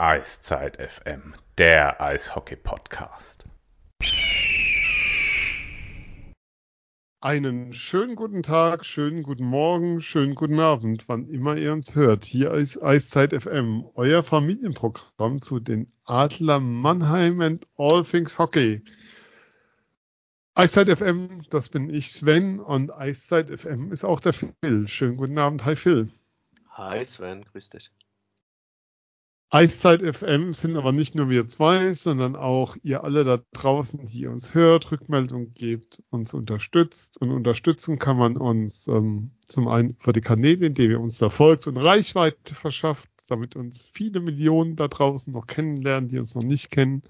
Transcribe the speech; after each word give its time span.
Eiszeit 0.00 0.78
FM, 0.78 1.34
der 1.58 2.00
Eishockey-Podcast. 2.00 3.44
Einen 7.20 7.74
schönen 7.74 8.16
guten 8.16 8.42
Tag, 8.42 8.86
schönen 8.86 9.22
guten 9.22 9.44
Morgen, 9.44 10.00
schönen 10.00 10.34
guten 10.34 10.58
Abend, 10.58 11.06
wann 11.06 11.28
immer 11.28 11.54
ihr 11.58 11.74
uns 11.74 11.94
hört. 11.94 12.24
Hier 12.24 12.54
ist 12.54 12.82
Eiszeit 12.82 13.34
FM, 13.34 13.84
euer 13.94 14.24
Familienprogramm 14.24 15.42
zu 15.42 15.60
den 15.60 15.92
Adler 16.06 16.60
Mannheim 16.60 17.42
and 17.42 17.66
All 17.76 18.02
Things 18.02 18.38
Hockey. 18.38 18.82
Eiszeit 20.54 20.88
FM, 20.88 21.42
das 21.50 21.68
bin 21.68 21.90
ich 21.90 22.10
Sven 22.10 22.58
und 22.58 22.90
Eiszeit 22.90 23.50
FM 23.50 23.92
ist 23.92 24.04
auch 24.04 24.20
der 24.20 24.32
Phil. 24.32 24.88
Schönen 24.88 25.18
guten 25.18 25.36
Abend, 25.36 25.66
hi 25.66 25.76
Phil. 25.76 26.08
Hi 26.70 27.04
Sven, 27.04 27.44
grüß 27.44 27.68
dich. 27.68 27.90
Eiszeit 29.52 30.02
FM 30.02 30.54
sind 30.54 30.76
aber 30.76 30.92
nicht 30.92 31.16
nur 31.16 31.28
wir 31.28 31.48
zwei, 31.48 31.92
sondern 31.94 32.36
auch 32.36 32.76
ihr 32.84 33.02
alle 33.02 33.24
da 33.24 33.40
draußen, 33.52 34.06
die 34.06 34.28
uns 34.28 34.54
hört, 34.54 34.92
Rückmeldung 34.92 35.54
gebt, 35.54 36.04
uns 36.10 36.32
unterstützt. 36.34 37.20
Und 37.20 37.32
unterstützen 37.32 37.98
kann 37.98 38.16
man 38.16 38.36
uns 38.36 38.86
ähm, 38.86 39.32
zum 39.48 39.66
einen 39.66 39.96
über 40.00 40.12
die 40.12 40.20
Kanäle, 40.20 40.66
indem 40.66 40.92
ihr 40.92 41.00
uns 41.00 41.18
da 41.18 41.30
folgt 41.30 41.66
und 41.66 41.78
Reichweite 41.78 42.54
verschafft, 42.54 43.08
damit 43.28 43.56
uns 43.56 43.88
viele 43.92 44.20
Millionen 44.20 44.76
da 44.76 44.86
draußen 44.86 45.32
noch 45.32 45.48
kennenlernen, 45.48 46.08
die 46.08 46.20
uns 46.20 46.36
noch 46.36 46.44
nicht 46.44 46.70
kennen. 46.70 47.02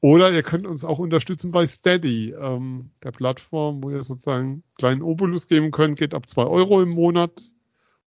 Oder 0.00 0.32
ihr 0.32 0.44
könnt 0.44 0.68
uns 0.68 0.84
auch 0.84 1.00
unterstützen 1.00 1.50
bei 1.50 1.66
Steady, 1.66 2.34
ähm, 2.38 2.90
der 3.02 3.10
Plattform, 3.10 3.82
wo 3.82 3.90
ihr 3.90 4.04
sozusagen 4.04 4.44
einen 4.44 4.62
kleinen 4.78 5.02
Obolus 5.02 5.48
geben 5.48 5.72
könnt, 5.72 5.98
geht 5.98 6.14
ab 6.14 6.28
zwei 6.28 6.44
Euro 6.44 6.82
im 6.82 6.90
Monat 6.90 7.32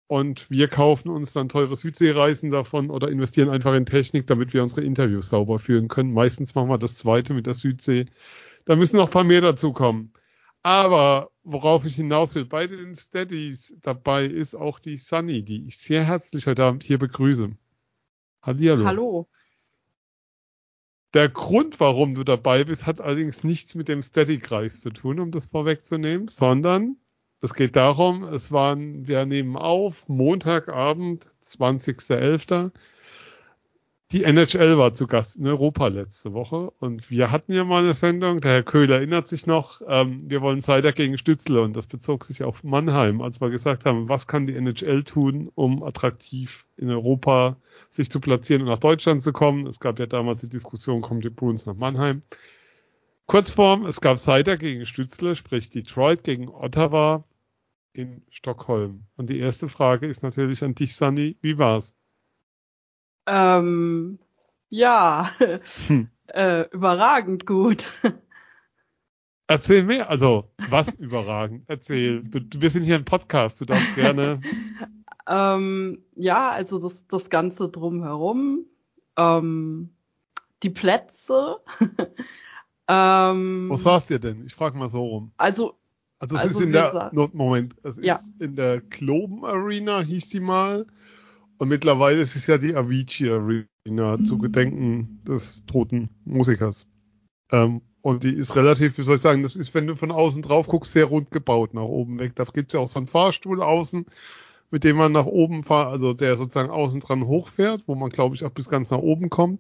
und 0.07 0.49
wir 0.49 0.69
kaufen 0.69 1.09
uns 1.09 1.33
dann 1.33 1.49
teure 1.49 1.75
Südseereisen 1.75 2.49
davon 2.49 2.89
oder 2.89 3.09
investieren 3.09 3.49
einfach 3.49 3.73
in 3.73 3.85
Technik, 3.85 4.25
damit 4.27 4.53
wir 4.53 4.63
unsere 4.63 4.81
Interviews 4.81 5.29
sauber 5.29 5.59
führen 5.59 5.89
können. 5.89 6.13
Meistens 6.13 6.55
machen 6.55 6.69
wir 6.69 6.77
das 6.77 6.95
zweite 6.95 7.33
mit 7.33 7.45
der 7.45 7.53
Südsee. 7.53 8.05
Da 8.65 8.75
müssen 8.75 8.97
noch 8.97 9.07
ein 9.07 9.11
paar 9.11 9.23
mehr 9.25 9.41
dazukommen. 9.41 10.13
Aber 10.63 11.31
worauf 11.43 11.85
ich 11.85 11.95
hinaus 11.95 12.35
will, 12.35 12.45
bei 12.45 12.67
den 12.67 12.95
Steadies 12.95 13.75
dabei 13.81 14.25
ist 14.25 14.55
auch 14.55 14.79
die 14.79 14.97
Sunny, 14.97 15.43
die 15.43 15.67
ich 15.67 15.77
sehr 15.77 16.03
herzlich 16.03 16.47
heute 16.47 16.63
Abend 16.63 16.83
hier 16.83 16.97
begrüße. 16.97 17.51
Hallihallo. 18.41 18.85
Hallo. 18.85 19.29
Der 21.13 21.29
Grund, 21.29 21.79
warum 21.79 22.15
du 22.15 22.23
dabei 22.23 22.63
bist, 22.63 22.85
hat 22.85 22.99
allerdings 22.99 23.43
nichts 23.43 23.75
mit 23.75 23.87
dem 23.87 24.03
Steady-Kreis 24.03 24.81
zu 24.81 24.89
tun, 24.89 25.19
um 25.19 25.31
das 25.31 25.45
vorwegzunehmen, 25.45 26.27
sondern 26.27 26.97
es 27.41 27.53
geht 27.53 27.75
darum, 27.75 28.23
es 28.23 28.51
waren, 28.51 29.07
wir 29.07 29.25
nehmen 29.25 29.55
auf, 29.57 30.07
Montagabend, 30.07 31.29
20.11. 31.45 32.71
Die 34.11 34.23
NHL 34.23 34.77
war 34.77 34.93
zu 34.93 35.05
Gast 35.05 35.35
in 35.35 35.45
Europa 35.45 35.87
letzte 35.87 36.31
Woche 36.31 36.71
und 36.79 37.11
wir 37.11 37.29
hatten 37.29 37.51
ja 37.51 37.65
mal 37.65 37.83
eine 37.83 37.93
Sendung, 37.93 38.39
der 38.39 38.51
Herr 38.53 38.63
Köhler 38.63 38.95
erinnert 38.95 39.27
sich 39.27 39.45
noch, 39.45 39.81
ähm, 39.85 40.23
wir 40.29 40.41
wollen 40.41 40.61
Seider 40.61 40.93
gegen 40.93 41.17
Stützle 41.17 41.61
und 41.61 41.75
das 41.75 41.87
bezog 41.87 42.23
sich 42.23 42.41
auf 42.43 42.63
Mannheim, 42.63 43.21
als 43.21 43.41
wir 43.41 43.49
gesagt 43.49 43.85
haben, 43.85 44.07
was 44.07 44.25
kann 44.25 44.47
die 44.47 44.55
NHL 44.55 45.03
tun, 45.03 45.51
um 45.55 45.83
attraktiv 45.83 46.65
in 46.77 46.89
Europa 46.89 47.57
sich 47.91 48.09
zu 48.09 48.21
platzieren 48.21 48.61
und 48.61 48.69
nach 48.69 48.79
Deutschland 48.79 49.21
zu 49.21 49.33
kommen. 49.33 49.67
Es 49.67 49.81
gab 49.81 49.99
ja 49.99 50.05
damals 50.05 50.39
die 50.39 50.49
Diskussion, 50.49 51.01
kommt 51.01 51.25
die 51.25 51.29
Bruins 51.29 51.65
nach 51.65 51.75
Mannheim. 51.75 52.21
Kurzform, 53.25 53.85
es 53.85 53.99
gab 53.99 54.19
Seider 54.19 54.55
gegen 54.55 54.85
Stützle, 54.85 55.35
sprich 55.35 55.69
Detroit 55.69 56.23
gegen 56.23 56.47
Ottawa 56.47 57.25
in 57.97 58.21
Stockholm. 58.29 59.05
Und 59.15 59.29
die 59.29 59.39
erste 59.39 59.69
Frage 59.69 60.07
ist 60.07 60.23
natürlich 60.23 60.63
an 60.63 60.75
dich, 60.75 60.95
Sunny. 60.95 61.37
Wie 61.41 61.57
war's? 61.57 61.93
Ähm, 63.25 64.19
ja, 64.69 65.31
hm. 65.87 66.09
äh, 66.27 66.69
überragend 66.69 67.45
gut. 67.45 67.89
Erzähl 69.47 69.83
mehr, 69.83 70.09
also 70.09 70.51
was 70.69 70.93
überragend? 70.95 71.63
Erzähl. 71.67 72.21
Du, 72.23 72.41
wir 72.61 72.69
sind 72.69 72.83
hier 72.83 72.95
ein 72.95 73.05
Podcast, 73.05 73.61
du 73.61 73.65
darfst 73.65 73.95
gerne. 73.95 74.41
ähm, 75.27 76.03
ja, 76.15 76.51
also 76.51 76.79
das, 76.79 77.07
das 77.07 77.29
Ganze 77.29 77.69
drumherum, 77.69 78.65
ähm, 79.15 79.89
die 80.63 80.69
Plätze. 80.69 81.57
ähm, 82.89 83.69
Wo 83.69 83.77
saßt 83.77 84.11
ihr 84.11 84.19
denn? 84.19 84.45
Ich 84.45 84.53
frage 84.53 84.77
mal 84.77 84.89
so 84.89 85.05
rum. 85.05 85.31
Also 85.37 85.77
also 86.19 86.35
es 86.35 86.41
also 86.41 86.59
ist 86.59 86.65
in 86.65 86.71
der 86.71 87.11
no, 87.13 87.29
Moment, 87.33 87.75
es 87.83 87.97
ja. 88.01 88.15
ist 88.15 88.41
in 88.41 88.55
der 88.55 88.81
Globen 88.81 89.45
Arena 89.45 90.01
hieß 90.01 90.29
die 90.29 90.39
mal 90.39 90.87
und 91.57 91.69
mittlerweile 91.69 92.21
ist 92.21 92.35
es 92.35 92.47
ja 92.47 92.57
die 92.57 92.75
Avicii 92.75 93.29
Arena 93.29 94.17
mhm. 94.17 94.25
zu 94.25 94.37
Gedenken 94.37 95.21
des 95.27 95.65
toten 95.65 96.09
Musikers. 96.25 96.87
Ähm, 97.51 97.81
und 98.01 98.23
die 98.23 98.33
ist 98.33 98.55
relativ, 98.55 98.97
wie 98.97 99.01
soll 99.01 99.15
ich 99.15 99.21
sagen, 99.21 99.43
das 99.43 99.55
ist, 99.55 99.73
wenn 99.73 99.87
du 99.87 99.95
von 99.95 100.11
außen 100.11 100.41
drauf 100.41 100.67
guckst, 100.67 100.93
sehr 100.93 101.05
rund 101.05 101.29
gebaut 101.29 101.73
nach 101.73 101.81
oben 101.81 102.19
weg. 102.19 102.35
Da 102.35 102.45
gibt's 102.45 102.73
ja 102.73 102.79
auch 102.79 102.87
so 102.87 102.99
einen 102.99 103.07
Fahrstuhl 103.07 103.61
außen, 103.61 104.05
mit 104.71 104.83
dem 104.83 104.97
man 104.97 105.11
nach 105.11 105.25
oben 105.25 105.63
fährt, 105.63 105.87
also 105.87 106.13
der 106.13 106.37
sozusagen 106.37 106.69
außen 106.69 107.01
dran 107.01 107.27
hochfährt, 107.27 107.83
wo 107.85 107.95
man, 107.95 108.09
glaube 108.09 108.35
ich, 108.35 108.45
auch 108.45 108.51
bis 108.51 108.69
ganz 108.69 108.91
nach 108.91 108.99
oben 108.99 109.29
kommt. 109.29 109.59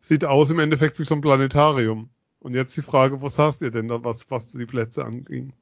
Sieht 0.00 0.24
aus 0.24 0.50
im 0.50 0.58
Endeffekt 0.58 0.98
wie 0.98 1.04
so 1.04 1.14
ein 1.14 1.20
Planetarium. 1.20 2.10
Und 2.38 2.54
jetzt 2.54 2.76
die 2.76 2.82
Frage, 2.82 3.20
wo 3.20 3.28
saßt 3.28 3.62
ihr 3.62 3.70
denn 3.70 3.88
da, 3.88 4.04
was, 4.04 4.30
was 4.30 4.46
die 4.52 4.66
Plätze 4.66 5.04
anging? 5.04 5.52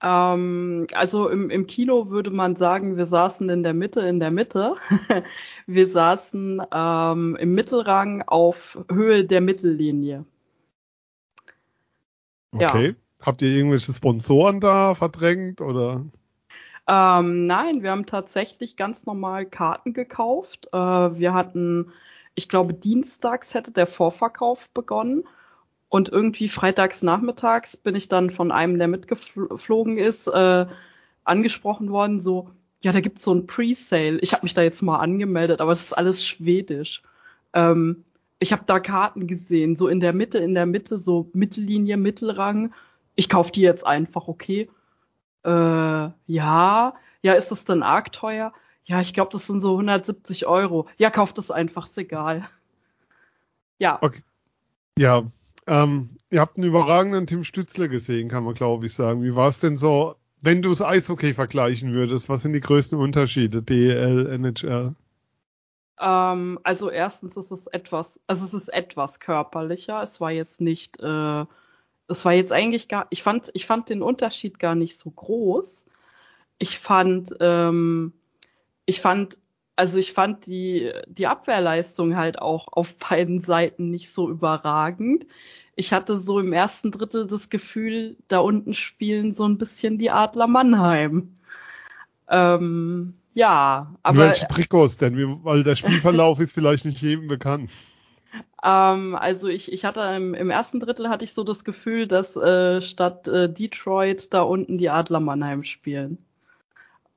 Ähm, 0.00 0.86
also 0.94 1.28
im, 1.28 1.50
im 1.50 1.66
Kino 1.66 2.08
würde 2.08 2.30
man 2.30 2.56
sagen, 2.56 2.96
wir 2.96 3.06
saßen 3.06 3.48
in 3.50 3.62
der 3.62 3.74
Mitte, 3.74 4.00
in 4.00 4.20
der 4.20 4.30
Mitte. 4.30 4.76
wir 5.66 5.88
saßen 5.88 6.62
ähm, 6.72 7.36
im 7.40 7.54
Mittelrang 7.54 8.22
auf 8.22 8.78
Höhe 8.90 9.24
der 9.24 9.40
Mittellinie. 9.40 10.24
Okay. 12.52 12.88
Ja. 12.88 12.94
Habt 13.20 13.42
ihr 13.42 13.48
irgendwelche 13.48 13.92
Sponsoren 13.92 14.60
da 14.60 14.94
verdrängt 14.94 15.60
oder? 15.60 16.04
Ähm, 16.86 17.46
nein, 17.46 17.82
wir 17.82 17.90
haben 17.90 18.06
tatsächlich 18.06 18.76
ganz 18.76 19.04
normal 19.04 19.44
Karten 19.44 19.92
gekauft. 19.92 20.68
Äh, 20.72 20.76
wir 20.78 21.34
hatten, 21.34 21.92
ich 22.36 22.48
glaube, 22.48 22.74
dienstags 22.74 23.54
hätte 23.54 23.72
der 23.72 23.88
Vorverkauf 23.88 24.70
begonnen 24.70 25.24
und 25.88 26.08
irgendwie 26.08 26.48
freitags 26.48 27.02
nachmittags 27.02 27.76
bin 27.76 27.94
ich 27.94 28.08
dann 28.08 28.30
von 28.30 28.52
einem, 28.52 28.78
der 28.78 28.88
mitgeflogen 28.88 29.98
ist, 29.98 30.26
äh, 30.26 30.66
angesprochen 31.24 31.90
worden, 31.90 32.20
so, 32.20 32.50
ja, 32.80 32.92
da 32.92 33.00
gibt's 33.00 33.24
so 33.24 33.34
ein 33.34 33.46
Pre-Sale. 33.46 34.18
Ich 34.20 34.32
habe 34.32 34.44
mich 34.44 34.54
da 34.54 34.62
jetzt 34.62 34.82
mal 34.82 34.98
angemeldet, 34.98 35.60
aber 35.60 35.72
es 35.72 35.82
ist 35.82 35.92
alles 35.92 36.24
schwedisch. 36.24 37.02
Ähm, 37.52 38.04
ich 38.38 38.52
habe 38.52 38.62
da 38.66 38.80
Karten 38.80 39.26
gesehen, 39.26 39.76
so 39.76 39.88
in 39.88 40.00
der 40.00 40.12
Mitte, 40.12 40.38
in 40.38 40.54
der 40.54 40.66
Mitte, 40.66 40.98
so 40.98 41.28
Mittellinie, 41.32 41.96
Mittelrang. 41.96 42.72
Ich 43.16 43.28
kauf 43.28 43.50
die 43.50 43.62
jetzt 43.62 43.86
einfach, 43.86 44.28
okay. 44.28 44.70
Äh, 45.44 45.50
ja, 45.50 46.94
ja, 47.22 47.32
ist 47.34 47.50
das 47.50 47.64
denn 47.64 47.82
arg 47.82 48.12
teuer? 48.12 48.52
Ja, 48.84 49.00
ich 49.00 49.12
glaube, 49.12 49.30
das 49.32 49.46
sind 49.46 49.60
so 49.60 49.72
170 49.72 50.46
Euro. 50.46 50.86
Ja, 50.98 51.10
kauft 51.10 51.36
das 51.38 51.50
einfach, 51.50 51.86
ist 51.86 51.98
egal. 51.98 52.48
Ja. 53.78 53.98
Okay. 54.00 54.22
Ja, 54.96 55.24
ähm, 55.68 56.10
ihr 56.30 56.40
habt 56.40 56.56
einen 56.56 56.66
überragenden 56.66 57.26
Tim 57.26 57.44
Stützler 57.44 57.88
gesehen, 57.88 58.28
kann 58.28 58.44
man 58.44 58.54
glaube 58.54 58.86
ich 58.86 58.94
sagen. 58.94 59.22
Wie 59.22 59.36
war 59.36 59.48
es 59.48 59.60
denn 59.60 59.76
so, 59.76 60.16
wenn 60.40 60.62
du 60.62 60.70
das 60.70 60.82
Eishockey 60.82 61.34
vergleichen 61.34 61.92
würdest? 61.92 62.28
Was 62.28 62.42
sind 62.42 62.54
die 62.54 62.60
größten 62.60 62.98
Unterschiede, 62.98 63.62
DL, 63.62 64.26
NHL? 64.26 64.94
Ähm, 66.00 66.58
also 66.62 66.90
erstens 66.90 67.36
ist 67.36 67.50
es 67.50 67.66
etwas, 67.66 68.20
also 68.26 68.44
es 68.44 68.54
ist 68.54 68.68
etwas 68.68 69.20
körperlicher. 69.20 70.02
Es 70.02 70.20
war 70.20 70.30
jetzt 70.30 70.60
nicht, 70.60 71.00
äh, 71.00 71.44
es 72.08 72.24
war 72.24 72.32
jetzt 72.32 72.52
eigentlich 72.52 72.88
gar, 72.88 73.06
ich 73.10 73.22
fand, 73.22 73.50
ich 73.52 73.66
fand 73.66 73.88
den 73.88 74.02
Unterschied 74.02 74.58
gar 74.58 74.74
nicht 74.74 74.96
so 74.96 75.10
groß. 75.10 75.84
Ich 76.58 76.78
fand, 76.78 77.34
ähm, 77.40 78.12
ich 78.86 79.00
fand 79.00 79.38
also 79.78 80.00
ich 80.00 80.12
fand 80.12 80.46
die, 80.46 80.90
die 81.06 81.28
Abwehrleistung 81.28 82.16
halt 82.16 82.40
auch 82.40 82.66
auf 82.72 82.96
beiden 82.96 83.40
Seiten 83.40 83.90
nicht 83.90 84.12
so 84.12 84.28
überragend. 84.28 85.24
Ich 85.76 85.92
hatte 85.92 86.18
so 86.18 86.40
im 86.40 86.52
ersten 86.52 86.90
Drittel 86.90 87.28
das 87.28 87.48
Gefühl, 87.48 88.16
da 88.26 88.38
unten 88.40 88.74
spielen 88.74 89.32
so 89.32 89.46
ein 89.46 89.56
bisschen 89.56 89.96
die 89.96 90.10
Adler 90.10 90.48
Mannheim. 90.48 91.34
Ähm, 92.28 93.14
ja, 93.34 93.94
aber. 94.02 94.18
Welche 94.18 94.48
Trikots 94.48 94.96
denn? 94.96 95.44
Weil 95.44 95.62
der 95.62 95.76
Spielverlauf 95.76 96.40
ist 96.40 96.54
vielleicht 96.54 96.84
nicht 96.84 97.00
jedem 97.00 97.28
bekannt. 97.28 97.70
Ähm, 98.64 99.14
also 99.14 99.46
ich, 99.46 99.72
ich 99.72 99.84
hatte 99.84 100.00
im, 100.00 100.34
im, 100.34 100.50
ersten 100.50 100.80
Drittel 100.80 101.08
hatte 101.08 101.24
ich 101.24 101.34
so 101.34 101.44
das 101.44 101.62
Gefühl, 101.62 102.08
dass 102.08 102.36
äh, 102.36 102.82
statt 102.82 103.28
äh, 103.28 103.48
Detroit 103.48 104.34
da 104.34 104.42
unten 104.42 104.76
die 104.76 104.90
Adler 104.90 105.20
Mannheim 105.20 105.62
spielen 105.62 106.18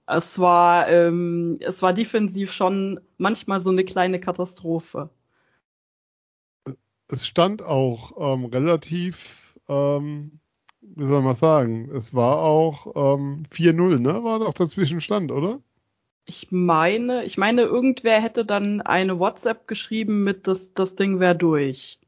es 0.07 0.39
war, 0.39 0.89
ähm, 0.89 1.57
es 1.62 1.81
war 1.81 1.94
defensiv 1.94 2.51
schon 2.51 3.00
manchmal 3.18 3.62
so 3.62 3.69
eine 3.69 3.86
kleine 3.86 4.19
Katastrophe. 4.19 5.09
Es 7.07 7.27
stand 7.27 7.62
auch 7.62 8.13
ähm, 8.18 8.45
relativ, 8.45 9.57
ähm, 9.68 10.39
wie 10.81 11.06
soll 11.06 11.21
man 11.21 11.36
sagen, 11.36 11.92
es 11.95 12.13
war 12.13 12.38
auch 12.38 13.18
ähm, 13.18 13.44
4-0, 13.51 14.00
ne? 14.00 14.24
War 14.24 14.39
doch 14.39 14.53
dazwischen 14.53 15.01
Stand, 15.01 15.31
oder? 15.31 15.59
Ich 16.25 16.51
meine, 16.51 17.25
ich 17.25 17.38
meine, 17.38 17.63
irgendwer 17.63 18.21
hätte 18.21 18.45
dann 18.45 18.81
eine 18.81 19.19
WhatsApp 19.19 19.68
geschrieben 19.68 20.24
mit 20.24 20.48
das, 20.48 20.74
das 20.74 20.95
Ding 20.95 21.19
wäre 21.19 21.36
durch. 21.36 22.00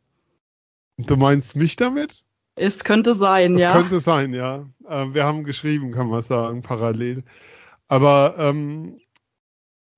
Du 0.98 1.18
meinst 1.18 1.56
mich 1.56 1.76
damit? 1.76 2.24
Es 2.56 2.84
könnte 2.84 3.16
sein, 3.16 3.54
das 3.54 3.64
ja. 3.64 3.74
könnte 3.74 4.00
sein, 4.00 4.34
ja. 4.34 4.70
Äh, 4.88 5.14
wir 5.14 5.24
haben 5.24 5.44
geschrieben, 5.44 5.92
kann 5.92 6.08
man 6.08 6.22
sagen, 6.22 6.62
parallel. 6.62 7.24
Aber 7.88 8.36
ähm, 8.38 9.00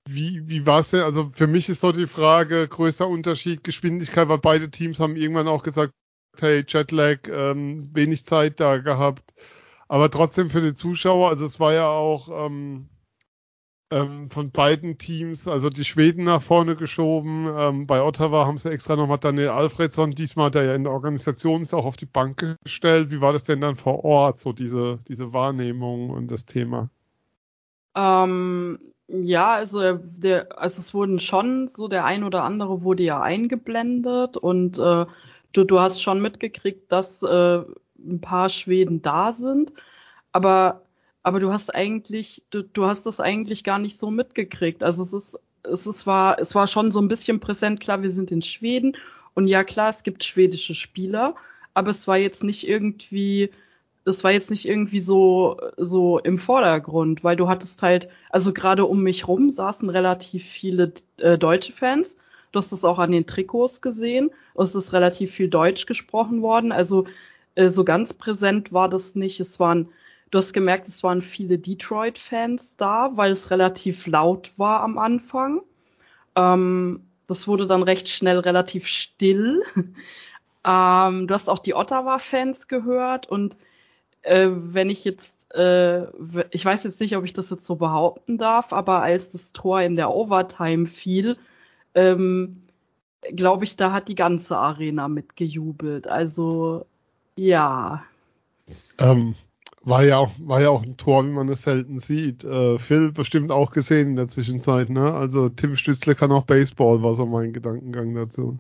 wie, 0.08 0.48
wie 0.48 0.66
war 0.66 0.80
es 0.80 0.92
denn? 0.92 1.02
Also 1.02 1.32
für 1.34 1.48
mich 1.48 1.70
ist 1.70 1.82
so 1.82 1.92
die 1.92 2.08
Frage, 2.08 2.68
größter 2.68 3.08
Unterschied, 3.08 3.64
Geschwindigkeit, 3.64 4.28
weil 4.30 4.38
beide 4.38 4.70
Teams 4.70 5.00
haben 5.00 5.16
irgendwann 5.16 5.48
auch 5.48 5.64
gesagt, 5.64 5.94
hey, 6.40 6.64
Jetlag, 6.68 7.28
ähm, 7.28 7.90
wenig 7.94 8.26
Zeit 8.26 8.60
da 8.60 8.78
gehabt. 8.78 9.34
Aber 9.88 10.10
trotzdem 10.12 10.50
für 10.50 10.62
die 10.62 10.76
Zuschauer, 10.76 11.30
also 11.30 11.46
es 11.46 11.60
war 11.60 11.74
ja 11.74 11.88
auch 11.88 12.30
ähm, 12.48 12.90
ähm, 13.92 14.30
von 14.30 14.52
beiden 14.52 14.98
Teams, 14.98 15.48
also 15.48 15.70
die 15.70 15.86
Schweden 15.86 16.26
nach 16.26 16.42
vorne 16.42 16.76
geschoben. 16.76 17.48
Ähm, 17.58 17.88
bei 17.88 18.02
Ottawa 18.02 18.46
haben 18.46 18.58
sie 18.58 18.72
extra 18.72 18.96
nochmal 18.96 19.20
Daniel 19.20 19.50
Alfredsson, 19.50 20.12
diesmal 20.12 20.52
der 20.52 20.64
ja 20.64 20.76
in 20.76 20.84
der 20.84 20.94
Organisation 20.94 21.62
ist, 21.64 21.74
auch 21.74 21.86
auf 21.86 21.98
die 21.98 22.06
Bank 22.06 22.58
gestellt. 22.64 23.12
Wie 23.12 23.22
war 23.22 23.34
das 23.34 23.44
denn 23.46 23.62
dann 23.62 23.76
vor 23.76 24.04
Ort, 24.04 24.40
so 24.40 24.54
diese, 24.54 25.00
diese 25.08 25.34
Wahrnehmung 25.34 26.10
und 26.10 26.30
das 26.30 26.46
Thema? 26.46 26.90
Ähm, 27.96 28.80
ja, 29.08 29.54
also 29.54 29.94
der, 29.94 30.60
also 30.60 30.80
es 30.82 30.94
wurden 30.94 31.20
schon 31.20 31.68
so 31.68 31.88
der 31.88 32.06
ein 32.06 32.24
oder 32.24 32.44
andere 32.44 32.84
wurde 32.84 33.04
ja 33.04 33.22
eingeblendet 33.22 34.38
und 34.38 34.78
äh, 34.80 35.06
du, 35.54 35.64
du 35.64 35.80
hast 35.80 36.02
schon 36.02 36.22
mitgekriegt, 36.22 36.92
dass 36.92 37.22
äh, 37.24 37.60
ein 38.00 38.22
paar 38.22 38.50
Schweden 38.50 39.02
da 39.02 39.32
sind, 39.34 39.74
aber 40.32 40.86
aber 41.24 41.40
du 41.40 41.52
hast 41.52 41.74
eigentlich, 41.74 42.46
du, 42.52 42.62
du 42.62 42.86
hast 42.86 43.08
das 43.08 43.20
eigentlich 43.20 43.64
gar 43.64 43.80
nicht 43.80 43.98
so 43.98 44.12
mitgekriegt. 44.12 44.84
Also 44.84 45.02
es 45.02 45.12
ist, 45.12 45.40
es 45.64 45.88
ist, 45.88 46.06
war, 46.06 46.38
es 46.40 46.54
war 46.54 46.68
schon 46.68 46.92
so 46.92 47.02
ein 47.02 47.08
bisschen 47.08 47.40
präsent, 47.40 47.80
klar, 47.80 48.04
wir 48.04 48.12
sind 48.12 48.30
in 48.30 48.44
Schweden. 48.44 48.96
Und 49.34 49.48
ja 49.48 49.64
klar, 49.64 49.90
es 49.90 50.04
gibt 50.04 50.24
schwedische 50.24 50.76
Spieler, 50.76 51.36
aber 51.74 51.90
es 51.90 52.08
war 52.08 52.18
jetzt 52.18 52.44
nicht 52.44 52.68
irgendwie, 52.68 53.50
das 54.06 54.24
war 54.24 54.32
jetzt 54.32 54.50
nicht 54.50 54.68
irgendwie 54.68 55.00
so, 55.00 55.60
so 55.78 56.20
im 56.20 56.38
Vordergrund, 56.38 57.24
weil 57.24 57.36
du 57.36 57.48
hattest 57.50 57.82
halt, 57.82 58.08
also 58.30 58.54
gerade 58.54 58.86
um 58.86 59.04
mich 59.04 59.28
rum 59.28 59.50
saßen 59.50 59.90
relativ 59.90 60.46
viele 60.46 60.94
äh, 61.20 61.38
deutsche 61.38 61.74
Fans. 61.74 62.18
Du 62.52 62.60
hast 62.60 62.72
es 62.72 62.86
auch 62.86 63.00
an 63.00 63.12
den 63.12 63.26
Trikots 63.26 63.82
gesehen. 63.82 64.32
Es 64.56 64.76
ist 64.76 64.94
relativ 64.94 65.34
viel 65.34 65.50
Deutsch 65.50 65.88
gesprochen 65.88 66.42
worden. 66.42 66.72
Also 66.72 67.06
äh, 67.56 67.70
so 67.70 67.84
ganz 67.84 68.14
präsent 68.14 68.72
war 68.72 68.88
das 68.88 69.16
nicht. 69.16 69.40
Es 69.40 69.60
waren 69.60 69.90
Du 70.32 70.40
hast 70.40 70.54
gemerkt, 70.54 70.88
es 70.88 71.04
waren 71.04 71.22
viele 71.22 71.58
Detroit-Fans 71.58 72.78
da, 72.78 73.12
weil 73.16 73.32
es 73.32 73.52
relativ 73.52 74.08
laut 74.08 74.52
war 74.58 74.82
am 74.82 74.98
Anfang. 74.98 75.62
Ähm, 76.36 77.08
das 77.28 77.48
wurde 77.48 77.68
dann 77.68 77.84
recht 77.84 78.10
schnell 78.10 78.40
relativ 78.40 78.88
still. 78.88 79.64
ähm, 80.66 81.28
du 81.28 81.34
hast 81.34 81.50
auch 81.50 81.60
die 81.60 81.74
Ottawa-Fans 81.74 82.68
gehört 82.68 83.28
und 83.30 83.56
äh, 84.26 84.50
wenn 84.52 84.90
ich 84.90 85.06
jetzt, 85.06 85.54
äh, 85.56 86.06
ich 86.52 86.66
weiß 86.66 86.84
jetzt 86.84 87.00
nicht, 87.00 87.16
ob 87.16 87.24
ich 87.26 87.34
das 87.34 87.50
jetzt 87.50 87.66
so 87.66 87.76
behaupten 87.76 88.38
darf, 88.38 88.74
aber 88.74 89.02
als 89.02 89.32
das 89.32 89.54
Tor 89.54 89.82
in 89.82 89.96
der 89.96 90.12
Overtime 90.12 90.88
fiel, 90.88 91.38
ähm, 91.94 92.64
glaube 93.34 93.64
ich, 93.64 93.76
da 93.76 93.92
hat 93.92 94.08
die 94.08 94.16
ganze 94.16 94.58
Arena 94.58 95.08
mitgejubelt. 95.08 96.08
Also 96.08 96.86
ja. 97.36 98.04
Ähm, 98.98 99.36
war 99.82 100.04
ja 100.04 100.18
auch, 100.18 100.32
war 100.40 100.62
ja 100.62 100.70
auch 100.70 100.84
ein 100.84 100.98
Tor, 100.98 101.26
wie 101.26 101.32
man 101.32 101.50
es 101.50 101.62
selten 101.62 102.00
sieht. 102.00 102.44
Äh, 102.44 102.80
Phil 102.80 103.12
bestimmt 103.12 103.52
auch 103.52 103.72
gesehen 103.72 104.10
in 104.10 104.16
der 104.16 104.28
Zwischenzeit, 104.28 104.90
ne? 104.90 105.14
Also 105.14 105.50
Tim 105.50 105.76
Stützle 105.78 106.16
kann 106.16 106.32
auch 106.32 106.46
Baseball, 106.46 107.04
war 107.04 107.16
so 107.16 107.26
mein 107.26 107.54
Gedankengang 107.54 108.16
dazu. 108.16 108.58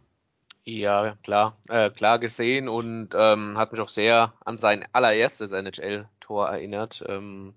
Ja, 0.68 1.16
klar, 1.22 1.58
äh, 1.70 1.92
klar 1.92 2.18
gesehen 2.18 2.68
und 2.68 3.10
ähm, 3.14 3.56
hat 3.56 3.72
mich 3.72 3.80
auch 3.80 3.90
sehr 3.90 4.34
an 4.44 4.58
sein 4.58 4.84
allererstes 4.94 5.52
NHL-Tor 5.52 6.48
erinnert. 6.50 7.04
Ähm, 7.08 7.54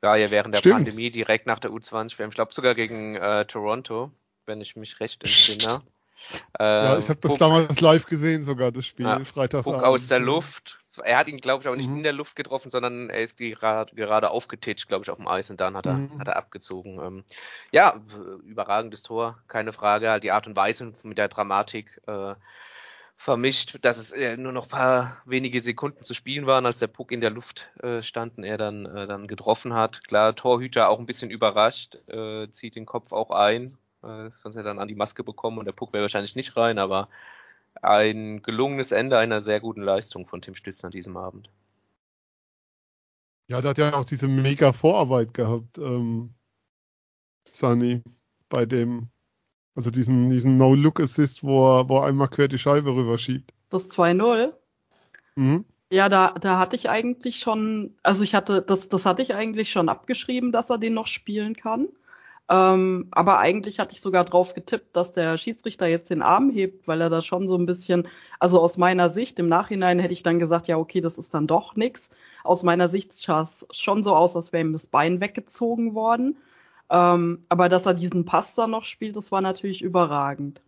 war 0.00 0.16
ja 0.16 0.30
während 0.30 0.54
der 0.54 0.60
Stimmt. 0.60 0.76
Pandemie 0.76 1.10
direkt 1.10 1.46
nach 1.46 1.58
der 1.58 1.70
U20, 1.70 2.26
ich 2.26 2.34
glaube 2.34 2.54
sogar 2.54 2.74
gegen 2.74 3.16
äh, 3.16 3.44
Toronto, 3.44 4.10
wenn 4.46 4.62
ich 4.62 4.74
mich 4.74 5.00
recht 5.00 5.22
entsinne. 5.22 5.82
Äh, 6.58 6.64
ja, 6.64 6.98
ich 6.98 7.10
habe 7.10 7.20
das 7.20 7.32
Puck, 7.32 7.38
damals 7.38 7.80
live 7.80 8.06
gesehen 8.06 8.44
sogar, 8.44 8.72
das 8.72 8.86
Spiel, 8.86 9.06
ja, 9.06 9.22
Freitags. 9.24 9.64
Puck 9.64 9.82
aus 9.82 10.06
der 10.06 10.20
Luft, 10.20 10.78
er 11.02 11.18
hat 11.18 11.28
ihn, 11.28 11.38
glaube 11.38 11.62
ich, 11.62 11.68
auch 11.68 11.76
nicht 11.76 11.88
mhm. 11.88 11.98
in 11.98 12.02
der 12.02 12.12
Luft 12.12 12.36
getroffen, 12.36 12.70
sondern 12.70 13.10
er 13.10 13.22
ist 13.22 13.36
gerade, 13.36 13.94
gerade 13.94 14.30
aufgetitscht, 14.30 14.88
glaube 14.88 15.04
ich, 15.04 15.10
auf 15.10 15.18
dem 15.18 15.28
Eis 15.28 15.50
und 15.50 15.60
dann 15.60 15.76
hat 15.76 15.86
er, 15.86 15.94
mhm. 15.94 16.18
hat 16.18 16.28
er 16.28 16.36
abgezogen. 16.36 17.00
Ähm, 17.00 17.24
ja, 17.72 18.00
überragendes 18.44 19.02
Tor, 19.02 19.38
keine 19.48 19.72
Frage. 19.72 20.10
Halt 20.10 20.24
die 20.24 20.32
Art 20.32 20.46
und 20.46 20.56
Weise 20.56 20.94
mit 21.02 21.18
der 21.18 21.28
Dramatik 21.28 22.00
äh, 22.06 22.34
vermischt, 23.16 23.78
dass 23.82 23.98
es 23.98 24.12
äh, 24.12 24.36
nur 24.36 24.52
noch 24.52 24.68
paar 24.68 25.22
wenige 25.24 25.60
Sekunden 25.60 26.04
zu 26.04 26.14
spielen 26.14 26.46
waren, 26.46 26.66
als 26.66 26.78
der 26.78 26.88
Puck 26.88 27.12
in 27.12 27.20
der 27.20 27.30
Luft 27.30 27.68
äh, 27.82 28.02
stand 28.02 28.36
und 28.38 28.44
er 28.44 28.58
dann, 28.58 28.86
äh, 28.86 29.06
dann 29.06 29.28
getroffen 29.28 29.72
hat. 29.72 30.04
Klar, 30.04 30.34
Torhüter 30.34 30.88
auch 30.88 30.98
ein 30.98 31.06
bisschen 31.06 31.30
überrascht, 31.30 31.96
äh, 32.08 32.48
zieht 32.52 32.76
den 32.76 32.86
Kopf 32.86 33.12
auch 33.12 33.30
ein, 33.30 33.78
äh, 34.02 34.30
sonst 34.34 34.56
hätte 34.56 34.60
er 34.60 34.64
dann 34.64 34.78
an 34.78 34.88
die 34.88 34.94
Maske 34.94 35.24
bekommen 35.24 35.58
und 35.58 35.64
der 35.64 35.72
Puck 35.72 35.92
wäre 35.92 36.02
wahrscheinlich 36.02 36.36
nicht 36.36 36.56
rein, 36.56 36.78
aber 36.78 37.08
ein 37.82 38.42
gelungenes 38.42 38.92
Ende 38.92 39.18
einer 39.18 39.40
sehr 39.40 39.60
guten 39.60 39.82
Leistung 39.82 40.26
von 40.26 40.42
Tim 40.42 40.54
Stützler 40.54 40.86
an 40.86 40.92
diesem 40.92 41.16
Abend. 41.16 41.50
Ja, 43.48 43.60
der 43.60 43.70
hat 43.70 43.78
ja 43.78 43.94
auch 43.94 44.04
diese 44.04 44.28
mega 44.28 44.72
Vorarbeit 44.72 45.34
gehabt, 45.34 45.78
ähm, 45.78 46.34
Sunny, 47.46 48.02
bei 48.48 48.64
dem, 48.64 49.08
also 49.74 49.90
diesen, 49.90 50.30
diesen 50.30 50.56
No-Look-Assist, 50.56 51.44
wo 51.44 51.78
er, 51.78 51.88
wo 51.88 51.98
er 51.98 52.06
einmal 52.06 52.28
quer 52.28 52.48
die 52.48 52.58
Scheibe 52.58 52.94
rüberschiebt. 52.94 53.52
Das 53.68 53.90
2-0? 53.90 54.54
Mhm. 55.36 55.64
Ja, 55.90 56.08
da, 56.08 56.32
da 56.40 56.58
hatte 56.58 56.76
ich 56.76 56.88
eigentlich 56.88 57.38
schon, 57.38 57.94
also 58.02 58.24
ich 58.24 58.34
hatte, 58.34 58.62
das, 58.62 58.88
das 58.88 59.04
hatte 59.04 59.22
ich 59.22 59.34
eigentlich 59.34 59.70
schon 59.70 59.88
abgeschrieben, 59.88 60.50
dass 60.50 60.70
er 60.70 60.78
den 60.78 60.94
noch 60.94 61.06
spielen 61.06 61.54
kann. 61.54 61.88
Ähm, 62.50 63.08
aber 63.10 63.38
eigentlich 63.38 63.78
hatte 63.78 63.94
ich 63.94 64.02
sogar 64.02 64.24
drauf 64.24 64.52
getippt, 64.54 64.94
dass 64.96 65.12
der 65.12 65.38
Schiedsrichter 65.38 65.86
jetzt 65.86 66.10
den 66.10 66.20
Arm 66.20 66.50
hebt, 66.50 66.86
weil 66.86 67.00
er 67.00 67.08
da 67.08 67.22
schon 67.22 67.46
so 67.46 67.56
ein 67.56 67.64
bisschen, 67.66 68.06
also 68.38 68.60
aus 68.60 68.76
meiner 68.76 69.08
Sicht, 69.08 69.38
im 69.38 69.48
Nachhinein 69.48 69.98
hätte 69.98 70.12
ich 70.12 70.22
dann 70.22 70.38
gesagt, 70.38 70.68
ja, 70.68 70.76
okay, 70.76 71.00
das 71.00 71.16
ist 71.16 71.32
dann 71.32 71.46
doch 71.46 71.74
nix. 71.76 72.10
Aus 72.42 72.62
meiner 72.62 72.90
Sicht 72.90 73.12
sah 73.14 73.42
es 73.42 73.66
schon 73.72 74.02
so 74.02 74.14
aus, 74.14 74.36
als 74.36 74.52
wäre 74.52 74.62
ihm 74.64 74.72
das 74.74 74.86
Bein 74.86 75.20
weggezogen 75.20 75.94
worden. 75.94 76.36
Ähm, 76.90 77.44
aber 77.48 77.68
dass 77.70 77.86
er 77.86 77.94
diesen 77.94 78.26
Pass 78.26 78.54
dann 78.54 78.70
noch 78.72 78.84
spielt, 78.84 79.16
das 79.16 79.32
war 79.32 79.40
natürlich 79.40 79.82
überragend. 79.82 80.60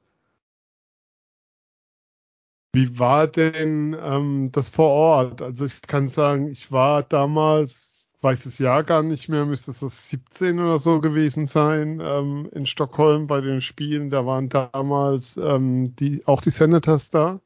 Wie 2.72 2.98
war 2.98 3.26
denn 3.26 3.96
ähm, 3.98 4.50
das 4.52 4.68
vor 4.68 4.90
Ort? 4.90 5.42
Also 5.42 5.64
ich 5.64 5.82
kann 5.82 6.08
sagen, 6.08 6.48
ich 6.48 6.70
war 6.72 7.02
damals 7.02 7.85
weiß 8.22 8.44
das 8.44 8.58
Jahr 8.58 8.84
gar 8.84 9.02
nicht 9.02 9.28
mehr, 9.28 9.44
müsste 9.46 9.70
es 9.70 9.80
das 9.80 10.08
17 10.08 10.58
oder 10.58 10.78
so 10.78 11.00
gewesen 11.00 11.46
sein, 11.46 12.00
ähm, 12.02 12.48
in 12.52 12.66
Stockholm 12.66 13.26
bei 13.26 13.40
den 13.40 13.60
Spielen. 13.60 14.10
Da 14.10 14.26
waren 14.26 14.48
damals 14.48 15.36
ähm, 15.36 15.94
die, 15.96 16.26
auch 16.26 16.40
die 16.40 16.50
Senators 16.50 17.10
da 17.10 17.40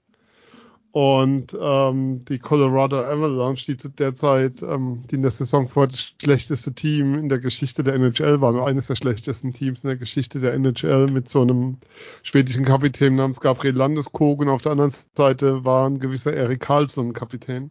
und 0.92 1.56
ähm, 1.60 2.24
die 2.24 2.38
Colorado 2.40 2.98
Avalanche, 3.00 3.66
die 3.66 3.76
zu 3.76 3.90
der 3.90 4.14
Zeit, 4.14 4.62
ähm, 4.62 5.04
die 5.08 5.16
in 5.16 5.22
der 5.22 5.30
Saison 5.30 5.68
vor 5.68 5.86
das 5.86 6.14
schlechteste 6.20 6.74
Team 6.74 7.14
in 7.14 7.28
der 7.28 7.38
Geschichte 7.38 7.84
der 7.84 7.94
NHL 7.94 8.40
waren, 8.40 8.58
eines 8.58 8.88
der 8.88 8.96
schlechtesten 8.96 9.52
Teams 9.52 9.80
in 9.80 9.88
der 9.88 9.96
Geschichte 9.96 10.40
der 10.40 10.54
NHL 10.54 11.06
mit 11.10 11.28
so 11.28 11.42
einem 11.42 11.78
schwedischen 12.22 12.64
Kapitän 12.64 13.14
namens 13.14 13.40
Gabriel 13.40 13.76
Landeskog 13.76 14.40
und 14.40 14.48
auf 14.48 14.62
der 14.62 14.72
anderen 14.72 14.92
Seite 15.14 15.64
war 15.64 15.88
ein 15.88 16.00
gewisser 16.00 16.32
Erik 16.32 16.60
Karlsson 16.60 17.12
Kapitän. 17.12 17.70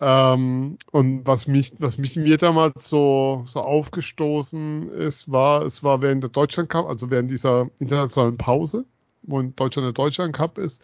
Ähm, 0.00 0.78
und 0.92 1.26
was 1.26 1.46
mich, 1.46 1.72
was 1.78 1.98
mich 1.98 2.16
mir 2.16 2.38
damals 2.38 2.88
so, 2.88 3.44
so 3.46 3.60
aufgestoßen 3.60 4.90
ist, 4.92 5.30
war, 5.30 5.62
es 5.62 5.82
war 5.82 6.00
während 6.00 6.22
der 6.22 6.30
Deutschland 6.30 6.70
Cup, 6.70 6.86
also 6.86 7.10
während 7.10 7.30
dieser 7.30 7.68
internationalen 7.78 8.38
Pause, 8.38 8.86
wo 9.22 9.40
in 9.40 9.54
Deutschland 9.56 9.84
der 9.84 9.92
Deutschland 9.92 10.34
Cup 10.34 10.56
ist. 10.56 10.82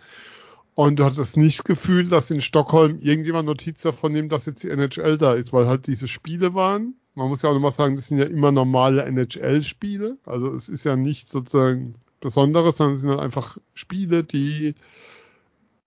Und 0.74 0.98
du 0.98 1.04
hattest 1.06 1.38
nicht 1.38 1.60
das 1.60 1.64
Gefühl, 1.64 2.08
dass 2.08 2.30
in 2.30 2.42
Stockholm 2.42 3.00
irgendjemand 3.00 3.46
Notiz 3.46 3.80
davon 3.80 4.12
nimmt, 4.12 4.32
dass 4.32 4.44
jetzt 4.44 4.62
die 4.62 4.68
NHL 4.68 5.16
da 5.16 5.32
ist, 5.32 5.54
weil 5.54 5.66
halt 5.66 5.86
diese 5.86 6.06
Spiele 6.06 6.52
waren. 6.52 6.94
Man 7.14 7.28
muss 7.28 7.40
ja 7.40 7.48
auch 7.48 7.54
nochmal 7.54 7.70
sagen, 7.70 7.96
das 7.96 8.08
sind 8.08 8.18
ja 8.18 8.26
immer 8.26 8.52
normale 8.52 9.02
NHL-Spiele. 9.04 10.18
Also 10.26 10.52
es 10.52 10.68
ist 10.68 10.84
ja 10.84 10.94
nicht 10.94 11.30
sozusagen 11.30 11.94
Besonderes, 12.20 12.76
sondern 12.76 12.96
es 12.96 13.00
sind 13.00 13.10
halt 13.10 13.20
einfach 13.20 13.56
Spiele, 13.72 14.22
die 14.22 14.74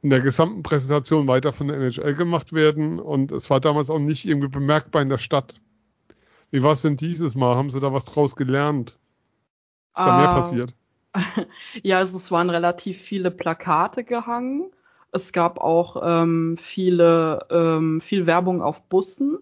in 0.01 0.09
der 0.09 0.21
gesamten 0.21 0.63
Präsentation 0.63 1.27
weiter 1.27 1.51
von 1.53 1.67
der 1.67 1.77
NHL 1.77 2.13
gemacht 2.13 2.53
werden 2.53 2.99
und 2.99 3.31
es 3.31 3.49
war 3.49 3.59
damals 3.59 3.89
auch 3.89 3.99
nicht 3.99 4.25
irgendwie 4.25 4.47
bemerkbar 4.47 5.01
in 5.01 5.09
der 5.09 5.17
Stadt. 5.17 5.59
Wie 6.51 6.63
war 6.63 6.73
es 6.73 6.81
denn 6.81 6.97
dieses 6.97 7.35
Mal? 7.35 7.55
Haben 7.55 7.69
Sie 7.69 7.79
da 7.79 7.93
was 7.93 8.05
draus 8.05 8.35
gelernt? 8.35 8.97
Ist 9.95 10.05
da 10.05 10.15
uh, 10.15 10.19
mehr 10.19 10.29
ah. 10.29 10.33
passiert? 10.35 10.73
ja, 11.83 11.97
also 11.97 12.17
es 12.17 12.31
waren 12.31 12.49
relativ 12.49 12.97
viele 12.97 13.31
Plakate 13.31 14.03
gehangen. 14.03 14.71
Es 15.11 15.33
gab 15.33 15.59
auch 15.59 16.01
ähm, 16.03 16.55
viele, 16.57 17.45
ähm, 17.49 17.99
viel 17.99 18.25
Werbung 18.25 18.61
auf 18.61 18.87
Bussen. 18.87 19.39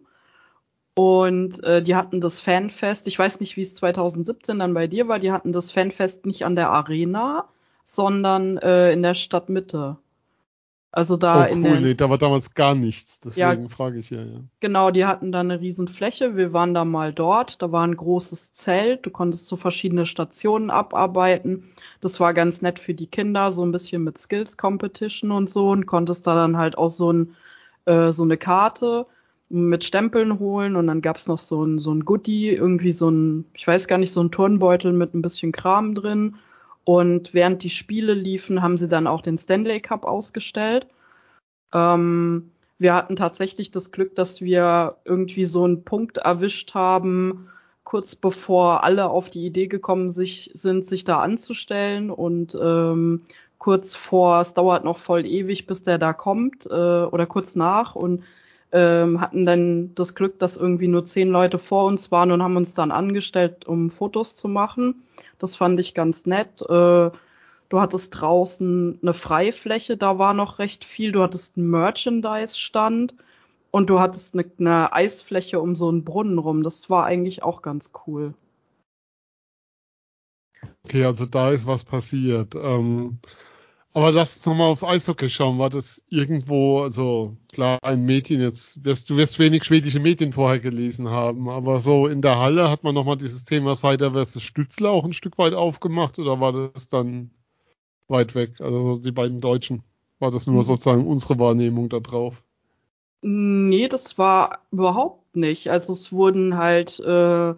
Und 0.95 1.63
äh, 1.63 1.83
die 1.83 1.95
hatten 1.95 2.21
das 2.21 2.39
Fanfest, 2.39 3.07
ich 3.07 3.19
weiß 3.19 3.39
nicht, 3.39 3.55
wie 3.55 3.61
es 3.61 3.75
2017 3.75 4.57
dann 4.57 4.73
bei 4.73 4.87
dir 4.87 5.07
war, 5.07 5.19
die 5.19 5.31
hatten 5.31 5.51
das 5.51 5.69
Fanfest 5.69 6.25
nicht 6.25 6.43
an 6.43 6.55
der 6.55 6.71
Arena, 6.71 7.47
sondern 7.83 8.57
äh, 8.57 8.91
in 8.93 9.03
der 9.03 9.13
Stadtmitte. 9.13 9.97
Also 10.91 11.17
da 11.17 11.43
oh, 11.43 11.51
in 11.51 11.59
cool, 11.63 11.71
der, 11.71 11.81
nee, 11.81 11.93
da 11.95 12.09
war 12.09 12.17
damals 12.17 12.53
gar 12.53 12.73
nichts, 12.73 13.19
deswegen 13.19 13.63
Ja. 13.63 13.69
frage 13.69 13.99
ich 13.99 14.09
ja, 14.09 14.23
ja. 14.23 14.39
Genau, 14.59 14.89
die 14.89 15.05
hatten 15.05 15.31
da 15.31 15.41
eine 15.41 15.59
riesen 15.59 15.87
Fläche. 15.87 16.35
Wir 16.35 16.53
waren 16.53 16.73
da 16.73 16.85
mal 16.85 17.13
dort. 17.13 17.61
Da 17.61 17.71
war 17.71 17.85
ein 17.85 17.95
großes 17.95 18.53
Zelt. 18.53 19.05
Du 19.05 19.11
konntest 19.11 19.47
so 19.47 19.55
verschiedene 19.57 20.05
Stationen 20.05 20.71
abarbeiten. 20.71 21.65
Das 22.01 22.19
war 22.19 22.33
ganz 22.33 22.61
nett 22.61 22.79
für 22.79 22.93
die 22.95 23.07
Kinder, 23.07 23.51
so 23.51 23.63
ein 23.63 23.71
bisschen 23.71 24.03
mit 24.03 24.17
Skills 24.17 24.57
Competition 24.57 25.31
und 25.31 25.49
so 25.49 25.69
und 25.69 25.85
konntest 25.85 26.25
da 26.25 26.33
dann 26.33 26.57
halt 26.57 26.77
auch 26.77 26.89
so, 26.91 27.11
ein, 27.13 27.35
äh, 27.85 28.11
so 28.11 28.23
eine 28.23 28.37
Karte 28.37 29.05
mit 29.49 29.83
Stempeln 29.83 30.39
holen 30.39 30.75
und 30.75 30.87
dann 30.87 31.01
gab's 31.01 31.27
noch 31.27 31.39
so 31.39 31.63
ein, 31.63 31.77
so 31.77 31.93
ein 31.93 32.03
Goodie, 32.05 32.49
irgendwie 32.49 32.91
so 32.91 33.09
ein, 33.09 33.45
ich 33.53 33.65
weiß 33.67 33.87
gar 33.87 33.97
nicht, 33.97 34.11
so 34.11 34.21
ein 34.21 34.31
Turnbeutel 34.31 34.91
mit 34.91 35.13
ein 35.13 35.21
bisschen 35.21 35.51
Kram 35.51 35.95
drin. 35.95 36.35
Und 36.87 37.33
während 37.33 37.63
die 37.63 37.69
Spiele 37.69 38.13
liefen, 38.13 38.61
haben 38.61 38.77
sie 38.77 38.87
dann 38.87 39.07
auch 39.07 39.21
den 39.21 39.37
Stanley 39.37 39.81
Cup 39.81 40.05
ausgestellt. 40.05 40.87
Ähm, 41.73 42.51
wir 42.79 42.93
hatten 42.93 43.17
tatsächlich 43.17 43.71
das 43.71 43.91
Glück, 43.91 44.15
dass 44.15 44.39
wir 44.39 44.95
irgendwie 45.03 45.43
so 45.43 45.65
einen 45.65 45.83
Punkt 45.83 46.19
erwischt 46.19 46.75
haben, 46.75 47.49
kurz 47.83 48.15
bevor 48.15 48.85
alle 48.85 49.09
auf 49.09 49.29
die 49.29 49.45
Idee 49.45 49.67
gekommen 49.67 50.11
sich, 50.11 50.49
sind, 50.53 50.87
sich 50.87 51.03
da 51.03 51.19
anzustellen 51.19 52.09
und 52.09 52.55
ähm, 52.55 53.25
kurz 53.57 53.93
vor, 53.93 54.39
es 54.39 54.53
dauert 54.53 54.85
noch 54.85 54.97
voll 54.97 55.25
ewig, 55.25 55.67
bis 55.67 55.83
der 55.83 55.97
da 55.97 56.13
kommt 56.13 56.67
äh, 56.67 56.69
oder 56.69 57.25
kurz 57.25 57.57
nach 57.57 57.95
und 57.95 58.23
ähm, 58.71 59.21
hatten 59.21 59.45
dann 59.45 59.95
das 59.95 60.15
Glück, 60.15 60.39
dass 60.39 60.57
irgendwie 60.57 60.87
nur 60.87 61.05
zehn 61.05 61.29
Leute 61.29 61.59
vor 61.59 61.85
uns 61.85 62.11
waren 62.11 62.31
und 62.31 62.43
haben 62.43 62.57
uns 62.57 62.73
dann 62.73 62.91
angestellt, 62.91 63.65
um 63.65 63.89
Fotos 63.89 64.35
zu 64.35 64.47
machen. 64.47 65.03
Das 65.39 65.55
fand 65.55 65.79
ich 65.79 65.93
ganz 65.93 66.25
nett. 66.25 66.61
Äh, 66.69 67.11
Du 67.69 67.81
hattest 67.81 68.11
draußen 68.11 68.99
eine 69.01 69.13
Freifläche, 69.13 69.97
da 69.97 70.17
war 70.17 70.33
noch 70.33 70.59
recht 70.59 70.85
viel. 70.85 71.11
Du 71.11 71.21
hattest 71.21 71.57
einen 71.57 71.69
Merchandise-Stand 71.69 73.13
und 73.71 73.89
du 73.89 73.99
hattest 73.99 74.35
eine, 74.35 74.49
eine 74.57 74.93
Eisfläche 74.93 75.59
um 75.59 75.75
so 75.75 75.89
einen 75.89 76.05
Brunnen 76.05 76.37
rum. 76.37 76.63
Das 76.63 76.89
war 76.89 77.05
eigentlich 77.05 77.43
auch 77.43 77.61
ganz 77.61 77.91
cool. 78.07 78.33
Okay, 80.83 81.03
also 81.03 81.25
da 81.25 81.51
ist 81.51 81.67
was 81.67 81.83
passiert. 81.83 82.55
Ähm, 82.55 83.19
aber 83.97 84.11
lass 84.11 84.35
uns 84.37 84.45
nochmal 84.45 84.67
aufs 84.71 84.83
Eishockey 84.83 85.27
schauen. 85.27 85.57
War 85.57 85.71
das 85.71 86.03
irgendwo, 86.07 86.81
also 86.81 87.35
klar, 87.51 87.79
ein 87.81 88.05
Medien 88.05 88.41
jetzt, 88.41 88.83
wirst, 88.85 89.09
du 89.09 89.17
wirst 89.17 89.39
wenig 89.39 89.63
schwedische 89.63 89.99
Medien 89.99 90.33
vorher 90.33 90.59
gelesen 90.59 91.09
haben, 91.09 91.49
aber 91.49 91.79
so 91.79 92.05
in 92.05 92.21
der 92.21 92.37
Halle 92.37 92.69
hat 92.69 92.83
man 92.83 92.93
nochmal 92.93 93.17
dieses 93.17 93.43
Thema 93.43 93.75
Seider 93.75 94.11
versus 94.11 94.43
Stützler 94.43 94.91
auch 94.91 95.03
ein 95.03 95.13
Stück 95.13 95.39
weit 95.39 95.53
aufgemacht 95.55 96.19
oder 96.19 96.39
war 96.39 96.71
das 96.73 96.89
dann 96.89 97.31
weit 98.07 98.35
weg? 98.35 98.61
Also 98.61 98.79
so 98.81 98.97
die 99.01 99.11
beiden 99.11 99.41
Deutschen. 99.41 99.83
War 100.19 100.31
das 100.31 100.45
nur 100.47 100.57
Mhm. 100.57 100.63
sozusagen 100.63 101.07
unsere 101.07 101.39
Wahrnehmung 101.39 101.89
da 101.89 101.99
drauf? 101.99 102.43
Nee, 103.21 103.87
das 103.87 104.17
war 104.17 104.59
überhaupt 104.71 105.35
nicht. 105.35 105.69
Also 105.69 105.93
es 105.93 106.11
wurden 106.11 106.57
halt 106.57 106.99
äh, 106.99 107.53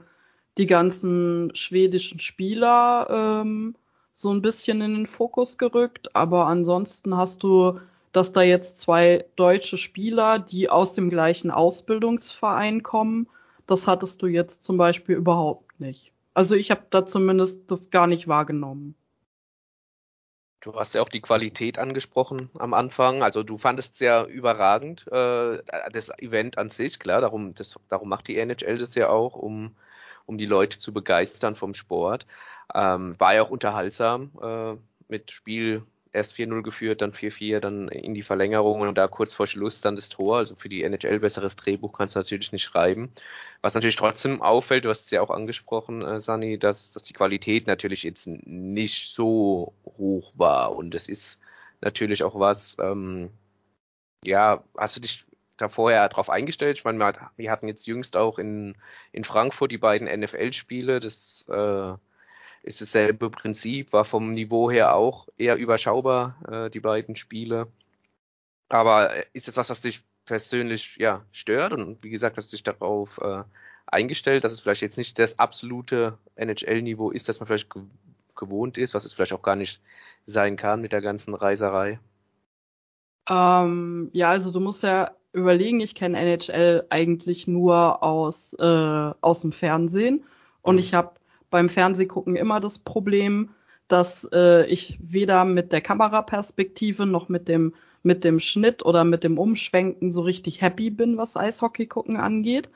die 0.58 0.66
ganzen 0.68 1.54
schwedischen 1.56 2.20
Spieler 2.20 3.42
ähm, 3.44 3.76
so 4.20 4.34
ein 4.34 4.42
bisschen 4.42 4.82
in 4.82 4.96
den 4.96 5.08
Fokus 5.08 5.58
gerückt, 5.58 6.14
aber 6.14 6.48
ansonsten 6.48 7.16
hast 7.16 7.42
du, 7.42 7.80
dass 8.12 8.34
da 8.34 8.42
jetzt 8.42 8.80
zwei 8.80 9.26
deutsche 9.38 9.78
Spieler, 9.78 10.40
die 10.40 10.70
aus 10.70 10.94
dem 10.94 11.10
gleichen 11.10 11.52
Ausbildungsverein 11.52 12.84
kommen, 12.84 13.30
das 13.66 13.88
hattest 13.88 14.22
du 14.22 14.28
jetzt 14.28 14.62
zum 14.64 14.78
Beispiel 14.78 15.16
überhaupt 15.16 15.80
nicht. 15.80 16.12
Also 16.34 16.56
ich 16.56 16.70
habe 16.70 16.82
da 16.90 17.06
zumindest 17.06 17.72
das 17.72 17.92
gar 17.92 18.08
nicht 18.08 18.28
wahrgenommen. 18.28 18.96
Du 20.60 20.76
hast 20.76 20.96
ja 20.96 21.02
auch 21.02 21.10
die 21.10 21.22
Qualität 21.22 21.78
angesprochen 21.78 22.50
am 22.60 22.74
Anfang. 22.74 23.24
Also 23.24 23.44
du 23.44 23.58
fandest 23.58 23.94
es 23.94 24.00
ja 24.00 24.26
überragend, 24.26 25.08
äh, 25.08 25.64
das 25.94 26.10
Event 26.18 26.58
an 26.58 26.70
sich, 26.70 27.00
klar, 27.00 27.22
darum, 27.22 27.56
das, 27.56 27.76
darum 27.88 28.10
macht 28.10 28.28
die 28.28 28.38
NHL 28.38 28.80
das 28.80 28.96
ja 28.96 29.08
auch, 29.08 29.36
um, 29.36 29.78
um 30.26 30.38
die 30.38 30.46
Leute 30.46 30.78
zu 30.78 30.92
begeistern 30.92 31.56
vom 31.56 31.74
Sport. 31.74 32.26
Ähm, 32.74 33.16
war 33.20 33.34
ja 33.34 33.44
auch 33.44 33.50
unterhaltsam 33.50 34.32
äh, 34.42 34.76
mit 35.08 35.32
Spiel 35.32 35.84
erst 36.12 36.34
4-0 36.36 36.64
geführt, 36.64 37.02
dann 37.02 37.14
4-4, 37.14 37.60
dann 37.60 37.88
in 37.88 38.14
die 38.14 38.24
Verlängerung 38.24 38.82
und 38.82 38.96
da 38.98 39.08
kurz 39.08 39.34
vor 39.34 39.48
Schluss 39.48 39.82
dann 39.82 39.96
das 39.96 40.10
Tor. 40.10 40.38
Also 40.38 40.56
für 40.56 40.70
die 40.70 40.84
NHL 40.84 41.20
besseres 41.20 41.56
Drehbuch 41.56 41.98
kannst 41.98 42.16
du 42.16 42.20
natürlich 42.20 42.52
nicht 42.52 42.64
schreiben. 42.64 43.12
Was 43.62 43.74
natürlich 43.74 43.96
trotzdem 43.96 44.42
auffällt, 44.42 44.86
du 44.86 44.90
hast 44.90 45.06
es 45.06 45.12
ja 45.12 45.22
auch 45.22 45.30
angesprochen, 45.30 46.02
äh, 46.02 46.22
Sani, 46.22 46.58
dass, 46.58 46.92
dass 46.92 47.04
die 47.04 47.14
Qualität 47.14 47.68
natürlich 47.68 48.04
jetzt 48.04 48.26
nicht 48.28 49.14
so 49.14 49.74
hoch 49.86 50.32
war. 50.36 50.76
Und 50.76 50.96
es 50.96 51.08
ist 51.08 51.40
natürlich 51.82 52.24
auch 52.24 52.40
was, 52.40 52.78
ähm, 52.80 53.30
ja, 54.24 54.64
hast 54.78 54.96
du 54.96 55.02
dich 55.02 55.26
da 55.58 55.70
vorher 55.70 56.08
drauf 56.10 56.30
eingestellt? 56.30 56.78
Ich 56.78 56.84
meine, 56.84 57.00
wir 57.36 57.52
hatten 57.52 57.68
jetzt 57.68 57.86
jüngst 57.88 58.16
auch 58.18 58.40
in, 58.40 58.76
in 59.12 59.24
Frankfurt 59.24 59.72
die 59.72 59.78
beiden 59.78 60.08
NFL-Spiele, 60.08 61.00
das 61.00 61.48
äh, 61.50 61.94
ist 62.64 62.82
dasselbe 62.82 63.30
Prinzip, 63.30 63.94
war 63.94 64.06
vom 64.06 64.34
Niveau 64.34 64.70
her 64.72 64.96
auch 64.96 65.28
eher 65.38 65.58
überschaubar, 65.58 66.36
äh, 66.50 66.70
die 66.70 66.80
beiden 66.80 67.16
Spiele. 67.16 67.68
Aber 68.70 69.16
äh, 69.16 69.26
ist 69.34 69.48
das 69.48 69.58
was, 69.58 69.70
was 69.70 69.82
dich 69.82 70.02
persönlich 70.26 70.96
ja 70.98 71.26
stört? 71.32 71.74
Und 71.74 72.04
wie 72.04 72.10
gesagt, 72.10 72.38
hast 72.38 72.52
du 72.52 72.58
dich 72.58 72.64
darauf 72.64 73.18
äh, 73.20 73.44
eingestellt, 73.88 74.44
dass 74.44 74.54
es 74.54 74.60
vielleicht 74.62 74.82
jetzt 74.82 74.98
nicht 74.98 75.18
das 75.20 75.40
absolute 75.40 76.18
NHL-Niveau 76.36 77.12
ist, 77.12 77.30
das 77.30 77.40
man 77.40 77.48
vielleicht 77.48 77.74
ge 77.74 77.84
gewohnt 78.36 78.78
ist, 78.78 78.94
was 78.94 79.04
es 79.04 79.12
vielleicht 79.14 79.34
auch 79.34 79.42
gar 79.42 79.58
nicht 79.58 79.82
sein 80.26 80.56
kann 80.56 80.80
mit 80.82 80.94
der 80.94 81.02
ganzen 81.02 81.34
Reiserei? 81.36 82.00
Ähm, 83.30 84.10
ja, 84.14 84.30
also 84.32 84.52
du 84.52 84.60
musst 84.60 84.84
ja 84.84 85.12
überlegen, 85.34 85.80
ich 85.82 85.94
kenne 85.96 86.18
NHL 86.18 86.86
eigentlich 86.90 87.48
nur 87.48 88.02
aus, 88.02 88.54
äh, 88.54 88.64
aus 89.22 89.42
dem 89.42 89.52
Fernsehen. 89.52 90.26
Und 90.62 90.76
Mhm. 90.76 90.80
ich 90.80 90.94
habe 90.94 91.19
beim 91.50 91.70
Fernsehgucken 91.70 92.36
immer 92.36 92.60
das 92.60 92.80
Problem, 92.80 93.50
dass 93.88 94.28
äh, 94.32 94.66
ich 94.68 95.00
weder 95.02 95.46
mit 95.46 95.74
der 95.74 95.82
Kameraperspektive 95.82 97.06
noch 97.06 97.28
mit 97.28 97.48
dem, 97.48 97.74
mit 98.04 98.24
dem 98.24 98.40
Schnitt 98.40 98.86
oder 98.86 99.04
mit 99.04 99.24
dem 99.24 99.38
Umschwenken 99.38 100.12
so 100.12 100.22
richtig 100.22 100.62
happy 100.62 100.90
bin, 100.90 101.18
was 101.18 101.36
Eishockey 101.36 101.88
gucken 101.88 102.18
angeht. 102.18 102.70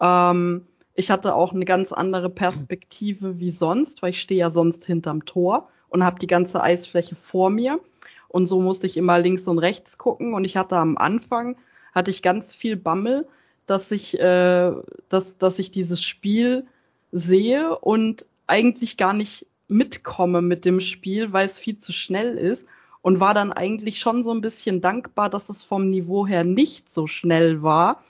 Ähm, 0.00 0.66
ich 0.94 1.10
hatte 1.10 1.34
auch 1.34 1.52
eine 1.52 1.64
ganz 1.64 1.92
andere 1.92 2.28
Perspektive 2.28 3.38
wie 3.38 3.50
sonst, 3.50 4.02
weil 4.02 4.10
ich 4.10 4.20
stehe 4.20 4.40
ja 4.40 4.50
sonst 4.50 4.84
hinterm 4.84 5.24
Tor 5.24 5.68
und 5.88 6.04
habe 6.04 6.18
die 6.18 6.26
ganze 6.26 6.62
Eisfläche 6.62 7.16
vor 7.16 7.48
mir. 7.48 7.80
Und 8.28 8.46
so 8.46 8.60
musste 8.60 8.86
ich 8.86 8.96
immer 8.96 9.18
links 9.18 9.48
und 9.48 9.58
rechts 9.58 9.98
gucken. 9.98 10.34
Und 10.34 10.44
ich 10.44 10.56
hatte 10.56 10.76
am 10.76 10.98
Anfang, 10.98 11.56
hatte 11.94 12.10
ich 12.10 12.22
ganz 12.22 12.54
viel 12.54 12.76
Bammel, 12.76 13.26
dass 13.66 13.90
ich, 13.90 14.18
äh, 14.18 14.72
dass, 15.08 15.38
dass 15.38 15.58
ich 15.58 15.70
dieses 15.70 16.02
Spiel 16.02 16.66
sehe 17.12 17.78
und 17.78 18.26
eigentlich 18.46 18.96
gar 18.96 19.12
nicht 19.12 19.46
mitkomme 19.68 20.42
mit 20.42 20.64
dem 20.64 20.80
Spiel, 20.80 21.32
weil 21.32 21.46
es 21.46 21.58
viel 21.58 21.78
zu 21.78 21.92
schnell 21.92 22.36
ist. 22.36 22.66
Und 23.00 23.18
war 23.18 23.34
dann 23.34 23.52
eigentlich 23.52 23.98
schon 23.98 24.22
so 24.22 24.32
ein 24.32 24.40
bisschen 24.40 24.80
dankbar, 24.80 25.28
dass 25.28 25.48
es 25.48 25.64
vom 25.64 25.88
Niveau 25.88 26.24
her 26.24 26.44
nicht 26.44 26.88
so 26.88 27.08
schnell 27.08 27.60
war, 27.60 28.04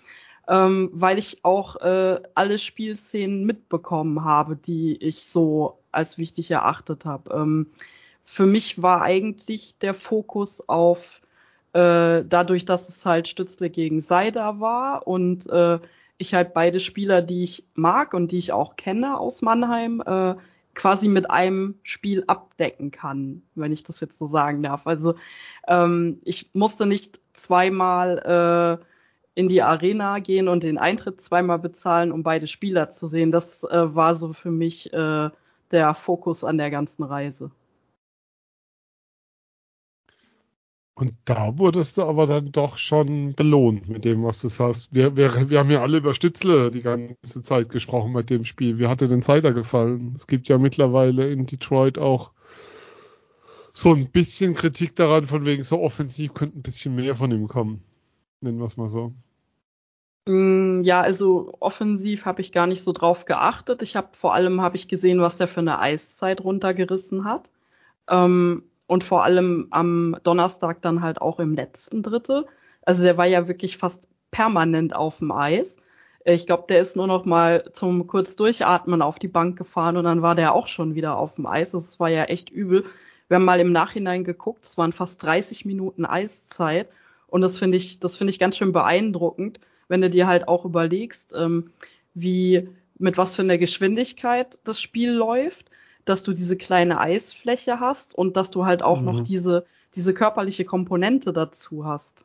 ähm, 0.46 0.90
weil 0.92 1.18
ich 1.18 1.46
auch 1.46 1.76
äh, 1.76 2.20
alle 2.34 2.58
Spielszenen 2.58 3.46
mitbekommen 3.46 4.22
habe, 4.22 4.54
die 4.54 4.94
ich 4.96 5.24
so 5.24 5.78
als 5.92 6.18
wichtig 6.18 6.50
erachtet 6.50 7.06
habe. 7.06 7.32
Ähm, 7.32 7.68
für 8.24 8.44
mich 8.44 8.82
war 8.82 9.00
eigentlich 9.00 9.78
der 9.78 9.94
Fokus 9.94 10.68
auf 10.68 11.22
äh, 11.72 12.22
dadurch, 12.24 12.66
dass 12.66 12.88
es 12.90 13.06
halt 13.06 13.28
Stützle 13.28 13.70
gegen 13.70 14.00
Seider 14.00 14.60
war 14.60 15.06
und 15.06 15.48
äh, 15.48 15.78
ich 16.22 16.34
halt 16.34 16.54
beide 16.54 16.80
Spieler, 16.80 17.22
die 17.22 17.42
ich 17.44 17.68
mag 17.74 18.14
und 18.14 18.32
die 18.32 18.38
ich 18.38 18.52
auch 18.52 18.76
kenne 18.76 19.18
aus 19.18 19.42
Mannheim, 19.42 20.02
äh, 20.04 20.34
quasi 20.74 21.08
mit 21.08 21.30
einem 21.30 21.74
Spiel 21.82 22.24
abdecken 22.26 22.90
kann, 22.90 23.42
wenn 23.54 23.72
ich 23.72 23.82
das 23.82 24.00
jetzt 24.00 24.18
so 24.18 24.26
sagen 24.26 24.62
darf. 24.62 24.86
Also 24.86 25.16
ähm, 25.68 26.20
ich 26.24 26.50
musste 26.54 26.86
nicht 26.86 27.20
zweimal 27.34 28.80
äh, 28.80 28.84
in 29.34 29.48
die 29.48 29.62
Arena 29.62 30.18
gehen 30.18 30.48
und 30.48 30.62
den 30.62 30.78
Eintritt 30.78 31.20
zweimal 31.20 31.58
bezahlen, 31.58 32.12
um 32.12 32.22
beide 32.22 32.46
Spieler 32.46 32.90
zu 32.90 33.06
sehen. 33.06 33.32
Das 33.32 33.64
äh, 33.64 33.94
war 33.94 34.14
so 34.14 34.32
für 34.32 34.50
mich 34.50 34.92
äh, 34.92 35.30
der 35.70 35.94
Fokus 35.94 36.44
an 36.44 36.58
der 36.58 36.70
ganzen 36.70 37.02
Reise. 37.02 37.50
Und 40.94 41.14
da 41.24 41.58
wurdest 41.58 41.96
du 41.96 42.02
aber 42.02 42.26
dann 42.26 42.52
doch 42.52 42.76
schon 42.76 43.34
belohnt 43.34 43.88
mit 43.88 44.04
dem, 44.04 44.22
was 44.24 44.40
du 44.42 44.48
sagst. 44.48 44.92
Wir, 44.92 45.16
wir, 45.16 45.48
wir 45.48 45.58
haben 45.58 45.70
ja 45.70 45.80
alle 45.80 45.98
über 45.98 46.14
Stützle 46.14 46.70
die 46.70 46.82
ganze 46.82 47.42
Zeit 47.42 47.70
gesprochen 47.70 48.12
mit 48.12 48.28
dem 48.28 48.44
Spiel. 48.44 48.78
Wie 48.78 48.86
hat 48.86 49.00
dir 49.00 49.08
denn 49.08 49.22
Seider 49.22 49.52
gefallen? 49.52 50.14
Es 50.16 50.26
gibt 50.26 50.48
ja 50.48 50.58
mittlerweile 50.58 51.30
in 51.30 51.46
Detroit 51.46 51.98
auch 51.98 52.32
so 53.72 53.94
ein 53.94 54.10
bisschen 54.10 54.54
Kritik 54.54 54.94
daran, 54.94 55.26
von 55.26 55.46
wegen 55.46 55.62
so 55.62 55.80
offensiv 55.80 56.34
könnte 56.34 56.58
ein 56.58 56.62
bisschen 56.62 56.94
mehr 56.94 57.16
von 57.16 57.30
ihm 57.32 57.48
kommen. 57.48 57.82
Nennen 58.42 58.58
wir 58.58 58.66
es 58.66 58.76
mal 58.76 58.88
so. 58.88 59.14
Mm, 60.28 60.82
ja, 60.82 61.00
also 61.00 61.54
offensiv 61.60 62.26
habe 62.26 62.42
ich 62.42 62.52
gar 62.52 62.66
nicht 62.66 62.82
so 62.82 62.92
drauf 62.92 63.24
geachtet. 63.24 63.82
Ich 63.82 63.96
habe 63.96 64.08
vor 64.12 64.34
allem 64.34 64.60
habe 64.60 64.76
ich 64.76 64.88
gesehen, 64.88 65.20
was 65.20 65.36
der 65.36 65.48
für 65.48 65.60
eine 65.60 65.78
Eiszeit 65.78 66.44
runtergerissen 66.44 67.24
hat. 67.24 67.50
Ähm, 68.08 68.64
und 68.92 69.04
vor 69.04 69.24
allem 69.24 69.68
am 69.70 70.16
Donnerstag 70.22 70.82
dann 70.82 71.02
halt 71.02 71.20
auch 71.20 71.40
im 71.40 71.54
letzten 71.54 72.02
Drittel. 72.02 72.46
Also 72.82 73.02
der 73.02 73.16
war 73.16 73.26
ja 73.26 73.48
wirklich 73.48 73.76
fast 73.76 74.08
permanent 74.30 74.94
auf 74.94 75.18
dem 75.18 75.32
Eis. 75.32 75.76
Ich 76.24 76.46
glaube, 76.46 76.64
der 76.68 76.80
ist 76.80 76.96
nur 76.96 77.06
noch 77.06 77.24
mal 77.24 77.64
zum 77.72 78.06
kurz 78.06 78.36
durchatmen 78.36 79.02
auf 79.02 79.18
die 79.18 79.28
Bank 79.28 79.58
gefahren 79.58 79.96
und 79.96 80.04
dann 80.04 80.22
war 80.22 80.34
der 80.34 80.54
auch 80.54 80.66
schon 80.66 80.94
wieder 80.94 81.16
auf 81.16 81.34
dem 81.36 81.46
Eis. 81.46 81.72
Das 81.72 81.98
war 81.98 82.08
ja 82.08 82.24
echt 82.24 82.50
übel. 82.50 82.84
Wir 83.28 83.36
haben 83.36 83.44
mal 83.44 83.60
im 83.60 83.72
Nachhinein 83.72 84.24
geguckt, 84.24 84.64
es 84.64 84.78
waren 84.78 84.92
fast 84.92 85.22
30 85.22 85.64
Minuten 85.64 86.04
Eiszeit 86.04 86.88
und 87.26 87.40
das 87.40 87.58
finde 87.58 87.78
ich, 87.78 87.98
das 87.98 88.16
finde 88.16 88.30
ich 88.30 88.38
ganz 88.38 88.56
schön 88.56 88.72
beeindruckend 88.72 89.58
wenn 89.92 90.00
du 90.00 90.08
dir 90.08 90.26
halt 90.26 90.48
auch 90.48 90.64
überlegst, 90.64 91.34
ähm, 91.36 91.70
wie, 92.14 92.66
mit 92.98 93.18
was 93.18 93.34
für 93.34 93.42
einer 93.42 93.58
Geschwindigkeit 93.58 94.58
das 94.64 94.80
Spiel 94.80 95.10
läuft, 95.10 95.70
dass 96.04 96.22
du 96.22 96.32
diese 96.32 96.56
kleine 96.56 97.00
Eisfläche 97.00 97.80
hast 97.80 98.14
und 98.14 98.36
dass 98.36 98.50
du 98.50 98.64
halt 98.64 98.82
auch 98.82 98.98
mhm. 98.98 99.04
noch 99.04 99.20
diese, 99.20 99.66
diese 99.94 100.14
körperliche 100.14 100.64
Komponente 100.64 101.32
dazu 101.32 101.84
hast. 101.84 102.24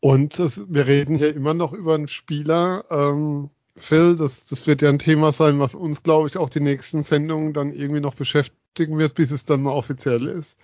Und 0.00 0.38
das, 0.38 0.64
wir 0.72 0.86
reden 0.86 1.16
hier 1.16 1.34
immer 1.34 1.54
noch 1.54 1.72
über 1.72 1.94
einen 1.94 2.08
Spieler, 2.08 2.84
ähm, 2.90 3.50
Phil, 3.80 4.16
das, 4.16 4.46
das 4.46 4.66
wird 4.66 4.82
ja 4.82 4.88
ein 4.88 4.98
Thema 4.98 5.32
sein, 5.32 5.60
was 5.60 5.74
uns, 5.74 6.02
glaube 6.02 6.28
ich, 6.28 6.36
auch 6.36 6.50
die 6.50 6.60
nächsten 6.60 7.02
Sendungen 7.02 7.52
dann 7.52 7.72
irgendwie 7.72 8.00
noch 8.00 8.14
beschäftigen 8.14 8.98
wird, 8.98 9.14
bis 9.14 9.30
es 9.30 9.44
dann 9.44 9.62
mal 9.62 9.72
offiziell 9.72 10.26
ist. 10.26 10.58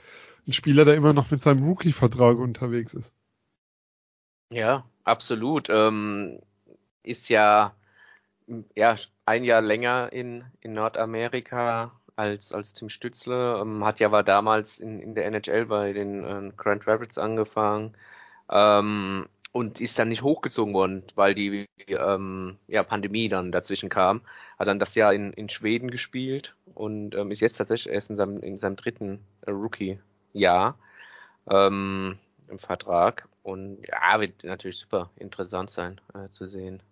Ein 0.46 0.52
Spieler, 0.52 0.84
der 0.84 0.96
immer 0.96 1.12
noch 1.12 1.30
mit 1.30 1.42
seinem 1.42 1.64
Rookie-Vertrag 1.64 2.38
unterwegs 2.38 2.94
ist. 2.94 3.12
Ja, 4.50 4.84
absolut. 5.04 5.68
Ähm, 5.70 6.40
ist 7.02 7.28
ja, 7.28 7.75
ja 8.75 8.96
ein 9.26 9.45
Jahr 9.45 9.62
länger 9.62 10.12
in, 10.12 10.45
in 10.61 10.75
Nordamerika 10.75 11.93
als, 12.16 12.52
als 12.52 12.73
Tim 12.73 12.88
Stützle. 12.88 13.59
Ähm, 13.61 13.85
hat 13.85 14.00
ja 14.00 14.12
war 14.12 14.23
damals 14.23 14.78
in, 14.78 15.00
in 15.00 15.14
der 15.14 15.26
NHL 15.26 15.66
bei 15.66 15.93
den 15.93 16.25
äh, 16.25 16.52
Grand 16.57 16.87
Rapids 16.87 17.19
angefangen 17.19 17.95
ähm, 18.50 19.26
und 19.52 19.81
ist 19.81 19.99
dann 19.99 20.09
nicht 20.09 20.23
hochgezogen 20.23 20.75
worden, 20.75 21.04
weil 21.14 21.35
die 21.35 21.66
ähm, 21.88 22.59
ja, 22.69 22.83
Pandemie 22.83 23.28
dann 23.28 23.52
dazwischen 23.52 23.88
kam. 23.88 24.23
Hat 24.59 24.69
dann 24.69 24.78
das 24.78 24.95
Jahr 24.95 25.12
in, 25.14 25.33
in 25.33 25.49
Schweden 25.49 25.90
gespielt 25.90 26.54
und 26.75 27.14
ähm, 27.14 27.31
ist 27.31 27.40
jetzt 27.40 27.57
tatsächlich 27.57 27.93
erst 27.93 28.11
in 28.11 28.16
seinem, 28.16 28.40
in 28.40 28.59
seinem 28.59 28.76
dritten 28.76 29.25
äh, 29.43 29.50
Rookie-Jahr 29.50 30.78
ähm, 31.50 32.19
im 32.49 32.59
Vertrag. 32.59 33.28
Und 33.43 33.87
ja, 33.87 34.21
wird 34.21 34.45
natürlich 34.45 34.78
super 34.78 35.11
interessant 35.16 35.71
sein 35.71 36.00
äh, 36.14 36.28
zu 36.31 36.47
sehen, 36.47 36.83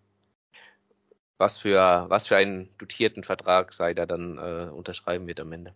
was 1.43 1.59
für, 1.59 2.07
was 2.09 2.29
für 2.29 2.37
einen 2.37 2.69
dotierten 2.79 3.25
Vertrag 3.25 3.75
Seider 3.75 4.07
dann 4.07 4.39
äh, 4.39 4.71
unterschreiben 4.71 5.27
wird 5.27 5.41
am 5.41 5.53
Ende. 5.53 5.75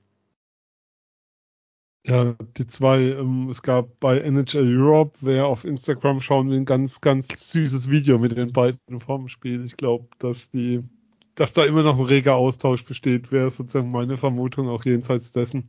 Ja, 2.06 2.36
die 2.56 2.68
zwei, 2.68 3.00
ähm, 3.00 3.48
es 3.50 3.62
gab 3.62 3.98
bei 3.98 4.18
NHL 4.20 4.78
Europe, 4.78 5.18
wer 5.22 5.46
auf 5.46 5.64
Instagram 5.64 6.20
schauen 6.20 6.48
will, 6.48 6.58
ein 6.58 6.64
ganz, 6.64 7.00
ganz 7.00 7.26
süßes 7.50 7.90
Video 7.90 8.16
mit 8.16 8.38
den 8.38 8.52
beiden 8.52 9.00
vom 9.00 9.26
Spiel. 9.26 9.64
Ich 9.64 9.76
glaube, 9.76 10.06
dass 10.20 10.48
die, 10.50 10.84
dass 11.34 11.52
da 11.52 11.64
immer 11.64 11.82
noch 11.82 11.98
ein 11.98 12.04
reger 12.04 12.36
Austausch 12.36 12.84
besteht, 12.84 13.32
wäre 13.32 13.50
sozusagen 13.50 13.90
meine 13.90 14.18
Vermutung, 14.18 14.68
auch 14.68 14.84
jenseits 14.84 15.32
dessen. 15.32 15.68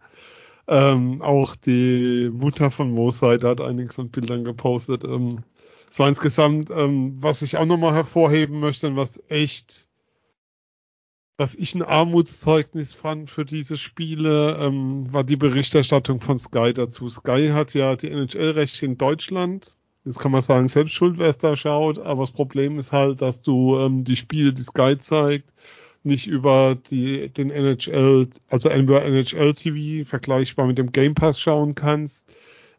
Ähm, 0.68 1.24
auch 1.24 1.56
die 1.56 2.30
Mutter 2.32 2.70
von 2.70 2.92
Moseit 2.92 3.44
hat 3.44 3.60
einiges 3.60 3.98
an 3.98 4.12
Bildern 4.12 4.44
gepostet. 4.44 5.04
Ähm, 5.06 5.44
war 5.98 6.10
insgesamt, 6.10 6.70
ähm, 6.70 7.18
was 7.20 7.42
ich 7.42 7.58
auch 7.58 7.66
nochmal 7.66 7.94
hervorheben 7.94 8.60
möchte 8.60 8.88
und 8.88 8.96
was 8.96 9.22
echt, 9.30 9.87
was 11.38 11.54
ich 11.54 11.76
ein 11.76 11.84
Armutszeugnis 11.84 12.94
fand 12.94 13.30
für 13.30 13.46
diese 13.46 13.78
Spiele, 13.78 14.58
ähm, 14.60 15.12
war 15.14 15.24
die 15.24 15.36
Berichterstattung 15.36 16.20
von 16.20 16.40
Sky 16.40 16.74
dazu. 16.74 17.10
Sky 17.10 17.50
hat 17.54 17.76
ja 17.76 17.96
die 17.96 18.10
NHL-Rechte 18.10 18.86
in 18.86 18.98
Deutschland. 18.98 19.76
Jetzt 20.04 20.20
kann 20.20 20.32
man 20.32 20.42
sagen, 20.42 20.68
selbst 20.68 20.94
schuld, 20.94 21.20
wer 21.20 21.28
es 21.28 21.38
da 21.38 21.56
schaut, 21.56 22.00
aber 22.00 22.24
das 22.24 22.32
Problem 22.32 22.80
ist 22.80 22.92
halt, 22.92 23.22
dass 23.22 23.42
du 23.42 23.78
ähm, 23.78 24.04
die 24.04 24.16
Spiele, 24.16 24.54
die 24.54 24.64
Sky 24.64 24.98
zeigt, 24.98 25.50
nicht 26.04 26.26
über 26.26 26.76
die, 26.90 27.30
den 27.30 27.52
NHL, 27.52 28.30
also 28.50 28.70
NBA 28.70 29.00
NHL 29.00 29.54
TV 29.54 30.10
vergleichbar 30.10 30.66
mit 30.66 30.78
dem 30.78 30.92
Game 30.92 31.14
Pass 31.14 31.40
schauen 31.40 31.76
kannst, 31.76 32.26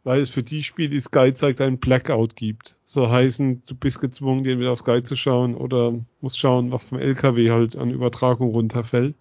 weil 0.08 0.22
es 0.22 0.30
für 0.30 0.42
die 0.42 0.64
Spiele, 0.64 0.88
die 0.88 1.00
Sky 1.00 1.34
zeigt, 1.34 1.60
einen 1.60 1.76
Blackout 1.76 2.34
gibt. 2.34 2.78
So 2.86 3.10
heißen, 3.10 3.62
du 3.66 3.74
bist 3.74 4.00
gezwungen, 4.00 4.42
dir 4.42 4.58
wieder 4.58 4.72
auf 4.72 4.78
Sky 4.78 5.02
zu 5.02 5.16
schauen 5.16 5.54
oder 5.54 5.92
musst 6.22 6.38
schauen, 6.38 6.72
was 6.72 6.84
vom 6.84 6.98
LKW 6.98 7.50
halt 7.50 7.76
an 7.76 7.90
Übertragung 7.90 8.52
runterfällt. 8.52 9.14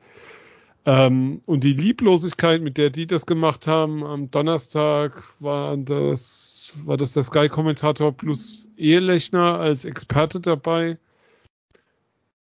Ähm, 0.85 1.41
und 1.45 1.65
die 1.65 1.73
Lieblosigkeit, 1.73 2.61
mit 2.61 2.77
der 2.77 2.89
die 2.89 3.05
das 3.05 3.25
gemacht 3.25 3.67
haben, 3.67 4.05
am 4.05 4.31
Donnerstag 4.31 5.25
war 5.41 5.75
das, 5.75 6.71
war 6.85 6.95
das 6.95 7.11
der 7.11 7.23
Sky-Kommentator 7.23 8.13
plus 8.13 8.69
Ehelechner 8.77 9.59
als 9.59 9.83
Experte 9.83 10.39
dabei. 10.39 10.97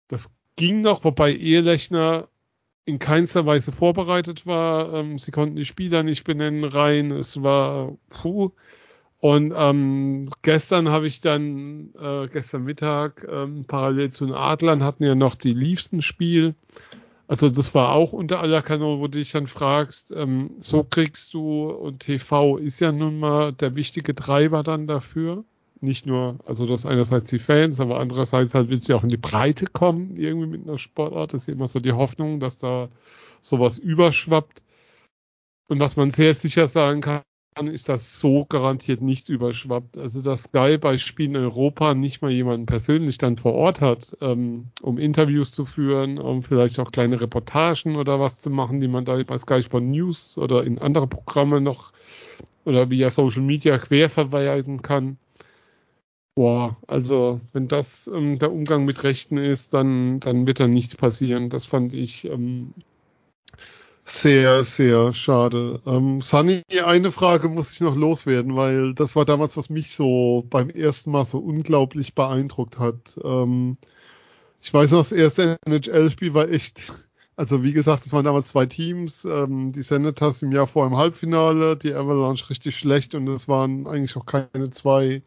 Das 0.07 0.31
ging 0.55 0.79
noch, 0.79 1.03
wobei 1.03 1.35
Ehelechner 1.35 2.29
in 2.87 2.99
keinster 2.99 3.45
Weise 3.45 3.71
vorbereitet 3.71 4.45
war. 4.47 4.93
Ähm, 4.93 5.19
sie 5.19 5.31
konnten 5.31 5.57
die 5.57 5.65
Spieler 5.65 6.03
nicht 6.03 6.23
benennen 6.23 6.63
rein. 6.63 7.11
Es 7.11 7.43
war 7.43 7.97
puh. 8.09 8.51
Und 9.19 9.53
ähm, 9.55 10.29
gestern 10.41 10.89
habe 10.89 11.07
ich 11.07 11.21
dann, 11.21 11.93
äh, 11.99 12.27
gestern 12.27 12.63
Mittag, 12.63 13.27
ähm, 13.29 13.65
parallel 13.67 14.11
zu 14.11 14.25
den 14.25 14.35
Adlern 14.35 14.83
hatten 14.83 15.03
ja 15.03 15.15
noch 15.15 15.35
die 15.35 15.53
liebsten 15.53 16.01
Spiel. 16.01 16.55
Also 17.27 17.49
das 17.49 17.75
war 17.75 17.91
auch 17.91 18.13
unter 18.13 18.39
aller 18.39 18.61
Kanone, 18.61 19.01
wo 19.01 19.07
du 19.07 19.17
dich 19.17 19.31
dann 19.31 19.47
fragst, 19.47 20.11
ähm, 20.15 20.51
so 20.59 20.83
kriegst 20.83 21.33
du, 21.33 21.69
und 21.69 21.99
TV 22.01 22.57
ist 22.57 22.79
ja 22.79 22.91
nun 22.91 23.19
mal 23.19 23.51
der 23.51 23.75
wichtige 23.75 24.15
Treiber 24.15 24.63
dann 24.63 24.87
dafür 24.87 25.43
nicht 25.81 26.05
nur, 26.05 26.39
also 26.45 26.65
das 26.65 26.85
einerseits 26.85 27.29
die 27.29 27.39
Fans, 27.39 27.79
aber 27.79 27.99
andererseits 27.99 28.53
halt 28.53 28.69
willst 28.69 28.87
du 28.87 28.93
ja 28.93 28.99
auch 28.99 29.03
in 29.03 29.09
die 29.09 29.17
Breite 29.17 29.65
kommen, 29.67 30.17
irgendwie 30.17 30.47
mit 30.47 30.67
einer 30.67 30.77
Sportart. 30.77 31.33
Das 31.33 31.41
ist 31.41 31.49
immer 31.49 31.67
so 31.67 31.79
die 31.79 31.93
Hoffnung, 31.93 32.39
dass 32.39 32.57
da 32.59 32.89
sowas 33.41 33.77
überschwappt. 33.77 34.61
Und 35.69 35.79
was 35.79 35.95
man 35.95 36.11
sehr 36.11 36.33
sicher 36.33 36.67
sagen 36.67 37.01
kann, 37.01 37.23
ist, 37.65 37.89
dass 37.89 38.19
so 38.19 38.45
garantiert 38.45 39.01
nichts 39.01 39.29
überschwappt. 39.29 39.97
Also 39.97 40.21
dass 40.21 40.43
Sky 40.43 40.77
bei 40.77 40.97
Spielen 40.97 41.35
in 41.35 41.41
Europa 41.41 41.93
nicht 41.95 42.21
mal 42.21 42.31
jemanden 42.31 42.67
persönlich 42.67 43.17
dann 43.17 43.37
vor 43.37 43.53
Ort 43.53 43.81
hat, 43.81 44.15
ähm, 44.21 44.67
um 44.81 44.97
Interviews 44.99 45.51
zu 45.51 45.65
führen, 45.65 46.19
um 46.19 46.43
vielleicht 46.43 46.79
auch 46.79 46.91
kleine 46.91 47.19
Reportagen 47.19 47.95
oder 47.95 48.19
was 48.19 48.39
zu 48.41 48.51
machen, 48.51 48.79
die 48.79 48.87
man 48.87 49.05
da 49.05 49.21
bei 49.23 49.37
Sky 49.37 49.63
Sport 49.63 49.83
News 49.83 50.37
oder 50.37 50.63
in 50.63 50.77
andere 50.79 51.07
Programme 51.07 51.59
noch 51.59 51.91
oder 52.65 52.89
via 52.89 53.09
Social 53.09 53.41
Media 53.41 53.77
quer 53.79 54.09
verweisen 54.09 54.81
kann. 54.81 55.17
Boah, 56.37 56.77
also 56.85 57.41
wenn 57.51 57.67
das 57.67 58.05
ähm, 58.13 58.37
der 58.37 58.51
Umgang 58.51 58.85
mit 58.85 59.03
Rechten 59.03 59.37
ist, 59.37 59.73
dann, 59.73 60.19
dann 60.19 60.45
wird 60.45 60.59
da 60.59 60.67
nichts 60.67 60.95
passieren. 60.95 61.49
Das 61.49 61.65
fand 61.65 61.95
ich 61.95 62.25
ähm, 62.25 62.75
sehr, 64.05 64.63
sehr 64.63 65.13
schade. 65.13 65.81
Ähm, 65.87 66.21
Sunny, 66.21 66.61
eine 66.85 67.11
Frage 67.11 67.49
muss 67.49 67.71
ich 67.71 67.81
noch 67.81 67.95
loswerden, 67.95 68.55
weil 68.55 68.93
das 68.93 69.15
war 69.15 69.25
damals, 69.25 69.57
was 69.57 69.71
mich 69.71 69.89
so 69.89 70.45
beim 70.51 70.69
ersten 70.69 71.09
Mal 71.09 71.25
so 71.25 71.39
unglaublich 71.39 72.13
beeindruckt 72.13 72.77
hat. 72.77 73.19
Ähm, 73.23 73.77
ich 74.61 74.71
weiß 74.71 74.91
noch, 74.91 74.99
das 74.99 75.13
erste 75.13 75.57
NHL-Spiel 75.65 76.35
war 76.35 76.49
echt, 76.49 76.83
also 77.35 77.63
wie 77.63 77.73
gesagt, 77.73 78.05
es 78.05 78.13
waren 78.13 78.25
damals 78.25 78.49
zwei 78.49 78.67
Teams, 78.67 79.25
ähm, 79.25 79.71
die 79.71 79.81
Senators 79.81 80.43
im 80.43 80.51
Jahr 80.51 80.67
vor 80.67 80.85
im 80.85 80.97
Halbfinale, 80.97 81.77
die 81.77 81.95
Avalanche 81.95 82.51
richtig 82.51 82.77
schlecht 82.77 83.15
und 83.15 83.27
es 83.27 83.47
waren 83.47 83.87
eigentlich 83.87 84.15
auch 84.17 84.27
keine 84.27 84.69
zwei 84.69 85.23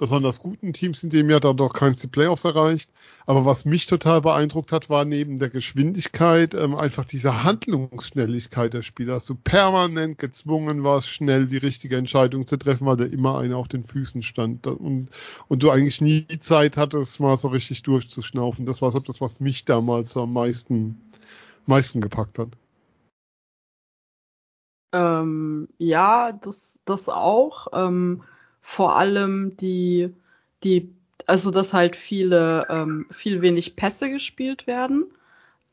besonders 0.00 0.40
guten 0.40 0.72
Teams 0.72 1.04
in 1.04 1.10
dem 1.10 1.28
Jahr 1.28 1.40
dann 1.40 1.58
doch 1.58 1.74
keins 1.74 2.00
die 2.00 2.06
Playoffs 2.06 2.44
erreicht. 2.44 2.90
Aber 3.26 3.44
was 3.44 3.66
mich 3.66 3.86
total 3.86 4.22
beeindruckt 4.22 4.72
hat, 4.72 4.88
war 4.88 5.04
neben 5.04 5.38
der 5.38 5.50
Geschwindigkeit 5.50 6.54
ähm, 6.54 6.74
einfach 6.74 7.04
diese 7.04 7.44
Handlungsschnelligkeit 7.44 8.72
der 8.72 8.80
Spieler, 8.80 9.14
dass 9.14 9.26
du 9.26 9.34
permanent 9.34 10.18
gezwungen 10.18 10.84
warst, 10.84 11.08
schnell 11.08 11.46
die 11.46 11.58
richtige 11.58 11.98
Entscheidung 11.98 12.46
zu 12.46 12.56
treffen, 12.56 12.86
weil 12.86 12.96
da 12.96 13.04
immer 13.04 13.38
einer 13.38 13.58
auf 13.58 13.68
den 13.68 13.84
Füßen 13.84 14.22
stand 14.22 14.66
und, 14.66 15.08
und 15.48 15.62
du 15.62 15.70
eigentlich 15.70 16.00
nie 16.00 16.26
Zeit 16.40 16.78
hattest, 16.78 17.20
mal 17.20 17.38
so 17.38 17.48
richtig 17.48 17.82
durchzuschnaufen. 17.82 18.64
Das 18.64 18.80
war 18.80 18.90
so 18.92 19.00
das, 19.00 19.20
was 19.20 19.38
mich 19.38 19.66
damals 19.66 20.16
am 20.16 20.32
meisten, 20.32 20.98
meisten 21.66 22.00
gepackt 22.00 22.38
hat. 22.38 22.48
Ähm, 24.94 25.68
ja, 25.76 26.32
das, 26.32 26.80
das 26.86 27.10
auch. 27.10 27.66
Ähm, 27.74 28.22
vor 28.60 28.96
allem 28.96 29.56
die, 29.56 30.14
die, 30.64 30.92
also 31.26 31.50
dass 31.50 31.72
halt 31.72 31.96
viele, 31.96 32.66
ähm, 32.70 33.06
viel 33.10 33.42
wenig 33.42 33.76
Pässe 33.76 34.10
gespielt 34.10 34.66
werden, 34.66 35.06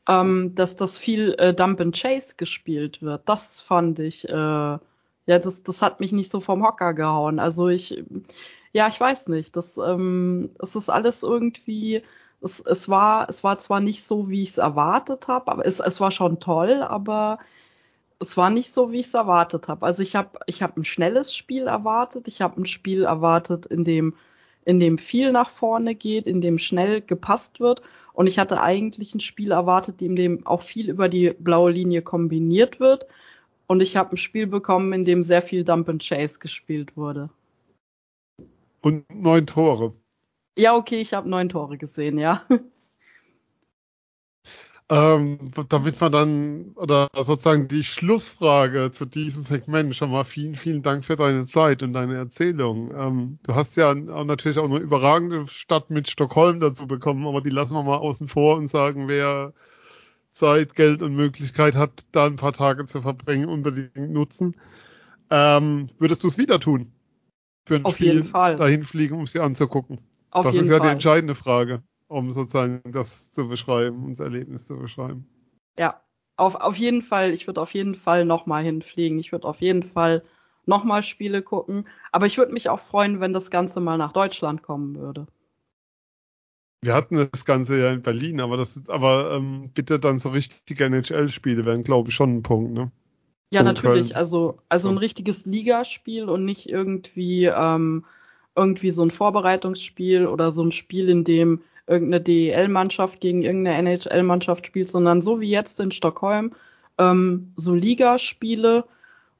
ähm, 0.08 0.54
dass 0.54 0.76
das 0.76 0.98
viel 0.98 1.34
äh, 1.38 1.54
Dump 1.54 1.80
and 1.80 1.94
Chase 2.00 2.34
gespielt 2.36 3.02
wird. 3.02 3.28
Das 3.28 3.60
fand 3.60 3.98
ich, 3.98 4.28
äh, 4.28 4.32
ja, 4.32 4.80
das, 5.26 5.62
das 5.62 5.82
hat 5.82 6.00
mich 6.00 6.12
nicht 6.12 6.30
so 6.30 6.40
vom 6.40 6.64
Hocker 6.66 6.94
gehauen. 6.94 7.38
Also 7.38 7.68
ich, 7.68 8.02
ja, 8.72 8.88
ich 8.88 8.98
weiß 8.98 9.28
nicht. 9.28 9.56
Das, 9.56 9.76
ähm, 9.76 10.50
es 10.58 10.74
ist 10.74 10.88
alles 10.88 11.22
irgendwie, 11.22 12.02
es, 12.40 12.60
es 12.60 12.88
war, 12.88 13.28
es 13.28 13.44
war 13.44 13.58
zwar 13.58 13.80
nicht 13.80 14.04
so, 14.04 14.30
wie 14.30 14.42
ich 14.42 14.50
es 14.50 14.58
erwartet 14.58 15.28
habe, 15.28 15.50
aber 15.52 15.66
es, 15.66 15.80
es 15.80 16.00
war 16.00 16.10
schon 16.10 16.40
toll, 16.40 16.82
aber 16.82 17.38
es 18.20 18.36
war 18.36 18.50
nicht 18.50 18.72
so, 18.72 18.90
wie 18.90 19.00
ich 19.00 19.06
es 19.06 19.14
erwartet 19.14 19.68
habe. 19.68 19.86
Also 19.86 20.02
ich 20.02 20.16
habe, 20.16 20.38
ich 20.46 20.62
habe 20.62 20.80
ein 20.80 20.84
schnelles 20.84 21.34
Spiel 21.34 21.66
erwartet. 21.66 22.28
Ich 22.28 22.40
habe 22.40 22.60
ein 22.60 22.66
Spiel 22.66 23.04
erwartet, 23.04 23.66
in 23.66 23.84
dem, 23.84 24.14
in 24.64 24.80
dem 24.80 24.98
viel 24.98 25.32
nach 25.32 25.50
vorne 25.50 25.94
geht, 25.94 26.26
in 26.26 26.40
dem 26.40 26.58
schnell 26.58 27.00
gepasst 27.00 27.60
wird. 27.60 27.82
Und 28.12 28.26
ich 28.26 28.38
hatte 28.38 28.60
eigentlich 28.60 29.14
ein 29.14 29.20
Spiel 29.20 29.52
erwartet, 29.52 30.02
in 30.02 30.16
dem 30.16 30.44
auch 30.46 30.62
viel 30.62 30.90
über 30.90 31.08
die 31.08 31.30
blaue 31.38 31.70
Linie 31.70 32.02
kombiniert 32.02 32.80
wird. 32.80 33.06
Und 33.68 33.80
ich 33.80 33.96
habe 33.96 34.14
ein 34.14 34.16
Spiel 34.16 34.46
bekommen, 34.46 34.92
in 34.92 35.04
dem 35.04 35.22
sehr 35.22 35.42
viel 35.42 35.62
Dump 35.62 35.88
and 35.88 36.02
Chase 36.02 36.40
gespielt 36.40 36.96
wurde. 36.96 37.30
Und 38.80 39.04
neun 39.14 39.46
Tore. 39.46 39.92
Ja, 40.58 40.74
okay, 40.74 41.00
ich 41.00 41.14
habe 41.14 41.28
neun 41.28 41.48
Tore 41.48 41.78
gesehen, 41.78 42.18
ja. 42.18 42.42
Ähm, 44.90 45.50
damit 45.68 46.00
man 46.00 46.12
dann, 46.12 46.72
oder 46.74 47.08
sozusagen 47.14 47.68
die 47.68 47.84
Schlussfrage 47.84 48.90
zu 48.90 49.04
diesem 49.04 49.44
Segment 49.44 49.94
schon 49.94 50.10
mal 50.10 50.24
vielen, 50.24 50.54
vielen 50.54 50.82
Dank 50.82 51.04
für 51.04 51.16
deine 51.16 51.44
Zeit 51.44 51.82
und 51.82 51.92
deine 51.92 52.16
Erzählung. 52.16 52.90
Ähm, 52.96 53.38
du 53.42 53.54
hast 53.54 53.76
ja 53.76 53.94
natürlich 53.94 54.56
auch 54.56 54.64
eine 54.64 54.78
überragende 54.78 55.46
Stadt 55.48 55.90
mit 55.90 56.08
Stockholm 56.08 56.58
dazu 56.60 56.86
bekommen, 56.86 57.26
aber 57.26 57.42
die 57.42 57.50
lassen 57.50 57.74
wir 57.74 57.82
mal 57.82 57.98
außen 57.98 58.28
vor 58.28 58.56
und 58.56 58.68
sagen, 58.68 59.08
wer 59.08 59.52
Zeit, 60.32 60.74
Geld 60.74 61.02
und 61.02 61.14
Möglichkeit 61.14 61.74
hat, 61.74 62.06
da 62.12 62.24
ein 62.26 62.36
paar 62.36 62.54
Tage 62.54 62.86
zu 62.86 63.02
verbringen, 63.02 63.48
unbedingt 63.48 64.10
nutzen. 64.10 64.56
Ähm, 65.30 65.90
würdest 65.98 66.24
du 66.24 66.28
es 66.28 66.38
wieder 66.38 66.60
tun? 66.60 66.92
Für 67.66 67.76
ein 67.76 67.84
Auf 67.84 67.96
Spiel 67.96 68.14
jeden 68.14 68.24
Fall. 68.24 68.56
dahin 68.56 68.84
fliegen, 68.84 69.18
um 69.18 69.26
sie 69.26 69.40
anzugucken? 69.40 70.00
Auf 70.30 70.46
das 70.46 70.54
ist 70.54 70.70
ja 70.70 70.78
Fall. 70.78 70.86
die 70.86 70.92
entscheidende 70.92 71.34
Frage, 71.34 71.82
um 72.08 72.30
sozusagen 72.30 72.82
das 72.90 73.32
zu 73.32 73.48
beschreiben, 73.48 74.04
unser 74.04 74.24
Erlebnis 74.24 74.66
zu 74.66 74.76
beschreiben. 74.76 75.26
Ja, 75.78 76.00
auf, 76.36 76.56
auf 76.56 76.76
jeden 76.76 77.02
Fall. 77.02 77.32
Ich 77.32 77.46
würde 77.46 77.60
auf 77.60 77.74
jeden 77.74 77.94
Fall 77.94 78.24
nochmal 78.24 78.64
hinfliegen. 78.64 79.18
Ich 79.18 79.32
würde 79.32 79.46
auf 79.46 79.60
jeden 79.60 79.82
Fall 79.82 80.22
nochmal 80.66 81.02
Spiele 81.02 81.42
gucken. 81.42 81.86
Aber 82.12 82.26
ich 82.26 82.38
würde 82.38 82.52
mich 82.52 82.68
auch 82.68 82.80
freuen, 82.80 83.20
wenn 83.20 83.32
das 83.32 83.50
Ganze 83.50 83.80
mal 83.80 83.98
nach 83.98 84.12
Deutschland 84.12 84.62
kommen 84.62 84.96
würde. 84.96 85.26
Wir 86.80 86.94
hatten 86.94 87.28
das 87.32 87.44
Ganze 87.44 87.80
ja 87.80 87.90
in 87.90 88.02
Berlin, 88.02 88.40
aber 88.40 88.56
das 88.56 88.76
ist, 88.76 88.88
aber 88.88 89.32
ähm, 89.32 89.70
bitte 89.74 89.98
dann 89.98 90.20
so 90.20 90.28
richtige 90.28 90.84
NHL-Spiele 90.84 91.64
wären, 91.64 91.82
glaube 91.82 92.10
ich, 92.10 92.14
schon 92.14 92.36
ein 92.36 92.42
Punkt, 92.42 92.72
ne? 92.72 92.92
Ja, 93.52 93.62
Punkt 93.62 93.82
natürlich. 93.82 94.08
Köln. 94.10 94.16
Also, 94.16 94.58
also 94.68 94.88
ein 94.88 94.98
richtiges 94.98 95.44
Ligaspiel 95.44 96.28
und 96.28 96.44
nicht 96.44 96.68
irgendwie, 96.68 97.46
ähm, 97.46 98.04
irgendwie 98.54 98.92
so 98.92 99.02
ein 99.02 99.10
Vorbereitungsspiel 99.10 100.26
oder 100.26 100.52
so 100.52 100.62
ein 100.62 100.70
Spiel, 100.70 101.08
in 101.08 101.24
dem 101.24 101.62
irgendeine 101.88 102.22
DEL-Mannschaft 102.22 103.20
gegen 103.20 103.42
irgendeine 103.42 103.78
NHL-Mannschaft 103.78 104.66
spielt, 104.66 104.88
sondern 104.88 105.22
so 105.22 105.40
wie 105.40 105.50
jetzt 105.50 105.80
in 105.80 105.90
Stockholm, 105.90 106.52
ähm, 106.98 107.52
so 107.56 107.74
Ligaspiele. 107.74 108.84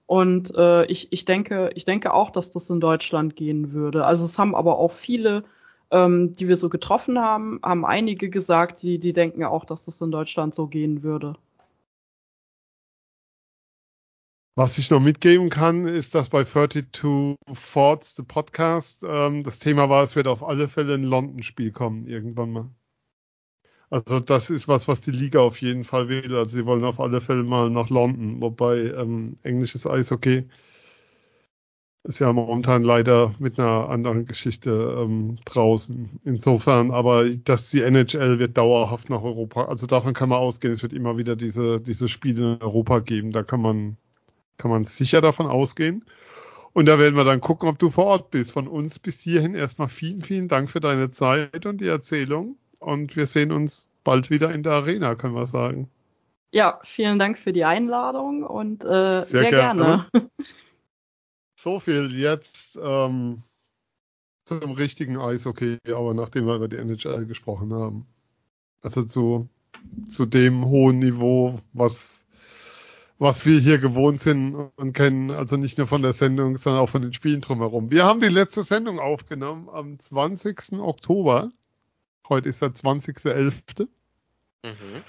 Und 0.06 0.54
äh, 0.56 0.86
ich, 0.86 1.12
ich 1.12 1.24
denke, 1.24 1.70
ich 1.74 1.84
denke 1.84 2.14
auch, 2.14 2.30
dass 2.30 2.50
das 2.50 2.70
in 2.70 2.80
Deutschland 2.80 3.36
gehen 3.36 3.72
würde. 3.72 4.06
Also 4.06 4.24
es 4.24 4.38
haben 4.38 4.54
aber 4.54 4.78
auch 4.78 4.92
viele, 4.92 5.44
ähm, 5.90 6.34
die 6.34 6.48
wir 6.48 6.56
so 6.56 6.68
getroffen 6.70 7.18
haben, 7.18 7.60
haben 7.62 7.84
einige 7.84 8.30
gesagt, 8.30 8.82
die, 8.82 8.98
die 8.98 9.12
denken 9.12 9.44
auch, 9.44 9.64
dass 9.64 9.84
das 9.84 10.00
in 10.00 10.10
Deutschland 10.10 10.54
so 10.54 10.66
gehen 10.66 11.02
würde. 11.02 11.34
Was 14.58 14.76
ich 14.76 14.90
noch 14.90 14.98
mitgeben 14.98 15.50
kann, 15.50 15.86
ist, 15.86 16.16
dass 16.16 16.30
bei 16.30 16.42
32 16.42 16.86
Thoughts, 17.72 18.16
the 18.16 18.24
Podcast, 18.24 19.04
ähm, 19.08 19.44
das 19.44 19.60
Thema 19.60 19.88
war, 19.88 20.02
es 20.02 20.16
wird 20.16 20.26
auf 20.26 20.42
alle 20.42 20.66
Fälle 20.66 20.94
ein 20.94 21.04
London-Spiel 21.04 21.70
kommen, 21.70 22.08
irgendwann 22.08 22.50
mal. 22.50 22.70
Also 23.88 24.18
das 24.18 24.50
ist 24.50 24.66
was, 24.66 24.88
was 24.88 25.00
die 25.00 25.12
Liga 25.12 25.38
auf 25.38 25.60
jeden 25.60 25.84
Fall 25.84 26.08
will. 26.08 26.34
Also 26.34 26.56
sie 26.56 26.66
wollen 26.66 26.82
auf 26.82 26.98
alle 26.98 27.20
Fälle 27.20 27.44
mal 27.44 27.70
nach 27.70 27.88
London, 27.88 28.42
wobei 28.42 28.78
ähm, 28.78 29.38
englisches 29.44 29.86
Eishockey 29.86 30.48
ist 32.02 32.18
ja 32.18 32.32
momentan 32.32 32.82
leider 32.82 33.36
mit 33.38 33.60
einer 33.60 33.88
anderen 33.88 34.26
Geschichte 34.26 34.72
ähm, 34.98 35.38
draußen. 35.44 36.18
Insofern, 36.24 36.90
aber 36.90 37.30
dass 37.30 37.70
die 37.70 37.82
NHL 37.82 38.40
wird 38.40 38.58
dauerhaft 38.58 39.08
nach 39.08 39.22
Europa, 39.22 39.66
also 39.66 39.86
davon 39.86 40.14
kann 40.14 40.30
man 40.30 40.40
ausgehen, 40.40 40.74
es 40.74 40.82
wird 40.82 40.94
immer 40.94 41.16
wieder 41.16 41.36
diese, 41.36 41.80
diese 41.80 42.08
Spiele 42.08 42.54
in 42.54 42.62
Europa 42.62 42.98
geben. 42.98 43.30
Da 43.30 43.44
kann 43.44 43.60
man, 43.62 43.96
kann 44.58 44.70
man 44.70 44.84
sicher 44.84 45.20
davon 45.20 45.46
ausgehen. 45.46 46.04
Und 46.72 46.86
da 46.86 46.98
werden 46.98 47.16
wir 47.16 47.24
dann 47.24 47.40
gucken, 47.40 47.68
ob 47.68 47.78
du 47.78 47.90
vor 47.90 48.04
Ort 48.04 48.30
bist. 48.30 48.52
Von 48.52 48.68
uns 48.68 48.98
bis 48.98 49.20
hierhin 49.20 49.54
erstmal 49.54 49.88
vielen, 49.88 50.22
vielen 50.22 50.48
Dank 50.48 50.70
für 50.70 50.80
deine 50.80 51.10
Zeit 51.10 51.66
und 51.66 51.80
die 51.80 51.88
Erzählung. 51.88 52.56
Und 52.78 53.16
wir 53.16 53.26
sehen 53.26 53.50
uns 53.50 53.88
bald 54.04 54.30
wieder 54.30 54.52
in 54.52 54.62
der 54.62 54.74
Arena, 54.74 55.14
können 55.14 55.34
wir 55.34 55.46
sagen. 55.46 55.90
Ja, 56.52 56.78
vielen 56.82 57.18
Dank 57.18 57.38
für 57.38 57.52
die 57.52 57.64
Einladung 57.64 58.42
und 58.42 58.84
äh, 58.84 59.22
Sehr 59.22 59.24
sehr, 59.24 59.50
gerne. 59.50 60.06
gerne. 60.12 60.30
So 61.60 61.80
viel 61.80 62.16
jetzt 62.16 62.78
ähm, 62.80 63.42
zum 64.44 64.70
richtigen 64.70 65.18
Eishockey, 65.18 65.78
aber 65.88 66.14
nachdem 66.14 66.46
wir 66.46 66.54
über 66.54 66.68
die 66.68 66.76
NHL 66.76 67.26
gesprochen 67.26 67.74
haben. 67.74 68.06
Also 68.80 69.02
zu, 69.02 69.48
zu 70.08 70.24
dem 70.24 70.64
hohen 70.66 71.00
Niveau, 71.00 71.58
was, 71.72 72.17
was 73.18 73.44
wir 73.44 73.60
hier 73.60 73.78
gewohnt 73.78 74.20
sind 74.20 74.54
und 74.54 74.92
kennen, 74.92 75.30
also 75.30 75.56
nicht 75.56 75.76
nur 75.76 75.88
von 75.88 76.02
der 76.02 76.12
Sendung, 76.12 76.56
sondern 76.56 76.82
auch 76.82 76.90
von 76.90 77.02
den 77.02 77.12
Spielen 77.12 77.40
drumherum. 77.40 77.90
Wir 77.90 78.04
haben 78.04 78.20
die 78.20 78.28
letzte 78.28 78.62
Sendung 78.62 79.00
aufgenommen 79.00 79.68
am 79.68 79.98
20. 79.98 80.74
Oktober. 80.74 81.50
Heute 82.28 82.48
ist 82.48 82.62
der 82.62 82.70
20.11. 82.70 83.88
Mhm. 84.62 85.02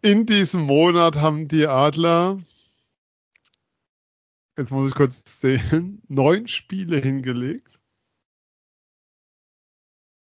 In 0.00 0.26
diesem 0.26 0.62
Monat 0.62 1.16
haben 1.16 1.46
die 1.46 1.66
Adler, 1.68 2.40
jetzt 4.58 4.72
muss 4.72 4.88
ich 4.88 4.96
kurz 4.96 5.22
zählen, 5.22 6.02
neun 6.08 6.48
Spiele 6.48 6.98
hingelegt. 6.98 7.78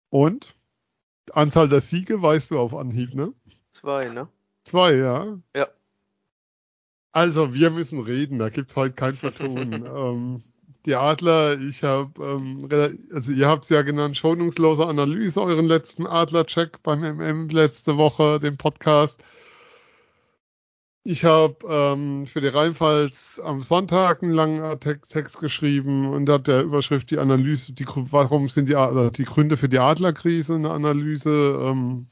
Und 0.09 0.55
Anzahl 1.31 1.67
der 1.67 1.81
Siege 1.81 2.21
weißt 2.21 2.51
du 2.51 2.59
auf 2.59 2.75
Anhieb, 2.75 3.15
ne? 3.15 3.33
Zwei, 3.71 4.09
ne? 4.09 4.27
Zwei, 4.63 4.93
ja. 4.93 5.39
Ja. 5.55 5.67
Also, 7.13 7.53
wir 7.53 7.69
müssen 7.69 8.01
reden, 8.01 8.39
da 8.39 8.49
gibt's 8.49 8.75
heute 8.75 8.95
kein 8.95 9.15
Vertun. 9.15 9.71
ähm, 9.85 10.43
die 10.85 10.95
Adler, 10.95 11.59
ich 11.59 11.83
habe, 11.83 12.11
ähm, 12.21 12.67
also 13.13 13.31
ihr 13.31 13.47
habt's 13.47 13.69
ja 13.69 13.83
genannt, 13.83 14.17
schonungslose 14.17 14.85
Analyse, 14.85 15.41
euren 15.41 15.67
letzten 15.67 16.07
Adler-Check 16.07 16.81
beim 16.81 17.01
MM 17.01 17.49
letzte 17.49 17.97
Woche, 17.97 18.39
den 18.39 18.57
Podcast. 18.57 19.23
Ich 21.05 21.23
habe 21.23 21.57
ähm, 21.67 22.25
für 22.25 22.41
die 22.41 22.47
Rheinpfalz 22.47 23.39
am 23.43 23.61
Sonntag 23.61 24.23
einen 24.23 24.31
langen 24.31 24.79
Text, 24.79 25.11
Text 25.11 25.39
geschrieben 25.39 26.07
und 26.07 26.29
hat 26.29 26.47
der 26.47 26.63
Überschrift 26.63 27.11
die 27.11 27.19
Analyse, 27.19 27.73
die, 27.73 27.85
warum 27.85 28.49
sind 28.49 28.69
die, 28.69 28.75
oder 28.75 29.11
die 29.11 29.25
Gründe 29.25 29.55
für 29.55 29.69
die 29.69 29.79
Adlerkrise 29.79 30.55
eine 30.55 30.71
Analyse. 30.71 31.59
Ähm, 31.61 32.07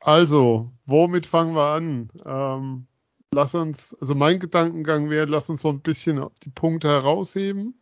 also, 0.00 0.72
womit 0.86 1.26
fangen 1.26 1.54
wir 1.54 1.74
an? 1.74 2.10
Ähm, 2.24 2.86
lass 3.32 3.54
uns, 3.54 3.96
also 4.00 4.14
mein 4.14 4.40
Gedankengang 4.40 5.10
wäre, 5.10 5.26
lass 5.26 5.50
uns 5.50 5.62
so 5.62 5.68
ein 5.68 5.80
bisschen 5.80 6.24
die 6.42 6.50
Punkte 6.50 6.88
herausheben. 6.88 7.74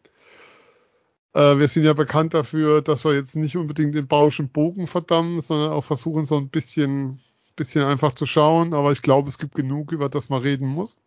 Äh, 1.33 1.59
wir 1.59 1.69
sind 1.69 1.85
ja 1.85 1.95
bekannt 1.95 2.35
dafür, 2.35 2.83
dass 2.83 3.05
wir 3.05 3.15
jetzt 3.15 3.37
nicht 3.37 3.57
unbedingt 3.57 3.95
den 3.95 4.09
Bauschen 4.09 4.51
Bogen 4.51 4.87
verdammen, 4.87 5.41
sondern 5.41 5.73
auch 5.73 5.85
versuchen, 5.85 6.27
so 6.27 6.37
ein 6.37 6.49
bisschen, 6.51 7.21
bisschen 7.57 7.85
einfach 7.85 8.13
zu 8.13 8.27
schauen. 8.27 8.75
Aber 8.75 8.93
ich 8.93 9.03
glaube, 9.03 9.29
es 9.29 9.39
gibt 9.39 9.55
genug, 9.55 9.93
über 9.93 10.09
das 10.09 10.29
man 10.29 10.43
reden 10.43 10.69
muss. 10.69 10.99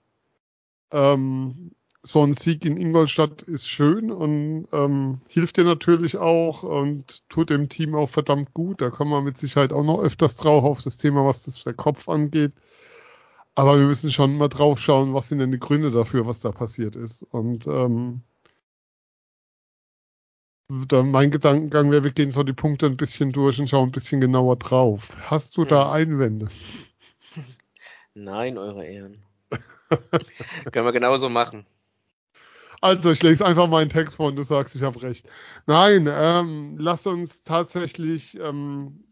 Ähm, 0.92 1.72
so 2.04 2.24
ein 2.24 2.34
Sieg 2.34 2.66
in 2.66 2.78
Ingolstadt 2.78 3.44
ist 3.44 3.68
schön 3.68 4.12
und 4.12 4.68
ähm, 4.72 5.22
hilft 5.28 5.58
dir 5.58 5.66
natürlich 5.66 6.18
auch 6.18 6.64
und 6.64 7.30
tut 7.30 7.52
dem 7.52 7.70
Team 7.70 7.94
auch 7.94 8.10
verdammt 8.10 8.56
gut. 8.56 8.82
Da 8.82 8.90
kommen 8.90 9.12
wir 9.12 9.22
mit 9.22 9.38
Sicherheit 9.38 9.72
auch 9.72 9.84
noch 9.84 10.02
öfters 10.02 10.36
drauf 10.36 10.64
auf 10.64 10.82
das 10.82 10.98
Thema, 10.98 11.26
was 11.28 11.44
das 11.44 11.64
der 11.64 11.76
Kopf 11.76 12.10
angeht. 12.10 12.54
Aber 13.56 13.78
wir 13.78 13.86
müssen 13.86 14.12
schon 14.12 14.38
mal 14.38 14.48
drauf 14.48 14.80
schauen, 14.80 15.14
was 15.14 15.30
sind 15.30 15.40
denn 15.40 15.52
die 15.52 15.60
Gründe 15.60 15.92
dafür, 15.92 16.26
was 16.26 16.40
da 16.40 16.52
passiert 16.52 16.96
ist. 16.96 17.24
Und 17.24 17.68
ähm, 17.68 18.22
mein 20.70 21.32
Gedankengang 21.32 21.92
wäre, 21.92 22.06
wir 22.06 22.12
gehen 22.12 22.32
so 22.32 22.44
die 22.44 22.54
Punkte 22.54 22.86
ein 22.86 22.96
bisschen 22.96 23.34
durch 23.34 23.60
und 23.60 23.70
schauen 23.70 23.90
ein 23.90 23.92
bisschen 23.92 24.22
genauer 24.22 24.56
drauf. 24.56 25.10
Hast 25.24 25.58
du 25.58 25.66
da. 25.66 25.92
Einwände? 25.92 26.48
Nein, 28.14 28.58
eure 28.58 28.86
Ehren. 28.86 29.22
Können 30.72 30.86
wir 30.86 30.94
genauso 30.94 31.30
machen. 31.30 31.66
Also, 32.80 33.12
ich 33.12 33.22
lese 33.22 33.46
einfach 33.46 33.68
meinen 33.68 33.90
Text 33.90 34.16
vor 34.16 34.28
und 34.28 34.38
du 34.38 34.44
sagst, 34.44 34.76
ich 34.76 34.82
habe 34.82 35.02
recht. 35.02 35.30
Nein, 35.68 36.10
ähm, 36.10 36.78
lass 36.80 37.06
uns 37.06 37.44
tatsächlich 37.44 38.40
ähm, 38.40 39.04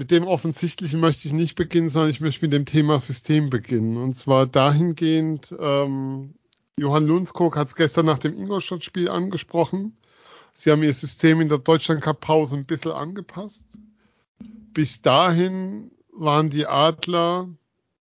mit 0.00 0.10
dem 0.10 0.26
Offensichtlichen 0.26 0.98
möchte 0.98 1.28
ich 1.28 1.34
nicht 1.34 1.56
beginnen, 1.56 1.90
sondern 1.90 2.08
ich 2.08 2.22
möchte 2.22 2.46
mit 2.46 2.54
dem 2.54 2.64
Thema 2.64 2.98
System 3.00 3.50
beginnen. 3.50 3.98
Und 3.98 4.14
zwar 4.14 4.46
dahingehend, 4.46 5.54
ähm, 5.60 6.32
Johann 6.78 7.06
Lundskog 7.06 7.54
hat 7.54 7.66
es 7.66 7.76
gestern 7.76 8.06
nach 8.06 8.18
dem 8.18 8.32
Ingolstadt-Spiel 8.32 9.10
angesprochen. 9.10 9.98
sie 10.54 10.70
haben 10.70 10.82
ihr 10.82 10.94
System 10.94 11.42
in 11.42 11.50
der 11.50 11.58
Deutschland 11.58 12.00
Cup 12.00 12.20
Pause 12.20 12.56
ein 12.56 12.64
bisschen 12.64 12.92
angepasst. 12.92 13.62
Bis 14.72 15.02
dahin 15.02 15.90
waren 16.14 16.48
die 16.48 16.66
Adler 16.66 17.50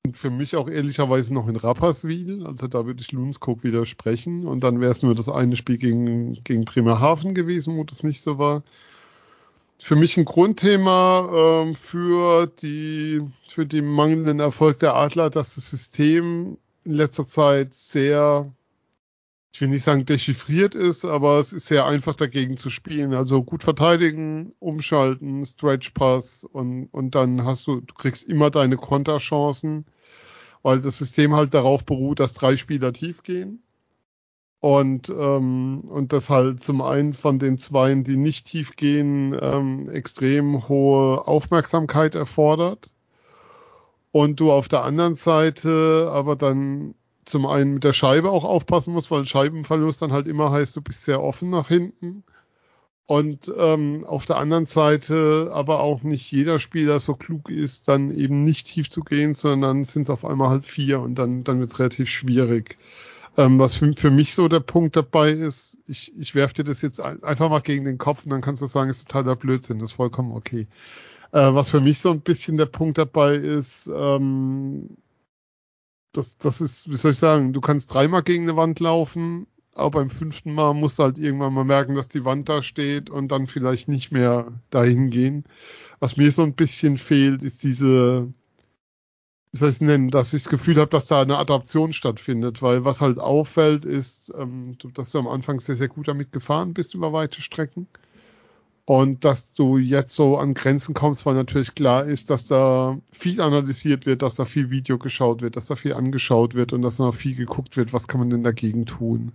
und 0.03 0.17
für 0.17 0.31
mich 0.31 0.55
auch 0.55 0.67
ehrlicherweise 0.67 1.31
noch 1.31 1.47
in 1.47 1.57
Rapperswil, 1.57 2.47
also 2.47 2.67
da 2.67 2.87
würde 2.87 3.01
ich 3.01 3.11
Lunskog 3.11 3.63
widersprechen 3.63 4.47
und 4.47 4.63
dann 4.63 4.81
wäre 4.81 4.93
es 4.93 5.03
nur 5.03 5.13
das 5.13 5.29
eine 5.29 5.55
Spiel 5.55 5.77
gegen, 5.77 6.43
gegen 6.43 6.65
Bremerhaven 6.65 7.35
gewesen, 7.35 7.77
wo 7.77 7.83
das 7.83 8.01
nicht 8.01 8.23
so 8.23 8.39
war. 8.39 8.63
Für 9.83 9.97
mich 9.97 10.15
ein 10.15 10.23
Grundthema 10.23 11.65
äh, 11.67 11.75
für 11.75 12.47
die 12.47 13.19
für 13.49 13.65
den 13.65 13.85
mangelnden 13.85 14.39
Erfolg 14.39 14.79
der 14.79 14.95
Adler, 14.95 15.29
dass 15.29 15.55
das 15.55 15.69
System 15.69 16.57
in 16.85 16.93
letzter 16.93 17.27
Zeit 17.27 17.73
sehr 17.73 18.49
ich 19.51 19.59
will 19.59 19.67
nicht 19.67 19.83
sagen 19.83 20.05
dechiffriert 20.05 20.73
ist, 20.73 21.03
aber 21.03 21.37
es 21.39 21.51
ist 21.51 21.65
sehr 21.65 21.85
einfach 21.85 22.15
dagegen 22.15 22.55
zu 22.55 22.69
spielen. 22.69 23.13
Also 23.13 23.43
gut 23.43 23.61
verteidigen, 23.61 24.53
umschalten, 24.59 25.45
Stretch 25.45 25.89
Pass 25.89 26.45
und, 26.45 26.87
und 26.93 27.13
dann 27.13 27.43
hast 27.43 27.67
du, 27.67 27.81
du 27.81 27.93
kriegst 27.93 28.23
immer 28.23 28.51
deine 28.51 28.77
Konterchancen, 28.77 29.85
weil 30.61 30.79
das 30.79 30.97
System 30.97 31.35
halt 31.35 31.53
darauf 31.53 31.83
beruht, 31.83 32.21
dass 32.21 32.31
drei 32.31 32.55
Spieler 32.55 32.93
tief 32.93 33.21
gehen. 33.21 33.61
Und, 34.63 35.09
ähm, 35.09 35.81
und 35.89 36.13
das 36.13 36.29
halt 36.29 36.63
zum 36.63 36.81
einen 36.81 37.13
von 37.13 37.37
den 37.37 37.57
Zweien, 37.57 38.05
die 38.05 38.15
nicht 38.15 38.47
tief 38.47 38.77
gehen, 38.77 39.37
ähm, 39.37 39.89
extrem 39.89 40.69
hohe 40.69 41.27
Aufmerksamkeit 41.27 42.15
erfordert. 42.15 42.89
Und 44.13 44.39
du 44.39 44.53
auf 44.53 44.69
der 44.69 44.85
anderen 44.85 45.15
Seite 45.15 46.09
aber 46.13 46.37
dann 46.37 46.95
zum 47.25 47.45
einen 47.45 47.73
mit 47.73 47.83
der 47.83 47.91
Scheibe 47.91 48.31
auch 48.31 48.45
aufpassen 48.45 48.93
musst, 48.93 49.11
weil 49.11 49.25
Scheibenverlust 49.25 50.01
dann 50.01 50.13
halt 50.13 50.27
immer 50.27 50.49
heißt, 50.49 50.77
du 50.77 50.81
bist 50.81 51.03
sehr 51.03 51.21
offen 51.21 51.49
nach 51.49 51.67
hinten. 51.67 52.23
Und 53.05 53.51
ähm, 53.57 54.05
auf 54.05 54.25
der 54.25 54.37
anderen 54.37 54.65
Seite 54.65 55.51
aber 55.51 55.81
auch 55.81 56.03
nicht 56.03 56.31
jeder 56.31 56.59
Spieler 56.59 57.01
so 57.01 57.15
klug 57.15 57.49
ist, 57.49 57.89
dann 57.89 58.15
eben 58.15 58.45
nicht 58.45 58.67
tief 58.67 58.89
zu 58.89 59.01
gehen, 59.01 59.35
sondern 59.35 59.83
sind 59.83 60.03
es 60.03 60.09
auf 60.09 60.23
einmal 60.23 60.47
halt 60.47 60.63
vier 60.63 61.01
und 61.01 61.15
dann, 61.15 61.43
dann 61.43 61.59
wird 61.59 61.71
es 61.71 61.79
relativ 61.79 62.07
schwierig. 62.07 62.77
Ähm, 63.35 63.57
was 63.59 63.75
für, 63.75 63.91
für 63.93 64.11
mich 64.11 64.33
so 64.33 64.47
der 64.47 64.59
Punkt 64.59 64.95
dabei 64.95 65.31
ist, 65.31 65.77
ich, 65.87 66.13
ich 66.17 66.35
werfe 66.35 66.55
dir 66.55 66.63
das 66.65 66.81
jetzt 66.81 66.99
einfach 66.99 67.49
mal 67.49 67.61
gegen 67.61 67.85
den 67.85 67.97
Kopf 67.97 68.23
und 68.23 68.29
dann 68.29 68.41
kannst 68.41 68.61
du 68.61 68.67
sagen, 68.67 68.89
ist 68.89 69.07
totaler 69.07 69.35
Blödsinn, 69.35 69.79
das 69.79 69.91
ist 69.91 69.95
vollkommen 69.95 70.33
okay. 70.33 70.67
Äh, 71.31 71.53
was 71.53 71.69
für 71.69 71.81
mich 71.81 71.99
so 71.99 72.11
ein 72.11 72.21
bisschen 72.21 72.57
der 72.57 72.67
Punkt 72.67 72.97
dabei 72.99 73.35
ist, 73.35 73.89
ähm, 73.93 74.97
das, 76.11 76.37
das 76.37 76.61
ist, 76.61 76.89
wie 76.89 76.95
soll 76.95 77.11
ich 77.11 77.17
sagen, 77.17 77.53
du 77.53 77.61
kannst 77.61 77.91
dreimal 77.91 78.21
gegen 78.21 78.43
eine 78.43 78.55
Wand 78.55 78.79
laufen, 78.79 79.47
aber 79.73 79.99
beim 79.99 80.11
fünften 80.11 80.53
Mal 80.53 80.73
musst 80.75 80.99
du 80.99 81.03
halt 81.03 81.17
irgendwann 81.17 81.53
mal 81.53 81.63
merken, 81.63 81.95
dass 81.95 82.07
die 82.07 82.25
Wand 82.25 82.49
da 82.49 82.61
steht 82.61 83.09
und 83.09 83.31
dann 83.31 83.47
vielleicht 83.47 83.87
nicht 83.87 84.11
mehr 84.11 84.51
dahin 84.69 85.09
gehen. 85.09 85.45
Was 85.99 86.17
mir 86.17 86.31
so 86.31 86.43
ein 86.43 86.53
bisschen 86.53 86.99
fehlt, 86.99 87.41
ist 87.41 87.63
diese, 87.63 88.31
wie 89.53 89.57
soll 89.59 89.69
ich 89.69 89.75
es 89.75 89.81
nennen, 89.81 90.09
dass 90.09 90.33
ich 90.33 90.43
das 90.43 90.49
Gefühl 90.49 90.77
habe, 90.77 90.89
dass 90.89 91.05
da 91.05 91.21
eine 91.21 91.37
Adaption 91.37 91.93
stattfindet, 91.93 92.63
weil 92.63 92.85
was 92.85 93.01
halt 93.01 93.19
auffällt, 93.19 93.85
ist, 93.85 94.33
ähm, 94.35 94.75
dass 94.95 95.11
du 95.11 95.19
am 95.19 95.27
Anfang 95.27 95.59
sehr, 95.59 95.75
sehr 95.75 95.89
gut 95.89 96.07
damit 96.07 96.31
gefahren 96.31 96.73
bist 96.73 96.95
über 96.95 97.13
weite 97.13 97.39
Strecken. 97.39 97.85
Und 98.85 99.23
dass 99.23 99.53
du 99.53 99.77
jetzt 99.77 100.15
so 100.15 100.39
an 100.39 100.55
Grenzen 100.55 100.95
kommst, 100.95 101.27
weil 101.27 101.35
natürlich 101.35 101.75
klar 101.75 102.03
ist, 102.03 102.31
dass 102.31 102.47
da 102.47 102.97
viel 103.11 103.41
analysiert 103.41 104.07
wird, 104.07 104.23
dass 104.23 104.35
da 104.35 104.45
viel 104.45 104.71
Video 104.71 104.97
geschaut 104.97 105.43
wird, 105.43 105.55
dass 105.55 105.67
da 105.67 105.75
viel 105.75 105.93
angeschaut 105.93 106.55
wird 106.55 106.73
und 106.73 106.81
dass 106.81 106.97
da 106.97 107.05
noch 107.05 107.15
viel 107.15 107.35
geguckt 107.35 107.77
wird, 107.77 107.93
was 107.93 108.07
kann 108.07 108.21
man 108.21 108.31
denn 108.31 108.43
dagegen 108.43 108.87
tun. 108.87 109.33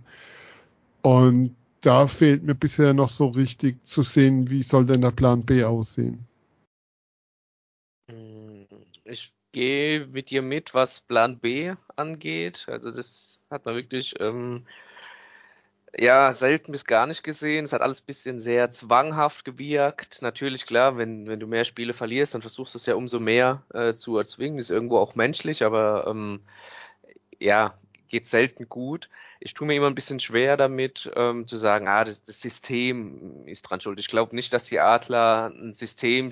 Und 1.01 1.55
da 1.79 2.07
fehlt 2.07 2.43
mir 2.43 2.55
bisher 2.55 2.93
noch 2.93 3.09
so 3.09 3.27
richtig 3.29 3.87
zu 3.87 4.03
sehen, 4.03 4.49
wie 4.49 4.63
soll 4.63 4.85
denn 4.85 5.01
der 5.01 5.11
Plan 5.11 5.43
B 5.43 5.63
aussehen. 5.63 6.27
Hm, 8.11 8.67
ich 9.05 9.31
gehe 9.51 10.07
mit 10.07 10.29
dir 10.29 10.41
mit, 10.41 10.73
was 10.73 11.01
Plan 11.01 11.39
B 11.39 11.73
angeht. 11.95 12.65
Also 12.67 12.91
das 12.91 13.39
hat 13.49 13.65
man 13.65 13.75
wirklich 13.75 14.15
ähm, 14.19 14.65
ja, 15.97 16.33
selten 16.33 16.71
bis 16.71 16.85
gar 16.85 17.07
nicht 17.07 17.23
gesehen. 17.23 17.65
Es 17.65 17.73
hat 17.73 17.81
alles 17.81 18.01
ein 18.01 18.05
bisschen 18.05 18.41
sehr 18.41 18.71
zwanghaft 18.71 19.45
gewirkt. 19.45 20.21
Natürlich, 20.21 20.65
klar, 20.65 20.97
wenn, 20.97 21.27
wenn 21.27 21.39
du 21.39 21.47
mehr 21.47 21.65
Spiele 21.65 21.93
verlierst, 21.93 22.33
dann 22.33 22.41
versuchst 22.41 22.73
du 22.73 22.77
es 22.77 22.85
ja 22.85 22.95
umso 22.95 23.19
mehr 23.19 23.63
äh, 23.73 23.93
zu 23.95 24.17
erzwingen. 24.17 24.59
Ist 24.59 24.69
irgendwo 24.69 24.97
auch 24.97 25.15
menschlich, 25.15 25.63
aber 25.63 26.05
ähm, 26.07 26.41
ja, 27.39 27.77
geht 28.09 28.29
selten 28.29 28.69
gut. 28.69 29.09
Ich 29.39 29.53
tue 29.53 29.65
mir 29.65 29.75
immer 29.75 29.87
ein 29.87 29.95
bisschen 29.95 30.19
schwer 30.19 30.57
damit, 30.57 31.09
ähm, 31.15 31.47
zu 31.47 31.57
sagen, 31.57 31.87
ah, 31.87 32.03
das, 32.03 32.23
das 32.25 32.41
System 32.41 33.47
ist 33.47 33.63
dran 33.63 33.81
schuld. 33.81 33.99
Ich 33.99 34.07
glaube 34.07 34.35
nicht, 34.35 34.51
dass 34.53 34.65
die 34.65 34.79
Adler 34.79 35.51
ein 35.55 35.75
System 35.75 36.31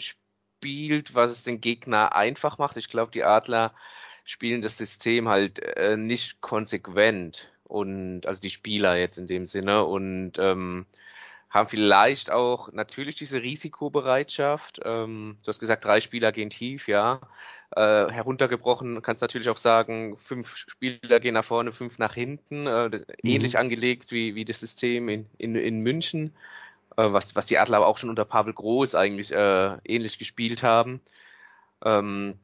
spielt, 0.58 1.14
was 1.14 1.32
es 1.32 1.44
den 1.44 1.62
Gegner 1.62 2.16
einfach 2.16 2.58
macht. 2.58 2.78
Ich 2.78 2.88
glaube, 2.88 3.12
die 3.12 3.24
Adler 3.24 3.74
spielen 4.26 4.62
das 4.62 4.78
System 4.78 5.28
halt 5.28 5.60
äh, 5.60 5.98
nicht 5.98 6.42
konsequent 6.42 7.48
und 7.64 8.26
also 8.26 8.42
die 8.42 8.50
Spieler 8.50 8.98
jetzt 8.98 9.18
in 9.18 9.28
dem 9.28 9.46
Sinne 9.46 9.86
und 9.86 10.34
ähm, 10.40 10.86
haben 11.50 11.70
vielleicht 11.70 12.32
auch 12.32 12.72
natürlich 12.74 13.16
diese 13.16 13.42
Risikobereitschaft. 13.42 14.82
Ähm, 14.84 15.38
du 15.44 15.48
hast 15.48 15.60
gesagt, 15.60 15.86
drei 15.86 16.02
Spieler 16.02 16.32
gehen 16.32 16.50
tief, 16.50 16.88
ja. 16.88 17.22
Äh, 17.76 18.10
heruntergebrochen 18.12 19.02
kannst 19.02 19.22
natürlich 19.22 19.50
auch 19.50 19.58
sagen, 19.58 20.18
fünf 20.18 20.56
Spieler 20.56 21.20
gehen 21.20 21.34
nach 21.34 21.46
vorne, 21.46 21.72
fünf 21.72 21.98
nach 22.00 22.14
hinten. 22.14 22.66
Äh, 22.66 22.90
mhm. 22.90 23.04
Ähnlich 23.24 23.58
angelegt 23.58 24.12
wie, 24.12 24.36
wie 24.36 24.46
das 24.46 24.60
System 24.60 25.08
in, 25.08 25.26
in, 25.38 25.56
in 25.56 25.82
München, 25.82 26.34
äh, 26.98 27.14
was, 27.14 27.36
was 27.36 27.46
die 27.46 27.58
Adler 27.58 27.78
aber 27.78 27.88
auch 27.88 27.98
schon 27.98 28.10
unter 28.10 28.26
Pavel 28.26 28.54
Groß 28.54 28.96
eigentlich 28.96 29.32
äh, 29.32 29.78
ähnlich 29.86 30.20
gespielt 30.20 30.64
haben. 30.64 31.02
Ähm, 31.84 32.40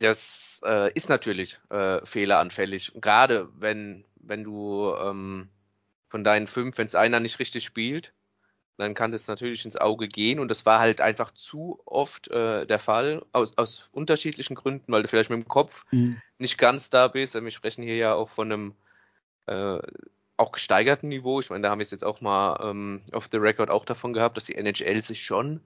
das 0.00 0.60
äh, 0.64 0.92
ist 0.94 1.08
natürlich 1.08 1.58
äh, 1.70 2.04
fehleranfällig. 2.04 2.92
gerade 3.00 3.48
wenn, 3.56 4.04
wenn 4.16 4.44
du 4.44 4.92
ähm, 4.96 5.48
von 6.08 6.24
deinen 6.24 6.46
fünf, 6.46 6.78
wenn 6.78 6.86
es 6.86 6.94
einer 6.94 7.20
nicht 7.20 7.38
richtig 7.38 7.64
spielt, 7.64 8.12
dann 8.76 8.94
kann 8.94 9.12
das 9.12 9.28
natürlich 9.28 9.64
ins 9.64 9.76
Auge 9.76 10.08
gehen. 10.08 10.40
Und 10.40 10.48
das 10.48 10.66
war 10.66 10.80
halt 10.80 11.00
einfach 11.00 11.32
zu 11.34 11.80
oft 11.84 12.28
äh, 12.28 12.66
der 12.66 12.80
Fall, 12.80 13.24
aus, 13.32 13.56
aus 13.56 13.88
unterschiedlichen 13.92 14.56
Gründen, 14.56 14.90
weil 14.92 15.02
du 15.02 15.08
vielleicht 15.08 15.30
mit 15.30 15.38
dem 15.38 15.48
Kopf 15.48 15.84
mhm. 15.92 16.20
nicht 16.38 16.58
ganz 16.58 16.90
da 16.90 17.08
bist. 17.08 17.34
Wir 17.34 17.50
sprechen 17.50 17.84
hier 17.84 17.96
ja 17.96 18.14
auch 18.14 18.30
von 18.30 18.50
einem 18.50 18.74
äh, 19.46 19.78
auch 20.36 20.52
gesteigerten 20.52 21.08
Niveau. 21.08 21.40
Ich 21.40 21.50
meine, 21.50 21.62
da 21.62 21.70
haben 21.70 21.78
wir 21.78 21.84
es 21.84 21.90
jetzt 21.90 22.04
auch 22.04 22.20
mal 22.20 22.58
ähm, 22.62 23.02
auf 23.12 23.28
the 23.30 23.38
record 23.38 23.70
auch 23.70 23.84
davon 23.84 24.12
gehabt, 24.12 24.36
dass 24.36 24.44
die 24.44 24.56
NHL 24.56 25.02
sich 25.02 25.24
schon 25.24 25.60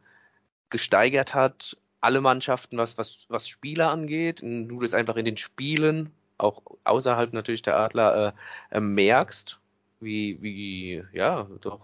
gesteigert 0.71 1.35
hat, 1.35 1.77
alle 2.01 2.21
Mannschaften, 2.21 2.79
was, 2.79 2.99
was, 2.99 3.27
was 3.29 3.49
Spieler 3.49 3.91
angeht, 3.91 4.41
du 4.43 4.81
das 4.81 4.95
einfach 4.95 5.17
in 5.17 5.25
den 5.25 5.37
Spielen, 5.37 6.13
auch 6.37 6.63
außerhalb 6.85 7.33
natürlich 7.33 7.63
der 7.63 7.79
Adler, 7.79 8.35
äh, 8.71 8.77
äh, 8.77 8.81
merkst, 8.81 9.59
wie, 10.01 10.39
wie, 10.41 11.05
ja, 11.13 11.49
doch 11.61 11.81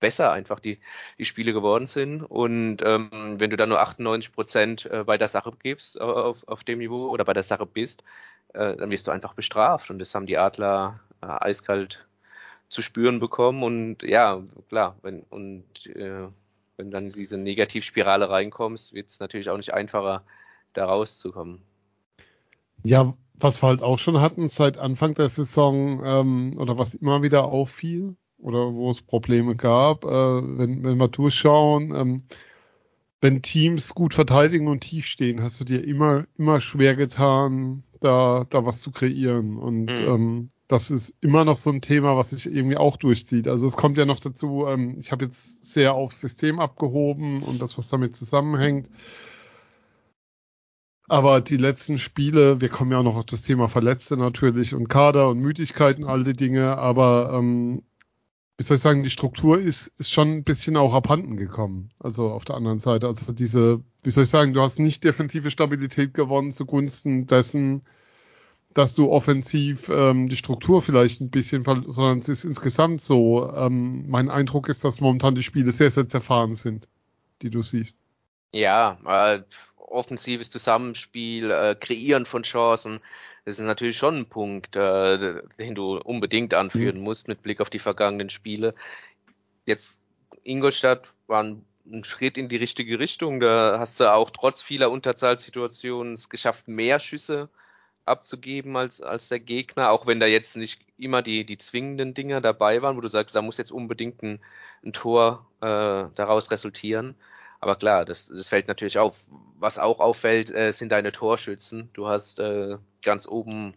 besser 0.00 0.32
einfach 0.32 0.60
die, 0.60 0.78
die 1.18 1.24
Spiele 1.24 1.54
geworden 1.54 1.86
sind. 1.86 2.22
Und 2.22 2.78
ähm, 2.84 3.36
wenn 3.38 3.48
du 3.50 3.56
dann 3.56 3.70
nur 3.70 3.80
98 3.80 4.32
Prozent 4.32 4.86
äh, 4.86 5.04
bei 5.04 5.16
der 5.16 5.30
Sache 5.30 5.52
gibst, 5.62 5.98
auf, 5.98 6.46
auf 6.46 6.64
dem 6.64 6.78
Niveau 6.80 7.08
oder 7.08 7.24
bei 7.24 7.32
der 7.32 7.42
Sache 7.42 7.64
bist, 7.64 8.04
äh, 8.52 8.76
dann 8.76 8.90
wirst 8.90 9.06
du 9.06 9.10
einfach 9.10 9.32
bestraft. 9.34 9.90
Und 9.90 9.98
das 9.98 10.14
haben 10.14 10.26
die 10.26 10.36
Adler 10.36 11.00
äh, 11.24 11.44
eiskalt 11.44 12.06
zu 12.68 12.82
spüren 12.82 13.20
bekommen. 13.20 13.62
Und 13.62 14.02
ja, 14.02 14.42
klar, 14.68 14.96
wenn, 15.02 15.20
und 15.30 15.64
äh, 15.86 16.28
wenn 16.76 16.90
dann 16.90 17.10
diese 17.10 17.36
Negativspirale 17.36 18.28
reinkommst, 18.28 18.92
wird 18.92 19.08
es 19.08 19.20
natürlich 19.20 19.50
auch 19.50 19.56
nicht 19.56 19.72
einfacher, 19.72 20.22
da 20.72 20.86
rauszukommen. 20.86 21.62
Ja, 22.82 23.14
was 23.34 23.62
wir 23.62 23.68
halt 23.68 23.82
auch 23.82 23.98
schon 23.98 24.20
hatten 24.20 24.48
seit 24.48 24.78
Anfang 24.78 25.14
der 25.14 25.28
Saison 25.28 26.02
ähm, 26.04 26.58
oder 26.58 26.78
was 26.78 26.94
immer 26.94 27.22
wieder 27.22 27.44
auffiel 27.44 28.16
oder 28.38 28.72
wo 28.74 28.90
es 28.90 29.02
Probleme 29.02 29.56
gab, 29.56 30.04
äh, 30.04 30.08
wenn, 30.08 30.84
wenn 30.84 30.98
wir 30.98 31.08
durchschauen, 31.08 31.94
ähm, 31.94 32.22
wenn 33.20 33.40
Teams 33.40 33.94
gut 33.94 34.12
verteidigen 34.12 34.68
und 34.68 34.80
tief 34.80 35.06
stehen, 35.06 35.42
hast 35.42 35.58
du 35.60 35.64
dir 35.64 35.82
immer, 35.82 36.26
immer 36.36 36.60
schwer 36.60 36.94
getan, 36.94 37.82
da, 38.00 38.44
da 38.50 38.66
was 38.66 38.80
zu 38.80 38.90
kreieren. 38.90 39.56
Und 39.56 39.86
mhm. 39.86 40.06
ähm, 40.06 40.48
das 40.68 40.90
ist 40.90 41.14
immer 41.20 41.44
noch 41.44 41.58
so 41.58 41.70
ein 41.70 41.82
Thema, 41.82 42.16
was 42.16 42.30
sich 42.30 42.46
irgendwie 42.46 42.76
auch 42.76 42.96
durchzieht. 42.96 43.48
Also 43.48 43.66
es 43.66 43.76
kommt 43.76 43.98
ja 43.98 44.06
noch 44.06 44.20
dazu, 44.20 44.66
ähm, 44.66 44.96
ich 44.98 45.12
habe 45.12 45.26
jetzt 45.26 45.64
sehr 45.64 45.94
aufs 45.94 46.20
System 46.20 46.58
abgehoben 46.58 47.42
und 47.42 47.60
das, 47.60 47.76
was 47.76 47.88
damit 47.88 48.16
zusammenhängt. 48.16 48.88
Aber 51.06 51.42
die 51.42 51.58
letzten 51.58 51.98
Spiele, 51.98 52.60
wir 52.62 52.70
kommen 52.70 52.92
ja 52.92 52.98
auch 52.98 53.02
noch 53.02 53.16
auf 53.16 53.26
das 53.26 53.42
Thema 53.42 53.68
Verletzte 53.68 54.16
natürlich 54.16 54.74
und 54.74 54.88
Kader 54.88 55.28
und 55.28 55.38
Müdigkeiten, 55.38 56.04
all 56.04 56.24
die 56.24 56.32
Dinge, 56.32 56.78
aber 56.78 57.32
ähm, 57.34 57.82
wie 58.56 58.62
soll 58.62 58.76
ich 58.76 58.82
sagen, 58.82 59.02
die 59.02 59.10
Struktur 59.10 59.58
ist, 59.58 59.88
ist 59.98 60.10
schon 60.10 60.30
ein 60.30 60.44
bisschen 60.44 60.76
auch 60.76 60.94
abhanden 60.94 61.36
gekommen. 61.36 61.90
Also 61.98 62.30
auf 62.30 62.44
der 62.44 62.56
anderen 62.56 62.78
Seite. 62.78 63.08
Also 63.08 63.32
diese, 63.32 63.82
wie 64.02 64.10
soll 64.10 64.24
ich 64.24 64.30
sagen, 64.30 64.54
du 64.54 64.60
hast 64.62 64.78
nicht 64.78 65.02
defensive 65.04 65.50
Stabilität 65.50 66.14
gewonnen 66.14 66.52
zugunsten 66.52 67.26
dessen, 67.26 67.82
dass 68.74 68.94
du 68.94 69.10
offensiv 69.10 69.88
ähm, 69.88 70.28
die 70.28 70.36
Struktur 70.36 70.82
vielleicht 70.82 71.20
ein 71.20 71.30
bisschen, 71.30 71.64
sondern 71.86 72.18
es 72.18 72.28
ist 72.28 72.44
insgesamt 72.44 73.00
so. 73.00 73.52
Ähm, 73.54 74.08
mein 74.08 74.28
Eindruck 74.28 74.68
ist, 74.68 74.84
dass 74.84 75.00
momentan 75.00 75.34
die 75.34 75.42
Spiele 75.42 75.70
sehr, 75.72 75.90
sehr 75.90 76.08
zerfahren 76.08 76.56
sind, 76.56 76.88
die 77.42 77.50
du 77.50 77.62
siehst. 77.62 77.96
Ja, 78.52 78.98
äh, 79.06 79.42
offensives 79.76 80.50
Zusammenspiel, 80.50 81.50
äh, 81.50 81.76
Kreieren 81.78 82.26
von 82.26 82.42
Chancen, 82.42 83.00
das 83.44 83.58
ist 83.58 83.64
natürlich 83.64 83.98
schon 83.98 84.16
ein 84.16 84.28
Punkt, 84.28 84.74
äh, 84.74 85.42
den 85.58 85.74
du 85.74 85.98
unbedingt 85.98 86.54
anführen 86.54 86.98
mhm. 86.98 87.04
musst 87.04 87.28
mit 87.28 87.42
Blick 87.42 87.60
auf 87.60 87.68
die 87.68 87.78
vergangenen 87.78 88.30
Spiele. 88.30 88.74
Jetzt 89.66 89.96
Ingolstadt 90.42 91.06
war 91.26 91.42
ein, 91.42 91.64
ein, 91.86 92.04
Schritt 92.04 92.38
in 92.38 92.48
die 92.48 92.56
richtige 92.56 92.98
Richtung. 92.98 93.40
Da 93.40 93.78
hast 93.78 94.00
du 94.00 94.10
auch 94.10 94.30
trotz 94.30 94.62
vieler 94.62 94.90
Unterzahlsituationen 94.90 96.14
es 96.14 96.30
geschafft, 96.30 96.68
mehr 96.68 97.00
Schüsse 97.00 97.50
abzugeben 98.06 98.76
als, 98.76 99.00
als 99.00 99.28
der 99.28 99.40
Gegner, 99.40 99.90
auch 99.90 100.06
wenn 100.06 100.20
da 100.20 100.26
jetzt 100.26 100.56
nicht 100.56 100.80
immer 100.98 101.22
die, 101.22 101.44
die 101.44 101.58
zwingenden 101.58 102.14
Dinge 102.14 102.40
dabei 102.40 102.82
waren, 102.82 102.96
wo 102.96 103.00
du 103.00 103.08
sagst, 103.08 103.34
da 103.34 103.42
muss 103.42 103.56
jetzt 103.56 103.72
unbedingt 103.72 104.22
ein, 104.22 104.40
ein 104.84 104.92
Tor 104.92 105.46
äh, 105.60 105.66
daraus 106.14 106.50
resultieren. 106.50 107.14
Aber 107.60 107.76
klar, 107.76 108.04
das, 108.04 108.28
das 108.28 108.48
fällt 108.48 108.68
natürlich 108.68 108.98
auf. 108.98 109.16
Was 109.58 109.78
auch 109.78 110.00
auffällt, 110.00 110.50
äh, 110.50 110.72
sind 110.72 110.90
deine 110.90 111.12
Torschützen. 111.12 111.88
Du 111.94 112.06
hast 112.06 112.38
äh, 112.38 112.76
ganz 113.02 113.26
oben 113.26 113.74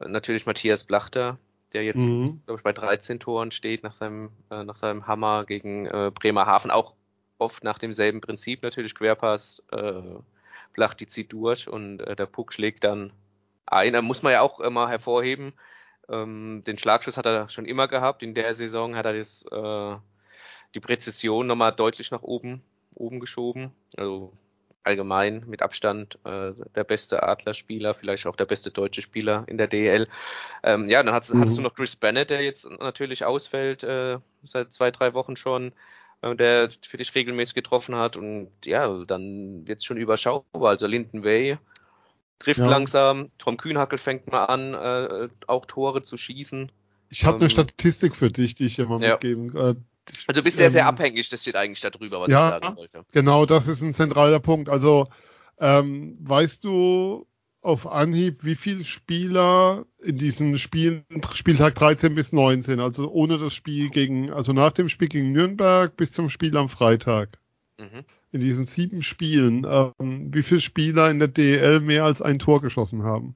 äh, 0.00 0.08
natürlich 0.08 0.46
Matthias 0.46 0.82
Blachter, 0.82 1.38
der 1.72 1.84
jetzt, 1.84 2.00
mhm. 2.02 2.42
glaube 2.44 2.58
ich, 2.58 2.64
bei 2.64 2.72
13 2.72 3.20
Toren 3.20 3.52
steht 3.52 3.84
nach 3.84 3.94
seinem, 3.94 4.30
äh, 4.50 4.64
nach 4.64 4.74
seinem 4.74 5.06
Hammer 5.06 5.44
gegen 5.44 5.86
äh, 5.86 6.10
Bremerhaven. 6.12 6.72
Auch 6.72 6.94
oft 7.38 7.62
nach 7.62 7.78
demselben 7.78 8.20
Prinzip 8.20 8.64
natürlich 8.64 8.96
Querpass. 8.96 9.62
Äh, 9.70 10.02
Blachti 10.72 11.06
zieht 11.06 11.32
durch 11.32 11.68
und 11.68 11.98
der 11.98 12.26
Puck 12.26 12.52
schlägt 12.52 12.84
dann 12.84 13.12
ein. 13.72 13.92
Da 13.92 14.02
muss 14.02 14.22
man 14.22 14.32
ja 14.32 14.40
auch 14.40 14.60
immer 14.60 14.88
hervorheben. 14.88 15.52
Ähm, 16.08 16.62
den 16.66 16.78
Schlagschuss 16.78 17.16
hat 17.16 17.26
er 17.26 17.48
schon 17.48 17.66
immer 17.66 17.88
gehabt. 17.88 18.22
In 18.22 18.34
der 18.34 18.54
Saison 18.54 18.96
hat 18.96 19.06
er 19.06 19.14
das, 19.14 19.44
äh, 19.50 19.96
die 20.74 20.80
Präzision 20.80 21.46
nochmal 21.46 21.72
deutlich 21.72 22.10
nach 22.10 22.22
oben 22.22 22.62
oben 22.98 23.20
geschoben. 23.20 23.72
Also 23.96 24.32
allgemein 24.82 25.44
mit 25.46 25.62
Abstand 25.62 26.18
äh, 26.24 26.52
der 26.74 26.84
beste 26.84 27.22
Adlerspieler, 27.22 27.94
vielleicht 27.94 28.26
auch 28.26 28.36
der 28.36 28.46
beste 28.46 28.70
deutsche 28.70 29.02
Spieler 29.02 29.44
in 29.46 29.58
der 29.58 29.66
DL. 29.66 30.08
Ähm, 30.62 30.88
ja, 30.88 31.02
dann 31.02 31.14
hast, 31.14 31.32
mhm. 31.32 31.40
hattest 31.40 31.58
du 31.58 31.62
noch 31.62 31.74
Chris 31.74 31.96
Bennett, 31.96 32.30
der 32.30 32.42
jetzt 32.42 32.68
natürlich 32.80 33.24
ausfällt 33.24 33.82
äh, 33.82 34.18
seit 34.42 34.72
zwei, 34.72 34.90
drei 34.90 35.14
Wochen 35.14 35.36
schon, 35.36 35.72
äh, 36.22 36.34
der 36.34 36.70
für 36.88 36.96
dich 36.96 37.14
regelmäßig 37.14 37.54
getroffen 37.54 37.96
hat 37.96 38.16
und 38.16 38.50
ja, 38.64 39.04
dann 39.04 39.66
wird's 39.66 39.84
schon 39.84 39.98
überschaubar. 39.98 40.70
Also 40.70 40.86
Linden 40.86 41.22
Way 41.22 41.58
trifft 42.38 42.60
ja. 42.60 42.68
langsam, 42.68 43.30
Tom 43.38 43.56
Kühnhackel 43.56 43.98
fängt 43.98 44.30
mal 44.30 44.44
an, 44.44 44.74
äh, 44.74 45.28
auch 45.46 45.66
Tore 45.66 46.02
zu 46.02 46.16
schießen. 46.16 46.70
Ich 47.10 47.24
habe 47.24 47.36
ähm, 47.36 47.42
eine 47.42 47.50
Statistik 47.50 48.14
für 48.14 48.30
dich, 48.30 48.54
die 48.54 48.66
ich 48.66 48.76
dir 48.76 48.86
mal 48.86 49.02
ja. 49.02 49.12
mitgeben. 49.12 49.56
Äh, 49.56 49.74
also 50.26 50.40
du 50.40 50.42
bist 50.42 50.56
sehr, 50.56 50.66
ähm, 50.66 50.72
sehr 50.72 50.86
abhängig, 50.86 51.28
das 51.28 51.42
steht 51.42 51.56
eigentlich 51.56 51.80
darüber, 51.80 52.20
was 52.20 52.30
ja, 52.30 52.56
ich 52.56 52.64
sagen 52.64 52.76
wollte. 52.76 53.04
Genau, 53.12 53.46
das 53.46 53.68
ist 53.68 53.82
ein 53.82 53.92
zentraler 53.92 54.40
Punkt. 54.40 54.68
Also 54.68 55.08
ähm, 55.58 56.16
weißt 56.20 56.64
du 56.64 57.26
auf 57.60 57.86
Anhieb, 57.86 58.44
wie 58.44 58.54
viele 58.54 58.84
Spieler 58.84 59.84
in 60.00 60.16
diesen 60.16 60.58
Spielen, 60.58 61.04
Spieltag 61.34 61.74
13 61.74 62.14
bis 62.14 62.32
19, 62.32 62.80
also 62.80 63.10
ohne 63.10 63.38
das 63.38 63.52
Spiel 63.52 63.90
gegen, 63.90 64.30
also 64.30 64.52
nach 64.52 64.72
dem 64.72 64.88
Spiel 64.88 65.08
gegen 65.08 65.32
Nürnberg 65.32 65.96
bis 65.96 66.12
zum 66.12 66.30
Spiel 66.30 66.56
am 66.56 66.68
Freitag, 66.68 67.38
mhm. 67.78 68.04
in 68.32 68.40
diesen 68.40 68.66
sieben 68.66 69.02
Spielen, 69.02 69.66
ähm, 69.68 70.32
wie 70.32 70.42
viele 70.42 70.60
Spieler 70.60 71.10
in 71.10 71.18
der 71.18 71.28
DL 71.28 71.80
mehr 71.80 72.04
als 72.04 72.22
ein 72.22 72.38
Tor 72.38 72.60
geschossen 72.60 73.02
haben? 73.02 73.34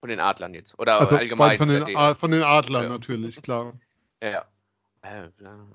Von 0.00 0.10
den 0.10 0.20
Adlern 0.20 0.54
jetzt, 0.54 0.78
oder 0.78 1.00
also 1.00 1.16
allgemein? 1.16 1.58
Von 1.58 1.68
den, 1.68 2.16
von 2.16 2.30
den 2.30 2.42
Adlern 2.42 2.84
ja. 2.84 2.88
natürlich, 2.88 3.42
klar. 3.42 3.74
Ja. 4.22 4.44
Äh, 5.02 5.28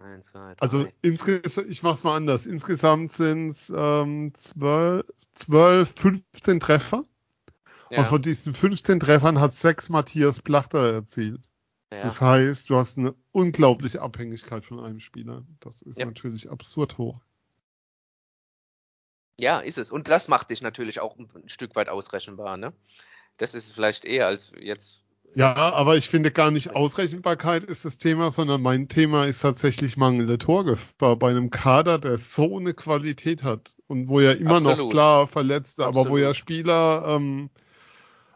eins, 0.03 0.27
zwei, 0.27 0.53
drei. 0.53 0.59
Also 0.59 0.87
insgesamt, 1.01 1.69
ich 1.69 1.81
mach's 1.83 2.03
mal 2.03 2.15
anders. 2.15 2.45
Insgesamt 2.45 3.13
sind 3.13 3.49
es 3.49 3.73
ähm, 3.75 4.33
12, 4.35 5.05
12, 5.35 5.93
15 5.95 6.59
Treffer. 6.59 7.05
Ja. 7.89 7.99
Und 7.99 8.05
von 8.05 8.21
diesen 8.21 8.53
15 8.53 8.99
Treffern 8.99 9.39
hat 9.39 9.55
sechs 9.55 9.89
Matthias 9.89 10.41
Plachter 10.41 10.93
erzielt. 10.93 11.41
Ja. 11.93 12.03
Das 12.03 12.19
heißt, 12.19 12.69
du 12.69 12.75
hast 12.75 12.97
eine 12.97 13.13
unglaubliche 13.31 14.01
Abhängigkeit 14.01 14.65
von 14.65 14.79
einem 14.79 14.99
Spieler. 14.99 15.43
Das 15.59 15.81
ist 15.81 15.99
ja. 15.99 16.05
natürlich 16.05 16.49
absurd 16.49 16.97
hoch. 16.97 17.21
Ja, 19.37 19.59
ist 19.59 19.77
es. 19.77 19.91
Und 19.91 20.07
das 20.07 20.27
macht 20.27 20.49
dich 20.49 20.61
natürlich 20.61 20.99
auch 20.99 21.17
ein 21.17 21.29
Stück 21.47 21.75
weit 21.75 21.89
ausrechenbar, 21.89 22.57
ne? 22.57 22.73
Das 23.37 23.55
ist 23.55 23.71
vielleicht 23.71 24.05
eher 24.05 24.27
als 24.27 24.51
jetzt 24.59 25.03
ja, 25.35 25.55
aber 25.55 25.97
ich 25.97 26.09
finde 26.09 26.31
gar 26.31 26.51
nicht 26.51 26.75
Ausrechenbarkeit 26.75 27.63
ist 27.63 27.85
das 27.85 27.97
Thema, 27.97 28.29
sondern 28.29 28.61
mein 28.61 28.87
Thema 28.87 29.25
ist 29.25 29.41
tatsächlich 29.41 29.97
mangelnde 29.97 30.37
Torgefahr 30.37 31.15
bei 31.15 31.31
einem 31.31 31.49
Kader, 31.49 31.97
der 31.97 32.19
so 32.19 32.57
eine 32.57 32.75
Qualität 32.75 33.41
hat 33.41 33.73
und 33.87 34.09
wo 34.09 34.19
ja 34.19 34.33
immer 34.33 34.57
Absolut. 34.57 34.77
noch 34.77 34.89
klar 34.89 35.27
Verletzte, 35.27 35.85
Absolut. 35.85 36.05
aber 36.05 36.13
wo 36.13 36.17
ja 36.19 36.35
Spieler 36.35 37.05
ähm, 37.07 37.49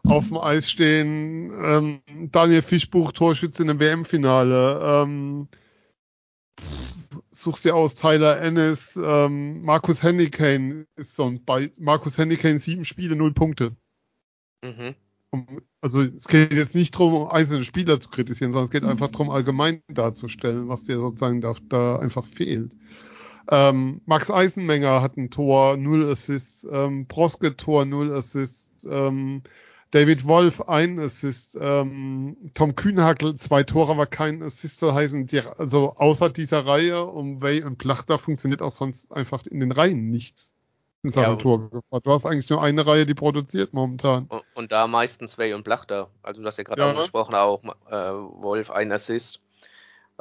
auf 0.10 0.28
dem 0.28 0.38
Eis 0.38 0.70
stehen, 0.70 1.52
ähm, 1.52 2.02
Daniel 2.32 2.62
Fischbuch, 2.62 3.12
Torschütze 3.12 3.62
in 3.62 3.68
dem 3.68 3.80
WM-Finale, 3.80 4.80
ähm, 4.84 5.48
suchst 7.30 7.66
dir 7.66 7.76
aus, 7.76 7.96
Tyler 7.96 8.40
Ennis, 8.40 8.98
ähm, 9.02 9.62
Markus 9.64 10.02
Hennigane 10.02 10.88
ist 10.96 11.16
so 11.16 11.26
ein 11.26 11.44
Be 11.44 11.72
Markus 11.80 12.18
Hennigane 12.18 12.60
sieben 12.60 12.86
Spiele, 12.86 13.16
null 13.16 13.34
Punkte. 13.34 13.76
Mhm. 14.64 14.96
Also 15.82 16.02
es 16.02 16.28
geht 16.28 16.54
jetzt 16.54 16.74
nicht 16.74 16.96
darum, 16.96 17.28
einzelne 17.28 17.64
Spieler 17.64 18.00
zu 18.00 18.10
kritisieren, 18.10 18.52
sondern 18.52 18.66
es 18.66 18.72
geht 18.72 18.86
einfach 18.86 19.10
darum, 19.10 19.30
allgemein 19.30 19.82
darzustellen, 19.88 20.68
was 20.70 20.84
dir 20.84 20.98
sozusagen 20.98 21.42
da, 21.42 21.54
da 21.70 22.00
einfach 22.00 22.26
fehlt. 22.26 22.72
Ähm, 23.50 24.02
Max 24.06 24.32
Eisenmenger 24.32 25.02
hat 25.02 25.18
ein 25.18 25.30
Tor, 25.30 25.78
null 25.78 26.10
Assists, 26.10 26.68
ähm, 26.70 27.06
Broske 27.08 27.56
Tor, 27.56 27.86
null 27.86 28.12
Assists, 28.14 28.86
ähm, 28.90 29.44
David 29.92 30.28
Wolf 30.28 30.62
ein 30.68 31.00
Assist, 31.00 31.58
ähm, 31.60 32.52
Tom 32.54 32.76
Kühnhackel 32.76 33.38
zwei 33.38 33.64
Tore, 33.64 33.92
aber 33.92 34.06
kein 34.06 34.44
Assist 34.44 34.80
zu 34.80 34.94
heißen. 34.94 35.28
Die, 35.28 35.40
also 35.42 35.96
außer 35.96 36.30
dieser 36.30 36.66
Reihe 36.66 37.06
um 37.06 37.42
Way 37.42 37.64
und 37.64 37.78
Plachter 37.78 38.20
funktioniert 38.20 38.62
auch 38.62 38.74
sonst 38.74 39.12
einfach 39.12 39.46
in 39.46 39.62
den 39.62 39.72
Reihen 39.72 40.10
nichts 40.10 40.54
in 41.04 41.12
seinem 41.12 41.32
ja, 41.32 41.36
Tor 41.38 41.70
gefahren. 41.70 42.02
Du 42.04 42.12
hast 42.12 42.26
eigentlich 42.26 42.50
nur 42.50 42.62
eine 42.62 42.86
Reihe, 42.86 43.06
die 43.06 43.14
produziert 43.14 43.74
momentan. 43.74 44.26
Und, 44.28 44.44
und 44.56 44.72
da 44.72 44.88
meistens 44.88 45.38
Way 45.38 45.54
und 45.54 45.64
Blachter. 45.64 46.10
Also 46.22 46.42
du 46.42 46.48
hast 46.48 46.58
ja 46.58 46.64
gerade 46.64 46.82
ja. 46.82 46.90
angesprochen, 46.90 47.36
auch 47.36 47.64
äh, 47.64 47.92
Wolf 47.92 48.70
ein 48.72 48.92
Assist. 48.92 49.40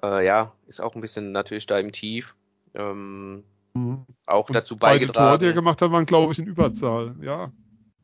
Äh, 0.03 0.25
ja, 0.25 0.53
ist 0.69 0.81
auch 0.81 0.95
ein 0.95 1.01
bisschen 1.01 1.33
natürlich 1.33 1.67
da 1.67 1.79
im 1.79 1.91
Tief. 1.91 2.35
Ähm, 2.75 3.43
mhm. 3.75 4.07
Auch 4.27 4.49
und 4.49 4.55
dazu 4.55 4.77
beigetragen. 4.77 5.13
Beide 5.13 5.29
Tore, 5.29 5.39
die 5.39 5.47
er 5.47 5.53
gemacht 5.55 5.83
hat, 5.83 5.91
waren, 5.91 6.07
glaube 6.07 6.33
ich, 6.33 6.39
in 6.39 6.47
Überzahl. 6.47 7.17
Ja. 7.21 7.51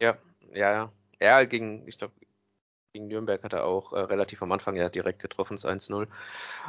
Ja, 0.01 0.17
ja, 0.53 0.73
ja. 0.73 0.93
Er 1.23 1.47
gegen, 1.47 1.87
ich 1.87 1.99
glaube, 1.99 2.15
gegen 2.93 3.09
Nürnberg 3.09 3.43
hat 3.43 3.53
er 3.53 3.65
auch 3.65 3.93
äh, 3.93 4.01
relativ 4.01 4.43
am 4.43 4.53
Anfang 4.53 4.77
ja 4.77 4.89
direkt 4.89 5.21
getroffen, 5.21 5.57
das 5.57 5.65
1-0. 5.65 6.09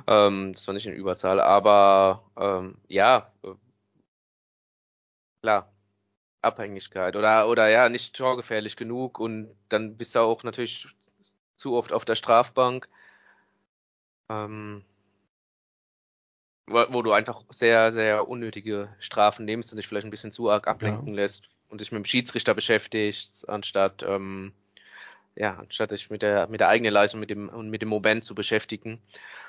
Ähm, 0.08 0.54
das 0.54 0.68
war 0.68 0.74
nicht 0.74 0.86
in 0.86 0.94
Überzahl, 0.94 1.40
aber 1.42 2.24
ähm, 2.38 2.78
ja, 2.88 3.32
äh, 3.44 3.54
klar, 5.42 5.74
Abhängigkeit 6.42 7.16
oder, 7.16 7.48
oder 7.50 7.70
ja, 7.70 7.90
nicht 7.90 8.16
torgefährlich 8.16 8.76
genug 8.76 9.20
und 9.20 9.56
dann 9.70 9.98
bist 9.98 10.16
du 10.16 10.20
auch 10.20 10.44
natürlich 10.44 10.88
zu 11.58 11.76
oft 11.76 11.92
auf 11.92 12.06
der 12.06 12.16
Strafbank, 12.16 12.88
ähm, 14.30 14.86
wo, 16.68 16.86
wo, 16.90 17.02
du 17.02 17.12
einfach 17.12 17.44
sehr, 17.50 17.92
sehr 17.92 18.28
unnötige 18.28 18.96
Strafen 19.00 19.46
nimmst 19.46 19.72
und 19.72 19.78
dich 19.78 19.88
vielleicht 19.88 20.06
ein 20.06 20.12
bisschen 20.12 20.32
zu 20.32 20.50
arg 20.50 20.68
ablenken 20.68 21.10
ja. 21.10 21.16
lässt 21.16 21.53
und 21.74 21.82
dich 21.82 21.92
mit 21.92 21.98
dem 21.98 22.06
Schiedsrichter 22.06 22.54
beschäftigst, 22.54 23.50
anstatt, 23.50 24.06
ähm, 24.08 24.54
ja, 25.36 25.58
anstatt 25.58 25.92
dich 25.92 26.10
mit 26.10 26.22
der, 26.22 26.48
mit 26.48 26.62
der 26.62 26.70
eigenen 26.70 26.94
Leistung 26.94 27.20
mit 27.20 27.30
dem, 27.30 27.50
und 27.50 27.70
mit 27.70 27.82
dem 27.82 27.90
Moment 27.90 28.24
zu 28.24 28.36
beschäftigen. 28.36 28.94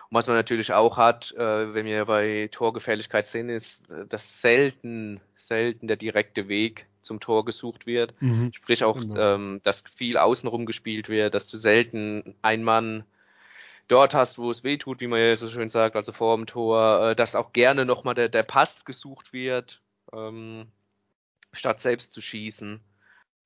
Und 0.09 0.19
was 0.19 0.27
man 0.27 0.37
natürlich 0.37 0.73
auch 0.73 0.97
hat, 0.97 1.33
äh, 1.33 1.75
wenn 1.75 1.87
wir 1.87 2.07
bei 2.07 2.49
Torgefährlichkeit 2.51 3.27
sehen, 3.27 3.49
ist, 3.49 3.79
äh, 3.91 4.07
dass 4.07 4.41
selten 4.41 5.21
selten 5.37 5.87
der 5.87 5.97
direkte 5.97 6.49
Weg 6.49 6.87
zum 7.03 7.21
Tor 7.21 7.45
gesucht 7.45 7.87
wird. 7.87 8.15
Mhm. 8.21 8.53
Sprich 8.55 8.83
auch, 8.83 8.99
genau. 8.99 9.35
ähm, 9.35 9.61
dass 9.63 9.85
viel 9.97 10.17
außenrum 10.17 10.67
gespielt 10.67 11.09
wird, 11.09 11.35
dass 11.35 11.49
du 11.49 11.59
selten 11.59 12.35
ein 12.43 12.63
Mann 12.63 13.05
dort 13.89 14.15
hast, 14.15 14.39
wo 14.39 14.51
es 14.51 14.65
weh 14.65 14.79
tut, 14.79 15.01
wie 15.01 15.07
man 15.07 15.21
ja 15.21 15.37
so 15.37 15.49
schön 15.49 15.69
sagt, 15.69 15.97
also 15.97 16.13
vor 16.13 16.35
dem 16.37 16.47
Tor, 16.47 17.11
äh, 17.11 17.17
dass 17.17 17.35
auch 17.35 17.53
gerne 17.53 17.85
nochmal 17.85 18.15
der, 18.15 18.31
der 18.31 18.43
Pass 18.43 18.87
gesucht 18.87 19.35
wird, 19.35 19.81
ähm, 20.13 20.67
statt 21.55 21.81
selbst 21.81 22.13
zu 22.13 22.21
schießen. 22.21 22.81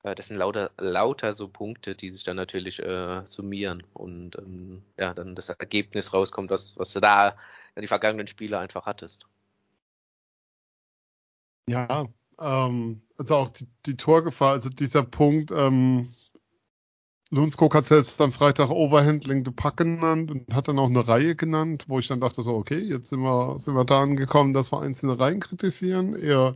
Äh, 0.02 0.14
das 0.14 0.28
sind 0.28 0.36
lauter, 0.36 0.70
lauter 0.78 1.34
so 1.34 1.48
Punkte, 1.48 1.94
die 1.94 2.10
sich 2.10 2.24
dann 2.24 2.36
natürlich 2.36 2.80
äh, 2.80 3.24
summieren 3.26 3.82
und 3.94 4.36
ähm, 4.38 4.82
ja, 4.96 5.14
dann 5.14 5.34
das 5.34 5.48
Ergebnis 5.48 6.12
rauskommt, 6.12 6.50
was, 6.50 6.76
was 6.78 6.92
du 6.92 7.00
da 7.00 7.36
in 7.74 7.82
die 7.82 7.88
vergangenen 7.88 8.26
Spiele 8.26 8.58
einfach 8.58 8.86
hattest. 8.86 9.26
Ja, 11.68 12.08
ähm, 12.40 13.02
also 13.18 13.36
auch 13.36 13.48
die, 13.50 13.66
die, 13.86 13.96
Torgefahr, 13.96 14.52
also 14.52 14.70
dieser 14.70 15.02
Punkt, 15.02 15.50
ähm, 15.50 16.10
Lundskog 17.30 17.74
hat 17.74 17.84
selbst 17.84 18.18
am 18.22 18.32
Freitag 18.32 18.70
Overhandling 18.70 19.44
the 19.44 19.50
Puck 19.50 19.76
genannt 19.76 20.30
und 20.30 20.54
hat 20.54 20.66
dann 20.66 20.78
auch 20.78 20.88
eine 20.88 21.06
Reihe 21.06 21.36
genannt, 21.36 21.84
wo 21.86 21.98
ich 21.98 22.08
dann 22.08 22.20
dachte 22.20 22.42
so, 22.42 22.54
okay, 22.54 22.78
jetzt 22.78 23.10
sind 23.10 23.20
wir, 23.20 23.60
sind 23.60 23.74
wir 23.74 23.84
da 23.84 24.00
angekommen, 24.00 24.54
dass 24.54 24.72
wir 24.72 24.80
einzelne 24.80 25.18
Reihen 25.18 25.40
kritisieren. 25.40 26.16
Eher, 26.16 26.54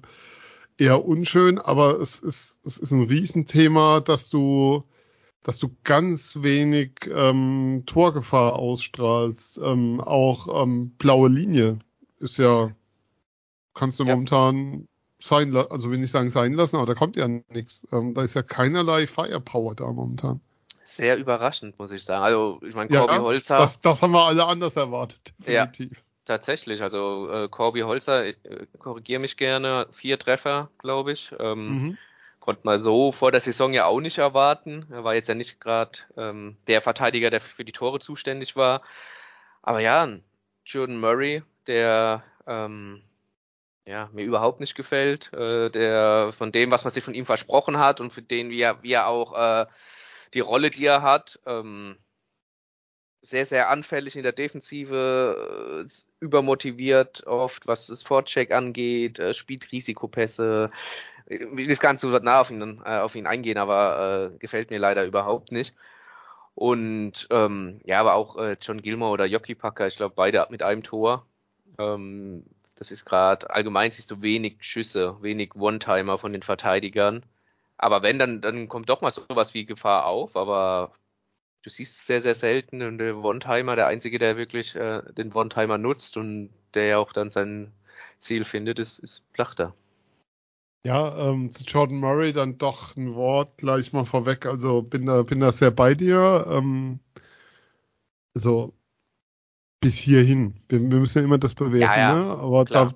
eher 0.78 1.04
unschön, 1.04 1.58
aber 1.58 2.00
es 2.00 2.18
ist, 2.20 2.64
es 2.64 2.78
ist 2.78 2.90
ein 2.90 3.04
Riesenthema, 3.04 4.00
dass 4.00 4.28
du, 4.30 4.84
dass 5.42 5.58
du 5.58 5.74
ganz 5.84 6.42
wenig 6.42 6.92
ähm, 7.12 7.84
Torgefahr 7.86 8.54
ausstrahlst. 8.54 9.58
Ähm, 9.58 10.00
auch 10.00 10.62
ähm, 10.62 10.90
blaue 10.98 11.28
Linie 11.28 11.78
ist 12.20 12.38
ja, 12.38 12.70
kannst 13.74 14.00
du 14.00 14.04
ja. 14.04 14.14
momentan 14.14 14.88
sein, 15.20 15.54
also 15.54 15.90
will 15.90 16.02
ich 16.02 16.10
sagen 16.10 16.30
sein 16.30 16.54
lassen, 16.54 16.76
aber 16.76 16.86
da 16.86 16.94
kommt 16.94 17.16
ja 17.16 17.28
nichts. 17.28 17.86
Ähm, 17.92 18.14
da 18.14 18.22
ist 18.22 18.34
ja 18.34 18.42
keinerlei 18.42 19.06
Firepower 19.06 19.74
da 19.74 19.86
momentan 19.86 20.40
sehr 20.84 21.16
überraschend, 21.16 21.78
muss 21.78 21.90
ich 21.90 22.04
sagen. 22.04 22.22
Also, 22.22 22.60
ich 22.66 22.74
meine, 22.74 22.88
Corby 22.88 23.14
ja, 23.14 23.20
Holzer. 23.20 23.58
Das, 23.58 23.80
das 23.80 24.02
haben 24.02 24.12
wir 24.12 24.24
alle 24.24 24.46
anders 24.46 24.76
erwartet, 24.76 25.32
definitiv. 25.38 25.92
Ja, 25.92 26.02
tatsächlich. 26.24 26.82
Also, 26.82 27.28
äh, 27.30 27.48
Corby 27.48 27.80
Holzer, 27.80 28.26
äh, 28.26 28.34
korrigiere 28.78 29.20
mich 29.20 29.36
gerne, 29.36 29.86
vier 29.92 30.18
Treffer, 30.18 30.70
glaube 30.78 31.12
ich. 31.12 31.32
Ähm, 31.38 31.68
mhm. 31.68 31.98
Konnte 32.40 32.62
man 32.64 32.80
so 32.80 33.12
vor 33.12 33.30
der 33.30 33.40
Saison 33.40 33.72
ja 33.72 33.86
auch 33.86 34.00
nicht 34.00 34.18
erwarten. 34.18 34.86
Er 34.90 35.04
war 35.04 35.14
jetzt 35.14 35.28
ja 35.28 35.34
nicht 35.34 35.60
gerade 35.60 35.98
ähm, 36.16 36.56
der 36.66 36.82
Verteidiger, 36.82 37.30
der 37.30 37.40
für 37.40 37.64
die 37.64 37.72
Tore 37.72 38.00
zuständig 38.00 38.56
war. 38.56 38.82
Aber 39.62 39.78
ja, 39.78 40.08
Jordan 40.64 40.98
Murray, 40.98 41.42
der 41.68 42.24
ähm, 42.46 43.02
ja, 43.84 44.08
mir 44.12 44.24
überhaupt 44.24 44.60
nicht 44.60 44.74
gefällt, 44.74 45.32
äh, 45.32 45.70
der 45.70 46.32
von 46.36 46.52
dem, 46.52 46.70
was 46.70 46.84
man 46.84 46.92
sich 46.92 47.04
von 47.04 47.14
ihm 47.14 47.26
versprochen 47.26 47.78
hat 47.78 48.00
und 48.00 48.12
für 48.12 48.22
den 48.22 48.50
wir, 48.50 48.78
wir 48.82 49.06
auch 49.06 49.34
äh, 49.36 49.66
die 50.34 50.40
Rolle, 50.40 50.70
die 50.70 50.86
er 50.86 51.02
hat. 51.02 51.40
Ähm, 51.46 51.96
sehr, 53.22 53.46
sehr 53.46 53.70
anfällig 53.70 54.16
in 54.16 54.24
der 54.24 54.32
Defensive, 54.32 55.86
äh, 55.86 55.90
übermotiviert 56.20 57.26
oft, 57.26 57.66
was 57.66 57.86
das 57.86 58.02
Vorcheck 58.02 58.52
angeht, 58.52 59.18
äh, 59.18 59.32
spielt 59.34 59.70
Risikopässe. 59.72 60.70
Ich 61.26 61.40
will 61.40 61.74
gar 61.76 61.92
nicht 61.92 62.00
so 62.00 62.08
nah 62.10 62.40
auf 62.40 62.50
ihn, 62.50 62.82
äh, 62.84 62.98
auf 62.98 63.14
ihn 63.14 63.26
eingehen, 63.26 63.58
aber 63.58 64.32
äh, 64.34 64.38
gefällt 64.38 64.70
mir 64.70 64.78
leider 64.78 65.04
überhaupt 65.04 65.52
nicht. 65.52 65.72
Und 66.54 67.26
ähm, 67.30 67.80
ja, 67.84 68.00
aber 68.00 68.14
auch 68.14 68.36
äh, 68.36 68.56
John 68.60 68.82
Gilmore 68.82 69.12
oder 69.12 69.26
Jockey 69.26 69.54
Packer, 69.54 69.86
ich 69.86 69.96
glaube 69.96 70.14
beide 70.16 70.46
mit 70.50 70.62
einem 70.62 70.82
Tor. 70.82 71.26
Ähm, 71.78 72.44
das 72.76 72.90
ist 72.90 73.04
gerade, 73.04 73.48
allgemein 73.50 73.90
siehst 73.90 74.10
du 74.10 74.22
wenig 74.22 74.56
Schüsse, 74.60 75.16
wenig 75.22 75.54
One-Timer 75.54 76.18
von 76.18 76.32
den 76.32 76.42
Verteidigern. 76.42 77.24
Aber 77.78 78.02
wenn, 78.02 78.18
dann, 78.18 78.40
dann 78.40 78.68
kommt 78.68 78.88
doch 78.88 79.00
mal 79.00 79.10
sowas 79.10 79.54
wie 79.54 79.64
Gefahr 79.64 80.06
auf, 80.06 80.36
aber 80.36 80.92
du 81.62 81.70
siehst 81.70 81.98
es 81.98 82.06
sehr, 82.06 82.22
sehr 82.22 82.34
selten 82.34 82.82
und 82.82 82.98
der 82.98 83.16
One-Timer, 83.16 83.76
der 83.76 83.86
Einzige, 83.86 84.18
der 84.18 84.36
wirklich 84.36 84.74
äh, 84.74 85.02
den 85.16 85.32
One-Timer 85.32 85.78
nutzt 85.78 86.16
und 86.16 86.50
der 86.74 86.86
ja 86.86 86.98
auch 86.98 87.12
dann 87.12 87.30
sein 87.30 87.72
Ziel 88.20 88.44
findet, 88.44 88.78
ist, 88.78 88.98
ist 88.98 89.22
Plachter. 89.32 89.74
Ja, 90.84 91.30
ähm, 91.30 91.50
zu 91.50 91.62
Jordan 91.64 91.98
Murray 91.98 92.32
dann 92.32 92.58
doch 92.58 92.96
ein 92.96 93.14
Wort 93.14 93.56
gleich 93.58 93.92
mal 93.92 94.04
vorweg. 94.04 94.46
Also 94.46 94.82
bin 94.82 95.06
da, 95.06 95.22
bin 95.22 95.38
da 95.38 95.52
sehr 95.52 95.70
bei 95.70 95.94
dir. 95.94 96.46
Ähm, 96.50 96.98
also 98.34 98.74
bis 99.80 99.96
hierhin. 99.96 100.54
Wir, 100.68 100.80
wir 100.80 100.98
müssen 100.98 101.18
ja 101.18 101.24
immer 101.24 101.38
das 101.38 101.54
bewerten, 101.54 101.82
ja, 101.82 101.96
ja, 101.96 102.14
ne? 102.14 102.38
Aber 102.38 102.64
da, 102.64 102.94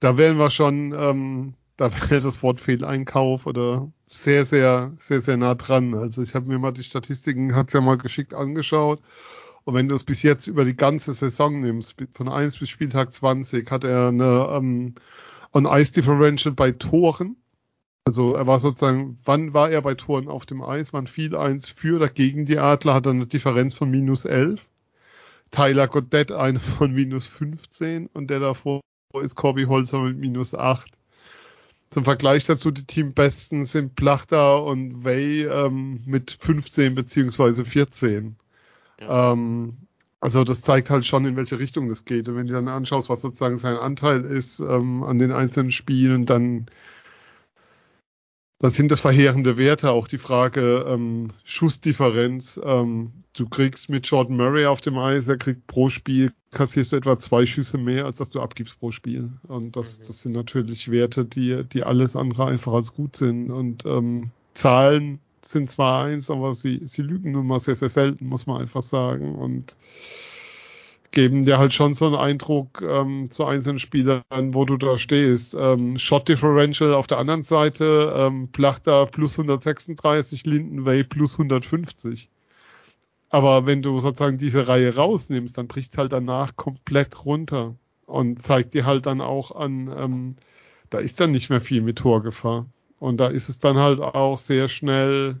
da 0.00 0.16
wären 0.16 0.38
wir 0.38 0.50
schon, 0.50 0.92
ähm, 0.92 1.54
da 1.76 1.90
wäre 2.10 2.20
das 2.20 2.42
Wort 2.42 2.60
Fehleinkauf 2.60 3.46
oder 3.46 3.90
sehr, 4.08 4.44
sehr, 4.44 4.92
sehr, 4.98 5.20
sehr 5.20 5.36
nah 5.36 5.54
dran. 5.54 5.94
Also 5.94 6.22
ich 6.22 6.34
habe 6.34 6.46
mir 6.46 6.58
mal 6.58 6.72
die 6.72 6.84
Statistiken, 6.84 7.54
hat's 7.54 7.72
ja 7.72 7.80
mal 7.80 7.98
geschickt 7.98 8.34
angeschaut. 8.34 9.00
Und 9.64 9.74
wenn 9.74 9.88
du 9.88 9.94
es 9.94 10.04
bis 10.04 10.22
jetzt 10.22 10.46
über 10.46 10.64
die 10.64 10.76
ganze 10.76 11.12
Saison 11.12 11.60
nimmst, 11.60 11.94
von 12.14 12.28
1 12.28 12.58
bis 12.58 12.70
Spieltag 12.70 13.12
20, 13.12 13.70
hat 13.70 13.84
er 13.84 14.08
eine 14.08 14.48
ähm, 14.52 14.94
On-Ice-Differential 15.52 16.54
bei 16.54 16.72
Toren. 16.72 17.36
Also 18.06 18.34
er 18.34 18.46
war 18.46 18.58
sozusagen, 18.58 19.18
wann 19.24 19.52
war 19.52 19.70
er 19.70 19.82
bei 19.82 19.94
Toren 19.94 20.28
auf 20.28 20.46
dem 20.46 20.62
Eis? 20.62 20.94
Wann 20.94 21.06
fiel 21.06 21.36
eins 21.36 21.68
für 21.68 21.96
oder 21.96 22.08
gegen 22.08 22.46
die 22.46 22.58
Adler? 22.58 22.94
Hat 22.94 23.06
er 23.06 23.12
eine 23.12 23.26
Differenz 23.26 23.74
von 23.74 23.90
minus 23.90 24.24
11. 24.24 24.60
Tyler 25.50 25.88
Goddett 25.88 26.32
eine 26.32 26.60
von 26.60 26.92
minus 26.92 27.26
15 27.26 28.06
und 28.06 28.30
der 28.30 28.40
davor 28.40 28.80
ist 29.22 29.34
Corby 29.34 29.64
Holzer 29.64 30.00
mit 30.00 30.16
minus 30.16 30.54
8. 30.54 30.97
Zum 31.90 32.04
Vergleich 32.04 32.44
dazu, 32.44 32.70
die 32.70 32.84
Teambesten 32.84 33.64
sind 33.64 33.94
Plachter 33.94 34.62
und 34.62 35.04
Way 35.04 35.44
ähm, 35.44 36.02
mit 36.04 36.36
15 36.40 36.94
beziehungsweise 36.94 37.64
14. 37.64 38.36
Ja. 39.00 39.32
Ähm, 39.32 39.78
also 40.20 40.44
das 40.44 40.60
zeigt 40.62 40.90
halt 40.90 41.06
schon, 41.06 41.24
in 41.24 41.36
welche 41.36 41.58
Richtung 41.58 41.88
das 41.88 42.04
geht. 42.04 42.28
Und 42.28 42.36
wenn 42.36 42.46
du 42.46 42.52
dann 42.52 42.68
anschaust, 42.68 43.08
was 43.08 43.20
sozusagen 43.20 43.56
sein 43.56 43.76
Anteil 43.76 44.24
ist 44.24 44.58
ähm, 44.60 45.02
an 45.04 45.18
den 45.18 45.32
einzelnen 45.32 45.70
Spielen, 45.70 46.26
dann 46.26 46.66
dann 48.60 48.72
sind 48.72 48.90
das 48.90 49.00
verheerende 49.00 49.56
Werte. 49.56 49.90
Auch 49.90 50.08
die 50.08 50.18
Frage 50.18 50.84
ähm, 50.88 51.30
Schussdifferenz. 51.44 52.60
Ähm, 52.64 53.12
du 53.36 53.48
kriegst 53.48 53.88
mit 53.88 54.06
Jordan 54.06 54.36
Murray 54.36 54.66
auf 54.66 54.80
dem 54.80 54.98
Eis, 54.98 55.28
er 55.28 55.38
kriegt 55.38 55.66
pro 55.68 55.90
Spiel, 55.90 56.32
kassierst 56.50 56.92
du 56.92 56.96
etwa 56.96 57.18
zwei 57.18 57.46
Schüsse 57.46 57.78
mehr, 57.78 58.04
als 58.04 58.16
dass 58.16 58.30
du 58.30 58.40
abgibst 58.40 58.78
pro 58.80 58.90
Spiel. 58.90 59.30
Und 59.46 59.76
das, 59.76 60.00
mhm. 60.00 60.04
das 60.06 60.22
sind 60.22 60.32
natürlich 60.32 60.90
Werte, 60.90 61.24
die, 61.24 61.62
die 61.64 61.84
alles 61.84 62.16
andere 62.16 62.46
einfach 62.46 62.72
als 62.72 62.92
gut 62.92 63.16
sind. 63.16 63.50
Und 63.50 63.86
ähm, 63.86 64.30
Zahlen 64.54 65.20
sind 65.42 65.70
zwar 65.70 66.04
eins, 66.04 66.28
aber 66.28 66.54
sie, 66.56 66.82
sie 66.86 67.02
lügen 67.02 67.32
nun 67.32 67.46
mal 67.46 67.60
sehr, 67.60 67.76
sehr 67.76 67.90
selten, 67.90 68.26
muss 68.26 68.46
man 68.46 68.60
einfach 68.60 68.82
sagen. 68.82 69.36
Und 69.36 69.76
geben 71.18 71.44
dir 71.44 71.58
halt 71.58 71.74
schon 71.74 71.94
so 71.94 72.06
einen 72.06 72.14
Eindruck 72.14 72.80
ähm, 72.80 73.28
zu 73.32 73.44
einzelnen 73.44 73.80
Spielern, 73.80 74.22
wo 74.30 74.64
du 74.64 74.76
da 74.76 74.98
stehst. 74.98 75.52
Ähm, 75.58 75.98
Shot 75.98 76.28
Differential 76.28 76.94
auf 76.94 77.08
der 77.08 77.18
anderen 77.18 77.42
Seite, 77.42 78.14
ähm, 78.16 78.52
Plachter 78.52 79.04
plus 79.06 79.36
136, 79.36 80.46
Lindenway 80.46 81.02
plus 81.02 81.32
150. 81.32 82.28
Aber 83.30 83.66
wenn 83.66 83.82
du 83.82 83.98
sozusagen 83.98 84.38
diese 84.38 84.68
Reihe 84.68 84.94
rausnimmst, 84.94 85.58
dann 85.58 85.66
bricht 85.66 85.90
es 85.90 85.98
halt 85.98 86.12
danach 86.12 86.54
komplett 86.54 87.24
runter 87.24 87.74
und 88.06 88.40
zeigt 88.40 88.74
dir 88.74 88.86
halt 88.86 89.06
dann 89.06 89.20
auch 89.20 89.50
an, 89.56 89.92
ähm, 89.98 90.36
da 90.88 90.98
ist 90.98 91.18
dann 91.18 91.32
nicht 91.32 91.50
mehr 91.50 91.60
viel 91.60 91.82
mit 91.82 91.98
Torgefahr. 91.98 92.66
Und 93.00 93.16
da 93.16 93.26
ist 93.26 93.48
es 93.48 93.58
dann 93.58 93.76
halt 93.76 93.98
auch 93.98 94.38
sehr 94.38 94.68
schnell 94.68 95.40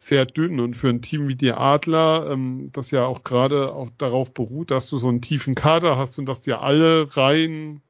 sehr 0.00 0.24
dünn 0.24 0.60
und 0.60 0.74
für 0.74 0.88
ein 0.88 1.02
Team 1.02 1.28
wie 1.28 1.34
die 1.36 1.52
Adler, 1.52 2.30
ähm, 2.30 2.70
das 2.72 2.90
ja 2.90 3.04
auch 3.04 3.22
gerade 3.22 3.72
auch 3.72 3.90
darauf 3.98 4.32
beruht, 4.32 4.70
dass 4.70 4.88
du 4.88 4.98
so 4.98 5.08
einen 5.08 5.20
tiefen 5.20 5.54
Kader 5.54 5.98
hast 5.98 6.18
und 6.18 6.26
dass 6.26 6.40
dir 6.40 6.62
alle 6.62 7.14
Reihen 7.16 7.82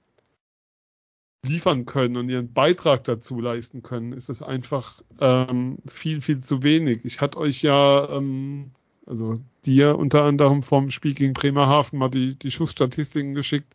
liefern 1.46 1.86
können 1.86 2.16
und 2.16 2.28
ihren 2.28 2.52
Beitrag 2.52 3.04
dazu 3.04 3.40
leisten 3.40 3.82
können, 3.82 4.12
ist 4.12 4.28
es 4.28 4.42
einfach 4.42 5.02
ähm, 5.20 5.78
viel, 5.86 6.20
viel 6.20 6.40
zu 6.40 6.64
wenig. 6.64 7.04
Ich 7.04 7.20
hatte 7.20 7.38
euch 7.38 7.62
ja, 7.62 8.08
ähm, 8.10 8.72
also 9.06 9.40
dir 9.64 9.96
unter 9.96 10.24
anderem 10.24 10.64
vom 10.64 10.90
Spiel 10.90 11.14
gegen 11.14 11.32
Bremerhaven 11.32 11.98
mal 11.98 12.10
die, 12.10 12.34
die 12.34 12.50
Schussstatistiken 12.50 13.34
geschickt 13.34 13.72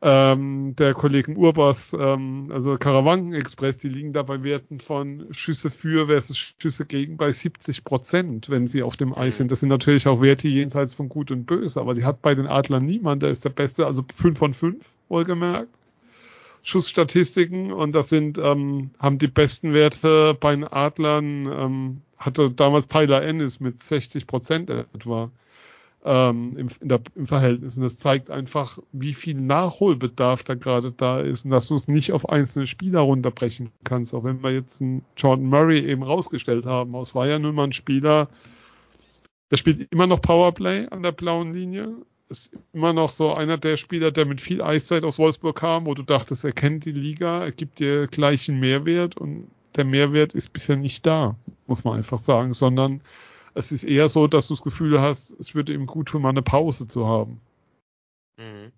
ähm, 0.00 0.76
der 0.76 0.94
Kollegen 0.94 1.36
Urbas, 1.36 1.92
ähm, 1.98 2.50
also 2.52 2.76
Karawanken 2.76 3.34
Express, 3.34 3.78
die 3.78 3.88
liegen 3.88 4.12
da 4.12 4.22
bei 4.22 4.42
Werten 4.44 4.78
von 4.78 5.26
Schüsse 5.32 5.70
für 5.70 6.06
versus 6.06 6.38
Schüsse 6.38 6.86
gegen 6.86 7.16
bei 7.16 7.32
70 7.32 7.82
Prozent, 7.82 8.48
wenn 8.48 8.68
sie 8.68 8.82
auf 8.82 8.96
dem 8.96 9.12
Eis 9.12 9.34
mhm. 9.34 9.38
sind. 9.38 9.52
Das 9.52 9.60
sind 9.60 9.70
natürlich 9.70 10.06
auch 10.06 10.22
Werte 10.22 10.46
jenseits 10.46 10.94
von 10.94 11.08
Gut 11.08 11.30
und 11.30 11.46
Böse, 11.46 11.80
aber 11.80 11.94
die 11.94 12.04
hat 12.04 12.22
bei 12.22 12.34
den 12.34 12.46
Adlern 12.46 12.86
niemand, 12.86 13.22
der 13.22 13.30
ist 13.30 13.44
der 13.44 13.50
Beste, 13.50 13.86
also 13.86 14.04
5 14.14 14.38
von 14.38 14.54
5, 14.54 14.84
wohlgemerkt. 15.08 15.70
Schussstatistiken 16.62 17.72
und 17.72 17.92
das 17.92 18.08
sind, 18.08 18.38
ähm, 18.38 18.90
haben 18.98 19.18
die 19.18 19.28
besten 19.28 19.72
Werte 19.72 20.36
bei 20.38 20.54
den 20.54 20.64
Adlern, 20.64 21.46
ähm, 21.46 22.02
hatte 22.18 22.50
damals 22.50 22.88
Tyler 22.88 23.22
Ennis 23.22 23.58
mit 23.58 23.82
60 23.82 24.26
Prozent 24.26 24.68
etwa 24.68 25.30
ähm, 26.08 26.56
im, 26.56 26.68
der, 26.80 27.00
im 27.14 27.26
Verhältnis. 27.26 27.76
Und 27.76 27.82
das 27.82 27.98
zeigt 27.98 28.30
einfach, 28.30 28.78
wie 28.92 29.12
viel 29.12 29.34
Nachholbedarf 29.34 30.42
da 30.42 30.54
gerade 30.54 30.90
da 30.90 31.20
ist 31.20 31.44
und 31.44 31.50
dass 31.50 31.68
du 31.68 31.74
es 31.74 31.86
nicht 31.86 32.12
auf 32.12 32.30
einzelne 32.30 32.66
Spieler 32.66 33.00
runterbrechen 33.00 33.70
kannst. 33.84 34.14
Auch 34.14 34.24
wenn 34.24 34.42
wir 34.42 34.50
jetzt 34.50 34.80
einen 34.80 35.04
Jordan 35.18 35.46
Murray 35.46 35.80
eben 35.80 36.02
rausgestellt 36.02 36.64
haben. 36.64 36.94
Es 36.94 37.14
war 37.14 37.26
ja 37.26 37.38
nun 37.38 37.54
mal 37.54 37.64
ein 37.64 37.74
Spieler, 37.74 38.28
der 39.50 39.58
spielt 39.58 39.92
immer 39.92 40.06
noch 40.06 40.22
Powerplay 40.22 40.86
an 40.90 41.02
der 41.02 41.12
blauen 41.12 41.52
Linie. 41.52 41.94
Ist 42.30 42.56
immer 42.72 42.94
noch 42.94 43.10
so 43.10 43.34
einer 43.34 43.58
der 43.58 43.76
Spieler, 43.76 44.10
der 44.10 44.24
mit 44.24 44.40
viel 44.40 44.62
Eiszeit 44.62 45.04
aus 45.04 45.18
Wolfsburg 45.18 45.56
kam, 45.56 45.84
wo 45.84 45.92
du 45.92 46.02
dachtest, 46.02 46.42
er 46.42 46.52
kennt 46.52 46.86
die 46.86 46.92
Liga, 46.92 47.44
er 47.44 47.52
gibt 47.52 47.80
dir 47.80 48.06
gleichen 48.06 48.58
Mehrwert 48.60 49.16
und 49.18 49.48
der 49.76 49.84
Mehrwert 49.84 50.34
ist 50.34 50.54
bisher 50.54 50.76
nicht 50.76 51.04
da, 51.06 51.36
muss 51.66 51.84
man 51.84 51.98
einfach 51.98 52.18
sagen, 52.18 52.54
sondern 52.54 53.02
es 53.54 53.72
ist 53.72 53.84
eher 53.84 54.08
so, 54.08 54.26
dass 54.26 54.48
du 54.48 54.54
das 54.54 54.62
Gefühl 54.62 55.00
hast, 55.00 55.30
es 55.38 55.54
würde 55.54 55.72
ihm 55.72 55.86
gut 55.86 56.08
tun, 56.08 56.22
mal 56.22 56.30
eine 56.30 56.42
Pause 56.42 56.88
zu 56.88 57.06
haben. 57.06 57.40
Mhm. 58.36 58.72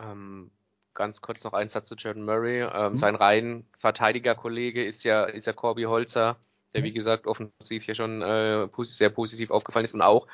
Ähm, 0.00 0.50
ganz 0.94 1.20
kurz 1.20 1.44
noch 1.44 1.52
ein 1.52 1.68
Satz 1.68 1.88
zu 1.88 1.94
Jordan 1.94 2.24
Murray. 2.24 2.62
Ähm, 2.62 2.92
mhm. 2.92 2.98
Sein 2.98 3.14
rein 3.14 3.64
Verteidigerkollege 3.78 4.84
ist 4.84 5.02
ja, 5.02 5.24
ist 5.24 5.46
ja 5.46 5.52
Corby 5.52 5.84
Holzer. 5.84 6.36
der 6.74 6.84
wie 6.84 6.92
gesagt 6.92 7.26
offensiv 7.26 7.84
hier 7.84 7.94
schon 7.94 8.22
äh, 8.22 8.68
sehr 8.82 9.10
positiv 9.10 9.50
aufgefallen 9.50 9.84
ist 9.84 9.94
und 9.94 10.02
auch 10.02 10.26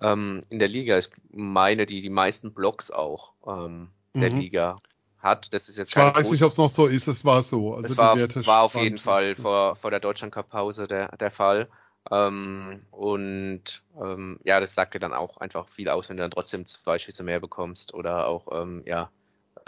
ähm, 0.00 0.42
in 0.48 0.58
der 0.58 0.68
Liga, 0.68 0.98
ich 0.98 1.10
meine, 1.30 1.86
die 1.86 2.00
die 2.00 2.10
meisten 2.10 2.52
Blocks 2.54 2.90
auch 2.90 3.32
ähm, 3.46 3.88
der 4.14 4.30
mhm. 4.30 4.40
Liga 4.40 4.76
hat. 5.18 5.48
Das 5.52 5.68
ist 5.68 5.76
jetzt 5.76 5.90
ich 5.90 5.96
weiß 5.96 6.30
nicht, 6.30 6.42
ob 6.42 6.52
es 6.52 6.58
noch 6.58 6.70
so 6.70 6.86
ist, 6.86 7.06
es 7.06 7.24
war 7.24 7.42
so. 7.42 7.74
Also 7.74 7.92
es 7.92 7.96
war, 7.96 8.16
war 8.46 8.62
auf 8.62 8.74
jeden 8.74 8.98
Fall 8.98 9.36
vor, 9.36 9.76
vor 9.76 9.90
der 9.90 10.00
Deutschland 10.00 10.32
Cup 10.32 10.48
Pause 10.48 10.86
der, 10.86 11.16
der 11.16 11.30
Fall. 11.30 11.68
Ähm, 12.10 12.82
und 12.90 13.82
ähm, 14.00 14.40
ja, 14.44 14.60
das 14.60 14.74
sagt 14.74 14.94
dir 14.94 15.00
dann 15.00 15.12
auch 15.12 15.36
einfach 15.38 15.68
viel 15.68 15.88
aus, 15.88 16.08
wenn 16.08 16.16
du 16.16 16.22
dann 16.22 16.30
trotzdem 16.30 16.66
zwei 16.66 16.98
Schüsse 16.98 17.22
mehr 17.22 17.40
bekommst 17.40 17.92
oder 17.94 18.26
auch 18.26 18.62
ähm, 18.62 18.82
ja 18.86 19.10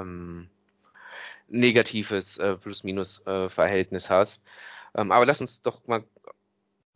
ähm, 0.00 0.48
negatives 1.48 2.38
äh, 2.38 2.56
Plus-Minus-Verhältnis 2.56 4.06
äh, 4.06 4.08
hast. 4.08 4.42
Ähm, 4.94 5.12
aber 5.12 5.26
lass 5.26 5.40
uns 5.40 5.62
doch 5.62 5.86
mal 5.86 6.04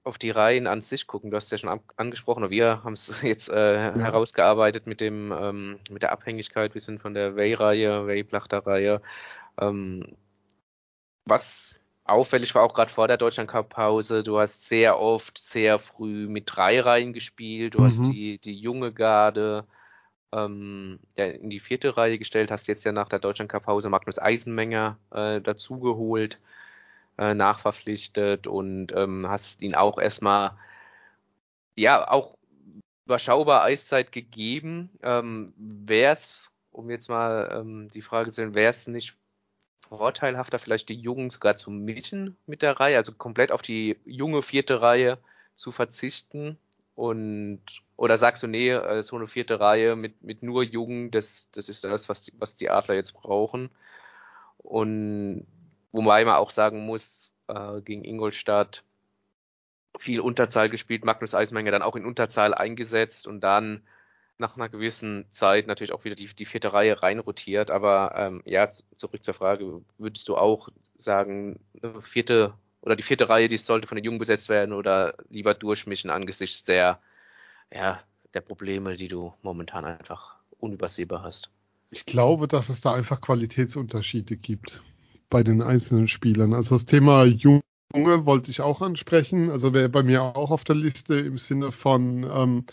auf 0.05 0.19
die 0.19 0.31
Reihen 0.31 0.67
an 0.67 0.83
sich 0.83 1.07
gucken. 1.07 1.31
Du 1.31 1.37
hast 1.37 1.51
ja 1.51 1.59
schon 1.59 1.81
angesprochen, 1.97 2.43
oder 2.45 2.51
wir 2.51 2.85
haben 2.85 2.95
es 2.95 3.13
jetzt 3.23 3.49
äh, 3.51 3.75
ja. 3.75 3.95
herausgearbeitet 3.95 4.87
mit 4.87 5.01
dem 5.01 5.33
ähm, 5.39 5.81
mit 5.91 6.03
der 6.03 6.13
Abhängigkeit. 6.13 6.75
Wir 6.75 6.81
sind 6.81 7.03
von 7.03 7.13
der 7.13 7.37
Way-Reihe, 7.37 8.07
Way-Plachter-Reihe. 8.07 9.03
Was 11.27 11.66
auffällig 12.07 12.55
war 12.55 12.63
auch 12.63 12.75
gerade 12.75 12.93
vor 12.93 13.09
der 13.09 13.17
Deutschland 13.17 13.51
Cup 13.51 13.71
Pause, 13.71 14.23
du 14.23 14.39
hast 14.39 14.65
sehr 14.67 14.99
oft 14.99 15.39
sehr 15.39 15.79
früh 15.79 16.29
mit 16.29 16.45
drei 16.47 16.81
Reihen 16.81 17.13
gespielt. 17.13 17.75
Du 17.75 17.81
mhm. 17.81 17.85
hast 17.87 18.01
die 18.01 18.39
die 18.39 18.55
junge 18.55 18.93
Garde 18.93 19.67
ähm, 20.33 21.01
ja, 21.17 21.27
in 21.27 21.51
die 21.51 21.61
vierte 21.61 21.97
Reihe 21.97 22.19
gestellt, 22.19 22.51
hast 22.51 22.67
jetzt 22.69 22.85
ja 22.85 22.93
nach 22.93 23.09
der 23.09 23.19
Deutschland 23.19 23.51
Cup 23.51 23.65
Pause 23.65 23.89
Magnus 23.89 24.19
Eisenmenger 24.19 24.99
äh, 25.13 25.41
dazugeholt 25.41 26.39
äh, 27.19 27.35
nachverpflichtet 27.35 28.47
und 28.47 28.93
ähm, 28.95 29.27
hast 29.29 29.61
ihn 29.63 29.75
auch 29.75 29.99
erstmal, 29.99 30.53
ja, 31.77 32.09
auch 32.11 32.37
überschaubar 33.07 33.63
Eiszeit 33.63 34.13
gegeben. 34.13 34.91
Ähm, 35.03 35.55
wäre 35.57 36.15
es, 36.15 36.51
um 36.73 36.91
jetzt 36.91 37.09
mal 37.09 37.51
ähm, 37.53 37.91
die 37.95 38.03
Frage 38.03 38.31
zu 38.31 38.35
stellen, 38.35 38.55
wäre 38.55 38.71
es 38.71 38.87
nicht 38.87 39.17
vorteilhafter, 39.89 40.59
vielleicht 40.59 40.89
die 40.89 41.01
Jungen 41.01 41.31
sogar 41.31 41.57
zu 41.57 41.71
mischen 41.71 42.37
mit 42.47 42.63
der 42.63 42.79
Reihe, 42.81 42.97
also 42.97 43.13
komplett 43.13 43.53
auf 43.53 43.63
die 43.63 43.97
junge 44.05 44.43
vierte 44.43 44.81
Reihe 44.81 45.19
zu 45.57 45.73
verzichten 45.73 46.59
und 46.95 47.61
oder 47.97 48.19
sagst 48.19 48.43
du, 48.43 48.47
nee, 48.47 48.71
äh, 48.71 49.03
so 49.03 49.17
eine 49.17 49.29
vierte 49.29 49.61
Reihe 49.61 49.97
mit, 49.97 50.23
mit 50.23 50.43
nur 50.43 50.63
Jungen, 50.63 51.11
das, 51.11 51.49
das 51.53 51.69
ist 51.69 51.85
das, 51.85 52.09
was 52.09 52.23
die, 52.23 52.33
was 52.39 52.57
die 52.57 52.71
Adler 52.71 52.95
jetzt 52.95 53.15
brauchen. 53.15 53.71
Und 54.59 55.47
Wobei 55.97 56.27
man 56.27 56.35
auch 56.35 56.51
sagen 56.51 56.85
muss, 56.85 57.33
äh, 57.49 57.81
gegen 57.81 58.05
Ingolstadt 58.05 58.85
viel 59.99 60.21
Unterzahl 60.21 60.69
gespielt, 60.69 61.07
Magnus 61.07 61.35
Eisenmenger 61.35 61.71
dann 61.71 61.81
auch 61.81 61.97
in 61.97 62.05
Unterzahl 62.05 62.53
eingesetzt 62.53 63.27
und 63.27 63.41
dann 63.41 63.83
nach 64.39 64.57
einer 64.57 64.69
gewissen 64.69 65.27
Zeit 65.33 65.67
natürlich 65.67 65.93
auch 65.93 66.05
wieder 66.05 66.17
die, 66.17 66.29
die 66.35 66.47
vierte 66.47 66.73
Reihe 66.73 67.03
reinrotiert. 67.03 67.71
Aber 67.71 68.15
ähm, 68.17 68.43
ja, 68.45 68.71
zurück 68.97 69.25
zur 69.25 69.35
Frage, 69.35 69.83
würdest 69.99 70.29
du 70.29 70.37
auch 70.37 70.69
sagen, 70.97 71.61
vierte 72.03 72.55
oder 72.87 72.95
die 72.95 73.03
vierte 73.03 73.29
Reihe, 73.29 73.49
die 73.49 73.57
sollte 73.57 73.89
von 73.89 73.97
den 73.97 74.05
Jungen 74.05 74.21
besetzt 74.21 74.49
werden 74.49 74.73
oder 74.73 75.15
lieber 75.29 75.55
durchmischen 75.55 76.09
angesichts 76.09 76.63
der, 76.63 77.01
ja, 77.73 78.01
der 78.33 78.41
Probleme, 78.43 78.97
die 78.97 79.09
du 79.09 79.35
momentan 79.43 79.85
einfach 79.85 80.37
unübersehbar 80.61 81.23
hast? 81.23 81.51
Ich 81.91 82.07
glaube, 82.07 82.47
dass 82.47 82.69
es 82.69 82.81
da 82.81 82.95
einfach 82.95 83.21
Qualitätsunterschiede 83.21 84.37
gibt 84.37 84.83
bei 85.31 85.43
den 85.43 85.63
einzelnen 85.63 86.07
Spielern. 86.07 86.55
Also 86.55 86.77
das 86.77 86.87
Thema 86.87 87.25
Junge 87.25 87.63
wollte 87.93 88.53
ich 88.53 88.61
auch 88.61 88.81
ansprechen. 88.83 89.51
Also 89.51 89.73
wäre 89.73 89.89
bei 89.89 90.05
mir 90.05 90.23
auch 90.23 90.53
auf 90.53 90.63
der 90.63 90.77
Liste 90.77 91.19
im 91.19 91.39
Sinne 91.39 91.73
von 91.73 92.25
ähm, 92.25 92.65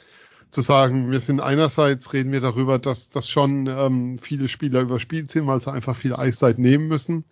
zu 0.53 0.61
sagen, 0.61 1.11
wir 1.11 1.19
sind 1.19 1.41
einerseits 1.41 2.13
reden 2.13 2.31
wir 2.31 2.41
darüber, 2.41 2.79
dass, 2.79 3.09
dass 3.09 3.27
schon 3.27 3.67
ähm, 3.67 4.17
viele 4.19 4.47
Spieler 4.47 4.81
überspielt 4.81 5.31
sind, 5.31 5.47
weil 5.47 5.61
sie 5.61 5.71
einfach 5.71 5.95
viel 5.95 6.15
Eiszeit 6.15 6.59
nehmen 6.59 6.87
müssen. 6.87 7.25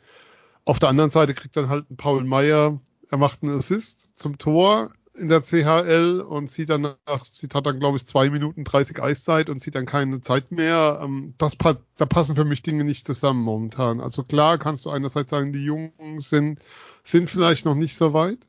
Auf 0.66 0.80
der 0.80 0.90
anderen 0.90 1.12
Seite 1.12 1.34
kriegt 1.34 1.56
dann 1.56 1.70
halt 1.70 1.90
ein 1.90 1.98
Paul 1.98 2.24
Meyer, 2.24 2.80
er 3.10 3.18
macht 3.18 3.44
einen 3.44 3.54
Assist 3.54 4.10
zum 4.18 4.38
Tor, 4.38 4.92
in 5.14 5.30
der 5.30 5.42
CHL 5.42 6.22
und 6.22 6.50
sieht 6.50 6.70
dann 6.70 6.82
nach, 6.82 7.26
sie 7.34 7.48
hat 7.54 7.66
dann 7.66 7.80
glaube 7.80 7.98
ich 7.98 8.06
zwei 8.06 8.30
Minuten 8.30 8.64
30 8.64 9.02
Eiszeit 9.02 9.50
und 9.50 9.62
sieht 9.62 9.76
dann 9.76 9.86
keine 9.86 10.22
Zeit 10.22 10.52
mehr. 10.52 11.00
Ähm, 11.04 11.34
das 11.38 11.58
da 11.58 12.06
passen 12.06 12.36
für 12.36 12.46
mich 12.46 12.64
Dinge 12.64 12.84
nicht 12.84 13.06
zusammen 13.06 13.42
momentan. 13.42 14.00
Also 14.00 14.24
klar 14.24 14.58
kannst 14.58 14.86
du 14.86 14.90
einerseits 14.90 15.30
sagen, 15.30 15.54
die 15.54 15.64
Jungen 15.64 16.20
sind, 16.20 16.60
sind 17.04 17.30
vielleicht 17.30 17.66
noch 17.66 17.76
nicht 17.76 17.98
so 17.98 18.14
weit, 18.14 18.40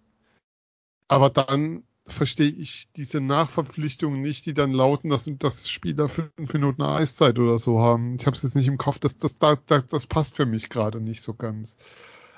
aber 1.09 1.31
dann 1.31 1.85
verstehe 2.07 2.51
ich 2.51 2.89
diese 2.97 3.21
Nachverpflichtungen 3.21 4.21
nicht, 4.21 4.47
die 4.47 4.55
dann 4.55 4.73
lauten, 4.73 5.09
dass, 5.09 5.31
dass 5.39 5.69
Spieler 5.69 6.09
fünf 6.09 6.53
Minuten 6.53 6.83
Eiszeit 6.83 7.39
oder 7.39 7.59
so 7.59 7.81
haben. 7.81 8.17
Ich 8.17 8.27
habe 8.27 8.37
es 8.37 8.43
jetzt 8.43 8.57
nicht 8.57 8.67
im 8.67 8.79
Kopf, 8.79 8.99
das, 8.99 9.17
das, 9.19 9.39
das, 9.39 9.59
das 9.67 10.07
passt 10.07 10.37
für 10.37 10.47
mich 10.47 10.69
gerade 10.69 11.01
nicht 11.01 11.23
so 11.23 11.35
ganz. 11.35 11.77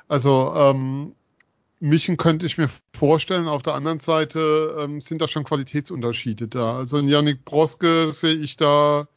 Also 0.07 0.53
ähm, 0.55 1.15
Mischen 1.81 2.17
könnte 2.17 2.47
ich 2.47 2.59
mir 2.59 2.71
vorstellen. 2.95 3.49
Auf 3.49 3.63
der 3.63 3.75
anderen 3.75 4.01
Seite 4.01 4.77
ähm, 4.81 5.01
sind 5.01 5.21
da 5.21 5.29
schon 5.29 5.45
Qualitätsunterschiede 5.45 6.49
da. 6.49 6.77
Also 6.77 6.99
in 6.99 7.09
Yannick 7.09 7.45
Broske 7.45 8.13
sehe 8.13 8.35
ich 8.35 8.57
da 8.57 9.09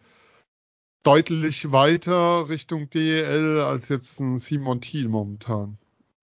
deutlich 1.03 1.71
weiter 1.71 2.49
Richtung 2.49 2.89
DEL 2.89 3.61
als 3.61 3.89
jetzt 3.89 4.19
ein 4.19 4.37
Simon 4.39 4.81
Thiel 4.81 5.07
momentan. 5.07 5.77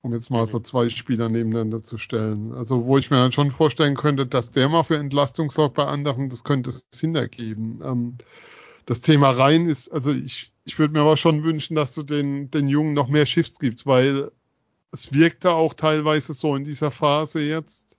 Um 0.04 0.12
jetzt 0.12 0.30
mal 0.30 0.46
so 0.46 0.58
mhm. 0.58 0.64
zwei 0.64 0.90
Spieler 0.90 1.30
nebeneinander 1.30 1.82
zu 1.82 1.96
stellen. 1.96 2.52
Also 2.52 2.84
wo 2.84 2.98
ich 2.98 3.10
mir 3.10 3.16
dann 3.16 3.32
schon 3.32 3.50
vorstellen 3.50 3.96
könnte, 3.96 4.26
dass 4.26 4.50
der 4.50 4.68
mal 4.68 4.82
für 4.82 4.98
Entlastung 4.98 5.50
sorgt 5.50 5.76
bei 5.76 5.86
anderen, 5.86 6.28
das 6.28 6.44
könnte 6.44 6.74
Sinn 6.90 7.14
ergeben. 7.16 7.80
Ähm, 7.82 8.18
das 8.84 9.00
Thema 9.00 9.30
rein 9.30 9.66
ist, 9.66 9.88
also 9.88 10.12
ich, 10.12 10.52
ich 10.66 10.78
würde 10.78 10.92
mir 10.92 11.00
aber 11.00 11.16
schon 11.16 11.42
wünschen, 11.42 11.74
dass 11.74 11.94
du 11.94 12.02
den, 12.02 12.50
den 12.50 12.68
Jungen 12.68 12.92
noch 12.92 13.08
mehr 13.08 13.24
Shifts 13.24 13.58
gibst, 13.58 13.86
weil 13.86 14.30
es 14.92 15.14
wirkte 15.14 15.52
auch 15.52 15.72
teilweise 15.72 16.34
so 16.34 16.54
in 16.54 16.66
dieser 16.66 16.90
Phase 16.90 17.40
jetzt. 17.40 17.96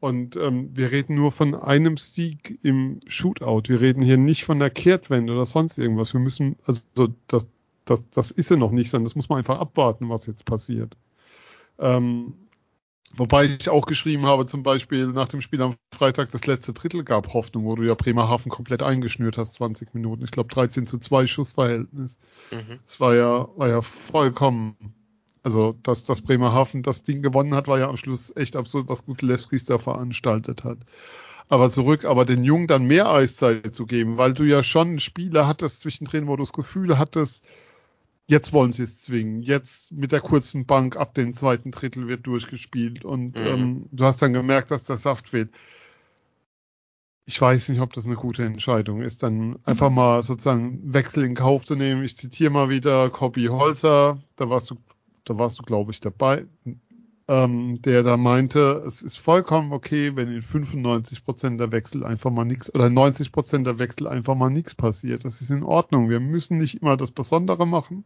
Und 0.00 0.36
ähm, 0.36 0.70
wir 0.72 0.90
reden 0.90 1.16
nur 1.16 1.32
von 1.32 1.54
einem 1.54 1.98
Sieg 1.98 2.58
im 2.62 3.00
Shootout. 3.06 3.64
Wir 3.66 3.82
reden 3.82 4.00
hier 4.02 4.16
nicht 4.16 4.46
von 4.46 4.58
der 4.58 4.70
Kehrtwende 4.70 5.34
oder 5.34 5.44
sonst 5.44 5.76
irgendwas. 5.76 6.14
Wir 6.14 6.20
müssen, 6.20 6.56
also 6.64 6.80
das, 7.26 7.46
das, 7.84 8.08
das 8.08 8.30
ist 8.30 8.50
ja 8.50 8.56
noch 8.56 8.70
nicht, 8.70 8.90
sondern 8.90 9.04
das 9.04 9.16
muss 9.16 9.28
man 9.28 9.36
einfach 9.36 9.60
abwarten, 9.60 10.08
was 10.08 10.24
jetzt 10.24 10.46
passiert. 10.46 10.96
Ähm, 11.80 12.34
wobei 13.14 13.44
ich 13.44 13.68
auch 13.68 13.86
geschrieben 13.86 14.26
habe, 14.26 14.46
zum 14.46 14.62
Beispiel 14.62 15.08
nach 15.08 15.28
dem 15.28 15.40
Spiel 15.40 15.62
am 15.62 15.74
Freitag, 15.92 16.30
das 16.30 16.46
letzte 16.46 16.72
Drittel 16.72 17.04
gab 17.04 17.32
Hoffnung, 17.32 17.64
wo 17.64 17.74
du 17.74 17.82
ja 17.82 17.94
Bremerhaven 17.94 18.50
komplett 18.50 18.82
eingeschnürt 18.82 19.36
hast, 19.36 19.54
20 19.54 19.94
Minuten. 19.94 20.24
Ich 20.24 20.30
glaube 20.30 20.50
13 20.50 20.86
zu 20.86 20.98
2 20.98 21.26
Schussverhältnis. 21.26 22.18
Mhm. 22.50 22.78
Das 22.86 23.00
war 23.00 23.14
ja, 23.14 23.48
war 23.56 23.68
ja 23.68 23.82
vollkommen 23.82 24.94
also, 25.42 25.74
dass, 25.82 26.04
dass 26.04 26.20
Bremerhaven 26.20 26.82
das 26.82 27.02
Ding 27.02 27.22
gewonnen 27.22 27.54
hat, 27.54 27.66
war 27.66 27.78
ja 27.78 27.88
am 27.88 27.96
Schluss 27.96 28.34
echt 28.36 28.56
absurd, 28.56 28.88
was 28.88 29.06
Gutelewskis 29.06 29.64
da 29.64 29.78
veranstaltet 29.78 30.64
hat. 30.64 30.78
Aber 31.48 31.70
zurück, 31.70 32.04
aber 32.04 32.24
den 32.24 32.44
Jungen 32.44 32.66
dann 32.66 32.86
mehr 32.86 33.08
Eiszeit 33.10 33.74
zu 33.74 33.86
geben, 33.86 34.18
weil 34.18 34.34
du 34.34 34.44
ja 34.44 34.62
schon 34.62 35.00
Spiele 35.00 35.46
hattest 35.46 35.80
zwischendrin, 35.80 36.26
wo 36.26 36.36
du 36.36 36.42
das 36.42 36.52
Gefühl 36.52 36.98
hattest, 36.98 37.44
jetzt 38.30 38.52
wollen 38.52 38.72
sie 38.72 38.84
es 38.84 38.98
zwingen. 38.98 39.42
Jetzt 39.42 39.90
mit 39.90 40.12
der 40.12 40.20
kurzen 40.20 40.64
Bank 40.64 40.96
ab 40.96 41.14
dem 41.14 41.34
zweiten 41.34 41.72
Drittel 41.72 42.06
wird 42.06 42.26
durchgespielt 42.26 43.04
und 43.04 43.38
mhm. 43.38 43.46
ähm, 43.46 43.86
du 43.90 44.04
hast 44.04 44.22
dann 44.22 44.32
gemerkt, 44.32 44.70
dass 44.70 44.84
der 44.84 44.96
Saft 44.96 45.30
fehlt. 45.30 45.50
Ich 47.26 47.40
weiß 47.40 47.68
nicht, 47.68 47.80
ob 47.80 47.92
das 47.92 48.06
eine 48.06 48.14
gute 48.14 48.44
Entscheidung 48.44 49.02
ist, 49.02 49.22
dann 49.22 49.58
einfach 49.64 49.90
mal 49.90 50.22
sozusagen 50.22 50.94
Wechsel 50.94 51.24
in 51.24 51.34
Kauf 51.34 51.64
zu 51.64 51.74
nehmen. 51.74 52.02
Ich 52.04 52.16
zitiere 52.16 52.50
mal 52.50 52.70
wieder 52.70 53.10
Copy 53.10 53.46
Holzer, 53.46 54.22
da 54.36 54.48
warst 54.48 54.70
du 54.70 54.76
da 55.24 55.36
warst 55.38 55.58
du, 55.58 55.62
glaube 55.62 55.92
ich, 55.92 56.00
dabei, 56.00 56.46
ähm, 57.30 57.80
der 57.82 58.02
da 58.02 58.16
meinte, 58.16 58.82
es 58.84 59.02
ist 59.02 59.16
vollkommen 59.16 59.72
okay, 59.72 60.16
wenn 60.16 60.32
in 60.32 60.42
95 60.42 61.24
Prozent 61.24 61.60
der 61.60 61.70
Wechsel 61.70 62.04
einfach 62.04 62.32
mal 62.32 62.44
nichts 62.44 62.74
oder 62.74 62.90
90 62.90 63.30
Prozent 63.30 63.68
der 63.68 63.78
Wechsel 63.78 64.08
einfach 64.08 64.34
mal 64.34 64.50
nichts 64.50 64.74
passiert. 64.74 65.24
Das 65.24 65.40
ist 65.40 65.50
in 65.50 65.62
Ordnung. 65.62 66.10
Wir 66.10 66.18
müssen 66.18 66.58
nicht 66.58 66.82
immer 66.82 66.96
das 66.96 67.12
Besondere 67.12 67.68
machen. 67.68 68.04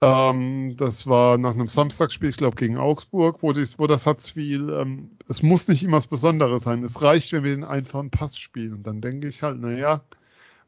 Ähm, 0.00 0.76
das 0.76 1.08
war 1.08 1.36
nach 1.36 1.54
einem 1.54 1.66
Samstagsspiel, 1.66 2.30
ich 2.30 2.36
glaube, 2.36 2.54
gegen 2.54 2.78
Augsburg, 2.78 3.38
wo, 3.42 3.52
dies, 3.52 3.80
wo 3.80 3.88
das 3.88 4.06
hat 4.06 4.22
viel, 4.22 4.70
ähm, 4.70 5.10
es 5.26 5.42
muss 5.42 5.66
nicht 5.66 5.82
immer 5.82 5.96
das 5.96 6.06
Besondere 6.06 6.60
sein. 6.60 6.84
Es 6.84 7.02
reicht, 7.02 7.32
wenn 7.32 7.42
wir 7.42 7.56
den 7.56 7.64
einfachen 7.64 8.10
Pass 8.10 8.38
spielen. 8.38 8.74
Und 8.74 8.86
dann 8.86 9.00
denke 9.00 9.26
ich 9.26 9.42
halt, 9.42 9.60
naja, 9.60 10.00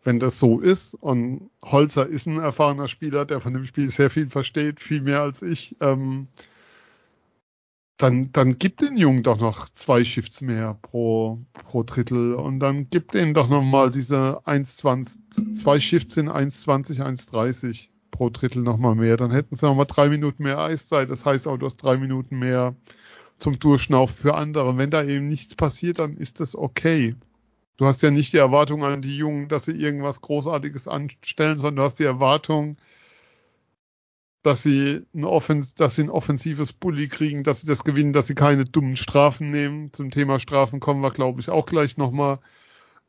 wenn 0.03 0.18
das 0.18 0.41
so 0.41 0.59
ist 0.59 0.95
und 0.95 1.51
Holzer 1.64 2.05
ist 2.09 2.27
ein 2.27 2.41
erfahrener 2.41 2.89
Spieler, 2.89 3.25
der 3.25 3.41
von 3.41 3.55
dem 3.55 3.64
Spiel 3.64 3.91
sehr 3.91 4.11
viel 4.11 4.29
versteht, 4.29 4.81
viel 4.81 5.03
mehr 5.03 5.23
als 5.23 5.41
ich, 5.41 5.77
ähm, 5.81 6.27
dann, 7.99 8.32
dann 8.32 8.59
gibt 8.59 8.80
den 8.80 8.97
Jungen 8.97 9.22
doch 9.22 9.38
noch 9.38 9.68
zwei 9.70 10.05
Shifts 10.05 10.40
mehr 10.40 10.78
pro, 10.82 11.38
pro 11.53 11.82
Drittel 11.82 12.34
und 12.34 12.59
dann 12.61 12.90
gibt 12.90 13.14
denen 13.14 13.34
doch 13.34 13.49
nochmal 13.49 13.90
diese 13.90 14.40
1,20, 14.45 15.57
zwei 15.57 15.78
Shifts 15.78 16.16
in 16.16 16.28
1,20, 16.28 17.01
1,30 17.01 17.88
pro 18.11 18.30
Drittel 18.30 18.62
nochmal 18.62 18.95
mehr. 18.95 19.16
Dann 19.16 19.30
hätten 19.30 19.57
sie 19.57 19.66
nochmal 19.66 19.86
drei 19.86 20.09
Minuten 20.09 20.43
mehr 20.43 20.59
Eiszeit. 20.59 21.11
Das 21.11 21.24
heißt 21.24 21.47
auch, 21.47 21.59
du 21.59 21.66
hast 21.66 21.76
drei 21.76 21.97
Minuten 21.97 22.38
mehr 22.38 22.74
zum 23.38 23.59
Durchschnaufen 23.59 24.16
für 24.16 24.34
andere. 24.34 24.76
Wenn 24.78 24.90
da 24.90 25.05
eben 25.05 25.28
nichts 25.28 25.55
passiert, 25.55 25.99
dann 25.99 26.16
ist 26.16 26.40
das 26.40 26.55
okay. 26.55 27.16
Du 27.76 27.86
hast 27.86 28.03
ja 28.03 28.11
nicht 28.11 28.32
die 28.32 28.38
Erwartung 28.38 28.84
an 28.84 29.03
die 29.03 29.16
Jungen, 29.16 29.49
dass 29.49 29.64
sie 29.64 29.72
irgendwas 29.72 30.20
Großartiges 30.20 30.88
anstellen, 30.88 31.59
sondern 31.59 31.76
du 31.76 31.82
hast 31.82 31.99
die 31.99 32.05
Erwartung, 32.05 32.76
dass 34.43 34.62
sie 34.62 35.07
ein, 35.14 35.24
Offens 35.24 35.74
dass 35.74 35.97
sie 35.97 36.03
ein 36.03 36.11
offensives 36.11 36.72
Bully 36.72 37.09
kriegen, 37.09 37.45
dass 37.45 37.61
sie 37.61 37.66
das 37.66 37.84
gewinnen, 37.84 38.12
dass 38.12 38.26
sie 38.26 38.34
keine 38.34 38.64
dummen 38.64 38.97
Strafen 38.97 39.51
nehmen. 39.51 39.93
Zum 39.93 40.11
Thema 40.11 40.38
Strafen 40.40 40.80
kommen 40.80 41.01
wir, 41.01 41.11
glaube 41.11 41.40
ich, 41.40 41.49
auch 41.49 41.66
gleich 41.66 41.97
nochmal. 41.97 42.38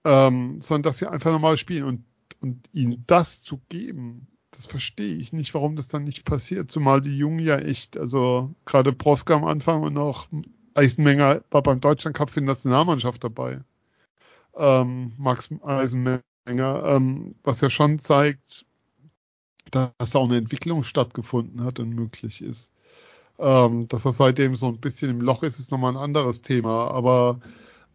Ähm, 0.05 0.59
sondern 0.61 0.84
dass 0.84 0.97
sie 0.97 1.07
einfach 1.09 1.31
normal 1.31 1.57
spielen 1.57 1.86
und, 1.86 2.05
und 2.41 2.69
ihnen 2.73 3.03
das 3.07 3.41
zu 3.41 3.61
geben, 3.69 4.27
das 4.51 4.65
verstehe 4.65 5.15
ich 5.15 5.34
nicht, 5.34 5.53
warum 5.53 5.75
das 5.75 5.88
dann 5.88 6.03
nicht 6.03 6.25
passiert. 6.25 6.71
Zumal 6.71 7.01
die 7.01 7.17
Jungen 7.17 7.39
ja 7.39 7.57
echt, 7.57 7.97
also 7.97 8.53
gerade 8.65 8.93
Proska 8.93 9.34
am 9.36 9.45
Anfang 9.45 9.81
und 9.84 9.97
auch 9.97 10.27
Eisenmenger 10.75 11.43
war 11.51 11.63
beim 11.63 11.79
Deutschland 11.79 12.15
Cup 12.15 12.29
für 12.29 12.41
die 12.41 12.47
Nationalmannschaft 12.47 13.23
dabei. 13.23 13.61
Ähm, 14.55 15.13
Max 15.17 15.49
Eisenmenger, 15.63 16.23
ähm, 16.45 17.36
was 17.43 17.61
ja 17.61 17.69
schon 17.69 17.99
zeigt, 17.99 18.65
dass 19.74 20.15
auch 20.15 20.26
eine 20.26 20.38
Entwicklung 20.38 20.84
stattgefunden 20.84 21.63
hat 21.63 21.80
und 21.80 21.89
möglich 21.89 22.41
ist. 22.41 22.71
Ähm, 23.39 23.88
dass 23.88 24.05
er 24.05 24.13
seitdem 24.13 24.55
so 24.55 24.67
ein 24.67 24.80
bisschen 24.80 25.09
im 25.09 25.21
Loch 25.21 25.43
ist, 25.43 25.59
ist 25.59 25.71
nochmal 25.71 25.93
ein 25.93 25.97
anderes 25.97 26.41
Thema. 26.41 26.91
Aber 26.91 27.39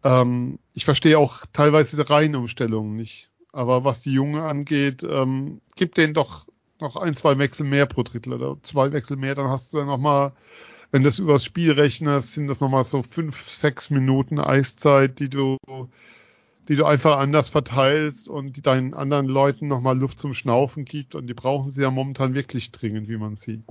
ähm, 0.03 0.59
ich 0.73 0.85
verstehe 0.85 1.17
auch 1.17 1.45
teilweise 1.53 1.95
die 1.97 2.09
Reihenumstellungen 2.09 2.95
nicht. 2.95 3.29
Aber 3.51 3.83
was 3.83 4.01
die 4.01 4.11
Jungen 4.13 4.41
angeht, 4.41 5.03
ähm, 5.03 5.61
gibt 5.75 5.97
denen 5.97 6.13
doch 6.13 6.45
noch 6.79 6.95
ein, 6.95 7.15
zwei 7.15 7.37
Wechsel 7.37 7.65
mehr 7.65 7.85
pro 7.85 8.03
Drittel 8.03 8.33
oder 8.33 8.57
zwei 8.63 8.91
Wechsel 8.91 9.17
mehr, 9.17 9.35
dann 9.35 9.49
hast 9.49 9.73
du 9.73 9.77
dann 9.77 9.87
nochmal, 9.87 10.33
wenn 10.91 11.03
du 11.03 11.09
das 11.09 11.19
übers 11.19 11.43
Spiel 11.43 11.71
rechnest, 11.71 12.33
sind 12.33 12.47
das 12.47 12.61
nochmal 12.61 12.83
so 12.83 13.03
fünf, 13.03 13.49
sechs 13.49 13.89
Minuten 13.89 14.39
Eiszeit, 14.39 15.19
die 15.19 15.29
du 15.29 15.57
die 16.69 16.75
du 16.75 16.85
einfach 16.85 17.17
anders 17.17 17.49
verteilst 17.49 18.29
und 18.29 18.55
die 18.55 18.61
deinen 18.61 18.93
anderen 18.93 19.25
Leuten 19.25 19.67
nochmal 19.67 19.97
Luft 19.97 20.19
zum 20.19 20.35
Schnaufen 20.35 20.85
gibt. 20.85 21.15
Und 21.15 21.25
die 21.25 21.33
brauchen 21.33 21.71
sie 21.71 21.81
ja 21.81 21.89
momentan 21.89 22.35
wirklich 22.35 22.71
dringend, 22.71 23.09
wie 23.09 23.17
man 23.17 23.35
sieht. 23.35 23.63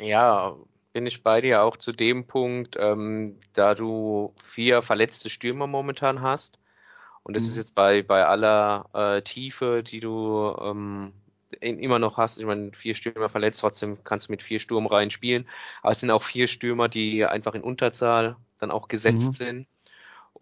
Ja, 0.00 0.54
bin 0.92 1.04
ich 1.06 1.24
bei 1.24 1.40
dir 1.40 1.62
auch 1.62 1.76
zu 1.76 1.92
dem 1.92 2.26
Punkt, 2.28 2.76
ähm, 2.78 3.40
da 3.54 3.74
du 3.74 4.34
vier 4.54 4.82
verletzte 4.82 5.30
Stürmer 5.30 5.66
momentan 5.66 6.22
hast. 6.22 6.58
Und 7.24 7.34
das 7.34 7.42
mhm. 7.42 7.50
ist 7.50 7.56
jetzt 7.56 7.74
bei, 7.74 8.02
bei 8.02 8.24
aller 8.24 8.88
äh, 8.94 9.22
Tiefe, 9.22 9.82
die 9.82 9.98
du 9.98 10.54
ähm, 10.60 11.12
immer 11.60 11.98
noch 11.98 12.18
hast. 12.18 12.38
Ich 12.38 12.46
meine, 12.46 12.70
vier 12.72 12.94
Stürmer 12.94 13.30
verletzt, 13.30 13.60
trotzdem 13.60 13.98
kannst 14.04 14.28
du 14.28 14.32
mit 14.32 14.44
vier 14.44 14.60
Sturmreihen 14.60 15.10
spielen. 15.10 15.48
Aber 15.82 15.90
es 15.90 16.00
sind 16.00 16.10
auch 16.12 16.22
vier 16.22 16.46
Stürmer, 16.46 16.88
die 16.88 17.24
einfach 17.24 17.54
in 17.54 17.62
Unterzahl 17.62 18.36
dann 18.60 18.70
auch 18.70 18.86
gesetzt 18.86 19.26
mhm. 19.26 19.34
sind. 19.34 19.66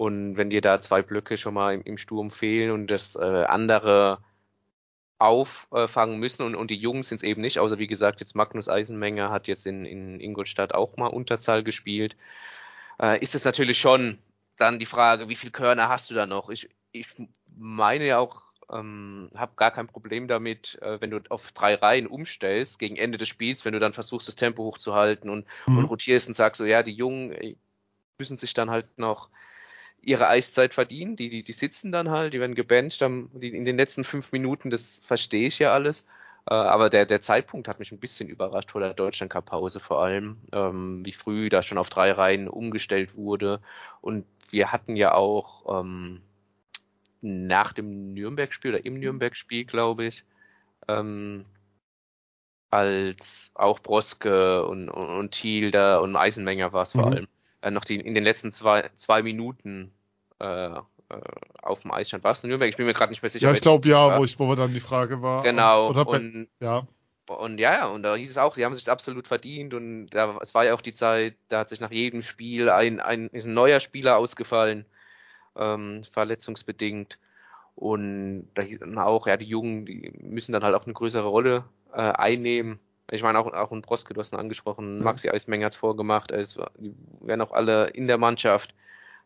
Und 0.01 0.39
wenn 0.39 0.49
dir 0.49 0.63
da 0.63 0.81
zwei 0.81 1.03
Blöcke 1.03 1.37
schon 1.37 1.53
mal 1.53 1.75
im, 1.75 1.83
im 1.83 1.99
Sturm 1.99 2.31
fehlen 2.31 2.71
und 2.71 2.87
das 2.87 3.17
äh, 3.17 3.45
andere 3.45 4.25
auffangen 5.19 6.19
müssen 6.19 6.43
und, 6.43 6.55
und 6.55 6.71
die 6.71 6.79
Jungs 6.79 7.09
sind 7.09 7.19
es 7.19 7.23
eben 7.23 7.43
nicht, 7.43 7.59
außer 7.59 7.79
wie 7.79 7.87
gesagt, 7.87 8.19
jetzt 8.21 8.35
Magnus 8.35 8.71
Eisenmenger 8.71 9.31
hat 9.31 9.47
jetzt 9.47 9.67
in, 9.67 9.85
in 9.85 10.19
Ingolstadt 10.19 10.75
auch 10.75 10.97
mal 10.97 11.09
Unterzahl 11.09 11.63
gespielt, 11.63 12.17
äh, 12.99 13.23
ist 13.23 13.35
es 13.35 13.45
natürlich 13.45 13.79
schon 13.79 14.17
dann 14.57 14.79
die 14.79 14.87
Frage, 14.87 15.29
wie 15.29 15.37
viel 15.37 15.51
Körner 15.51 15.91
hast 15.91 16.09
du 16.09 16.15
da 16.15 16.25
noch? 16.25 16.49
Ich, 16.49 16.71
ich 16.93 17.07
meine 17.55 18.07
ja 18.07 18.21
auch, 18.21 18.41
ähm, 18.73 19.31
habe 19.37 19.53
gar 19.57 19.71
kein 19.71 19.87
Problem 19.87 20.29
damit, 20.29 20.79
äh, 20.81 20.99
wenn 21.03 21.11
du 21.11 21.21
auf 21.29 21.53
drei 21.53 21.75
Reihen 21.75 22.07
umstellst 22.07 22.79
gegen 22.79 22.97
Ende 22.97 23.19
des 23.19 23.29
Spiels, 23.29 23.67
wenn 23.67 23.75
du 23.75 23.81
dann 23.81 23.93
versuchst, 23.93 24.29
das 24.29 24.37
Tempo 24.37 24.65
hochzuhalten 24.65 25.29
und, 25.29 25.45
mhm. 25.67 25.77
und 25.77 25.85
rotierst 25.85 26.27
und 26.27 26.33
sagst 26.33 26.57
so, 26.57 26.65
ja, 26.65 26.83
die 26.83 26.95
Jungen 26.95 27.37
müssen 28.19 28.39
sich 28.39 28.55
dann 28.55 28.71
halt 28.71 28.87
noch 28.97 29.29
ihre 30.03 30.29
Eiszeit 30.29 30.75
verdienen. 30.75 31.17
Die, 31.17 31.31
die, 31.31 31.43
die 31.43 31.53
sitzen 31.53 31.93
dann 31.93 32.11
halt, 32.11 32.33
die 32.33 32.41
werden 32.41 32.55
gebancht 32.55 33.01
die, 33.01 33.49
in 33.49 33.65
den 33.65 33.77
letzten 33.77 34.05
fünf 34.05 34.33
Minuten, 34.33 34.71
das 34.71 34.83
verstehe 35.07 35.49
ich 35.49 35.59
ja 35.59 35.73
alles. 35.73 36.05
Äh, 36.47 36.55
aber 36.55 36.91
der, 36.91 37.07
der 37.07 37.23
Zeitpunkt 37.23 37.69
hat 37.69 37.79
mich 37.79 37.93
ein 37.93 38.01
bisschen 38.01 38.29
überrascht 38.29 38.71
vor 38.71 38.81
der 38.81 38.95
Deutschland 38.95 39.33
Cup 39.33 39.47
Pause 39.47 39.81
vor 39.81 40.03
allem, 40.03 40.39
ähm, 40.53 41.05
wie 41.05 41.13
früh 41.13 41.49
da 41.49 41.63
schon 41.63 41.79
auf 41.79 41.91
drei 41.91 42.13
Reihen 42.13 42.49
umgestellt 42.49 43.15
wurde. 43.17 43.61
Und 44.01 44.25
wir 44.51 44.73
hatten 44.73 44.97
ja 44.97 45.15
auch 45.15 45.81
ähm, 45.81 46.23
nach 47.21 47.73
dem 47.73 48.15
Nürnberg-Spiel 48.15 48.75
oder 48.75 48.85
im 48.85 48.99
Nürnberg-Spiel, 48.99 49.65
glaube 49.65 50.07
ich, 50.07 50.25
ähm, 50.89 51.45
als 52.71 53.51
auch 53.55 53.81
Broske 53.81 54.65
und, 54.65 54.89
und, 54.89 55.09
und 55.19 55.31
Thiel 55.33 55.71
da 55.71 55.99
und 55.99 56.17
Eisenmenger 56.17 56.73
war 56.73 56.85
es 56.85 56.93
vor 56.93 57.07
mhm. 57.07 57.13
allem, 57.13 57.29
äh, 57.63 57.71
noch 57.71 57.85
die 57.85 57.97
in 57.97 58.15
den 58.15 58.25
letzten 58.25 58.53
zwei, 58.53 58.91
zwei 58.97 59.23
Minuten 59.23 59.93
äh, 60.41 60.67
äh 60.69 60.81
auf 61.63 61.81
dem 61.81 61.93
Eis 61.93 62.09
stand. 62.09 62.25
Was? 62.25 62.43
Nürnberg? 62.43 62.71
Ich 62.71 62.77
bin 62.77 62.87
mir 62.87 62.95
gerade 62.95 63.11
nicht 63.11 63.23
mehr 63.23 63.31
sicher. 63.31 63.47
Ja, 63.49 63.53
ich 63.53 63.61
glaube 63.61 63.89
ja, 63.89 64.19
wo, 64.19 64.25
ich, 64.25 64.39
wo 64.39 64.55
dann 64.55 64.73
die 64.73 64.81
Frage 64.81 65.23
war. 65.23 65.43
Genau. 65.43 65.91
Oder 65.91 66.09
und, 66.09 66.49
ja. 66.61 66.87
Und 67.27 67.59
ja, 67.59 67.87
und 67.87 68.03
da 68.03 68.17
hieß 68.17 68.31
es 68.31 68.39
auch, 68.39 68.55
sie 68.55 68.65
haben 68.65 68.75
sich 68.75 68.91
absolut 68.91 69.29
verdient 69.29 69.73
und 69.73 70.09
da, 70.11 70.37
es 70.41 70.53
war 70.53 70.65
ja 70.65 70.75
auch 70.75 70.81
die 70.81 70.95
Zeit, 70.95 71.37
da 71.49 71.61
hat 71.61 71.69
sich 71.69 71.79
nach 71.79 71.93
jedem 71.93 72.23
Spiel 72.23 72.69
ein, 72.69 72.99
ein, 72.99 73.29
ist 73.29 73.47
ein 73.47 73.55
neuer 73.55 73.79
Spieler 73.79 74.17
ausgefallen, 74.17 74.85
ähm, 75.57 76.03
verletzungsbedingt. 76.13 77.19
Und 77.77 78.49
da 78.55 78.63
hieß 78.63 78.81
dann 78.81 78.99
auch, 78.99 79.27
ja, 79.27 79.37
die 79.37 79.47
Jungen, 79.47 79.87
die 79.87 80.13
müssen 80.21 80.53
dann 80.53 80.65
halt 80.65 80.75
auch 80.75 80.85
eine 80.85 80.93
größere 80.93 81.27
Rolle 81.27 81.65
äh, 81.93 82.01
einnehmen. 82.01 82.81
Ich 83.11 83.23
meine, 83.23 83.39
auch, 83.39 83.53
auch 83.53 83.73
ein 83.73 83.83
Broske, 83.83 84.15
du 84.15 84.21
hast 84.21 84.33
ihn 84.33 84.39
angesprochen, 84.39 84.99
mhm. 84.99 85.05
Maxi 85.05 85.29
Eismenger 85.29 85.67
hat 85.67 85.73
es 85.73 85.79
vorgemacht. 85.79 86.31
Es 86.31 86.57
werden 86.57 87.41
auch 87.41 87.53
alle 87.53 87.89
in 87.89 88.07
der 88.07 88.19
Mannschaft 88.19 88.75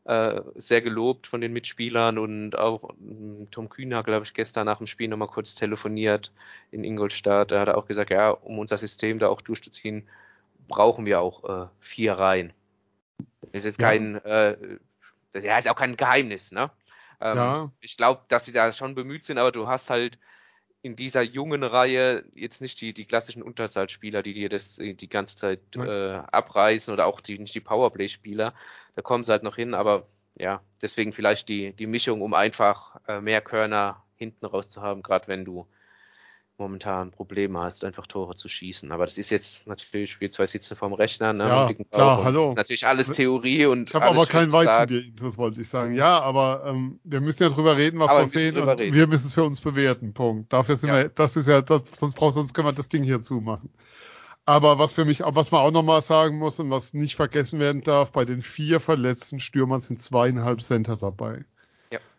äh, 0.05 0.41
sehr 0.57 0.83
gelobt 0.83 1.27
von 1.27 1.41
den 1.41 1.53
Mitspielern 1.53 2.19
und 2.19 2.57
auch 2.59 2.91
ähm, 3.01 3.49
Tom 3.51 3.69
Kühner, 3.69 4.03
glaube 4.03 4.27
ich, 4.27 4.35
gestern 4.35 4.67
nach 4.67 4.79
dem 4.79 4.87
Spiel 4.87 5.09
nochmal 5.09 5.29
kurz 5.29 5.55
telefoniert 5.55 6.33
in 6.71 6.85
Ingolstadt. 6.85 7.51
Da 7.51 7.61
hat 7.61 7.69
er 7.69 7.79
auch 7.79 7.87
gesagt, 7.87 8.11
ja, 8.11 8.31
um 8.31 8.59
unser 8.59 8.79
System 8.79 9.19
da 9.19 9.29
auch 9.29 9.41
durchzuziehen, 9.41 10.07
brauchen 10.69 11.07
wir 11.07 11.21
auch 11.21 11.45
äh, 11.45 11.69
vier 11.81 12.15
Reihen. 12.15 12.53
Das 13.41 13.49
ist 13.53 13.65
jetzt 13.65 13.81
ja. 13.81 13.89
kein, 13.89 14.17
äh, 14.25 14.57
das 15.33 15.45
ist 15.45 15.69
auch 15.69 15.77
kein 15.77 15.97
Geheimnis, 15.97 16.53
ne? 16.53 16.71
Ähm, 17.21 17.37
ja. 17.37 17.71
Ich 17.81 17.97
glaube, 17.97 18.23
dass 18.29 18.45
sie 18.45 18.53
da 18.53 18.73
schon 18.73 18.95
bemüht 18.95 19.25
sind, 19.25 19.39
aber 19.39 19.53
du 19.53 19.69
hast 19.69 19.89
halt 19.89 20.19
in 20.85 20.97
dieser 20.97 21.23
jungen 21.23 21.63
Reihe 21.63 22.25
jetzt 22.35 22.61
nicht 22.61 22.79
die, 22.83 22.93
die 22.93 23.07
klassischen 23.07 23.43
Unterzahlspieler, 23.43 24.23
die 24.23 24.35
dir 24.35 24.51
das 24.51 24.79
äh, 24.79 24.93
die 24.93 25.09
ganze 25.09 25.35
Zeit 25.35 25.61
äh, 25.77 26.13
abreißen 26.31 26.93
oder 26.93 27.07
auch 27.07 27.23
die, 27.23 27.39
nicht 27.39 27.55
die 27.55 27.61
Powerplay-Spieler. 27.61 28.53
Da 28.95 29.03
kommen 29.03 29.25
sie 29.25 29.33
halt 29.33 29.43
noch 29.43 29.57
hin, 29.57 29.73
aber 29.73 30.07
ja, 30.39 30.61
deswegen 30.83 31.15
vielleicht 31.15 31.49
die, 31.49 31.73
die 31.73 31.87
Mischung, 31.87 32.21
um 32.21 32.35
einfach 32.35 33.01
äh, 33.09 33.23
mehr 33.23 33.41
Körner 33.41 34.05
hinten 34.17 34.45
raus 34.45 34.69
zu 34.69 34.83
haben, 34.83 35.03
gerade 35.03 35.27
wenn 35.27 35.47
du 35.47 35.67
momentan 36.59 37.11
Probleme 37.11 37.61
hast, 37.61 37.85
einfach 37.85 38.07
Tore 38.07 38.37
zu 38.37 38.49
schießen. 38.49 38.93
Aber 38.93 39.07
das 39.07 39.19
ist 39.19 39.31
jetzt 39.31 39.67
natürlich, 39.67 40.21
wir 40.21 40.31
zwei 40.31 40.47
sitzen 40.47 40.77
vorm 40.77 40.93
Rechner, 40.93 41.33
ne? 41.33 41.45
Ja, 41.45 41.73
klar, 41.91 42.25
hallo. 42.25 42.55
natürlich 42.55 42.87
alles 42.87 43.11
Theorie 43.11 43.67
und. 43.67 43.89
Ich 43.89 43.95
habe 43.95 44.07
aber 44.07 44.27
kein 44.27 44.53
Weizenbier, 44.53 45.05
das 45.21 45.37
wollte 45.37 45.61
ich 45.61 45.69
sagen. 45.69 45.95
Ja, 45.95 46.21
aber 46.21 46.65
ähm, 46.67 47.01
wir 47.05 47.21
müssen 47.21 47.43
ja 47.43 47.49
drüber 47.49 47.77
reden, 47.77 47.99
was 47.99 48.11
aber 48.11 48.21
wir 48.21 48.27
sehen 48.29 48.57
und 48.57 48.69
reden. 48.69 48.95
wir 48.95 49.07
müssen 49.07 49.27
es 49.27 49.33
für 49.33 49.45
uns 49.45 49.61
bewerten. 49.61 50.15
Punkt. 50.15 50.53
Dafür 50.53 50.77
sind 50.77 50.91
ja. 50.91 50.97
wir, 50.97 51.09
das 51.09 51.37
ist 51.37 51.49
ja, 51.49 51.61
das, 51.63 51.83
sonst 51.93 52.15
braucht, 52.15 52.35
sonst 52.35 52.55
können 52.55 52.69
wir 52.69 52.73
das 52.73 52.89
Ding 52.89 53.03
hier 53.03 53.23
zumachen. 53.23 53.71
Aber 54.47 54.79
was 54.79 54.93
für 54.93 55.05
mich, 55.07 55.21
was 55.25 55.51
man 55.51 55.63
auch 55.63 55.71
nochmal 55.71 56.03
sagen 56.03 56.39
muss 56.39 56.61
und 56.61 56.71
was 56.71 56.93
nicht 56.93 57.17
vergessen 57.17 57.59
werden 57.61 57.81
darf, 57.81 58.13
bei 58.13 58.25
den 58.25 58.43
vier 58.43 58.79
verletzten 58.79 59.41
Stürmern 59.41 59.81
sind 59.81 60.01
zweieinhalb 60.01 60.61
Center 60.61 60.97
dabei. 60.97 61.47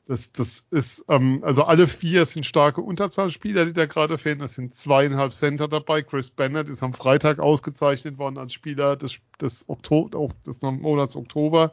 Das, 0.07 0.31
das 0.31 0.63
ist, 0.69 1.03
ähm, 1.09 1.39
also 1.43 1.63
alle 1.63 1.87
vier 1.87 2.27
sind 2.27 2.45
starke 2.45 2.81
Unterzahlspieler, 2.81 3.65
die 3.65 3.73
da 3.73 3.87
gerade 3.87 4.19
fehlen. 4.19 4.39
Es 4.41 4.53
sind 4.53 4.75
zweieinhalb 4.75 5.33
Center 5.33 5.67
dabei. 5.67 6.03
Chris 6.03 6.29
Bennett 6.29 6.69
ist 6.69 6.83
am 6.83 6.93
Freitag 6.93 7.39
ausgezeichnet 7.39 8.19
worden 8.19 8.37
als 8.37 8.53
Spieler 8.53 8.97
des, 8.97 9.17
des 9.41 9.67
Oktober, 9.67 10.19
auch 10.19 10.31
des 10.45 10.61
Monats 10.61 11.15
Oktober. 11.15 11.71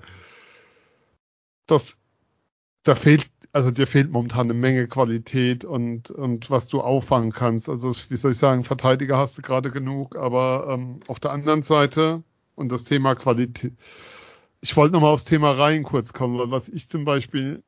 Das, 1.66 1.98
da 2.84 2.94
fehlt, 2.94 3.28
also 3.52 3.70
dir 3.70 3.86
fehlt 3.86 4.10
momentan 4.10 4.46
eine 4.46 4.54
Menge 4.54 4.88
Qualität 4.88 5.66
und, 5.66 6.10
und 6.10 6.50
was 6.50 6.68
du 6.68 6.80
auffangen 6.80 7.32
kannst. 7.32 7.68
Also, 7.68 7.90
wie 8.10 8.16
soll 8.16 8.32
ich 8.32 8.38
sagen, 8.38 8.64
Verteidiger 8.64 9.18
hast 9.18 9.36
du 9.36 9.42
gerade 9.42 9.70
genug, 9.70 10.16
aber 10.16 10.68
ähm, 10.70 11.00
auf 11.06 11.20
der 11.20 11.32
anderen 11.32 11.62
Seite 11.62 12.22
und 12.54 12.72
das 12.72 12.84
Thema 12.84 13.14
Qualität. 13.14 13.74
Ich 14.62 14.74
wollte 14.76 14.94
nochmal 14.94 15.12
aufs 15.12 15.24
Thema 15.24 15.50
Reihen 15.50 15.82
kurz 15.82 16.14
kommen, 16.14 16.38
weil 16.38 16.50
was 16.50 16.70
ich 16.70 16.88
zum 16.88 17.04
Beispiel 17.04 17.62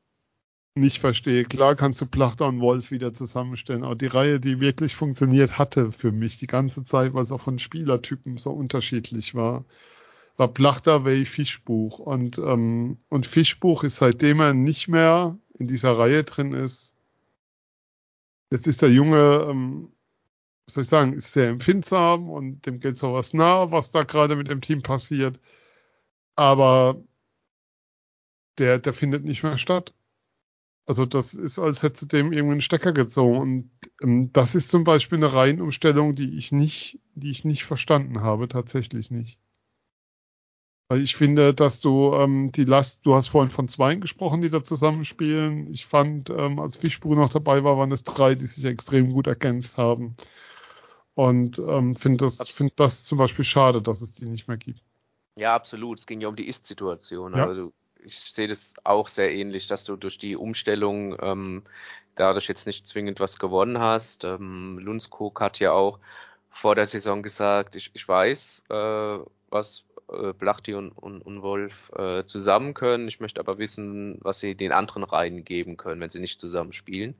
nicht 0.75 0.99
verstehe. 0.99 1.45
Klar 1.45 1.75
kannst 1.75 2.01
du 2.01 2.05
Plachter 2.05 2.47
und 2.47 2.59
Wolf 2.59 2.91
wieder 2.91 3.13
zusammenstellen, 3.13 3.83
aber 3.83 3.95
die 3.95 4.07
Reihe, 4.07 4.39
die 4.41 4.59
wirklich 4.59 4.95
funktioniert 4.95 5.57
hatte 5.57 5.91
für 5.91 6.11
mich 6.11 6.37
die 6.37 6.47
ganze 6.47 6.83
Zeit, 6.85 7.13
weil 7.13 7.23
es 7.23 7.31
auch 7.31 7.41
von 7.41 7.59
Spielertypen 7.59 8.37
so 8.37 8.51
unterschiedlich 8.51 9.35
war, 9.35 9.65
war 10.37 10.49
Plachter, 10.49 11.05
Way, 11.05 11.25
Fischbuch. 11.25 11.99
Und, 11.99 12.37
ähm, 12.39 12.97
und 13.09 13.25
Fischbuch 13.25 13.83
ist 13.85 13.97
seitdem 13.97 14.41
er 14.41 14.53
nicht 14.53 14.87
mehr 14.89 15.37
in 15.57 15.67
dieser 15.67 15.97
Reihe 15.97 16.23
drin 16.25 16.53
ist, 16.53 16.93
jetzt 18.51 18.67
ist 18.67 18.81
der 18.81 18.91
Junge, 18.91 19.47
ähm, 19.49 19.91
was 20.65 20.75
soll 20.75 20.83
ich 20.83 20.89
sagen, 20.89 21.13
ist 21.13 21.33
sehr 21.33 21.49
empfindsam 21.49 22.29
und 22.29 22.65
dem 22.65 22.79
geht 22.79 22.97
so 22.97 23.13
was 23.13 23.33
nah, 23.33 23.71
was 23.71 23.91
da 23.91 24.03
gerade 24.03 24.35
mit 24.35 24.49
dem 24.49 24.61
Team 24.61 24.81
passiert. 24.83 25.39
aber 26.35 27.03
der, 28.57 28.79
der 28.79 28.93
findet 28.93 29.23
nicht 29.25 29.43
mehr 29.43 29.57
statt. 29.57 29.93
Also 30.85 31.05
das 31.05 31.33
ist, 31.33 31.57
als 31.57 31.81
hätte 31.81 32.05
dem 32.05 32.31
irgendeinen 32.31 32.61
Stecker 32.61 32.93
gezogen. 32.93 33.39
Und 33.39 33.71
ähm, 34.01 34.31
das 34.33 34.53
ist 34.53 34.69
zum 34.69 34.83
Beispiel 34.83 35.17
eine 35.17 35.33
Reihenumstellung, 35.33 36.13
die 36.13 36.37
ich 36.37 36.51
nicht, 36.51 36.99
die 37.15 37.31
ich 37.31 37.43
nicht 37.43 37.65
verstanden 37.65 38.21
habe, 38.21 38.47
tatsächlich 38.47 39.09
nicht. 39.09 39.39
Weil 40.87 41.01
ich 41.01 41.15
finde, 41.15 41.55
dass 41.55 41.81
du 41.81 42.13
ähm, 42.13 42.51
die 42.51 42.65
Last, 42.65 43.03
du 43.05 43.15
hast 43.15 43.29
vorhin 43.29 43.49
von 43.49 43.67
zwei 43.67 43.95
gesprochen, 43.95 44.41
die 44.41 44.51
da 44.51 44.63
zusammenspielen. 44.63 45.71
Ich 45.71 45.87
fand, 45.87 46.29
ähm, 46.29 46.59
als 46.59 46.77
Fischbuch 46.77 47.15
noch 47.15 47.29
dabei 47.29 47.63
war, 47.63 47.77
waren 47.79 47.91
es 47.91 48.03
drei, 48.03 48.35
die 48.35 48.45
sich 48.45 48.65
extrem 48.65 49.11
gut 49.11 49.25
ergänzt 49.25 49.79
haben. 49.79 50.15
Und 51.15 51.57
ähm, 51.57 51.95
finde 51.95 52.25
das, 52.25 52.47
find 52.49 52.73
das 52.75 53.03
zum 53.03 53.17
Beispiel 53.17 53.45
schade, 53.45 53.81
dass 53.81 54.03
es 54.03 54.13
die 54.13 54.27
nicht 54.27 54.47
mehr 54.47 54.57
gibt. 54.57 54.81
Ja, 55.35 55.55
absolut. 55.55 55.97
Es 55.97 56.05
ging 56.05 56.21
ja 56.21 56.27
um 56.27 56.35
die 56.35 56.47
Ist-Situation. 56.47 57.35
Ja. 57.35 57.47
Also 57.47 57.73
ich 58.05 58.19
sehe 58.31 58.47
das 58.47 58.73
auch 58.83 59.07
sehr 59.07 59.33
ähnlich, 59.33 59.67
dass 59.67 59.83
du 59.83 59.95
durch 59.95 60.17
die 60.17 60.35
Umstellung 60.35 61.17
ähm, 61.21 61.63
dadurch 62.15 62.47
jetzt 62.47 62.67
nicht 62.67 62.87
zwingend 62.87 63.19
was 63.19 63.39
gewonnen 63.39 63.79
hast. 63.79 64.23
Ähm, 64.23 64.79
Lundskog 64.79 65.41
hat 65.41 65.59
ja 65.59 65.71
auch 65.71 65.99
vor 66.51 66.75
der 66.75 66.85
Saison 66.85 67.23
gesagt, 67.23 67.75
ich, 67.75 67.91
ich 67.93 68.07
weiß, 68.07 68.63
äh, 68.69 69.17
was 69.49 69.83
äh, 70.11 70.33
Blachti 70.33 70.73
und, 70.73 70.91
und, 70.91 71.21
und 71.21 71.41
Wolf 71.41 71.91
äh, 71.97 72.23
zusammen 72.25 72.73
können. 72.73 73.07
Ich 73.07 73.19
möchte 73.19 73.39
aber 73.39 73.57
wissen, 73.57 74.19
was 74.21 74.39
sie 74.39 74.55
den 74.55 74.71
anderen 74.71 75.03
Reihen 75.03 75.43
geben 75.43 75.77
können, 75.77 76.01
wenn 76.01 76.09
sie 76.09 76.19
nicht 76.19 76.39
zusammen 76.39 76.73
spielen. 76.73 77.15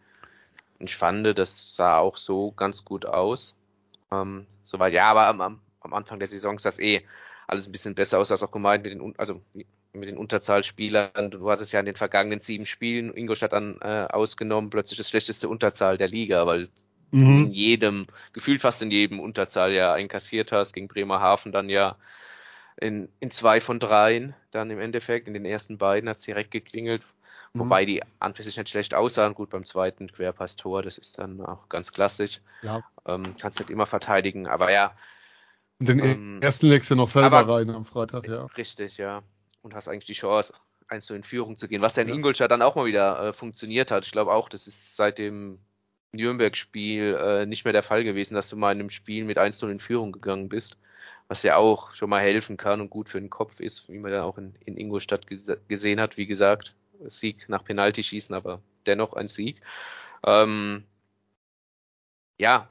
Und 0.79 0.89
ich 0.89 0.97
fand, 0.97 1.25
das 1.37 1.75
sah 1.75 1.97
auch 1.97 2.17
so 2.17 2.51
ganz 2.51 2.85
gut 2.85 3.05
aus. 3.05 3.55
Ähm, 4.11 4.45
soweit, 4.63 4.93
ja, 4.93 5.09
aber 5.09 5.27
am, 5.27 5.59
am 5.81 5.93
Anfang 5.93 6.19
der 6.19 6.27
Saison 6.27 6.59
sah 6.59 6.69
es 6.69 6.79
eh 6.79 7.05
alles 7.47 7.67
ein 7.67 7.71
bisschen 7.71 7.95
besser 7.95 8.19
aus, 8.19 8.31
als 8.31 8.43
auch 8.43 8.51
gemeint 8.51 8.83
mit 8.83 8.93
den, 8.93 9.13
also 9.17 9.41
mit 9.99 10.09
den 10.09 10.17
Unterzahlspielern. 10.17 11.31
Du 11.31 11.49
hast 11.49 11.61
es 11.61 11.71
ja 11.71 11.79
in 11.79 11.85
den 11.85 11.95
vergangenen 11.95 12.41
sieben 12.41 12.65
Spielen 12.65 13.15
Ingolstadt 13.15 13.53
dann 13.53 13.77
äh, 13.81 14.07
ausgenommen, 14.09 14.69
plötzlich 14.69 14.97
das 14.97 15.09
schlechteste 15.09 15.49
Unterzahl 15.49 15.97
der 15.97 16.07
Liga, 16.07 16.45
weil 16.45 16.69
mhm. 17.11 17.45
in 17.45 17.53
jedem, 17.53 18.07
gefühlt 18.33 18.61
fast 18.61 18.81
in 18.81 18.91
jedem 18.91 19.19
Unterzahl 19.19 19.71
ja 19.71 19.93
einkassiert 19.93 20.51
hast, 20.51 20.73
gegen 20.73 20.87
Bremerhaven 20.87 21.51
dann 21.51 21.69
ja 21.69 21.95
in, 22.77 23.09
in 23.19 23.31
zwei 23.31 23.61
von 23.61 23.79
dreien, 23.79 24.35
dann 24.51 24.69
im 24.69 24.79
Endeffekt, 24.79 25.27
in 25.27 25.33
den 25.33 25.45
ersten 25.45 25.77
beiden 25.77 26.09
hat 26.09 26.19
es 26.19 26.25
direkt 26.25 26.51
geklingelt, 26.51 27.01
mhm. 27.53 27.61
wobei 27.61 27.85
die 27.85 28.01
an 28.19 28.33
sich 28.33 28.57
nicht 28.57 28.69
schlecht 28.69 28.93
aussahen. 28.93 29.33
Gut, 29.33 29.49
beim 29.49 29.65
zweiten 29.65 30.11
Querpass-Tor, 30.11 30.83
das 30.83 30.97
ist 30.97 31.17
dann 31.17 31.41
auch 31.41 31.69
ganz 31.69 31.91
klassisch. 31.91 32.41
Ja. 32.61 32.83
Ähm, 33.05 33.35
kannst 33.39 33.59
nicht 33.59 33.69
immer 33.69 33.85
verteidigen, 33.85 34.47
aber 34.47 34.71
ja. 34.71 34.93
Den 35.79 35.99
ähm, 35.99 36.39
ersten 36.41 36.67
legst 36.67 36.89
du 36.91 36.95
noch 36.95 37.09
selber 37.09 37.39
aber, 37.39 37.57
rein 37.57 37.69
am 37.69 37.85
Freitag, 37.85 38.27
ja. 38.27 38.45
Richtig, 38.57 38.97
ja 38.97 39.23
und 39.65 39.73
hast 39.73 39.87
eigentlich 39.87 40.05
die 40.05 40.13
Chance, 40.13 40.53
eins 40.87 41.09
in 41.09 41.23
Führung 41.23 41.57
zu 41.57 41.67
gehen, 41.67 41.81
was 41.81 41.95
ja 41.95 42.03
in. 42.03 42.09
Ingolstadt 42.09 42.51
dann 42.51 42.61
auch 42.61 42.75
mal 42.75 42.85
wieder 42.85 43.19
äh, 43.19 43.33
funktioniert 43.33 43.89
hat. 43.89 44.05
Ich 44.05 44.11
glaube 44.11 44.31
auch, 44.31 44.47
das 44.47 44.67
ist 44.67 44.95
seit 44.95 45.17
dem 45.17 45.57
Nürnberg-Spiel 46.11 47.15
äh, 47.19 47.45
nicht 47.47 47.65
mehr 47.65 47.73
der 47.73 47.83
Fall 47.83 48.03
gewesen, 48.03 48.35
dass 48.35 48.47
du 48.47 48.55
mal 48.55 48.71
in 48.71 48.79
einem 48.79 48.91
Spiel 48.91 49.25
mit 49.25 49.39
1-0 49.39 49.67
in 49.69 49.79
Führung 49.79 50.11
gegangen 50.11 50.49
bist, 50.49 50.77
was 51.27 51.41
ja 51.41 51.57
auch 51.57 51.95
schon 51.95 52.11
mal 52.11 52.21
helfen 52.21 52.57
kann 52.57 52.79
und 52.79 52.91
gut 52.91 53.09
für 53.09 53.19
den 53.19 53.31
Kopf 53.31 53.59
ist, 53.59 53.89
wie 53.89 53.97
man 53.97 54.11
dann 54.11 54.21
auch 54.21 54.37
in, 54.37 54.55
in 54.63 54.77
Ingolstadt 54.77 55.25
ges 55.25 55.41
gesehen 55.67 55.99
hat. 55.99 56.15
Wie 56.15 56.27
gesagt, 56.27 56.75
Sieg 57.07 57.49
nach 57.49 57.65
Penalty 57.65 58.03
schießen, 58.03 58.35
aber 58.35 58.61
dennoch 58.85 59.13
ein 59.13 59.29
Sieg. 59.29 59.59
Ähm, 60.23 60.83
ja, 62.37 62.69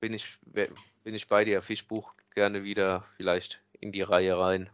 bin 0.00 0.14
ich, 0.14 0.26
bin 0.42 1.14
ich 1.14 1.28
bei 1.28 1.44
dir, 1.44 1.62
Fischbuch 1.62 2.12
gerne 2.34 2.64
wieder 2.64 3.04
vielleicht 3.16 3.60
in 3.80 3.92
die 3.92 4.02
Reihe 4.02 4.36
rein 4.36 4.68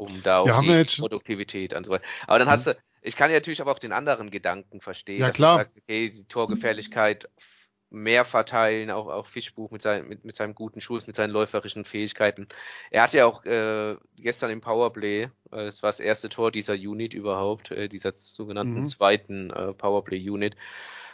um 0.00 0.22
da 0.22 0.40
auch 0.40 0.62
die 0.62 0.84
Produktivität 0.98 1.74
und 1.74 1.84
so 1.84 1.92
weiter. 1.92 2.04
Aber 2.26 2.38
dann 2.38 2.48
hast 2.48 2.66
du, 2.66 2.76
ich 3.02 3.16
kann 3.16 3.30
ja 3.30 3.36
natürlich 3.36 3.60
aber 3.60 3.72
auch 3.72 3.78
den 3.78 3.92
anderen 3.92 4.30
Gedanken 4.30 4.80
verstehen. 4.80 5.20
Ja, 5.20 5.30
klar. 5.30 5.56
Sagst, 5.58 5.78
okay, 5.78 6.10
die 6.10 6.24
Torgefährlichkeit 6.24 7.28
mehr 7.90 8.24
verteilen, 8.24 8.90
auch, 8.90 9.08
auch 9.08 9.26
Fischbuch 9.26 9.70
mit, 9.72 9.82
sein, 9.82 10.06
mit, 10.06 10.24
mit 10.24 10.34
seinem 10.34 10.54
guten 10.54 10.80
Schuss, 10.80 11.08
mit 11.08 11.16
seinen 11.16 11.30
läuferischen 11.30 11.84
Fähigkeiten. 11.84 12.48
Er 12.90 13.02
hat 13.02 13.12
ja 13.12 13.26
auch 13.26 13.44
äh, 13.44 13.96
gestern 14.16 14.50
im 14.50 14.60
Powerplay, 14.60 15.24
äh, 15.24 15.28
das 15.50 15.82
war 15.82 15.88
das 15.88 15.98
erste 15.98 16.28
Tor 16.28 16.52
dieser 16.52 16.74
Unit 16.74 17.12
überhaupt, 17.14 17.72
äh, 17.72 17.88
dieser 17.88 18.12
sogenannten 18.14 18.82
mhm. 18.82 18.86
zweiten 18.86 19.50
äh, 19.50 19.72
Powerplay-Unit, 19.72 20.56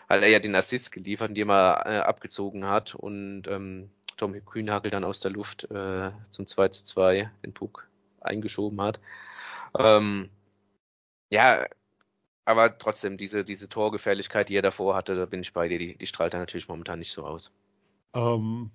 hat 0.09 0.20
er 0.20 0.28
ja 0.28 0.39
den 0.39 0.55
Assist 0.55 0.93
geliefert, 0.93 1.34
den 1.34 1.49
er 1.49 1.87
äh, 1.87 1.99
abgezogen 2.01 2.66
hat 2.66 2.95
und 2.95 3.49
ähm, 3.49 3.91
Tom 4.18 4.34
Kühnhagel 4.45 4.91
dann 4.91 5.05
aus 5.05 5.20
der 5.20 5.30
Luft 5.30 5.64
äh, 5.70 6.11
zum 6.30 6.47
2 6.47 6.68
zu 6.68 6.84
2 6.84 7.30
den 7.45 7.55
Puck 7.55 7.87
eingeschoben 8.27 8.81
hat. 8.81 9.01
Ähm, 9.79 10.31
ja, 11.31 11.66
aber 12.45 12.79
trotzdem, 12.79 13.16
diese, 13.16 13.45
diese 13.45 13.68
Torgefährlichkeit, 13.68 14.49
die 14.49 14.55
er 14.55 14.62
davor 14.62 14.95
hatte, 14.95 15.16
da 15.16 15.27
bin 15.27 15.41
ich 15.41 15.53
bei 15.53 15.68
dir, 15.68 15.79
die, 15.79 15.97
die 15.99 16.07
strahlt 16.07 16.35
er 16.35 16.41
natürlich 16.41 16.68
momentan 16.68 17.01
nicht 17.01 17.12
so 17.12 17.27
aus. 17.27 17.51
Ähm, 18.14 18.70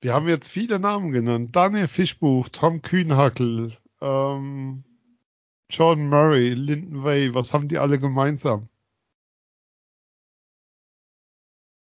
wir 0.00 0.14
haben 0.14 0.28
jetzt 0.28 0.48
viele 0.48 0.78
Namen 0.78 1.10
genannt. 1.10 1.54
Daniel 1.54 1.88
Fischbuch, 1.88 2.48
Tom 2.50 2.82
Kühnhackel, 2.82 3.76
ähm, 4.00 4.84
John 5.70 6.08
Murray, 6.08 6.54
Linden 6.54 7.02
Way, 7.02 7.34
was 7.34 7.52
haben 7.52 7.68
die 7.68 7.78
alle 7.78 7.98
gemeinsam? 7.98 8.68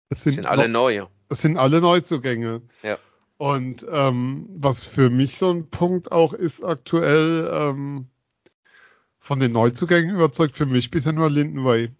Es 0.08 0.22
sind, 0.22 0.36
sind 0.36 0.46
alle 0.46 0.68
neu. 0.68 1.06
Es 1.28 1.42
sind 1.42 1.58
alle 1.58 1.80
Neuzugänge. 1.80 2.62
Ja. 2.82 2.98
Und 3.38 3.86
ähm, 3.90 4.46
was 4.50 4.84
für 4.84 5.10
mich 5.10 5.36
so 5.36 5.50
ein 5.50 5.68
Punkt 5.68 6.10
auch 6.12 6.32
ist 6.32 6.64
aktuell, 6.64 7.50
ähm, 7.52 8.08
von 9.18 9.40
den 9.40 9.52
Neuzugängen 9.52 10.14
überzeugt 10.14 10.56
für 10.56 10.66
mich 10.66 10.90
bisher 10.90 11.12
nur 11.12 11.28
Lindenway. 11.28 11.90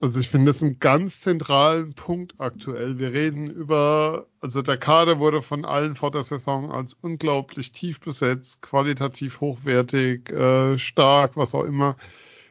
Also 0.00 0.20
ich 0.20 0.28
finde 0.28 0.46
das 0.46 0.62
einen 0.62 0.78
ganz 0.78 1.20
zentralen 1.20 1.92
Punkt 1.94 2.34
aktuell. 2.38 2.98
Wir 2.98 3.12
reden 3.12 3.50
über, 3.50 4.28
also 4.40 4.62
der 4.62 4.76
Kader 4.78 5.18
wurde 5.18 5.42
von 5.42 5.64
allen 5.64 5.96
vor 5.96 6.12
der 6.12 6.22
Saison 6.22 6.70
als 6.70 6.94
unglaublich 6.94 7.72
tief 7.72 7.98
besetzt, 8.00 8.62
qualitativ 8.62 9.40
hochwertig, 9.40 10.30
äh, 10.30 10.78
stark, 10.78 11.36
was 11.36 11.52
auch 11.54 11.64
immer. 11.64 11.96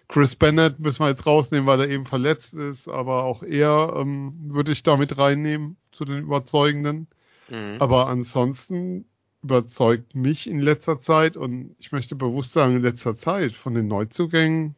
Chris 0.10 0.36
Bennett 0.36 0.80
müssen 0.80 1.01
wir 1.03 1.10
jetzt 1.10 1.26
rausnehmen, 1.26 1.68
weil 1.68 1.82
er 1.82 1.89
eben 1.89 2.05
verletzt 2.05 2.53
ist, 2.53 2.88
aber 2.88 3.24
auch 3.24 3.43
er 3.43 3.93
ähm, 3.97 4.34
würde 4.53 4.72
ich 4.72 4.84
damit 4.84 5.18
reinnehmen 5.18 5.76
zu 5.91 6.05
den 6.05 6.20
Überzeugenden. 6.20 7.08
Mhm. 7.49 7.78
Aber 7.80 8.08
ansonsten 8.08 9.05
überzeugt 9.43 10.16
mich 10.16 10.49
in 10.49 10.60
letzter 10.60 10.99
Zeit 10.99 11.38
und 11.38 11.76
ich 11.80 11.91
möchte 11.91 12.16
bewusst 12.16 12.53
sagen, 12.53 12.78
in 12.78 12.82
letzter 12.82 13.16
Zeit 13.16 13.53
von 13.53 13.74
den 13.74 13.88
Neuzugängen 13.88 14.76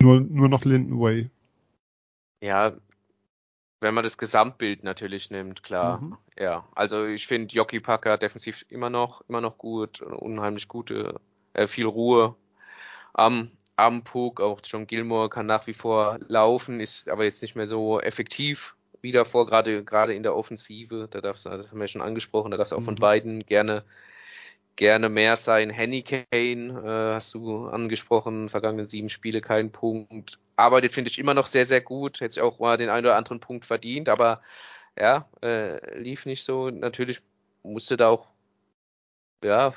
nur, 0.00 0.20
nur 0.20 0.48
noch 0.48 0.64
Linden 0.64 0.98
Way. 0.98 1.30
Ja, 2.40 2.72
wenn 3.80 3.94
man 3.94 4.04
das 4.04 4.18
Gesamtbild 4.18 4.84
natürlich 4.84 5.30
nimmt, 5.30 5.62
klar. 5.62 6.00
Mhm. 6.00 6.16
Ja, 6.38 6.66
also 6.74 7.04
ich 7.06 7.26
finde 7.26 7.54
Jockey 7.54 7.80
Packer 7.80 8.16
defensiv 8.16 8.64
immer 8.68 8.90
noch, 8.90 9.22
immer 9.28 9.40
noch 9.40 9.58
gut, 9.58 10.00
unheimlich 10.00 10.68
gute, 10.68 11.20
äh, 11.52 11.68
viel 11.68 11.86
Ruhe. 11.86 12.34
Ähm, 13.16 13.50
am 13.82 14.04
Puck, 14.04 14.40
auch 14.40 14.60
John 14.64 14.86
Gilmore 14.86 15.28
kann 15.28 15.46
nach 15.46 15.66
wie 15.66 15.74
vor 15.74 16.18
laufen, 16.28 16.80
ist 16.80 17.08
aber 17.08 17.24
jetzt 17.24 17.42
nicht 17.42 17.56
mehr 17.56 17.66
so 17.66 18.00
effektiv 18.00 18.74
wie 19.00 19.12
davor, 19.12 19.46
gerade, 19.46 19.84
gerade 19.84 20.14
in 20.14 20.22
der 20.22 20.36
Offensive. 20.36 21.08
Da 21.10 21.20
darf 21.20 21.36
es, 21.36 21.42
das 21.42 21.68
haben 21.70 21.80
wir 21.80 21.88
schon 21.88 22.02
angesprochen, 22.02 22.52
da 22.52 22.56
darf 22.56 22.68
es 22.68 22.72
auch 22.72 22.80
mhm. 22.80 22.84
von 22.86 22.94
beiden 22.96 23.44
gerne, 23.44 23.84
gerne 24.76 25.08
mehr 25.08 25.36
sein. 25.36 25.70
Henny 25.70 26.02
Kane, 26.02 26.24
äh, 26.32 27.14
hast 27.14 27.34
du 27.34 27.66
angesprochen, 27.66 28.48
vergangenen 28.48 28.88
sieben 28.88 29.10
Spiele 29.10 29.40
kein 29.40 29.72
Punkt. 29.72 30.38
Arbeitet, 30.56 30.92
finde 30.92 31.10
ich, 31.10 31.18
immer 31.18 31.34
noch 31.34 31.46
sehr, 31.46 31.66
sehr 31.66 31.80
gut. 31.80 32.20
Hätte 32.20 32.34
sich 32.34 32.42
auch 32.42 32.60
mal 32.60 32.76
den 32.78 32.88
einen 32.88 33.06
oder 33.06 33.16
anderen 33.16 33.40
Punkt 33.40 33.64
verdient, 33.64 34.08
aber 34.08 34.42
ja, 34.98 35.28
äh, 35.42 35.98
lief 35.98 36.24
nicht 36.26 36.44
so. 36.44 36.70
Natürlich 36.70 37.20
musste 37.64 37.96
da 37.96 38.08
auch, 38.10 38.28
ja, 39.42 39.74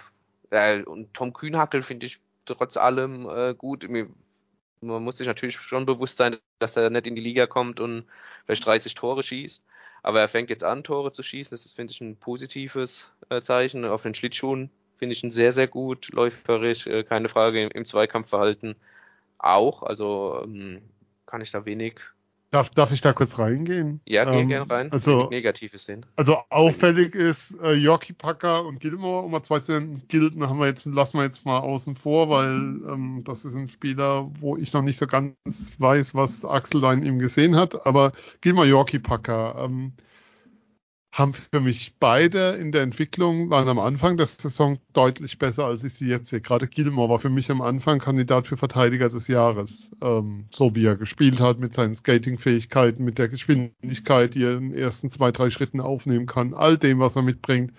äh, 0.52 0.84
und 0.84 1.14
Tom 1.14 1.34
Kühnhackel, 1.34 1.82
finde 1.82 2.06
ich, 2.06 2.20
trotz 2.46 2.78
allem 2.78 3.30
äh, 3.30 3.54
gut. 3.56 3.88
Man 3.90 5.04
muss 5.04 5.18
sich 5.18 5.28
natürlich 5.28 5.58
schon 5.58 5.86
bewusst 5.86 6.18
sein, 6.18 6.38
dass 6.60 6.78
er 6.78 6.90
nicht 6.90 7.08
in 7.08 7.16
die 7.16 7.22
Liga 7.22 7.48
kommt 7.48 7.80
und 7.80 8.06
vielleicht 8.46 8.66
30 8.66 8.94
Tore 8.96 9.24
schießt. 9.24 9.64
Aber 10.04 10.22
er 10.22 10.30
fängt 10.30 10.52
jetzt 10.52 10.64
an, 10.64 10.84
Tore 10.84 11.12
zu 11.12 11.24
schießen. 11.24 11.52
Das 11.52 11.66
ist, 11.66 11.76
finde 11.76 11.92
ich, 11.92 12.02
ein 12.02 12.18
positives 12.18 13.10
äh, 13.30 13.42
Zeichen. 13.42 13.86
Auf 13.86 14.04
den 14.04 14.14
Schlittschuhen 14.14 14.70
finde 14.98 15.14
ich 15.14 15.24
ihn 15.24 15.32
sehr, 15.32 15.52
sehr 15.52 15.68
gut. 15.68 16.10
Läuferisch, 16.10 16.86
äh, 16.88 17.04
keine 17.04 17.30
Frage, 17.30 17.64
im, 17.64 17.72
im 17.72 17.86
Zweikampfverhalten 17.86 18.76
auch. 19.40 19.82
Also 19.84 20.42
ähm, 20.44 20.82
kann 21.26 21.42
ich 21.42 21.52
da 21.52 21.66
wenig 21.66 22.00
Darf, 22.52 22.70
darf 22.70 22.92
ich 22.92 23.02
da 23.02 23.12
kurz 23.12 23.38
reingehen? 23.38 24.00
Ja, 24.06 24.24
geh 24.24 24.40
ähm, 24.40 24.48
gerne 24.48 24.70
rein. 24.70 24.92
Also, 24.92 25.28
Negatives 25.30 25.84
sehen. 25.84 26.06
Also 26.16 26.38
auffällig 26.50 27.14
ist 27.14 27.60
äh, 27.62 27.74
Yorkie 27.74 28.14
Packer 28.14 28.66
und 28.66 28.80
Gilmore, 28.80 29.26
um 29.26 29.32
mal 29.32 29.44
zwei 29.44 29.60
zu 29.60 29.74
nennen. 29.74 30.04
Gilden 30.08 30.48
haben 30.48 30.60
wir 30.60 30.68
jetzt, 30.68 30.86
lassen 30.86 31.18
wir 31.18 31.26
jetzt 31.26 31.46
mal 31.46 31.60
außen 31.60 31.96
vor, 31.96 32.30
weil 32.30 32.56
ähm, 32.56 33.24
das 33.26 33.44
ist 33.44 33.56
ein 33.56 33.68
Spieler, 33.68 34.32
wo 34.40 34.56
ich 34.56 34.72
noch 34.74 34.84
nicht 34.84 34.98
so 34.98 35.08
ganz 35.08 35.36
weiß, 35.80 36.16
was 36.16 36.46
Axel 36.46 36.82
da 36.82 36.94
in 36.94 37.06
ihm 37.06 37.20
gesehen 37.20 37.56
hat. 37.56 37.86
Aber 37.86 38.14
Gilmore 38.42 38.68
Yorkie 38.68 39.00
Packer 39.00 39.56
ähm, 39.66 39.94
haben 41.16 41.34
für 41.34 41.62
mich 41.62 41.94
beide 41.98 42.56
in 42.56 42.74
der 42.74 42.82
Entwicklung, 42.82 43.50
waren 43.50 43.70
am 43.70 43.80
Anfang 43.80 44.18
der 44.18 44.26
Saison 44.26 44.80
deutlich 44.92 45.40
besser, 45.40 45.66
als 45.66 45.86
ich 45.86 45.94
sie 45.94 46.10
jetzt 46.10 46.28
sehe. 46.28 46.42
Gerade 46.42 46.68
Gilmore 46.68 47.10
war 47.10 47.20
für 47.20 47.30
mich 47.30 47.50
am 47.50 47.62
Anfang 47.62 48.00
Kandidat 48.00 48.48
für 48.48 48.58
Verteidiger 48.58 49.08
des 49.08 49.30
Jahres. 49.30 49.90
Ähm, 50.02 50.48
so 50.54 50.76
wie 50.76 50.86
er 50.86 50.98
gespielt 50.98 51.40
hat, 51.40 51.58
mit 51.58 51.74
seinen 51.74 51.96
Skating-Fähigkeiten, 51.96 53.06
mit 53.06 53.18
der 53.18 53.30
Geschwindigkeit, 53.30 54.36
die 54.36 54.44
er 54.44 54.58
in 54.58 54.72
den 54.72 54.78
ersten 54.78 55.10
zwei, 55.10 55.32
drei 55.32 55.50
Schritten 55.50 55.80
aufnehmen 55.80 56.26
kann, 56.26 56.54
all 56.54 56.78
dem, 56.78 57.00
was 57.00 57.16
er 57.16 57.22
mitbringt, 57.22 57.72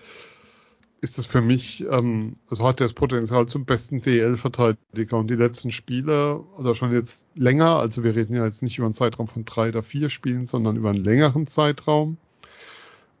ist 1.01 1.19
es 1.19 1.27
für 1.27 1.41
mich, 1.41 1.85
ähm, 1.91 2.37
also 2.49 2.67
hat 2.67 2.81
er 2.81 2.87
das 2.87 2.93
Potenzial 2.93 3.45
zum 3.45 3.65
besten 3.65 4.01
DL-Verteidiger. 4.01 5.15
Und 5.15 5.29
die 5.29 5.35
letzten 5.35 5.69
Spiele, 5.69 6.39
oder 6.57 6.73
schon 6.73 6.91
jetzt 6.91 7.27
länger, 7.35 7.77
also 7.77 8.03
wir 8.03 8.15
reden 8.15 8.35
ja 8.35 8.45
jetzt 8.45 8.63
nicht 8.63 8.79
über 8.79 8.87
einen 8.87 8.95
Zeitraum 8.95 9.27
von 9.27 9.45
drei 9.45 9.69
oder 9.69 9.83
vier 9.83 10.09
Spielen, 10.09 10.47
sondern 10.47 10.75
über 10.75 10.89
einen 10.89 11.03
längeren 11.03 11.45
Zeitraum, 11.45 12.17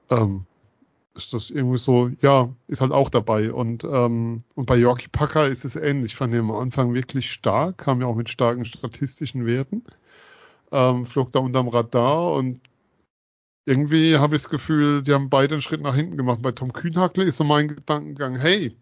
ähm, 0.09 0.45
ist 1.15 1.33
das 1.33 1.49
irgendwie 1.49 1.77
so, 1.77 2.11
ja, 2.21 2.49
ist 2.67 2.81
halt 2.81 2.91
auch 2.91 3.09
dabei. 3.09 3.51
Und, 3.51 3.83
ähm, 3.83 4.43
und 4.55 4.65
bei 4.65 4.77
Yorkie 4.77 5.09
Packer 5.09 5.47
ist 5.47 5.65
es 5.65 5.75
ähnlich. 5.75 6.13
Ich 6.13 6.17
fand 6.17 6.33
ihn 6.33 6.41
am 6.41 6.51
Anfang 6.51 6.93
wirklich 6.93 7.31
stark, 7.31 7.79
kam 7.79 8.01
ja 8.01 8.07
auch 8.07 8.15
mit 8.15 8.29
starken 8.29 8.65
statistischen 8.65 9.45
Werten. 9.45 9.83
Ähm, 10.71 11.05
flog 11.05 11.31
da 11.31 11.39
unterm 11.39 11.69
Radar 11.69 12.33
und 12.33 12.59
irgendwie 13.65 14.17
habe 14.17 14.35
ich 14.35 14.43
das 14.43 14.51
Gefühl, 14.51 15.03
die 15.03 15.13
haben 15.13 15.29
beide 15.29 15.55
einen 15.55 15.61
Schritt 15.61 15.81
nach 15.81 15.95
hinten 15.95 16.17
gemacht. 16.17 16.41
Bei 16.41 16.51
Tom 16.51 16.71
Kühnhackle 16.71 17.25
ist 17.25 17.37
so 17.37 17.43
mein 17.43 17.67
Gedankengang, 17.67 18.37
hey, 18.37 18.75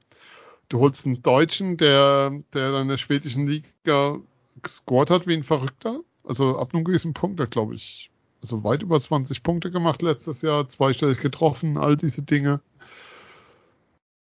du 0.70 0.80
holst 0.80 1.06
einen 1.06 1.22
Deutschen, 1.24 1.78
der, 1.78 2.32
der 2.54 2.72
dann 2.72 2.84
in 2.84 2.88
der 2.90 2.98
schwedischen 2.98 3.48
Liga 3.48 4.20
gescored 4.62 5.10
hat 5.10 5.28
wie 5.28 5.34
ein 5.34 5.44
Verrückter. 5.44 6.02
Also 6.24 6.58
ab 6.58 6.74
einem 6.74 6.84
gewissen 6.84 7.14
Punkt, 7.14 7.40
da 7.40 7.46
glaube 7.46 7.76
ich, 7.76 8.12
also 8.46 8.64
weit 8.64 8.84
über 8.84 9.00
20 9.00 9.42
Punkte 9.42 9.72
gemacht 9.72 10.04
letztes 10.04 10.44
Jahr, 10.44 10.70
zweistellig 10.70 11.20
getroffen, 11.20 11.78
all 11.78 11.98
diese 11.98 12.22
Dinge. 12.22 12.62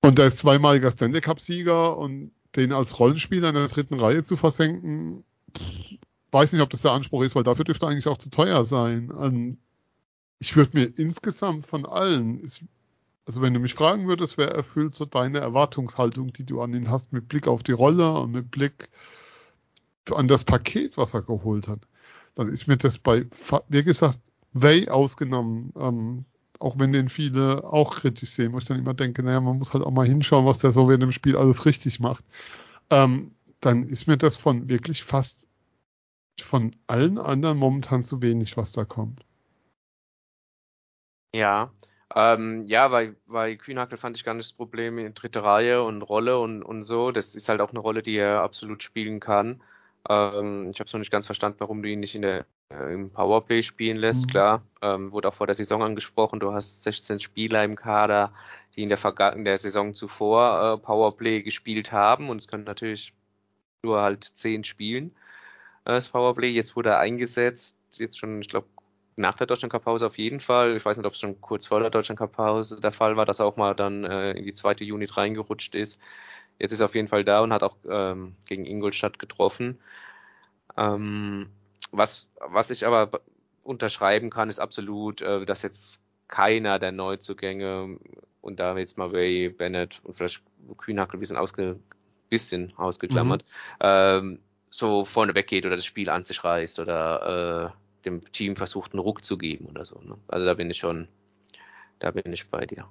Und 0.01 0.17
er 0.17 0.25
ist 0.25 0.39
zweimaliger 0.39 0.89
Stanley 0.91 1.21
Cup-Sieger 1.21 1.95
und 1.97 2.31
den 2.55 2.73
als 2.73 2.99
Rollenspieler 2.99 3.49
in 3.49 3.55
der 3.55 3.67
dritten 3.67 3.99
Reihe 3.99 4.23
zu 4.23 4.35
versenken, 4.35 5.23
weiß 6.31 6.53
nicht, 6.53 6.61
ob 6.61 6.69
das 6.71 6.81
der 6.81 6.91
Anspruch 6.91 7.23
ist, 7.23 7.35
weil 7.35 7.43
dafür 7.43 7.65
dürfte 7.65 7.87
eigentlich 7.87 8.07
auch 8.07 8.17
zu 8.17 8.29
teuer 8.31 8.65
sein. 8.65 9.11
Und 9.11 9.57
ich 10.39 10.55
würde 10.55 10.77
mir 10.77 10.85
insgesamt 10.85 11.67
von 11.67 11.85
allen, 11.85 12.41
also 13.25 13.41
wenn 13.41 13.53
du 13.53 13.59
mich 13.59 13.75
fragen 13.75 14.07
würdest, 14.07 14.37
wer 14.37 14.49
erfüllt 14.49 14.95
so 14.95 15.05
deine 15.05 15.39
Erwartungshaltung, 15.39 16.33
die 16.33 16.45
du 16.45 16.61
an 16.61 16.73
ihn 16.73 16.89
hast, 16.89 17.13
mit 17.13 17.27
Blick 17.27 17.47
auf 17.47 17.61
die 17.61 17.73
Rolle 17.73 18.11
und 18.19 18.31
mit 18.31 18.49
Blick 18.49 18.89
an 20.11 20.27
das 20.27 20.43
Paket, 20.43 20.97
was 20.97 21.13
er 21.13 21.21
geholt 21.21 21.67
hat, 21.67 21.79
dann 22.35 22.49
ist 22.49 22.67
mir 22.67 22.77
das 22.77 22.97
bei, 22.97 23.25
wie 23.69 23.83
gesagt, 23.83 24.19
Way 24.53 24.89
ausgenommen, 24.89 25.73
ähm, 25.77 26.25
auch 26.59 26.79
wenn 26.79 26.93
den 26.93 27.09
viele 27.09 27.63
auch 27.63 27.95
kritisch 27.95 28.31
sehen, 28.31 28.53
wo 28.53 28.57
ich 28.57 28.65
dann 28.65 28.79
immer 28.79 28.93
denke, 28.93 29.23
naja, 29.23 29.41
man 29.41 29.57
muss 29.57 29.73
halt 29.73 29.83
auch 29.83 29.91
mal 29.91 30.07
hinschauen, 30.07 30.45
was 30.45 30.59
der 30.59 30.71
so 30.71 30.89
in 30.89 30.99
dem 30.99 31.11
Spiel 31.11 31.35
alles 31.35 31.65
richtig 31.65 31.99
macht. 31.99 32.23
Ähm, 32.89 33.31
dann 33.59 33.83
ist 33.83 34.07
mir 34.07 34.17
das 34.17 34.37
von 34.37 34.69
wirklich 34.69 35.03
fast 35.03 35.47
von 36.41 36.71
allen 36.87 37.17
anderen 37.17 37.57
momentan 37.57 38.03
zu 38.03 38.21
wenig, 38.21 38.57
was 38.57 38.71
da 38.71 38.85
kommt. 38.85 39.25
Ja, 41.33 41.71
ähm, 42.13 42.65
ja, 42.67 42.87
bei, 42.87 43.13
bei 43.25 43.55
Kühnhackel 43.55 43.97
fand 43.97 44.15
ich 44.15 44.23
gar 44.23 44.33
nicht 44.33 44.49
das 44.49 44.55
Problem 44.55 44.97
in 44.97 45.13
dritte 45.13 45.43
Reihe 45.43 45.83
und 45.83 46.01
Rolle 46.01 46.39
und, 46.39 46.63
und 46.63 46.83
so. 46.83 47.11
Das 47.11 47.35
ist 47.35 47.49
halt 47.49 47.59
auch 47.61 47.71
eine 47.71 47.79
Rolle, 47.79 48.03
die 48.03 48.15
er 48.15 48.41
absolut 48.41 48.83
spielen 48.83 49.19
kann. 49.19 49.61
Ähm, 50.09 50.69
ich 50.71 50.79
habe 50.79 50.87
es 50.87 50.93
noch 50.93 50.99
nicht 50.99 51.11
ganz 51.11 51.25
verstanden, 51.25 51.59
warum 51.59 51.81
du 51.81 51.89
ihn 51.89 51.99
nicht 51.99 52.15
in 52.15 52.21
der, 52.21 52.45
äh, 52.69 52.93
im 52.93 53.11
Powerplay 53.11 53.63
spielen 53.63 53.97
lässt. 53.97 54.23
Mhm. 54.23 54.27
Klar, 54.29 54.61
ähm, 54.81 55.11
wurde 55.11 55.29
auch 55.29 55.35
vor 55.35 55.47
der 55.47 55.55
Saison 55.55 55.83
angesprochen, 55.83 56.39
du 56.39 56.53
hast 56.53 56.83
16 56.83 57.19
Spieler 57.19 57.63
im 57.63 57.75
Kader, 57.75 58.33
die 58.75 58.83
in 58.83 58.89
der, 58.89 58.97
Verga 58.97 59.29
in 59.29 59.45
der 59.45 59.57
Saison 59.57 59.93
zuvor 59.93 60.75
äh, 60.75 60.77
Powerplay 60.77 61.41
gespielt 61.41 61.91
haben 61.91 62.29
und 62.29 62.37
es 62.37 62.47
können 62.47 62.65
natürlich 62.65 63.13
nur 63.83 64.01
halt 64.01 64.23
10 64.35 64.63
spielen, 64.63 65.11
äh, 65.85 65.93
das 65.93 66.09
Powerplay. 66.09 66.49
Jetzt 66.49 66.75
wurde 66.75 66.89
er 66.89 66.99
eingesetzt, 66.99 67.77
jetzt 67.93 68.19
schon, 68.19 68.41
ich 68.41 68.49
glaube, 68.49 68.67
nach 69.17 69.35
der 69.35 69.47
Deutschland 69.47 69.71
Cup 69.71 69.85
Pause 69.85 70.07
auf 70.07 70.17
jeden 70.17 70.41
Fall. 70.41 70.75
Ich 70.75 70.85
weiß 70.85 70.97
nicht, 70.97 71.05
ob 71.05 71.13
es 71.13 71.19
schon 71.19 71.39
kurz 71.41 71.67
vor 71.67 71.79
der 71.79 71.89
Deutschland 71.89 72.19
Cup 72.19 72.33
Pause 72.33 72.79
der 72.81 72.91
Fall 72.91 73.15
war, 73.15 73.25
dass 73.25 73.39
er 73.39 73.45
auch 73.45 73.57
mal 73.57 73.73
dann 73.73 74.03
äh, 74.03 74.31
in 74.31 74.43
die 74.43 74.53
zweite 74.53 74.83
Unit 74.83 75.15
reingerutscht 75.17 75.73
ist. 75.73 75.99
Jetzt 76.59 76.71
ist 76.71 76.79
er 76.79 76.85
auf 76.85 76.95
jeden 76.95 77.07
Fall 77.07 77.23
da 77.23 77.41
und 77.41 77.53
hat 77.53 77.63
auch 77.63 77.75
ähm, 77.89 78.35
gegen 78.45 78.65
Ingolstadt 78.65 79.19
getroffen. 79.19 79.79
Ähm, 80.77 81.49
was, 81.91 82.27
was 82.39 82.69
ich 82.69 82.85
aber 82.85 83.21
unterschreiben 83.63 84.29
kann, 84.29 84.49
ist 84.49 84.59
absolut, 84.59 85.21
äh, 85.21 85.45
dass 85.45 85.61
jetzt 85.61 85.99
keiner 86.27 86.79
der 86.79 86.91
Neuzugänge 86.91 87.99
und 88.41 88.59
da 88.59 88.77
jetzt 88.77 88.97
mal 88.97 89.09
Ray 89.09 89.49
Bennett 89.49 89.99
und 90.03 90.15
vielleicht 90.15 90.41
Kühnhackel 90.77 91.17
ein 91.17 91.19
bisschen, 91.19 91.37
ausge, 91.37 91.79
bisschen 92.29 92.73
ausgeklammert, 92.77 93.43
mhm. 93.43 93.79
ähm, 93.81 94.39
so 94.69 95.05
vorne 95.05 95.35
weggeht 95.35 95.65
oder 95.65 95.75
das 95.75 95.85
Spiel 95.85 96.09
an 96.09 96.25
sich 96.25 96.43
reißt 96.43 96.79
oder 96.79 97.73
äh, 97.73 98.05
dem 98.05 98.31
Team 98.33 98.55
versucht, 98.55 98.93
einen 98.93 98.99
Ruck 98.99 99.25
zu 99.25 99.37
geben 99.37 99.67
oder 99.67 99.85
so. 99.85 99.99
Ne? 100.01 100.17
Also 100.27 100.45
da 100.45 100.53
bin 100.53 100.69
ich 100.69 100.77
schon, 100.77 101.07
da 101.99 102.11
bin 102.11 102.31
ich 102.33 102.49
bei 102.49 102.65
dir. 102.65 102.85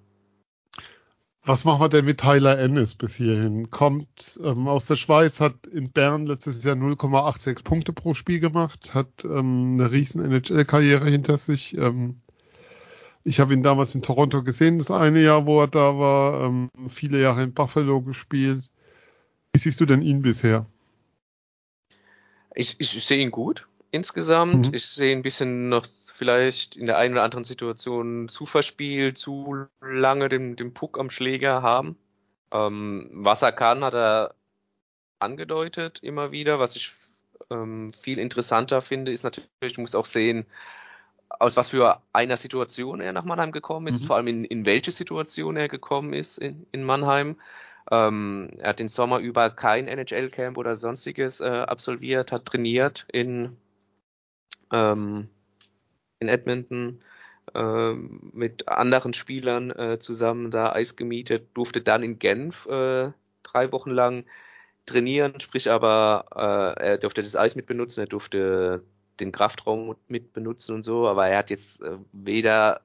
Was 1.47 1.65
machen 1.67 1.83
wir 1.83 1.89
denn 1.91 2.07
mit 2.07 2.21
Tyler 2.21 2.59
Ennis 2.59 2.95
bis 2.95 3.15
hierhin? 3.15 3.71
Kommt 3.71 4.41
ähm, 4.43 4.67
aus 4.67 4.87
der 4.87 4.97
Schweiz, 4.97 5.41
hat 5.41 5.67
in 5.67 5.91
Bern 5.91 6.27
letztes 6.27 6.65
Jahr 6.65 6.75
0,86 6.75 7.63
Punkte 7.63 7.93
pro 7.93 8.15
Spiel 8.15 8.41
gemacht, 8.41 8.95
hat 8.95 9.25
ähm, 9.25 9.77
eine 9.79 9.93
riesen 9.93 10.25
NHL-Karriere 10.25 11.11
hinter 11.11 11.37
sich. 11.37 11.77
Ähm, 11.77 12.23
ich 13.25 13.41
habe 13.41 13.53
ihn 13.53 13.63
damals 13.63 13.95
in 13.95 14.01
Toronto 14.01 14.43
gesehen, 14.43 14.79
das 14.79 14.91
eine 14.91 15.21
Jahr, 15.21 15.45
wo 15.45 15.61
er 15.61 15.69
da 15.69 15.99
war, 15.99 16.45
ähm, 16.45 16.71
viele 16.89 17.21
Jahre 17.21 17.43
in 17.43 17.53
Buffalo 17.53 18.01
gespielt. 18.01 18.65
Wie 19.53 19.59
siehst 19.59 19.81
du 19.81 19.87
denn 19.87 20.01
ihn 20.01 20.23
bisher? 20.23 20.65
Ich, 22.55 22.77
ich, 22.79 22.97
ich 22.97 23.05
sehe 23.05 23.23
ihn 23.23 23.31
gut 23.31 23.67
insgesamt. 23.91 24.69
Mhm. 24.69 24.75
Ich 24.75 24.87
sehe 24.87 25.15
ein 25.15 25.23
bisschen 25.23 25.69
noch 25.69 25.87
vielleicht 26.17 26.77
in 26.77 26.87
der 26.87 26.99
einen 26.99 27.15
oder 27.15 27.25
anderen 27.25 27.45
Situation 27.45 28.29
zu 28.29 28.47
verspielt, 28.47 29.19
zu 29.19 29.67
lange 29.81 30.29
den, 30.29 30.57
den 30.57 30.73
Puck 30.73 30.99
am 30.99 31.11
Schläger 31.11 31.63
haben. 31.63 31.97
Ähm, 32.53 33.11
was 33.13 33.43
er 33.43 33.53
kann, 33.53 33.83
hat 33.85 33.95
er 33.95 34.35
angedeutet 35.19 35.99
immer 36.03 36.31
wieder. 36.31 36.59
Was 36.61 36.77
ich 36.77 36.93
ähm, 37.51 37.93
viel 38.03 38.19
interessanter 38.19 38.81
finde, 38.81 39.13
ist 39.13 39.25
natürlich, 39.25 39.75
du 39.75 39.81
musst 39.81 39.97
auch 39.97 40.07
sehen, 40.07 40.47
aus 41.29 41.57
was 41.57 41.71
für 41.71 42.01
einer 42.13 42.37
Situation 42.37 43.01
er 43.01 43.13
nach 43.13 43.25
Mannheim 43.25 43.51
gekommen 43.51 43.89
ist, 43.89 44.03
mhm. 44.03 44.07
vor 44.07 44.17
allem 44.17 44.29
in, 44.29 44.45
in 44.45 44.67
welche 44.67 44.93
Situation 44.93 45.57
er 45.57 45.69
gekommen 45.69 46.13
ist 46.13 46.39
in, 46.39 46.67
in 46.71 46.85
Mannheim. 46.85 47.37
Ähm, 47.91 48.51
er 48.59 48.71
hat 48.71 48.79
den 48.79 48.89
Sommer 48.89 49.19
über 49.19 49.51
kein 49.51 49.89
NHL-Camp 49.89 50.57
oder 50.57 50.77
sonstiges 50.77 51.41
äh, 51.41 51.45
absolviert, 51.45 52.31
hat 52.31 52.47
trainiert 52.47 53.05
in 53.13 53.57
ähm, 54.73 55.29
in 56.21 56.29
Edmonton 56.29 57.03
äh, 57.55 57.93
mit 57.93 58.69
anderen 58.69 59.15
Spielern 59.15 59.71
äh, 59.71 59.99
zusammen 59.99 60.51
da 60.51 60.73
Eis 60.73 60.97
gemietet, 60.97 61.49
durfte 61.55 61.81
dann 61.83 62.03
in 62.03 62.19
Genf 62.19 62.67
äh, 62.67 63.13
drei 63.43 63.73
Wochen 63.73 63.91
lang 63.91 64.25
trainieren, 64.87 65.41
sprich 65.41 65.71
aber 65.71 66.27
äh, 66.79 66.83
er 66.85 66.99
durfte 66.99 67.23
das 67.23 67.37
Eis 67.37 67.57
mit 67.57 67.67
benutzen, 67.67 68.01
er 68.01 68.07
durfte 68.07 68.83
den 69.21 69.33
Kraftraum 69.33 69.97
mit 70.09 70.33
benutzen 70.33 70.75
und 70.75 70.83
so, 70.83 71.07
aber 71.09 71.29
er 71.29 71.39
hat 71.39 71.51
jetzt 71.51 71.81
weder 72.13 72.81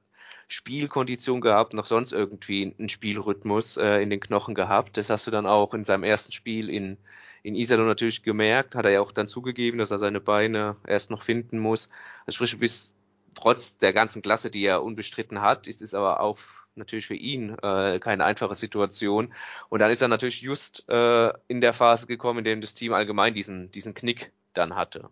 Spielkondition 0.47 1.41
gehabt, 1.41 1.73
noch 1.73 1.85
sonst 1.85 2.11
irgendwie 2.11 2.75
einen 2.77 2.89
Spielrhythmus 2.89 3.77
äh, 3.77 4.01
in 4.01 4.09
den 4.09 4.19
Knochen 4.19 4.55
gehabt. 4.55 4.97
Das 4.97 5.09
hast 5.09 5.27
du 5.27 5.31
dann 5.31 5.45
auch 5.45 5.73
in 5.73 5.85
seinem 5.85 6.03
ersten 6.03 6.31
Spiel 6.31 6.69
in 6.69 6.97
in 7.43 7.55
Iserlohn 7.55 7.87
natürlich 7.87 8.23
gemerkt, 8.23 8.75
hat 8.75 8.85
er 8.85 8.91
ja 8.91 9.01
auch 9.01 9.11
dann 9.11 9.27
zugegeben, 9.27 9.77
dass 9.77 9.91
er 9.91 9.99
seine 9.99 10.19
Beine 10.19 10.75
erst 10.85 11.09
noch 11.11 11.23
finden 11.23 11.59
muss. 11.59 11.89
Also 12.25 12.35
sprich, 12.37 12.59
bis 12.59 12.95
trotz 13.41 13.77
der 13.77 13.93
ganzen 13.93 14.21
Klasse, 14.21 14.51
die 14.51 14.63
er 14.63 14.83
unbestritten 14.83 15.41
hat, 15.41 15.67
ist 15.67 15.81
es 15.81 15.93
aber 15.93 16.19
auch 16.19 16.37
natürlich 16.75 17.07
für 17.07 17.15
ihn 17.15 17.57
äh, 17.61 17.99
keine 17.99 18.25
einfache 18.25 18.55
Situation. 18.55 19.33
Und 19.69 19.79
dann 19.79 19.91
ist 19.91 20.01
er 20.01 20.07
natürlich 20.07 20.41
just 20.41 20.87
äh, 20.89 21.31
in 21.47 21.61
der 21.61 21.73
Phase 21.73 22.07
gekommen, 22.07 22.39
in 22.39 22.45
dem 22.45 22.61
das 22.61 22.73
Team 22.73 22.93
allgemein 22.93 23.33
diesen, 23.33 23.71
diesen 23.71 23.93
Knick 23.93 24.31
dann 24.53 24.75
hatte. 24.75 25.09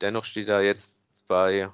Dennoch 0.00 0.24
steht 0.24 0.48
er 0.48 0.62
jetzt 0.62 0.96
bei, 1.28 1.70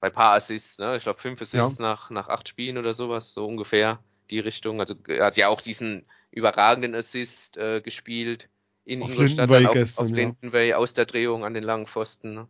bei 0.00 0.10
paar 0.10 0.34
Assists, 0.34 0.78
ne? 0.78 0.96
ich 0.96 1.02
glaube 1.02 1.20
fünf 1.20 1.40
Assists 1.40 1.78
ja. 1.78 1.82
nach, 1.82 2.10
nach 2.10 2.28
acht 2.28 2.48
Spielen 2.48 2.78
oder 2.78 2.94
sowas, 2.94 3.32
so 3.32 3.46
ungefähr 3.46 3.98
die 4.30 4.40
Richtung. 4.40 4.80
Also 4.80 4.94
er 5.08 5.26
hat 5.26 5.36
ja 5.36 5.48
auch 5.48 5.60
diesen 5.60 6.06
überragenden 6.30 6.94
Assist 6.94 7.56
äh, 7.56 7.80
gespielt 7.80 8.48
in 8.84 9.02
auf 9.02 9.10
Ingolstadt, 9.10 9.50
dann 9.50 9.66
auf, 9.66 9.72
gestern, 9.72 10.06
auf 10.06 10.12
Lindenway 10.12 10.68
ja. 10.70 10.76
aus 10.76 10.94
der 10.94 11.06
Drehung 11.06 11.44
an 11.44 11.54
den 11.54 11.64
langen 11.64 11.86
Pfosten. 11.86 12.46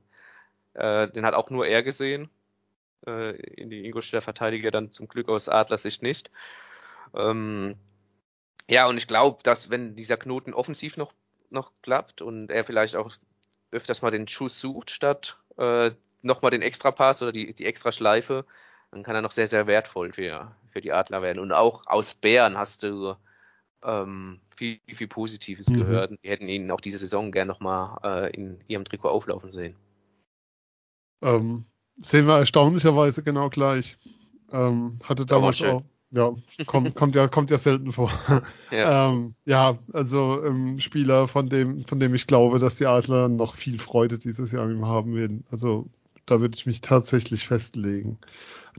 Äh, 0.74 1.08
den 1.08 1.24
hat 1.24 1.34
auch 1.34 1.50
nur 1.50 1.66
er 1.66 1.82
gesehen. 1.82 2.30
Äh, 3.06 3.36
in 3.36 3.70
die 3.70 3.86
Ingolstädter 3.86 4.22
Verteidiger 4.22 4.70
dann 4.70 4.92
zum 4.92 5.08
Glück 5.08 5.28
aus 5.28 5.48
Adlersicht 5.48 6.02
nicht. 6.02 6.30
Ähm, 7.14 7.76
ja, 8.68 8.86
und 8.86 8.98
ich 8.98 9.08
glaube, 9.08 9.42
dass 9.42 9.70
wenn 9.70 9.96
dieser 9.96 10.16
Knoten 10.16 10.54
offensiv 10.54 10.96
noch, 10.96 11.12
noch 11.50 11.72
klappt 11.82 12.22
und 12.22 12.50
er 12.50 12.64
vielleicht 12.64 12.94
auch 12.96 13.12
öfters 13.72 14.02
mal 14.02 14.10
den 14.10 14.28
Schuss 14.28 14.60
sucht, 14.60 14.90
statt 14.90 15.38
äh, 15.56 15.92
nochmal 16.22 16.50
den 16.50 16.62
Extrapass 16.62 17.22
oder 17.22 17.32
die, 17.32 17.52
die 17.54 17.66
Extraschleife, 17.66 18.44
dann 18.90 19.02
kann 19.02 19.14
er 19.14 19.22
noch 19.22 19.32
sehr, 19.32 19.48
sehr 19.48 19.66
wertvoll 19.66 20.12
für, 20.12 20.54
für 20.70 20.80
die 20.80 20.92
Adler 20.92 21.22
werden. 21.22 21.38
Und 21.38 21.52
auch 21.52 21.86
aus 21.86 22.14
Bären 22.14 22.58
hast 22.58 22.82
du 22.82 23.14
ähm, 23.84 24.40
viel, 24.56 24.80
viel 24.86 25.08
Positives 25.08 25.68
mhm. 25.68 25.78
gehört. 25.78 26.10
Die 26.22 26.28
hätten 26.28 26.48
ihn 26.48 26.70
auch 26.70 26.80
diese 26.80 26.98
Saison 26.98 27.32
gern 27.32 27.48
nochmal 27.48 27.98
äh, 28.02 28.34
in 28.34 28.60
ihrem 28.68 28.84
Trikot 28.84 29.08
auflaufen 29.08 29.50
sehen. 29.50 29.76
Ähm, 31.22 31.64
sehen 32.00 32.26
wir 32.26 32.38
erstaunlicherweise 32.38 33.22
genau 33.22 33.50
gleich. 33.50 33.96
Ähm, 34.52 34.98
hatte 35.04 35.26
damals 35.26 35.62
auch, 35.62 35.82
ja, 36.10 36.32
kommt, 36.66 36.94
kommt 36.96 37.14
ja, 37.14 37.28
kommt 37.28 37.50
ja 37.50 37.58
selten 37.58 37.92
vor. 37.92 38.10
Ja, 38.70 39.10
ähm, 39.10 39.34
ja 39.44 39.78
also 39.92 40.44
ähm, 40.44 40.78
Spieler, 40.78 41.26
von 41.28 41.48
dem, 41.48 41.84
von 41.84 41.98
dem 41.98 42.14
ich 42.14 42.26
glaube, 42.26 42.58
dass 42.58 42.76
die 42.76 42.86
Adler 42.86 43.28
noch 43.28 43.54
viel 43.54 43.78
Freude 43.78 44.18
dieses 44.18 44.52
Jahr 44.52 44.70
ihm 44.70 44.86
haben 44.86 45.14
werden. 45.14 45.44
Also 45.50 45.86
da 46.26 46.40
würde 46.40 46.56
ich 46.56 46.66
mich 46.66 46.80
tatsächlich 46.80 47.48
festlegen. 47.48 48.18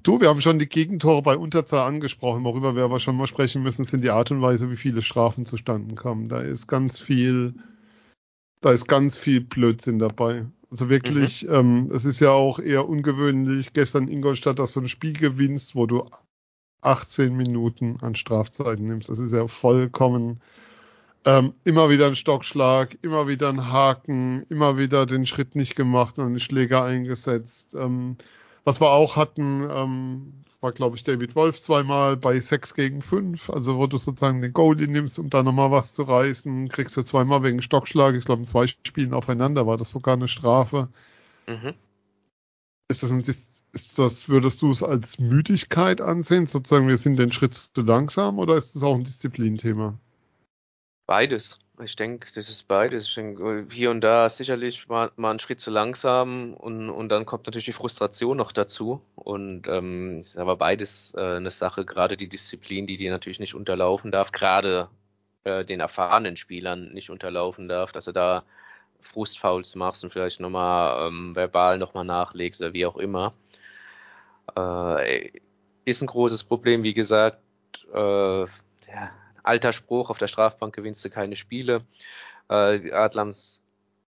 Du, 0.03 0.21
wir 0.21 0.29
haben 0.29 0.41
schon 0.41 0.59
die 0.59 0.69
Gegentore 0.69 1.21
bei 1.21 1.37
Unterzahl 1.37 1.87
angesprochen. 1.87 2.43
Worüber 2.43 2.75
wir 2.75 2.83
aber 2.83 2.99
schon 2.99 3.17
mal 3.17 3.27
sprechen 3.27 3.61
müssen, 3.61 3.83
sind 3.83 4.03
die 4.03 4.09
Art 4.09 4.31
und 4.31 4.41
Weise, 4.41 4.71
wie 4.71 4.77
viele 4.77 5.01
Strafen 5.01 5.45
zustande 5.45 5.95
kommen. 5.95 6.29
Da 6.29 6.39
ist 6.39 6.67
ganz 6.67 6.97
viel, 6.97 7.53
da 8.61 8.71
ist 8.71 8.87
ganz 8.87 9.17
viel 9.17 9.41
Blödsinn 9.41 9.99
dabei. 9.99 10.45
Also 10.71 10.89
wirklich, 10.89 11.43
mhm. 11.43 11.53
ähm, 11.53 11.91
es 11.93 12.05
ist 12.05 12.21
ja 12.21 12.31
auch 12.31 12.57
eher 12.57 12.87
ungewöhnlich, 12.87 13.73
gestern 13.73 14.07
in 14.07 14.13
Ingolstadt, 14.13 14.57
dass 14.57 14.71
du 14.71 14.79
ein 14.79 14.87
Spiel 14.87 15.13
gewinnst, 15.13 15.75
wo 15.75 15.85
du 15.85 16.05
18 16.79 17.35
Minuten 17.35 17.97
an 18.01 18.15
Strafzeiten 18.15 18.87
nimmst. 18.87 19.09
Das 19.09 19.19
ist 19.19 19.33
ja 19.33 19.47
vollkommen 19.47 20.41
ähm, 21.25 21.53
immer 21.65 21.89
wieder 21.89 22.07
ein 22.07 22.15
Stockschlag, 22.15 22.97
immer 23.01 23.27
wieder 23.27 23.49
ein 23.49 23.71
Haken, 23.71 24.45
immer 24.49 24.77
wieder 24.77 25.05
den 25.05 25.25
Schritt 25.25 25.55
nicht 25.55 25.75
gemacht 25.75 26.17
und 26.17 26.25
einen 26.25 26.39
Schläger 26.39 26.83
eingesetzt. 26.83 27.75
Ähm, 27.75 28.15
was 28.63 28.79
wir 28.81 28.89
auch 28.89 29.15
hatten, 29.15 29.67
ähm, 29.69 30.33
war 30.61 30.71
glaube 30.71 30.95
ich 30.95 31.03
David 31.03 31.35
Wolf 31.35 31.59
zweimal 31.59 32.17
bei 32.17 32.39
6 32.39 32.75
gegen 32.75 33.01
5, 33.01 33.49
also 33.49 33.77
wo 33.77 33.87
du 33.87 33.97
sozusagen 33.97 34.41
den 34.41 34.53
Goalie 34.53 34.87
nimmst, 34.87 35.17
um 35.19 35.29
da 35.29 35.43
nochmal 35.43 35.71
was 35.71 35.93
zu 35.93 36.03
reißen, 36.03 36.69
kriegst 36.69 36.95
du 36.95 37.03
zweimal 37.03 37.43
wegen 37.43 37.61
Stockschlag, 37.61 38.15
ich 38.15 38.25
glaube 38.25 38.41
in 38.41 38.47
zwei 38.47 38.67
Spielen 38.67 39.13
aufeinander 39.13 39.65
war 39.65 39.77
das 39.77 39.89
sogar 39.89 40.15
eine 40.15 40.27
Strafe. 40.27 40.89
Mhm. 41.47 41.73
Ist 42.89 43.03
das, 43.03 43.11
ein, 43.11 43.21
ist 43.21 43.97
das, 43.97 44.29
würdest 44.29 44.61
du 44.61 44.71
es 44.71 44.83
als 44.83 45.17
Müdigkeit 45.17 46.01
ansehen, 46.01 46.45
sozusagen 46.45 46.87
wir 46.87 46.97
sind 46.97 47.17
den 47.17 47.31
Schritt 47.31 47.53
zu 47.53 47.81
langsam 47.81 48.37
oder 48.37 48.55
ist 48.55 48.75
das 48.75 48.83
auch 48.83 48.95
ein 48.95 49.03
Disziplinthema? 49.03 49.97
Beides. 51.07 51.57
Ich 51.83 51.95
denke, 51.95 52.27
das 52.35 52.47
ist 52.47 52.67
beides. 52.67 53.07
Ich 53.07 53.15
denke, 53.15 53.65
hier 53.71 53.89
und 53.89 54.01
da 54.01 54.29
sicherlich 54.29 54.87
mal, 54.87 55.11
mal 55.15 55.31
einen 55.31 55.39
Schritt 55.39 55.59
zu 55.59 55.71
langsam 55.71 56.53
und, 56.53 56.89
und 56.89 57.09
dann 57.09 57.25
kommt 57.25 57.47
natürlich 57.47 57.65
die 57.65 57.73
Frustration 57.73 58.37
noch 58.37 58.51
dazu. 58.51 59.01
Und 59.15 59.67
ähm, 59.67 60.21
ist 60.21 60.37
aber 60.37 60.57
beides 60.57 61.13
äh, 61.15 61.37
eine 61.37 61.51
Sache, 61.51 61.85
gerade 61.85 62.17
die 62.17 62.29
Disziplin, 62.29 62.85
die 62.87 62.97
dir 62.97 63.11
natürlich 63.11 63.39
nicht 63.39 63.55
unterlaufen 63.55 64.11
darf, 64.11 64.31
gerade 64.31 64.89
äh, 65.43 65.65
den 65.65 65.79
erfahrenen 65.79 66.37
Spielern 66.37 66.93
nicht 66.93 67.09
unterlaufen 67.09 67.67
darf, 67.67 67.91
dass 67.91 68.05
du 68.05 68.11
da 68.11 68.43
Frustfouls 69.01 69.75
machst 69.75 70.03
und 70.03 70.13
vielleicht 70.13 70.39
nochmal 70.39 71.07
ähm, 71.07 71.35
verbal 71.35 71.77
nochmal 71.79 72.05
nachlegst 72.05 72.61
oder 72.61 72.73
wie 72.73 72.85
auch 72.85 72.97
immer. 72.97 73.33
Äh, 74.55 75.31
ist 75.85 76.01
ein 76.01 76.07
großes 76.07 76.43
Problem, 76.43 76.83
wie 76.83 76.93
gesagt. 76.93 77.39
Äh, 77.93 78.41
ja, 78.41 79.11
alter 79.43 79.73
Spruch, 79.73 80.09
auf 80.09 80.17
der 80.17 80.27
Strafbank 80.27 80.75
gewinnst 80.75 81.03
du 81.05 81.09
keine 81.09 81.35
Spiele. 81.35 81.85
Äh, 82.49 82.91
Adlams 82.91 83.61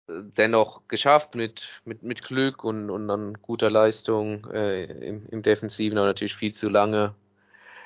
äh, 0.07 0.13
dennoch 0.37 0.87
geschafft 0.87 1.35
mit, 1.35 1.67
mit, 1.85 2.03
mit 2.03 2.23
Glück 2.23 2.63
und, 2.63 2.89
und 2.89 3.07
dann 3.07 3.35
guter 3.41 3.69
Leistung 3.69 4.49
äh, 4.51 4.85
im, 4.85 5.27
im 5.29 5.43
Defensiven, 5.43 5.97
aber 5.97 6.07
natürlich 6.07 6.35
viel 6.35 6.53
zu 6.53 6.69
lange 6.69 7.15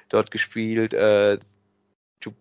dort 0.09 0.31
gespielt. 0.31 0.93
Äh, 0.93 1.39
du 2.19 2.33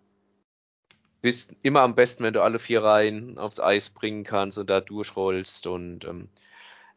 bist 1.22 1.54
immer 1.62 1.80
am 1.80 1.94
besten, 1.94 2.24
wenn 2.24 2.34
du 2.34 2.42
alle 2.42 2.58
vier 2.58 2.82
Reihen 2.82 3.38
aufs 3.38 3.60
Eis 3.60 3.90
bringen 3.90 4.24
kannst 4.24 4.58
und 4.58 4.68
da 4.68 4.80
durchrollst 4.80 5.66
und 5.66 6.04
ähm, 6.04 6.28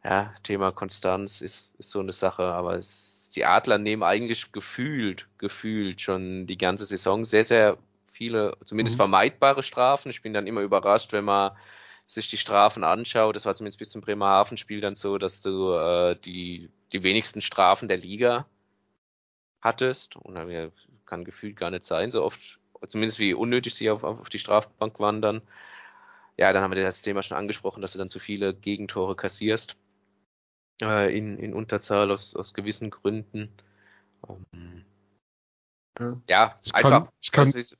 ja, 0.04 0.34
Thema 0.42 0.70
Konstanz 0.72 1.40
ist, 1.40 1.74
ist 1.78 1.90
so 1.90 2.00
eine 2.00 2.12
Sache, 2.12 2.42
aber 2.42 2.74
es, 2.76 3.30
die 3.34 3.44
Adler 3.44 3.78
nehmen 3.78 4.02
eigentlich 4.02 4.52
gefühlt, 4.52 5.26
gefühlt 5.38 6.00
schon 6.00 6.46
die 6.46 6.58
ganze 6.58 6.84
Saison 6.86 7.24
sehr, 7.24 7.44
sehr 7.44 7.78
viele, 8.14 8.56
zumindest 8.64 8.96
mhm. 8.96 9.02
vermeidbare 9.02 9.62
Strafen. 9.62 10.10
Ich 10.10 10.22
bin 10.22 10.32
dann 10.32 10.46
immer 10.46 10.62
überrascht, 10.62 11.12
wenn 11.12 11.24
man 11.24 11.52
sich 12.06 12.30
die 12.30 12.38
Strafen 12.38 12.84
anschaut. 12.84 13.36
Das 13.36 13.44
war 13.44 13.54
zumindest 13.54 13.78
bis 13.78 13.90
zum 13.90 14.00
Bremerhaven-Spiel 14.00 14.80
dann 14.80 14.94
so, 14.94 15.18
dass 15.18 15.42
du 15.42 15.72
äh, 15.72 16.16
die, 16.24 16.70
die 16.92 17.02
wenigsten 17.02 17.42
Strafen 17.42 17.88
der 17.88 17.96
Liga 17.96 18.46
hattest. 19.60 20.16
Und 20.16 20.34
dann 20.34 20.72
kann 21.06 21.24
gefühlt 21.24 21.56
gar 21.56 21.70
nicht 21.70 21.84
sein, 21.84 22.10
so 22.10 22.22
oft, 22.22 22.40
zumindest 22.88 23.18
wie 23.18 23.34
unnötig 23.34 23.74
sie 23.74 23.90
auf, 23.90 24.04
auf 24.04 24.28
die 24.28 24.38
Strafbank 24.38 25.00
wandern. 25.00 25.42
Ja, 26.36 26.52
dann 26.52 26.62
haben 26.62 26.74
wir 26.74 26.82
das 26.82 27.02
Thema 27.02 27.22
schon 27.22 27.36
angesprochen, 27.36 27.80
dass 27.80 27.92
du 27.92 27.98
dann 27.98 28.08
zu 28.08 28.18
viele 28.18 28.54
Gegentore 28.54 29.16
kassierst. 29.16 29.76
Äh, 30.82 31.16
in, 31.16 31.38
in 31.38 31.54
Unterzahl 31.54 32.10
aus, 32.10 32.34
aus 32.34 32.52
gewissen 32.52 32.90
Gründen. 32.90 33.52
Um, 34.22 34.44
ähm, 34.52 34.84
ja, 35.98 36.20
ja 36.28 36.58
ich 36.62 36.74
einfach. 36.74 36.90
Kann, 36.90 37.08
ich 37.20 37.30
kann, 37.30 37.54
also, 37.54 37.76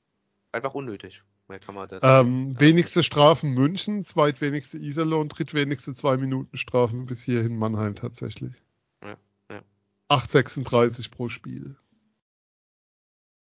einfach 0.55 0.73
unnötig. 0.73 1.21
Ähm, 2.01 2.59
wenigste 2.59 3.03
Strafen 3.03 3.51
München, 3.51 4.03
zweitwenigste 4.03 4.79
Iserlohn, 4.79 5.29
drittwenigste 5.29 5.93
zwei 5.93 6.17
Minuten 6.17 6.57
Strafen 6.57 7.05
bis 7.05 7.21
hierhin 7.21 7.57
Mannheim 7.57 7.93
tatsächlich. 7.93 8.63
Ja, 9.03 9.17
ja. 9.51 9.61
8,36 10.09 11.11
pro 11.11 11.29
Spiel. 11.29 11.75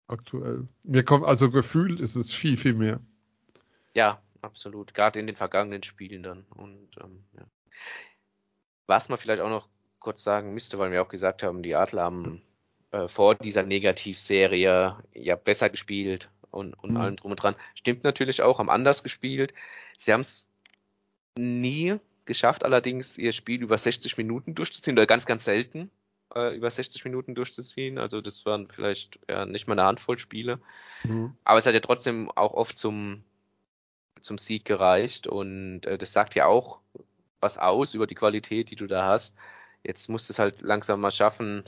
Aktuell. 0.07 0.69
Mir 0.85 1.05
kommt, 1.05 1.27
also 1.27 1.51
gefühlt 1.51 2.01
ist 2.01 2.17
es 2.17 2.33
viel, 2.33 2.57
viel 2.57 2.75
mehr. 2.75 3.01
Ja, 3.95 4.23
absolut. 4.41 4.95
Gerade 4.95 5.21
in 5.21 5.27
den 5.27 5.37
vergangenen 5.37 5.83
Spielen 5.83 6.23
dann. 6.23 6.47
Und 6.55 6.89
ähm, 7.03 7.25
ja. 7.37 7.45
was 8.87 9.11
man 9.11 9.19
vielleicht 9.19 9.43
auch 9.43 9.51
noch 9.51 9.69
kurz 9.99 10.23
sagen 10.23 10.55
müsste, 10.55 10.79
weil 10.79 10.91
wir 10.91 11.03
auch 11.03 11.09
gesagt 11.09 11.43
haben, 11.43 11.63
die 11.63 11.75
Adler 11.75 12.05
haben 12.05 12.43
äh, 12.91 13.09
vor 13.09 13.35
dieser 13.35 13.63
Negativserie 13.63 14.97
ja 15.15 15.37
besser 15.37 15.69
gespielt 15.69 16.31
und, 16.53 16.75
und 16.75 16.93
mhm. 16.93 16.97
allem 16.99 17.17
drum 17.17 17.33
und 17.33 17.43
dran. 17.43 17.57
Stimmt 17.75 18.05
natürlich 18.05 18.43
auch, 18.43 18.59
haben 18.59 18.71
anders 18.71 19.03
gespielt. 19.03 19.53
Sie 19.99 20.13
haben 20.13 20.21
es 20.21 20.47
nie 21.37 21.99
geschafft, 22.25 22.65
allerdings 22.65 23.19
ihr 23.19 23.33
Spiel 23.33 23.63
über 23.63 23.79
60 23.79 24.17
Minuten 24.17 24.55
durchzuziehen, 24.55 24.97
oder 24.97 25.07
ganz, 25.07 25.27
ganz 25.27 25.45
selten 25.45 25.91
äh, 26.35 26.55
über 26.57 26.71
60 26.71 27.05
Minuten 27.05 27.35
durchzuziehen. 27.35 27.99
Also 27.99 28.21
das 28.21 28.45
waren 28.47 28.69
vielleicht 28.69 29.19
ja, 29.29 29.47
nicht 29.47 29.67
mal 29.67 29.75
eine 29.75 29.87
Handvoll 29.87 30.19
Spiele. 30.19 30.61
Mhm. 31.05 31.35
Aber 31.45 31.59
es 31.59 31.67
hat 31.67 31.75
ja 31.75 31.81
trotzdem 31.81 32.31
auch 32.31 32.55
oft 32.55 32.77
zum, 32.77 33.25
zum 34.21 34.39
Sieg 34.39 34.65
gereicht 34.65 35.27
und 35.27 35.87
äh, 35.87 35.99
das 35.99 36.13
sagt 36.13 36.35
ja 36.35 36.47
auch 36.47 36.81
was 37.41 37.59
aus 37.59 37.95
über 37.95 38.07
die 38.07 38.15
Qualität, 38.15 38.71
die 38.71 38.77
du 38.77 38.87
da 38.87 39.07
hast. 39.07 39.35
Jetzt 39.83 40.09
musst 40.09 40.29
du 40.29 40.33
es 40.33 40.39
halt 40.39 40.63
langsam 40.63 41.01
mal 41.01 41.11
schaffen, 41.11 41.65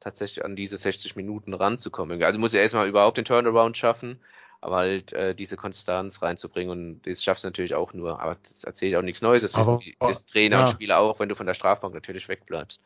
tatsächlich 0.00 0.44
an 0.44 0.56
diese 0.56 0.76
60 0.76 1.16
Minuten 1.16 1.54
ranzukommen. 1.54 2.22
Also 2.22 2.38
muss 2.38 2.54
er 2.54 2.62
erstmal 2.62 2.88
überhaupt 2.88 3.16
den 3.16 3.24
Turnaround 3.24 3.76
schaffen, 3.76 4.20
aber 4.60 4.76
halt 4.76 5.12
äh, 5.12 5.34
diese 5.34 5.56
Konstanz 5.56 6.20
reinzubringen 6.22 6.70
und 6.70 7.02
das 7.06 7.22
schaffst 7.22 7.44
du 7.44 7.48
natürlich 7.48 7.74
auch 7.74 7.92
nur, 7.92 8.20
aber 8.20 8.36
das 8.48 8.64
erzählt 8.64 8.96
auch 8.96 9.02
nichts 9.02 9.22
Neues, 9.22 9.42
das 9.42 9.54
aber, 9.54 9.78
wissen 9.78 9.80
die, 9.80 9.96
das 10.00 10.24
Trainer 10.24 10.58
ja. 10.58 10.64
und 10.64 10.70
Spieler 10.70 10.98
auch, 10.98 11.20
wenn 11.20 11.28
du 11.28 11.36
von 11.36 11.46
der 11.46 11.54
Strafbank 11.54 11.94
natürlich 11.94 12.28
wegbleibst. 12.28 12.80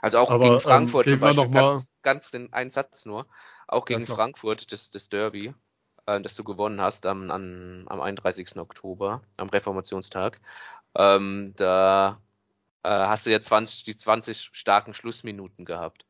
Also 0.00 0.18
auch 0.18 0.30
aber, 0.30 0.44
gegen 0.44 0.54
ähm, 0.54 0.60
Frankfurt 0.60 1.06
ähm, 1.06 1.12
zum 1.14 1.20
Beispiel, 1.20 1.50
ganz, 1.50 1.86
ganz 2.02 2.30
den 2.30 2.52
einen 2.52 2.70
Satz 2.70 3.06
nur, 3.06 3.26
auch 3.66 3.84
gegen 3.84 4.04
ja, 4.06 4.14
Frankfurt, 4.14 4.72
das, 4.72 4.90
das 4.90 5.08
Derby, 5.08 5.54
äh, 6.06 6.20
das 6.20 6.34
du 6.34 6.44
gewonnen 6.44 6.80
hast 6.80 7.06
am, 7.06 7.30
am, 7.30 7.84
am 7.86 8.00
31. 8.00 8.56
Oktober, 8.56 9.22
am 9.36 9.48
Reformationstag, 9.48 10.40
ähm, 10.96 11.54
da 11.56 12.18
äh, 12.84 12.88
hast 12.88 13.26
du 13.26 13.30
ja 13.30 13.40
20, 13.40 13.84
die 13.84 13.96
20 13.96 14.50
starken 14.52 14.94
Schlussminuten 14.94 15.64
gehabt. 15.64 16.04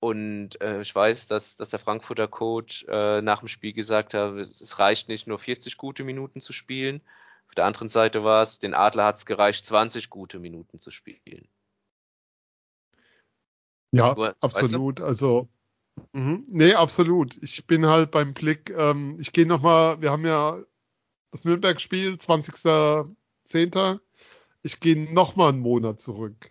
Und 0.00 0.60
äh, 0.60 0.80
ich 0.80 0.94
weiß, 0.94 1.26
dass, 1.26 1.56
dass 1.56 1.70
der 1.70 1.80
Frankfurter 1.80 2.28
Coach 2.28 2.84
äh, 2.88 3.20
nach 3.20 3.40
dem 3.40 3.48
Spiel 3.48 3.72
gesagt 3.72 4.14
hat, 4.14 4.34
es 4.34 4.78
reicht 4.78 5.08
nicht 5.08 5.26
nur 5.26 5.40
40 5.40 5.76
gute 5.76 6.04
Minuten 6.04 6.40
zu 6.40 6.52
spielen. 6.52 7.00
Auf 7.48 7.54
der 7.56 7.64
anderen 7.64 7.88
Seite 7.88 8.22
war 8.22 8.42
es, 8.42 8.60
den 8.60 8.74
Adler 8.74 9.06
hat 9.06 9.18
es 9.18 9.26
gereicht, 9.26 9.64
20 9.64 10.08
gute 10.08 10.38
Minuten 10.38 10.78
zu 10.78 10.92
spielen. 10.92 11.48
Ja, 13.90 14.14
Nur, 14.14 14.36
absolut. 14.40 15.00
Weißt 15.00 15.04
du? 15.04 15.04
Also, 15.04 15.48
mh, 16.12 16.42
nee, 16.46 16.74
absolut. 16.74 17.36
Ich 17.42 17.66
bin 17.66 17.86
halt 17.86 18.12
beim 18.12 18.34
Blick, 18.34 18.70
ähm, 18.70 19.16
ich 19.18 19.32
gehe 19.32 19.46
nochmal, 19.46 20.00
wir 20.00 20.12
haben 20.12 20.26
ja 20.26 20.62
das 21.32 21.44
Nürnberg-Spiel, 21.44 22.14
20.10. 22.14 24.00
Ich 24.62 24.80
gehe 24.80 25.12
nochmal 25.12 25.50
einen 25.50 25.60
Monat 25.60 26.00
zurück. 26.00 26.50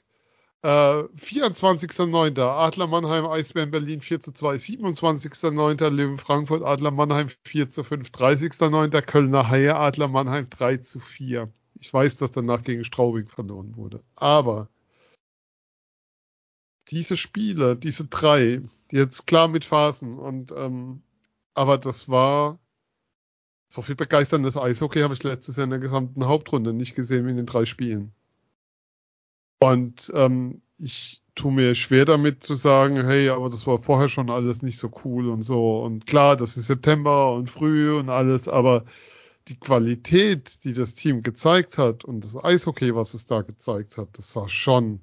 Äh, 0.64 0.68
24.09. 0.68 2.40
Adler 2.42 2.88
Mannheim, 2.88 3.26
Eisbären 3.26 3.72
Berlin 3.72 4.02
4 4.02 4.20
zu 4.20 4.32
2. 4.34 4.56
27.09. 4.56 5.90
Löwen 5.90 6.18
Frankfurt, 6.18 6.64
Adler 6.64 6.92
Mannheim 6.92 7.30
4 7.46 7.70
zu 7.70 7.84
5. 7.84 8.10
30.09. 8.10 9.02
Kölner 9.02 9.50
Haie, 9.50 9.76
Adler 9.76 10.08
Mannheim 10.08 10.50
3 10.50 10.78
zu 10.78 11.00
4. 11.00 11.52
Ich 11.80 11.94
weiß, 11.94 12.18
dass 12.18 12.32
danach 12.32 12.64
gegen 12.64 12.84
Straubing 12.84 13.28
verloren 13.28 13.76
wurde. 13.76 14.04
Aber 14.16 14.70
diese 16.90 17.18
Spiele, 17.18 17.76
diese 17.76 18.08
drei, 18.08 18.62
jetzt 18.92 19.28
klar 19.28 19.48
mit 19.48 19.66
Phasen 19.66 20.18
und 20.18 20.52
ähm, 20.52 21.04
aber 21.54 21.78
das 21.78 22.08
war 22.10 22.60
so 23.68 23.82
viel 23.82 23.96
begeisterndes 23.96 24.58
Eishockey 24.58 25.02
habe 25.02 25.14
ich 25.14 25.24
letztes 25.24 25.58
Jahr 25.58 25.66
in 25.66 25.72
der 25.72 25.80
gesamten 25.80 26.26
Hauptrunde 26.26 26.74
nicht 26.74 26.96
gesehen 26.96 27.26
wie 27.26 27.32
in 27.32 27.38
den 27.38 27.46
drei 27.46 27.66
Spielen. 27.66 28.14
Und 29.60 30.12
ähm, 30.14 30.62
ich 30.78 31.24
tue 31.36 31.52
mir 31.52 31.76
schwer 31.76 32.06
damit 32.06 32.44
zu 32.44 32.56
sagen, 32.56 33.06
hey, 33.06 33.30
aber 33.30 33.50
das 33.50 33.68
war 33.68 33.80
vorher 33.82 34.10
schon 34.10 34.30
alles 34.30 34.62
nicht 34.62 34.80
so 34.80 34.92
cool 35.04 35.30
und 35.30 35.44
so. 35.44 35.82
Und 35.82 36.08
klar, 36.08 36.38
das 36.38 36.58
ist 36.58 36.68
September 36.68 37.34
und 37.34 37.50
früh 37.50 37.96
und 37.96 38.10
alles, 38.10 38.48
aber 38.48 38.86
die 39.48 39.60
Qualität, 39.60 40.64
die 40.64 40.74
das 40.74 40.94
Team 40.94 41.24
gezeigt 41.24 41.78
hat 41.78 42.04
und 42.04 42.24
das 42.24 42.36
Eishockey, 42.36 42.96
was 42.96 43.14
es 43.14 43.26
da 43.26 43.42
gezeigt 43.42 43.98
hat, 43.98 44.10
das 44.14 44.34
sah 44.34 44.50
schon 44.50 45.00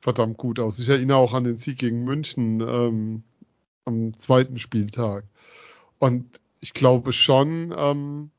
verdammt 0.00 0.36
gut 0.38 0.58
aus. 0.58 0.78
Ich 0.78 0.88
erinnere 0.88 1.18
auch 1.18 1.34
an 1.34 1.44
den 1.44 1.58
Sieg 1.58 1.78
gegen 1.78 2.04
München 2.04 2.60
ähm, 2.60 3.22
am 3.84 4.18
zweiten 4.18 4.58
Spieltag. 4.58 5.24
Und 5.98 6.40
ich 6.60 6.74
glaube 6.74 7.12
schon, 7.12 7.74
ähm, 7.76 8.30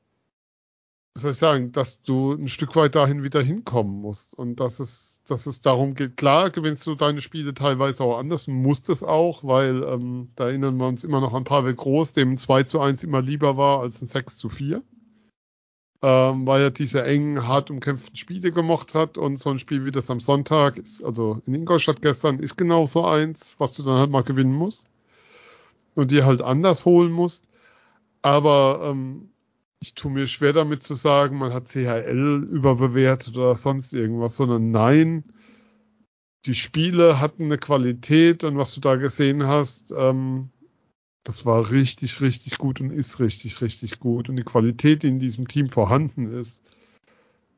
was 1.14 1.24
soll 1.24 1.32
ich 1.32 1.38
sagen, 1.38 1.72
dass 1.72 2.02
du 2.04 2.34
ein 2.34 2.48
Stück 2.48 2.76
weit 2.76 2.96
dahin 2.96 3.24
wieder 3.24 3.42
hinkommen 3.42 4.02
musst 4.02 4.34
und 4.34 4.60
dass 4.60 4.80
es, 4.80 5.20
dass 5.28 5.46
es 5.46 5.62
darum 5.62 5.94
geht. 5.96 6.18
Klar, 6.18 6.50
gewinnst 6.52 6.88
du 6.88 6.96
deine 6.96 7.22
Spiele 7.22 7.54
teilweise 7.54 8.04
auch 8.04 8.18
anders 8.18 8.48
und 8.48 8.56
musst 8.56 8.90
es 8.90 9.04
auch, 9.04 9.44
weil 9.44 9.84
ähm, 9.84 10.30
da 10.36 10.46
erinnern 10.48 10.78
wir 10.78 10.88
uns 10.88 11.04
immer 11.04 11.20
noch 11.20 11.34
an 11.34 11.44
Pavel 11.44 11.74
Groß, 11.74 12.14
dem 12.14 12.32
ein 12.32 12.38
2 12.38 12.64
zu 12.64 12.80
1 12.80 13.04
immer 13.04 13.22
lieber 13.22 13.58
war 13.58 13.82
als 13.82 14.02
ein 14.02 14.08
6 14.08 14.38
zu 14.38 14.50
4 14.50 14.82
ähm, 16.04 16.48
weil 16.48 16.64
er 16.64 16.72
diese 16.72 17.04
engen, 17.04 17.48
hart 17.48 17.70
umkämpften 17.70 18.16
Spiele 18.16 18.52
gemocht 18.52 18.96
hat 18.96 19.18
und 19.18 19.38
so 19.38 19.52
ein 19.52 19.60
Spiel 19.60 19.86
wie 19.86 19.92
das 19.92 20.10
am 20.10 20.20
Sonntag 20.20 20.78
ist, 20.78 21.04
also 21.04 21.42
in 21.46 21.54
Ingolstadt 21.54 22.02
gestern, 22.02 22.40
ist 22.40 22.58
genau 22.58 22.88
so 22.88 23.06
eins, 23.06 23.56
was 23.60 23.76
du 23.76 23.84
dann 23.84 24.00
halt 24.00 24.10
mal 24.10 24.24
gewinnen 24.24 24.54
musst 24.54 24.90
und 25.94 26.12
dir 26.12 26.26
halt 26.26 26.42
anders 26.42 26.86
holen 26.86 27.12
musst. 27.12 27.48
Aber 28.22 28.82
ähm, 28.84 29.32
ich 29.80 29.96
tue 29.96 30.12
mir 30.12 30.28
schwer 30.28 30.54
damit 30.54 30.84
zu 30.84 30.94
sagen, 30.94 31.38
man 31.38 31.54
hat 31.54 31.70
CHL 31.70 32.48
überbewertet 32.52 33.36
oder 33.36 33.56
sonst 33.56 33.94
irgendwas, 33.94 34.36
sondern 34.36 34.72
nein, 34.72 35.24
die 36.46 36.56
Spiele 36.56 37.20
hatten 37.20 37.46
eine 37.46 37.58
Qualität 37.58 38.44
und 38.44 38.58
was 38.58 38.74
du 38.74 38.82
da 38.82 38.96
gesehen 38.96 39.46
hast, 39.48 39.92
ähm, 39.96 40.50
das 41.24 41.46
war 41.46 41.70
richtig, 41.72 42.22
richtig 42.22 42.58
gut 42.58 42.82
und 42.82 42.92
ist 42.92 43.20
richtig, 43.20 43.62
richtig 43.62 44.00
gut. 44.00 44.28
Und 44.30 44.38
die 44.38 44.44
Qualität, 44.44 45.04
die 45.04 45.08
in 45.08 45.20
diesem 45.20 45.48
Team 45.48 45.70
vorhanden 45.70 46.28
ist, 46.28 46.64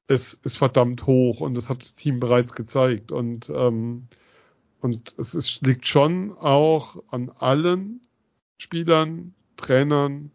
ist, 0.07 0.45
ist 0.45 0.57
verdammt 0.57 1.05
hoch 1.05 1.39
und 1.39 1.55
das 1.55 1.70
hat 1.70 1.82
das 1.82 1.95
Team 1.95 2.20
bereits 2.20 2.53
gezeigt. 2.53 3.11
Und, 3.11 3.49
ähm, 3.49 4.07
und 4.82 5.16
es 5.18 5.34
ist, 5.34 5.61
liegt 5.66 5.88
schon 5.88 6.32
auch 6.38 7.01
an 7.09 7.30
allen 7.30 8.01
Spielern, 8.57 9.34
Trainern, 9.55 10.32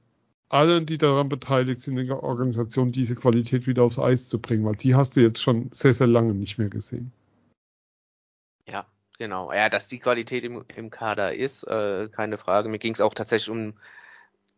allen, 0.48 0.86
die 0.86 0.98
daran 0.98 1.28
beteiligt 1.28 1.82
sind 1.82 1.98
in 1.98 2.06
der 2.06 2.22
Organisation, 2.22 2.92
diese 2.92 3.14
Qualität 3.14 3.66
wieder 3.66 3.82
aufs 3.82 3.98
Eis 3.98 4.28
zu 4.28 4.40
bringen, 4.40 4.64
weil 4.64 4.76
die 4.76 4.94
hast 4.94 5.16
du 5.16 5.20
jetzt 5.20 5.42
schon 5.42 5.70
sehr, 5.72 5.94
sehr 5.94 6.06
lange 6.06 6.34
nicht 6.34 6.58
mehr 6.58 6.68
gesehen. 6.68 7.12
Ja, 8.66 8.86
Genau, 9.18 9.52
ja, 9.52 9.68
dass 9.68 9.88
die 9.88 9.98
Qualität 9.98 10.44
im, 10.44 10.64
im 10.76 10.90
Kader 10.90 11.34
ist, 11.34 11.64
äh, 11.64 12.08
keine 12.08 12.38
Frage. 12.38 12.68
Mir 12.68 12.78
ging 12.78 12.94
es 12.94 13.00
auch 13.00 13.14
tatsächlich 13.14 13.50
um 13.50 13.74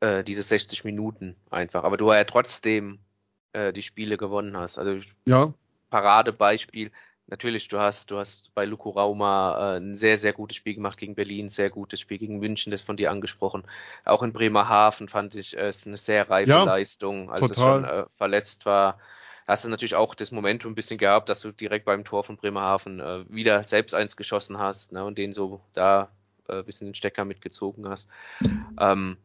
äh, 0.00 0.22
diese 0.22 0.42
60 0.42 0.84
Minuten 0.84 1.34
einfach. 1.50 1.82
Aber 1.84 1.96
du 1.96 2.12
ja 2.12 2.24
trotzdem 2.24 2.98
äh, 3.54 3.72
die 3.72 3.82
Spiele 3.82 4.18
gewonnen 4.18 4.56
hast. 4.58 4.78
Also 4.78 5.00
ja. 5.24 5.54
Paradebeispiel. 5.88 6.92
Natürlich, 7.30 7.68
du 7.68 7.78
hast, 7.78 8.10
du 8.10 8.18
hast 8.18 8.52
bei 8.54 8.64
Luko 8.64 8.90
Rauma 8.90 9.76
äh, 9.76 9.78
ein 9.78 9.96
sehr, 9.96 10.18
sehr 10.18 10.32
gutes 10.32 10.56
Spiel 10.56 10.74
gemacht 10.74 10.98
gegen 10.98 11.14
Berlin, 11.14 11.48
sehr 11.48 11.70
gutes 11.70 12.00
Spiel 12.00 12.18
gegen 12.18 12.38
München, 12.38 12.72
das 12.72 12.82
von 12.82 12.96
dir 12.96 13.10
angesprochen. 13.10 13.64
Auch 14.04 14.22
in 14.22 14.32
Bremerhaven 14.32 15.08
fand 15.08 15.34
ich 15.36 15.56
äh, 15.56 15.68
es 15.68 15.86
eine 15.86 15.96
sehr 15.96 16.28
reife 16.28 16.50
ja, 16.50 16.64
Leistung, 16.64 17.30
als 17.30 17.40
total. 17.40 17.54
es 17.54 17.56
schon 17.56 17.84
äh, 17.84 18.06
verletzt 18.16 18.66
war 18.66 18.98
hast 19.50 19.64
du 19.64 19.68
natürlich 19.68 19.96
auch 19.96 20.14
das 20.14 20.30
Momentum 20.30 20.72
ein 20.72 20.74
bisschen 20.76 20.96
gehabt, 20.98 21.28
dass 21.28 21.40
du 21.40 21.50
direkt 21.50 21.84
beim 21.84 22.04
Tor 22.04 22.22
von 22.22 22.36
Bremerhaven 22.36 23.00
äh, 23.00 23.24
wieder 23.28 23.64
selbst 23.64 23.94
eins 23.94 24.16
geschossen 24.16 24.58
hast 24.58 24.92
ne, 24.92 25.04
und 25.04 25.18
den 25.18 25.32
so 25.32 25.60
da 25.72 26.10
äh, 26.48 26.62
bisschen 26.62 26.88
den 26.88 26.94
Stecker 26.94 27.24
mitgezogen 27.24 27.88
hast. 27.88 28.08
Ähm, 28.78 29.16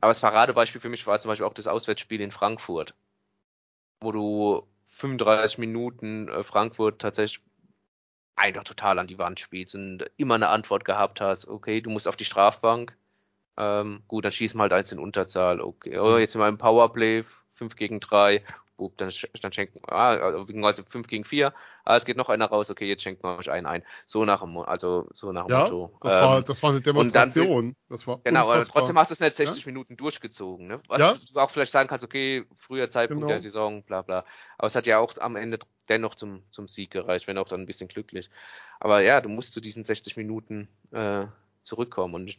aber 0.00 0.10
das 0.10 0.20
Paradebeispiel 0.20 0.80
für 0.80 0.88
mich 0.88 1.06
war 1.06 1.18
zum 1.20 1.30
Beispiel 1.30 1.46
auch 1.46 1.54
das 1.54 1.66
Auswärtsspiel 1.66 2.20
in 2.20 2.30
Frankfurt, 2.30 2.94
wo 4.00 4.12
du 4.12 4.66
35 5.00 5.58
Minuten 5.58 6.28
äh, 6.28 6.44
Frankfurt 6.44 7.00
tatsächlich 7.00 7.40
einfach 8.36 8.64
total 8.64 8.98
an 8.98 9.06
die 9.06 9.18
Wand 9.18 9.40
spielst 9.40 9.74
und 9.74 10.04
immer 10.16 10.34
eine 10.34 10.48
Antwort 10.48 10.84
gehabt 10.84 11.20
hast, 11.20 11.46
okay, 11.46 11.80
du 11.80 11.90
musst 11.90 12.08
auf 12.08 12.16
die 12.16 12.24
Strafbank, 12.24 12.96
ähm, 13.56 14.02
gut, 14.08 14.24
dann 14.24 14.32
schießen 14.32 14.58
wir 14.58 14.62
halt 14.62 14.72
eins 14.72 14.92
in 14.92 14.98
Unterzahl, 14.98 15.60
okay, 15.60 15.98
oh, 15.98 16.16
jetzt 16.16 16.36
wir 16.36 16.48
im 16.48 16.58
Powerplay, 16.58 17.24
5 17.54 17.76
gegen 17.76 18.00
3, 18.00 18.42
Bub, 18.80 18.96
dann, 18.96 19.12
dann 19.42 19.52
schenken, 19.52 19.82
ah, 19.86 20.16
also 20.16 20.82
5 20.82 21.06
gegen 21.06 21.24
4, 21.24 21.52
ah, 21.84 21.96
es 21.96 22.06
geht 22.06 22.16
noch 22.16 22.30
einer 22.30 22.46
raus, 22.46 22.70
okay, 22.70 22.88
jetzt 22.88 23.02
schenken 23.02 23.22
wir 23.22 23.36
euch 23.38 23.50
einen 23.50 23.66
ein. 23.66 23.82
So 24.06 24.24
nach 24.24 24.40
dem, 24.40 24.56
also 24.56 25.06
so 25.12 25.32
nach 25.32 25.46
dem 25.46 25.52
ja, 25.52 25.64
Motto. 25.64 25.98
Das, 26.00 26.14
ähm, 26.14 26.22
war, 26.22 26.42
das 26.42 26.62
war 26.62 26.70
eine 26.70 26.80
Demonstration. 26.80 27.66
Dann, 27.66 27.76
das 27.90 28.06
war 28.06 28.20
genau, 28.24 28.50
aber 28.50 28.64
trotzdem 28.64 28.98
hast 28.98 29.10
du 29.10 29.14
es 29.14 29.20
nicht 29.20 29.36
60 29.36 29.64
ja? 29.64 29.66
Minuten 29.66 29.98
durchgezogen, 29.98 30.66
ne? 30.66 30.80
Was 30.88 31.00
ja? 31.00 31.14
du 31.14 31.40
auch 31.40 31.50
vielleicht 31.50 31.72
sagen 31.72 31.88
kannst, 31.90 32.04
okay, 32.04 32.46
früher 32.56 32.88
Zeitpunkt 32.88 33.20
genau. 33.20 33.32
der 33.32 33.40
Saison, 33.40 33.82
bla 33.82 34.00
bla. 34.00 34.24
Aber 34.56 34.66
es 34.66 34.74
hat 34.74 34.86
ja 34.86 34.98
auch 34.98 35.18
am 35.18 35.36
Ende 35.36 35.58
dennoch 35.90 36.14
zum, 36.14 36.42
zum 36.50 36.68
Sieg 36.68 36.90
gereicht, 36.90 37.26
wenn 37.26 37.36
auch 37.36 37.48
dann 37.48 37.60
ein 37.60 37.66
bisschen 37.66 37.88
glücklich. 37.88 38.30
Aber 38.78 39.02
ja, 39.02 39.20
du 39.20 39.28
musst 39.28 39.52
zu 39.52 39.60
diesen 39.60 39.84
60 39.84 40.16
Minuten 40.16 40.68
äh, 40.90 41.26
zurückkommen 41.64 42.14
und 42.14 42.38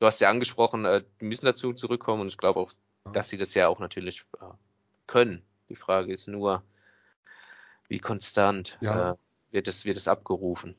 du 0.00 0.06
hast 0.06 0.20
ja 0.20 0.30
angesprochen, 0.30 0.86
äh, 0.86 1.04
die 1.20 1.26
müssen 1.26 1.44
dazu 1.44 1.74
zurückkommen 1.74 2.22
und 2.22 2.28
ich 2.28 2.38
glaube 2.38 2.60
auch, 2.60 2.72
dass 3.12 3.28
sie 3.28 3.36
das 3.36 3.52
ja 3.54 3.68
auch 3.68 3.78
natürlich 3.78 4.24
äh, 4.40 4.44
können. 5.08 5.42
Die 5.68 5.76
Frage 5.76 6.12
ist 6.12 6.28
nur, 6.28 6.62
wie 7.88 7.98
konstant 7.98 8.78
ja. 8.80 9.12
äh, 9.12 9.14
wird, 9.50 9.66
es, 9.66 9.84
wird 9.84 9.96
es 9.96 10.06
abgerufen. 10.06 10.76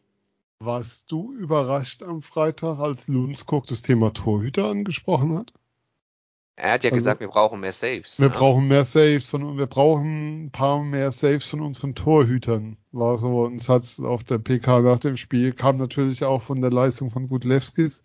Warst 0.60 1.12
du 1.12 1.34
überrascht 1.34 2.04
am 2.04 2.22
Freitag, 2.22 2.80
als 2.80 3.08
Lundskog 3.08 3.68
das 3.68 3.82
Thema 3.82 4.14
Torhüter 4.14 4.66
angesprochen 4.66 5.38
hat? 5.38 5.54
Er 6.58 6.74
hat 6.74 6.84
ja 6.84 6.90
also, 6.90 6.98
gesagt, 6.98 7.22
wir 7.22 7.30
brauchen 7.30 7.62
mehr 7.62 7.72
Saves. 7.72 8.20
Wir 8.20 8.28
ja. 8.28 8.34
brauchen 8.34 8.68
mehr 8.68 8.84
Saves 8.84 9.30
von, 9.30 9.58
wir 9.58 9.68
brauchen 9.68 10.48
ein 10.48 10.52
paar 10.52 10.84
mehr 10.84 11.14
Saves 11.14 11.48
von 11.48 11.62
unseren 11.62 11.96
Torhütern. 11.96 12.76
War 12.92 13.18
so 13.18 13.46
ein 13.46 13.60
Satz 13.60 14.02
auf 14.02 14.26
der 14.26 14.40
PK 14.40 14.82
nach 14.82 15.00
dem 15.00 15.16
Spiel, 15.16 15.54
kam 15.54 15.78
natürlich 15.78 16.26
auch 16.26 16.42
von 16.42 16.62
der 16.62 16.72
Leistung 16.72 17.12
von 17.12 17.30
Gudlewskis. 17.30 18.04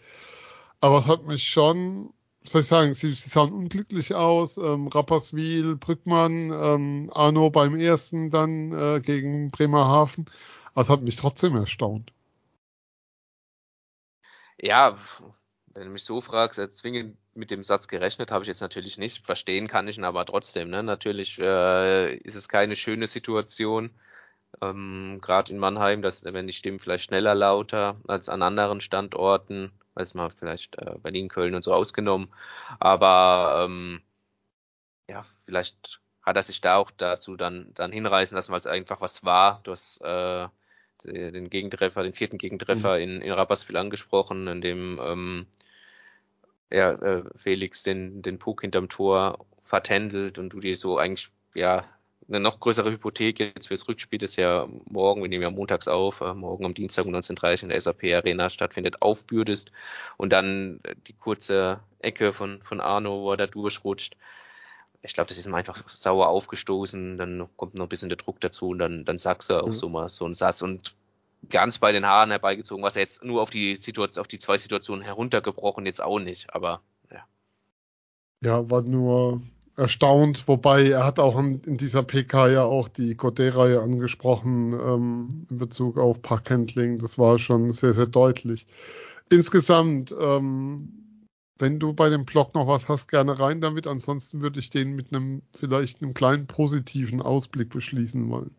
Aber 0.81 0.99
es 0.99 1.09
hat 1.09 1.27
mich 1.27 1.49
schon 1.49 2.11
soll 2.53 2.61
ich 2.61 2.67
sagen, 2.67 2.95
sie, 2.95 3.13
sie 3.13 3.29
sahen 3.29 3.53
unglücklich 3.53 4.15
aus. 4.15 4.59
Ähm, 4.59 4.89
Rapperswil, 4.89 5.77
Brückmann, 5.77 6.53
ähm, 6.53 7.11
Arno 7.15 7.51
beim 7.51 7.77
ersten 7.77 8.31
dann 8.31 8.73
äh, 8.73 9.01
gegen 9.01 9.51
Bremerhaven. 9.51 10.27
Das 10.75 10.89
hat 10.89 11.03
mich 11.03 11.17
trotzdem 11.17 11.57
erstaunt. 11.57 12.13
Ja, 14.59 14.99
wenn 15.73 15.87
du 15.87 15.91
mich 15.91 16.05
so 16.05 16.21
fragst, 16.21 16.61
zwingend 16.77 17.17
mit 17.35 17.51
dem 17.51 17.65
Satz 17.65 17.89
gerechnet 17.89 18.31
habe 18.31 18.45
ich 18.45 18.49
jetzt 18.49 18.61
natürlich 18.61 18.99
nicht. 18.99 19.25
Verstehen 19.25 19.67
kann 19.67 19.89
ich 19.89 19.99
ihn 19.99 20.05
aber 20.05 20.25
trotzdem. 20.25 20.71
Ne? 20.71 20.83
Natürlich 20.83 21.39
äh, 21.39 22.15
ist 22.17 22.37
es 22.37 22.49
keine 22.49 22.77
schöne 22.77 23.07
Situation. 23.07 23.91
Ähm, 24.61 25.19
Gerade 25.21 25.53
in 25.53 25.59
Mannheim, 25.59 26.03
dass 26.03 26.25
wenn 26.25 26.47
die 26.47 26.53
Stimmen 26.53 26.79
vielleicht 26.79 27.05
schneller 27.05 27.35
lauter 27.35 27.97
als 28.07 28.29
an 28.29 28.43
anderen 28.43 28.81
Standorten 28.81 29.73
weiß 29.95 30.15
mal 30.15 30.31
vielleicht 30.31 30.77
äh, 30.79 30.97
Berlin, 31.03 31.29
Köln 31.29 31.55
und 31.55 31.63
so 31.63 31.73
ausgenommen. 31.73 32.33
Aber 32.81 33.65
ähm, 33.65 34.01
ja, 35.09 35.25
vielleicht 35.47 36.01
hat 36.23 36.37
er 36.37 36.43
sich 36.43 36.61
da 36.61 36.77
auch 36.77 36.91
dazu 36.91 37.37
dann, 37.37 37.73
dann 37.75 37.93
hinreißen 37.93 38.35
lassen, 38.35 38.53
weil 38.53 38.61
es 38.61 38.67
einfach 38.67 39.01
was 39.01 39.25
war. 39.25 39.61
Du 39.65 39.73
hast 39.73 40.01
äh, 40.03 40.49
den 41.05 41.51
Gegentreffer, 41.51 42.03
den 42.03 42.15
vierten 42.15 42.39
Gegentreffer 42.39 42.97
mhm. 42.97 43.03
in, 43.03 43.21
in 43.21 43.33
Rapperswil 43.33 43.77
angesprochen, 43.77 44.49
in 44.49 44.61
dem 44.61 44.99
ähm, 45.03 45.47
ja, 46.71 46.93
äh, 46.93 47.25
Felix 47.37 47.83
den, 47.83 48.23
den 48.23 48.39
Puck 48.39 48.63
hinterm 48.63 48.89
Tor 48.89 49.45
vertändelt 49.65 50.39
und 50.39 50.51
du 50.51 50.61
dir 50.61 50.77
so 50.77 50.99
eigentlich 50.99 51.29
ja 51.55 51.85
eine 52.29 52.41
noch 52.41 52.61
größere 52.61 52.91
Hypothek 52.91 53.41
jetzt 53.41 53.69
fürs 53.69 53.87
Rückspiel, 53.89 54.19
das 54.19 54.37
ja 54.37 54.69
morgen, 54.89 55.23
wir 55.23 55.29
nehmen 55.29 55.43
ja 55.43 55.51
montags 55.51 55.89
auf, 55.89 56.21
äh, 56.21 56.35
morgen 56.35 56.65
am 56.65 56.75
Dienstag 56.75 57.05
um 57.05 57.15
19.30 57.15 57.57
Uhr 57.57 57.63
in 57.65 57.69
der 57.71 57.81
SAP 57.81 58.05
Arena 58.05 58.51
stattfindet, 58.51 59.03
aufbürdest 59.03 59.71
und 60.17 60.31
dann 60.31 60.81
äh, 60.85 60.95
die 61.07 61.13
kurze 61.13 61.81
Ecke 62.01 62.33
von, 62.33 62.63
von 62.63 62.81
Arno, 62.81 63.23
wo 63.23 63.33
er 63.33 63.37
da 63.37 63.47
durchrutscht. 63.47 64.17
Ich 65.03 65.13
glaube, 65.13 65.29
das 65.29 65.39
ist 65.39 65.47
ihm 65.47 65.55
einfach 65.55 65.87
sauer 65.89 66.29
aufgestoßen, 66.29 67.19
dann 67.19 67.49
kommt 67.57 67.75
noch 67.75 67.87
ein 67.87 67.91
bisschen 67.91 68.09
der 68.09 68.17
Druck 68.19 68.41
dazu 68.41 68.69
und 68.69 68.79
dann, 68.79 69.05
dann 69.05 69.19
sagst 69.19 69.51
du 69.51 69.63
auch 69.63 69.69
mhm. 69.69 69.75
so 69.75 69.89
mal 69.89 70.09
so 70.09 70.25
einen 70.25 70.35
Satz 70.35 70.63
und 70.63 70.95
ganz 71.51 71.79
bei 71.79 71.93
den 71.93 72.07
Haaren 72.07 72.31
herbeigezogen, 72.31 72.83
was 72.83 72.97
er 72.97 73.03
jetzt 73.03 73.23
nur 73.23 73.43
auf 73.43 73.51
die 73.51 73.77
Situation, 73.77 74.23
auf 74.23 74.29
die 74.29 74.39
zwei 74.39 74.57
Situationen 74.57 75.05
heruntergebrochen, 75.05 75.85
jetzt 75.85 76.03
auch 76.03 76.19
nicht, 76.19 76.55
aber 76.55 76.81
ja. 77.13 77.25
Ja, 78.41 78.71
war 78.71 78.81
nur 78.81 79.43
erstaunt, 79.77 80.47
wobei 80.47 80.89
er 80.89 81.05
hat 81.05 81.19
auch 81.19 81.39
in, 81.39 81.61
in 81.63 81.77
dieser 81.77 82.03
PK 82.03 82.49
ja 82.49 82.63
auch 82.65 82.89
die 82.89 83.17
Godet-Reihe 83.17 83.81
angesprochen 83.81 84.73
ähm, 84.73 85.47
in 85.51 85.59
Bezug 85.59 85.99
auf 85.99 86.23
Parkhandling. 86.23 86.99
Das 86.99 87.19
war 87.19 87.39
schon 87.39 87.73
sehr, 87.73 87.93
sehr 87.93 88.07
deutlich. 88.07 88.67
Insgesamt, 89.31 90.15
ähm, 90.19 91.19
wenn 91.59 91.79
du 91.81 91.93
bei 91.93 92.09
dem 92.09 92.25
Blog 92.25 92.55
noch 92.55 92.69
was 92.69 92.89
hast, 92.89 93.09
gerne 93.09 93.39
rein 93.39 93.61
damit. 93.61 93.87
Ansonsten 93.87 94.43
würde 94.43 94.61
ich 94.61 94.71
den 94.71 94.95
mit 94.95 95.15
einem 95.15 95.43
vielleicht 95.59 96.03
einem 96.03 96.15
kleinen 96.15 96.47
positiven 96.47 97.21
Ausblick 97.21 97.71
beschließen 97.71 98.29
wollen. 98.29 98.55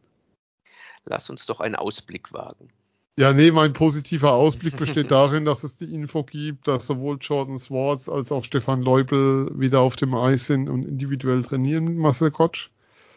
Lass 1.05 1.29
uns 1.29 1.45
doch 1.45 1.59
einen 1.59 1.75
Ausblick 1.75 2.33
wagen. 2.33 2.69
Ja, 3.17 3.31
nee, 3.31 3.51
mein 3.51 3.71
positiver 3.73 4.33
Ausblick 4.33 4.75
besteht 4.77 5.11
darin, 5.11 5.45
dass 5.45 5.63
es 5.63 5.77
die 5.77 5.93
Info 5.93 6.23
gibt, 6.23 6.67
dass 6.67 6.87
sowohl 6.87 7.17
Jordan 7.21 7.57
Swartz 7.57 8.09
als 8.09 8.31
auch 8.31 8.43
Stefan 8.43 8.81
Leubel 8.81 9.49
wieder 9.57 9.79
auf 9.79 9.95
dem 9.95 10.13
Eis 10.13 10.47
sind 10.47 10.67
und 10.67 10.83
individuell 10.83 11.43
trainieren 11.43 11.85
mit 11.85 11.97
Marcel 11.97 12.31
Kotsch. 12.31 12.69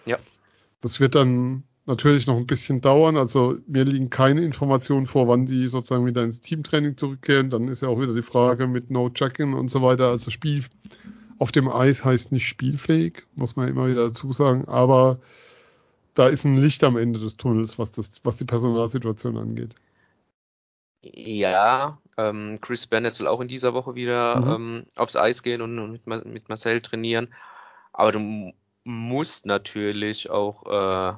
Ja. 0.06 0.18
Das 0.80 1.00
wird 1.00 1.16
dann 1.16 1.64
natürlich 1.86 2.26
noch 2.28 2.36
ein 2.36 2.46
bisschen 2.46 2.80
dauern. 2.80 3.16
Also 3.16 3.56
mir 3.66 3.84
liegen 3.84 4.10
keine 4.10 4.42
Informationen 4.42 5.06
vor, 5.06 5.26
wann 5.26 5.46
die 5.46 5.66
sozusagen 5.66 6.06
wieder 6.06 6.22
ins 6.22 6.40
Teamtraining 6.40 6.96
zurückkehren. 6.96 7.50
Dann 7.50 7.66
ist 7.66 7.82
ja 7.82 7.88
auch 7.88 8.00
wieder 8.00 8.14
die 8.14 8.22
Frage 8.22 8.68
mit 8.68 8.90
No 8.90 9.10
Check-in 9.10 9.54
und 9.54 9.70
so 9.70 9.82
weiter. 9.82 10.10
Also 10.10 10.30
Spiel 10.30 10.64
auf 11.38 11.50
dem 11.50 11.68
Eis 11.68 12.04
heißt 12.04 12.30
nicht 12.30 12.46
spielfähig, 12.46 13.24
muss 13.36 13.56
man 13.56 13.68
immer 13.68 13.88
wieder 13.88 14.08
dazu 14.08 14.32
sagen. 14.32 14.66
Aber 14.68 15.18
da 16.14 16.28
ist 16.28 16.44
ein 16.44 16.56
Licht 16.56 16.84
am 16.84 16.96
Ende 16.96 17.18
des 17.18 17.36
Tunnels, 17.36 17.78
was 17.78 17.90
das, 17.90 18.12
was 18.22 18.36
die 18.36 18.44
Personalsituation 18.44 19.36
angeht. 19.36 19.74
Ja, 21.02 21.98
ähm, 22.16 22.58
Chris 22.60 22.86
Bennett 22.86 23.14
soll 23.14 23.28
auch 23.28 23.40
in 23.40 23.48
dieser 23.48 23.72
Woche 23.74 23.94
wieder 23.94 24.40
mhm. 24.40 24.52
ähm, 24.52 24.86
aufs 24.96 25.16
Eis 25.16 25.42
gehen 25.42 25.62
und, 25.62 25.78
und 25.78 26.06
mit, 26.06 26.24
mit, 26.24 26.48
Marcel 26.48 26.80
trainieren. 26.82 27.32
Aber 27.92 28.12
du 28.12 28.52
musst 28.84 29.46
natürlich 29.46 30.30
auch 30.30 30.66
äh, 30.66 31.16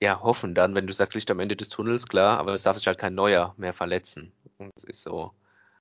ja 0.00 0.20
hoffen 0.20 0.54
dann, 0.54 0.74
wenn 0.74 0.86
du 0.86 0.92
sagst 0.92 1.14
Licht 1.14 1.30
am 1.30 1.40
Ende 1.40 1.56
des 1.56 1.68
Tunnels, 1.68 2.06
klar, 2.08 2.38
aber 2.38 2.54
es 2.54 2.62
darf 2.62 2.76
sich 2.76 2.86
halt 2.86 2.98
kein 2.98 3.14
neuer 3.14 3.54
mehr 3.56 3.74
verletzen. 3.74 4.32
Und 4.58 4.72
es 4.76 4.84
ist 4.84 5.02
so. 5.02 5.32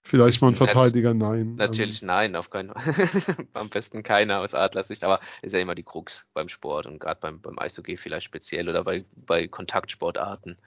Vielleicht 0.10 0.41
mal 0.41 0.49
ein 0.49 0.56
Verteidiger, 0.56 1.14
nein. 1.14 1.56
Natürlich 1.56 2.02
nein, 2.02 2.36
auf 2.36 2.49
keinen 2.49 2.72
Am 3.53 3.69
besten 3.69 4.03
keiner 4.03 4.40
aus 4.40 4.53
Adlersicht, 4.53 5.03
aber 5.03 5.19
ist 5.41 5.53
ja 5.53 5.60
immer 5.60 5.76
die 5.76 5.84
Krux 5.84 6.26
beim 6.34 6.49
Sport 6.49 6.86
und 6.86 6.99
gerade 6.99 7.19
beim, 7.22 7.40
beim 7.41 7.60
Eishockey 7.60 7.98
vielleicht 7.98 8.26
speziell 8.26 8.68
oder 8.68 8.84
bei, 8.84 9.06
bei 9.15 9.48
Kontaktsportarten 9.48 10.57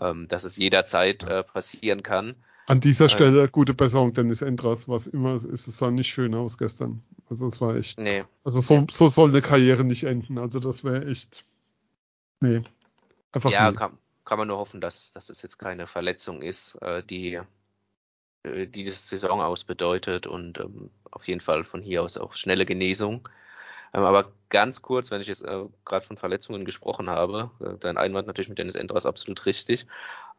ähm, 0.00 0.28
dass 0.28 0.44
es 0.44 0.56
jederzeit 0.56 1.22
äh, 1.22 1.42
passieren 1.42 2.02
kann. 2.02 2.34
An 2.66 2.80
dieser 2.80 3.06
äh, 3.06 3.10
Stelle 3.10 3.48
gute 3.48 3.74
Besserung, 3.74 4.14
Dennis 4.14 4.42
Endras, 4.42 4.88
was 4.88 5.06
immer 5.06 5.34
ist, 5.34 5.66
es 5.66 5.76
sah 5.76 5.90
nicht 5.90 6.08
schön 6.08 6.34
aus 6.34 6.56
gestern. 6.58 7.02
Also 7.28 7.46
es 7.46 7.60
war 7.60 7.76
echt. 7.76 7.98
Nee. 7.98 8.24
Also 8.42 8.60
so, 8.60 8.86
so 8.90 9.08
soll 9.08 9.30
eine 9.30 9.42
Karriere 9.42 9.84
nicht 9.84 10.04
enden. 10.04 10.38
Also 10.38 10.60
das 10.60 10.84
wäre 10.84 11.06
echt. 11.06 11.44
Nee. 12.40 12.62
Einfach 13.32 13.50
ja, 13.50 13.70
nee. 13.70 13.76
Kann, 13.76 13.98
kann 14.24 14.38
man 14.38 14.48
nur 14.48 14.58
hoffen, 14.58 14.80
dass, 14.80 15.12
dass 15.12 15.28
es 15.28 15.42
jetzt 15.42 15.58
keine 15.58 15.86
Verletzung 15.86 16.42
ist, 16.42 16.76
äh, 16.80 17.02
die, 17.02 17.40
die 18.44 18.84
das 18.84 19.08
Saison 19.08 19.40
aus 19.40 19.64
bedeutet 19.64 20.26
und 20.26 20.58
ähm, 20.58 20.90
auf 21.10 21.26
jeden 21.26 21.40
Fall 21.40 21.64
von 21.64 21.82
hier 21.82 22.02
aus 22.02 22.16
auch 22.16 22.34
schnelle 22.34 22.66
Genesung. 22.66 23.28
Ähm, 23.94 24.02
aber 24.02 24.32
ganz 24.50 24.82
kurz, 24.82 25.10
wenn 25.10 25.20
ich 25.20 25.28
jetzt 25.28 25.44
äh, 25.44 25.64
gerade 25.84 26.06
von 26.06 26.16
Verletzungen 26.16 26.64
gesprochen 26.64 27.08
habe, 27.08 27.50
äh, 27.60 27.78
dein 27.80 27.96
Einwand 27.96 28.26
natürlich 28.26 28.48
mit 28.48 28.58
Dennis 28.58 28.74
Endras 28.74 29.06
absolut 29.06 29.46
richtig. 29.46 29.86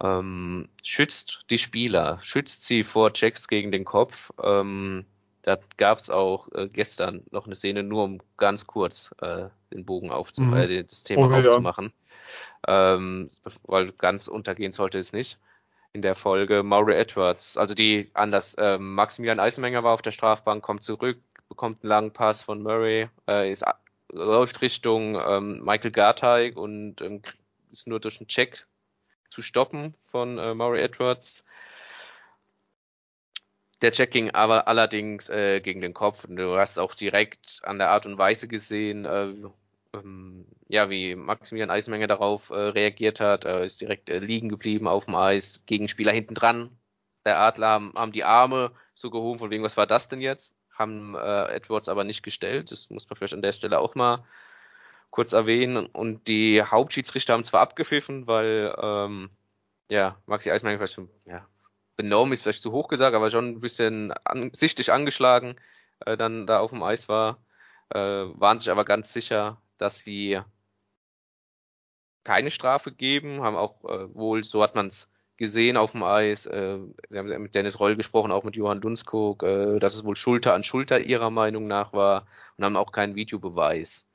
Ähm, 0.03 0.69
schützt 0.83 1.45
die 1.49 1.57
Spieler, 1.57 2.19
schützt 2.21 2.65
sie 2.65 2.83
vor 2.83 3.13
Checks 3.13 3.47
gegen 3.47 3.71
den 3.71 3.85
Kopf. 3.85 4.31
Ähm, 4.43 5.05
da 5.41 5.57
gab 5.77 5.99
es 5.99 6.09
auch 6.09 6.51
äh, 6.53 6.67
gestern 6.67 7.23
noch 7.31 7.45
eine 7.45 7.55
Szene, 7.55 7.83
nur 7.83 8.03
um 8.03 8.19
ganz 8.35 8.67
kurz 8.67 9.11
äh, 9.21 9.45
den 9.71 9.85
Bogen 9.85 10.11
aufzumachen, 10.11 10.65
mhm. 10.65 10.71
äh, 10.71 10.83
das 10.83 11.03
Thema 11.03 11.27
okay, 11.27 11.47
aufzumachen. 11.47 11.93
Ja. 12.67 12.95
Ähm, 12.95 13.29
weil 13.63 13.91
ganz 13.93 14.27
untergehen 14.27 14.73
sollte 14.73 14.97
es 14.97 15.13
nicht. 15.13 15.37
In 15.95 16.01
der 16.01 16.15
Folge 16.15 16.61
Maury 16.61 16.95
Edwards, 16.95 17.55
also 17.55 17.73
die 17.73 18.11
anders, 18.13 18.53
äh, 18.55 18.77
Maximilian 18.77 19.39
Eisenmenger 19.39 19.85
war 19.85 19.93
auf 19.93 20.01
der 20.01 20.11
Strafbank, 20.11 20.61
kommt 20.61 20.83
zurück, 20.83 21.21
bekommt 21.47 21.83
einen 21.83 21.89
langen 21.89 22.11
Pass 22.11 22.41
von 22.41 22.61
Murray, 22.61 23.07
äh, 23.29 23.49
ist, 23.49 23.63
läuft 24.11 24.61
Richtung 24.61 25.15
ähm, 25.15 25.63
Michael 25.63 25.91
Garteig 25.91 26.57
und 26.57 26.99
ähm, 26.99 27.21
ist 27.71 27.87
nur 27.87 28.01
durch 28.01 28.19
einen 28.19 28.27
Check 28.27 28.65
zu 29.29 29.41
stoppen 29.41 29.95
von 30.11 30.37
äh, 30.37 30.53
Murray 30.53 30.81
Edwards. 30.81 31.45
Der 33.81 33.93
Check 33.93 34.11
ging 34.11 34.31
aber 34.31 34.67
allerdings 34.67 35.29
äh, 35.29 35.61
gegen 35.61 35.79
den 35.79 35.93
Kopf. 35.93 36.25
Und 36.25 36.35
du 36.35 36.57
hast 36.57 36.77
auch 36.77 36.93
direkt 36.93 37.61
an 37.63 37.77
der 37.77 37.91
Art 37.91 38.05
und 38.05 38.17
Weise 38.17 38.49
gesehen, 38.49 39.05
äh, 39.05 39.33
ähm, 40.03 40.45
ja, 40.67 40.89
wie 40.89 41.15
Maximilian 41.15 41.69
Eismenge 41.69 42.07
darauf 42.07 42.49
äh, 42.49 42.55
reagiert 42.55 43.19
hat. 43.19 43.45
Er 43.45 43.63
ist 43.63 43.81
direkt 43.81 44.09
äh, 44.09 44.19
liegen 44.19 44.49
geblieben 44.49 44.87
auf 44.87 45.05
dem 45.05 45.15
Eis. 45.15 45.63
Gegenspieler 45.65 46.11
hinten 46.11 46.35
dran. 46.35 46.77
Der 47.25 47.39
Adler 47.39 47.67
haben, 47.67 47.93
haben 47.95 48.11
die 48.11 48.23
Arme 48.23 48.71
so 48.93 49.09
gehoben, 49.09 49.39
von 49.39 49.49
wegen, 49.49 49.63
was 49.63 49.77
war 49.77 49.87
das 49.87 50.07
denn 50.09 50.21
jetzt? 50.21 50.55
haben 50.77 51.15
äh, 51.15 51.45
Edwards 51.53 51.89
aber 51.89 52.03
nicht 52.03 52.23
gestellt. 52.23 52.71
Das 52.71 52.89
muss 52.89 53.09
man 53.09 53.17
vielleicht 53.17 53.33
an 53.33 53.41
der 53.41 53.53
Stelle 53.53 53.79
auch 53.79 53.95
mal 53.95 54.25
kurz 55.09 55.33
erwähnen. 55.33 55.85
Und 55.87 56.27
die 56.27 56.61
Hauptschiedsrichter 56.61 57.33
haben 57.33 57.43
zwar 57.43 57.61
abgepfiffen, 57.61 58.27
weil 58.27 58.75
ähm, 58.81 59.29
ja, 59.89 60.17
Maxi 60.25 60.51
Eismann 60.51 60.77
vielleicht 60.77 60.99
ja, 61.25 61.47
benommen 61.95 62.33
ist 62.33 62.41
vielleicht 62.43 62.61
zu 62.61 62.71
hoch 62.71 62.87
gesagt, 62.87 63.15
aber 63.15 63.31
schon 63.31 63.49
ein 63.49 63.61
bisschen 63.61 64.11
an, 64.23 64.51
sichtlich 64.53 64.91
angeschlagen 64.91 65.55
äh, 66.05 66.17
dann 66.17 66.47
da 66.47 66.59
auf 66.59 66.71
dem 66.71 66.83
Eis 66.83 67.07
war, 67.07 67.39
äh, 67.89 67.99
waren 67.99 68.59
sich 68.59 68.69
aber 68.69 68.83
ganz 68.83 69.13
sicher, 69.13 69.61
dass 69.77 69.97
sie 69.99 70.41
keine 72.23 72.51
Strafe 72.51 72.91
geben, 72.91 73.41
haben 73.41 73.55
auch 73.55 73.83
äh, 73.85 74.13
wohl, 74.13 74.43
so 74.43 74.63
hat 74.63 74.75
man 74.75 74.87
es 74.87 75.07
gesehen 75.37 75.77
auf 75.77 75.91
dem 75.91 76.03
Eis. 76.03 76.45
Äh, 76.45 76.79
Sie 77.09 77.17
haben 77.17 77.41
mit 77.41 77.55
Dennis 77.55 77.79
Roll 77.79 77.95
gesprochen, 77.95 78.31
auch 78.31 78.43
mit 78.43 78.55
Johann 78.55 78.81
Dunskog, 78.81 79.43
äh, 79.43 79.79
dass 79.79 79.95
es 79.95 80.03
wohl 80.03 80.15
Schulter 80.15 80.53
an 80.53 80.63
Schulter 80.63 80.99
ihrer 80.99 81.29
Meinung 81.29 81.67
nach 81.67 81.93
war 81.93 82.27
und 82.57 82.65
haben 82.65 82.77
auch 82.77 82.91
keinen 82.91 83.15
Videobeweis 83.15 84.05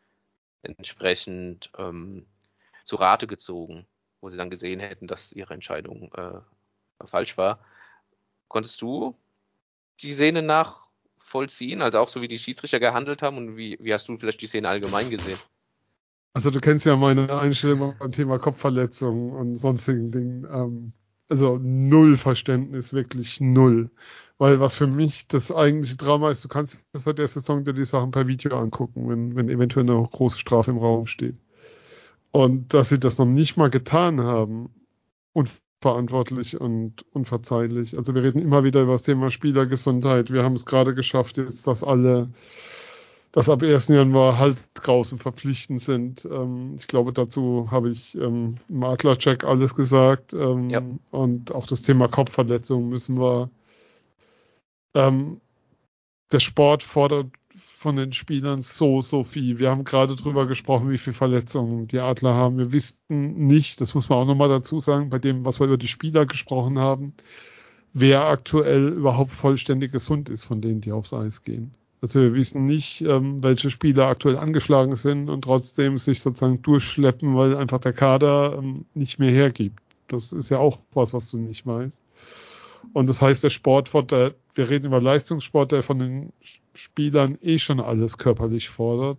entsprechend 0.63 1.71
ähm, 1.79 2.27
zu 2.85 2.97
Rate 2.97 3.27
gezogen, 3.27 3.87
wo 4.21 4.29
sie 4.29 4.37
dann 4.37 4.51
gesehen 4.51 4.81
hätten, 4.81 5.07
dass 5.07 5.33
ihre 5.33 5.55
Entscheidung 5.55 6.13
äh, 6.15 7.07
falsch 7.07 7.37
war. 7.37 7.61
Konntest 8.49 8.81
du 8.83 9.17
die 10.03 10.15
Szene 10.15 10.43
nachvollziehen, 11.31 11.83
also 11.83 11.99
auch 11.99 12.09
so 12.09 12.21
wie 12.21 12.29
die 12.29 12.39
Schiedsrichter 12.39 12.81
gehandelt 12.81 13.23
haben 13.23 13.37
und 13.37 13.57
wie, 13.57 13.79
wie 13.81 13.93
hast 13.95 14.09
du 14.09 14.19
vielleicht 14.19 14.41
die 14.41 14.47
Szene 14.47 14.69
allgemein 14.69 15.11
gesehen? 15.11 15.39
Also 16.33 16.51
du 16.51 16.61
kennst 16.61 16.87
ja 16.87 16.97
meine 16.97 17.39
Einstellung 17.39 17.95
beim 17.99 18.13
Thema 18.13 18.39
Kopfverletzungen 18.39 19.33
und 19.33 19.57
sonstigen 19.57 20.13
Dingen. 20.13 20.47
Ähm, 20.51 20.93
also 21.29 21.59
null 21.61 22.17
Verständnis, 22.17 22.93
wirklich 22.93 23.41
null. 23.41 23.91
Weil 24.39 24.59
was 24.59 24.77
für 24.77 24.87
mich 24.87 25.29
das 25.29 25.53
eigentliche 25.53 25.97
Drama 25.97 26.31
ist, 26.31 26.45
du 26.45 26.49
kannst 26.49 26.79
seit 26.93 27.19
der 27.19 27.29
Saison 27.29 27.65
dir 27.65 27.75
die 27.75 27.85
Sachen 27.85 28.11
per 28.11 28.27
Video 28.27 28.59
angucken, 28.59 29.09
wenn, 29.09 29.37
wenn 29.37 29.49
eventuell 29.49 29.89
eine 29.89 30.09
große 30.11 30.39
Strafe 30.39 30.71
im 30.71 30.79
Raum 30.79 31.07
steht. 31.07 31.37
Und 32.33 32.73
dass 32.73 32.89
sie 32.89 33.01
das 33.01 33.19
noch 33.19 33.27
nicht 33.27 33.57
mal 33.57 33.71
getan 33.71 34.21
haben, 34.21 34.71
unverantwortlich 35.81 36.61
und 36.61 37.05
unverzeihlich. 37.13 37.97
Also 37.97 38.15
wir 38.15 38.23
reden 38.23 38.41
immer 38.41 38.65
wieder 38.65 38.83
über 38.83 38.93
das 38.93 39.03
Thema 39.03 39.31
Spielergesundheit. 39.31 40.31
Wir 40.31 40.43
haben 40.43 40.55
es 40.55 40.67
gerade 40.67 40.95
geschafft, 40.95 41.39
jetzt, 41.39 41.67
dass 41.67 41.83
alle 41.83 42.29
dass 43.33 43.49
ab 43.49 43.63
1. 43.63 43.89
Januar 43.89 44.39
Halskrausen 44.39 45.19
verpflichtend 45.19 45.81
sind. 45.81 46.25
Ähm, 46.25 46.75
ich 46.77 46.89
glaube, 46.89 47.13
dazu 47.13 47.69
habe 47.71 47.91
ich 47.91 48.17
ähm, 48.17 48.57
im 48.69 48.83
Adlercheck 48.83 49.45
alles 49.45 49.75
gesagt. 49.77 50.33
Ähm, 50.33 50.69
ja. 50.69 50.83
Und 51.13 51.53
auch 51.53 51.67
das 51.67 51.83
Thema 51.83 52.09
Kopfverletzungen 52.09 52.89
müssen 52.89 53.21
wir. 53.21 53.49
Ähm, 54.95 55.41
der 56.33 56.41
Sport 56.41 56.83
fordert 56.83 57.29
von 57.81 57.97
den 57.97 58.13
Spielern 58.13 58.61
so, 58.61 59.01
so 59.01 59.25
viel. 59.25 59.59
Wir 59.59 59.71
haben 59.71 59.85
gerade 59.85 60.15
drüber 60.15 60.47
gesprochen, 60.47 60.91
wie 60.91 60.99
viele 60.99 61.15
Verletzungen 61.15 61.89
die 61.89 61.99
Adler 61.99 62.35
haben. 62.35 62.59
Wir 62.59 62.73
wissen 62.73 63.47
nicht, 63.47 63.81
das 63.81 63.95
muss 63.95 64.11
man 64.11 64.19
auch 64.19 64.27
nochmal 64.27 64.51
dazu 64.51 64.79
sagen, 64.81 65.09
bei 65.09 65.19
dem, 65.19 65.47
was 65.47 65.61
wir 65.61 65.67
über 65.67 65.79
die 65.79 65.89
Spieler 65.89 66.27
gesprochen 66.27 66.79
haben, 66.79 67.15
wer 67.95 68.27
aktuell 68.27 68.89
überhaupt 68.89 69.33
vollständig 69.33 69.93
gesund 69.93 70.29
ist 70.29 70.45
von 70.45 70.61
denen, 70.61 70.83
die 70.83 70.93
aufs 70.93 71.15
Eis 71.15 71.43
gehen. 71.43 71.73
Also 72.03 72.21
wir 72.21 72.35
wissen 72.35 72.67
nicht, 72.67 73.01
ähm, 73.01 73.43
welche 73.43 73.71
Spieler 73.71 74.09
aktuell 74.09 74.37
angeschlagen 74.37 74.95
sind 74.97 75.31
und 75.31 75.41
trotzdem 75.41 75.97
sich 75.97 76.21
sozusagen 76.21 76.61
durchschleppen, 76.61 77.35
weil 77.35 77.57
einfach 77.57 77.79
der 77.79 77.95
Kader 77.95 78.59
ähm, 78.59 78.85
nicht 78.93 79.19
mehr 79.19 79.31
hergibt. 79.31 79.81
Das 80.07 80.35
ist 80.35 80.51
ja 80.51 80.59
auch 80.59 80.81
was, 80.93 81.15
was 81.15 81.31
du 81.31 81.39
nicht 81.39 81.67
weißt. 81.67 82.03
Und 82.93 83.09
das 83.09 83.23
heißt, 83.23 83.45
der 83.45 83.51
Sport, 83.51 83.93
der, 84.11 84.35
wir 84.55 84.71
reden 84.71 84.87
über 84.87 85.01
Leistungssport, 85.01 85.73
der 85.73 85.83
von 85.83 85.99
den 85.99 86.33
Spielern 86.75 87.39
eh 87.43 87.59
schon 87.59 87.81
alles 87.81 88.19
körperlich 88.19 88.69
fordert. 88.69 89.19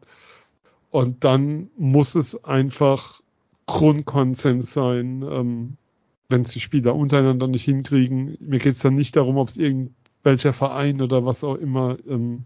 Und 0.90 1.24
dann 1.24 1.70
muss 1.78 2.16
es 2.16 2.44
einfach 2.44 3.22
Grundkonsens 3.66 4.74
sein, 4.74 5.24
ähm, 5.24 5.78
wenn 6.30 6.42
es 6.42 6.52
die 6.52 6.60
Spieler 6.60 6.96
untereinander 6.96 7.48
nicht 7.48 7.66
hinkriegen. 7.66 8.38
Mir 8.40 8.60
geht 8.60 8.76
es 8.76 8.82
dann 8.82 8.96
nicht 8.96 9.16
darum, 9.16 9.38
ob 9.38 9.50
es 9.50 9.58
irgendwelcher 9.58 10.54
Verein 10.54 11.02
oder 11.02 11.26
was 11.26 11.44
auch 11.44 11.56
immer 11.56 11.98
ähm, 12.08 12.46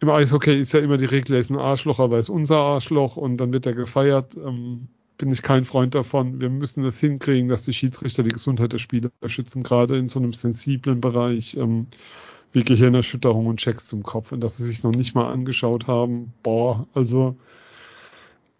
im 0.00 0.10
Eishockey 0.10 0.60
ist 0.60 0.72
ja 0.72 0.80
immer 0.80 0.98
die 0.98 1.06
Regel, 1.06 1.34
er 1.34 1.40
ist 1.40 1.50
ein 1.50 1.56
Arschloch, 1.56 2.00
aber 2.00 2.16
er 2.16 2.20
ist 2.20 2.28
unser 2.28 2.58
Arschloch 2.58 3.16
und 3.16 3.38
dann 3.38 3.52
wird 3.52 3.66
er 3.66 3.72
gefeiert. 3.72 4.36
Ähm, 4.36 4.88
bin 5.18 5.32
ich 5.32 5.42
kein 5.42 5.64
Freund 5.64 5.94
davon. 5.94 6.40
Wir 6.40 6.50
müssen 6.50 6.82
das 6.82 6.98
hinkriegen, 6.98 7.48
dass 7.48 7.64
die 7.64 7.72
Schiedsrichter 7.72 8.22
die 8.22 8.30
Gesundheit 8.30 8.72
der 8.72 8.78
Spieler 8.78 9.10
schützen, 9.26 9.62
gerade 9.62 9.96
in 9.98 10.08
so 10.08 10.18
einem 10.18 10.32
sensiblen 10.32 11.00
Bereich 11.00 11.56
ähm, 11.56 11.86
wie 12.52 12.64
Gehirnerschütterung 12.64 13.46
und 13.46 13.58
Checks 13.58 13.88
zum 13.88 14.02
Kopf 14.02 14.32
und 14.32 14.40
dass 14.40 14.56
sie 14.56 14.64
sich 14.64 14.82
noch 14.82 14.92
nicht 14.92 15.14
mal 15.14 15.30
angeschaut 15.30 15.86
haben. 15.86 16.32
Boah, 16.42 16.86
also 16.94 17.36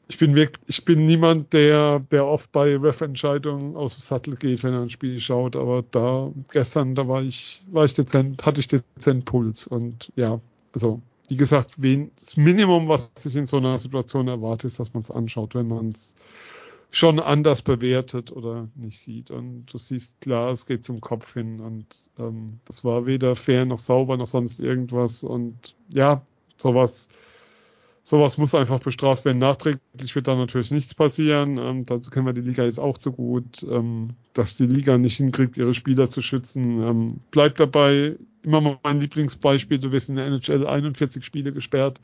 ich 0.09 0.19
bin 0.19 0.35
wirklich, 0.35 0.63
ich 0.69 0.85
bin 0.85 1.07
niemand, 1.07 1.53
der, 1.53 2.01
der 2.11 2.27
oft 2.27 2.53
bei 2.53 2.77
Ref-Entscheidungen 2.77 3.77
aus 3.77 3.97
dem 3.97 4.01
Sattel 4.01 4.37
geht, 4.37 4.63
wenn 4.63 4.73
er 4.73 4.83
ein 4.83 4.91
Spiel 4.91 5.19
schaut, 5.21 5.57
aber 5.57 5.85
da 5.91 6.31
gestern, 6.53 6.95
da 6.95 7.09
war 7.09 7.23
ich, 7.23 7.63
war 7.71 7.85
ich 7.85 7.95
dezent, 7.95 8.45
hatte 8.47 8.61
ich 8.61 8.69
dezent 8.69 9.25
Puls 9.25 9.67
und 9.67 10.13
ja, 10.15 10.41
also 10.73 11.01
wie 11.29 11.37
gesagt, 11.37 11.73
wen, 11.77 12.11
das 12.17 12.37
Minimum, 12.37 12.89
was 12.89 13.11
sich 13.19 13.37
in 13.37 13.47
so 13.47 13.59
einer 13.59 13.79
Situation 13.79 14.29
erwartet, 14.29 14.67
ist, 14.67 14.81
dass 14.81 14.93
man 14.95 15.03
es 15.03 15.11
anschaut, 15.11 15.55
wenn 15.55 15.69
man 15.69 15.91
es 15.91 16.15
schon 16.91 17.21
anders 17.21 17.63
bewertet 17.63 18.33
oder 18.33 18.69
nicht 18.75 19.01
sieht. 19.01 19.31
Und 19.31 19.67
du 19.67 19.79
siehst 19.79 20.21
klar, 20.21 20.53
es 20.53 20.67
geht 20.67 20.85
zum 20.85 21.01
Kopf 21.01 21.35
hin 21.35 21.61
und 21.61 21.87
ähm, 22.19 22.61
das 22.65 22.85
war 22.85 23.07
weder 23.07 23.37
fair 23.37 23.65
noch 23.65 23.81
sauber 23.81 24.17
noch 24.17 24.27
sonst 24.27 24.61
irgendwas. 24.61 25.23
Und 25.23 25.75
ja, 25.89 26.23
sowas 26.57 27.09
sowas 28.07 28.39
muss 28.39 28.55
einfach 28.55 28.79
bestraft 28.79 29.25
werden. 29.25 29.39
Nachträglich 29.39 30.15
wird 30.15 30.29
da 30.29 30.37
natürlich 30.37 30.71
nichts 30.71 30.95
passieren. 30.95 31.59
Ähm, 31.59 31.85
dazu 31.87 32.09
kennen 32.09 32.25
wir 32.25 32.33
die 32.33 32.41
Liga 32.41 32.65
jetzt 32.65 32.79
auch 32.79 32.99
zu 32.99 33.11
gut, 33.11 33.67
ähm, 33.69 34.11
dass 34.33 34.57
die 34.57 34.67
Liga 34.67 34.97
nicht 34.97 35.17
hinkriegt, 35.17 35.57
ihre 35.57 35.75
Spieler 35.75 36.09
zu 36.09 36.23
schützen. 36.23 36.83
Ähm, 36.83 37.21
bleibt 37.33 37.59
dabei 37.59 38.17
immer 38.45 38.79
mein 38.85 39.01
Lieblingsbeispiel. 39.01 39.81
Du 39.81 39.91
wirst 39.91 40.09
in 40.09 40.15
der 40.15 40.27
NHL 40.27 40.69
41 40.69 41.25
Spiele 41.25 41.53
gesperrt. 41.53 42.01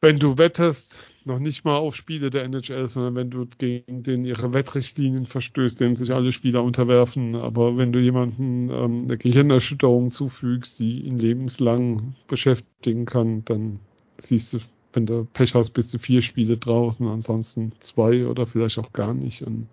Wenn 0.00 0.18
du 0.18 0.36
wettest, 0.36 0.98
noch 1.24 1.38
nicht 1.38 1.64
mal 1.64 1.76
auf 1.76 1.94
Spiele 1.94 2.30
der 2.30 2.42
NHL, 2.42 2.88
sondern 2.88 3.14
wenn 3.14 3.30
du 3.30 3.46
gegen 3.58 4.02
den 4.02 4.24
ihre 4.24 4.52
Wettrichtlinien 4.52 5.26
verstößt, 5.26 5.78
denen 5.80 5.94
sich 5.94 6.12
alle 6.12 6.32
Spieler 6.32 6.64
unterwerfen. 6.64 7.36
Aber 7.36 7.76
wenn 7.76 7.92
du 7.92 8.00
jemanden 8.00 8.68
ähm, 8.70 9.04
eine 9.04 9.16
Gehirnerschütterung 9.16 10.10
zufügst, 10.10 10.80
die 10.80 11.02
ihn 11.02 11.20
lebenslang 11.20 12.16
beschäftigen 12.26 13.06
kann, 13.06 13.44
dann 13.44 13.78
siehst 14.18 14.52
du, 14.52 14.58
wenn 14.92 15.06
du 15.06 15.24
Pech 15.24 15.54
hast, 15.54 15.70
bist 15.70 15.92
du 15.94 15.98
vier 15.98 16.22
Spiele 16.22 16.56
draußen, 16.56 17.06
ansonsten 17.06 17.72
zwei 17.80 18.26
oder 18.26 18.46
vielleicht 18.46 18.78
auch 18.78 18.92
gar 18.92 19.14
nicht. 19.14 19.42
Und 19.42 19.68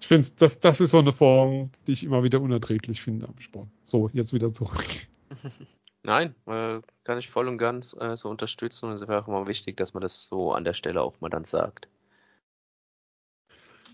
ich 0.00 0.06
finde, 0.06 0.28
das, 0.38 0.60
das 0.60 0.80
ist 0.80 0.90
so 0.90 0.98
eine 0.98 1.12
Form, 1.12 1.70
die 1.86 1.92
ich 1.92 2.04
immer 2.04 2.22
wieder 2.22 2.40
unerträglich 2.40 3.02
finde 3.02 3.28
am 3.28 3.38
Sport. 3.38 3.68
So, 3.84 4.10
jetzt 4.12 4.32
wieder 4.32 4.52
zurück. 4.52 4.84
Nein, 6.02 6.34
äh, 6.46 6.80
kann 7.04 7.18
ich 7.18 7.28
voll 7.28 7.48
und 7.48 7.58
ganz 7.58 7.94
äh, 7.98 8.16
so 8.16 8.30
unterstützen 8.30 8.86
und 8.86 8.92
es 8.92 9.06
wäre 9.06 9.22
auch 9.22 9.28
immer 9.28 9.46
wichtig, 9.46 9.76
dass 9.76 9.92
man 9.92 10.00
das 10.00 10.26
so 10.26 10.52
an 10.52 10.64
der 10.64 10.74
Stelle 10.74 11.02
auch 11.02 11.20
mal 11.20 11.28
dann 11.28 11.44
sagt. 11.44 11.88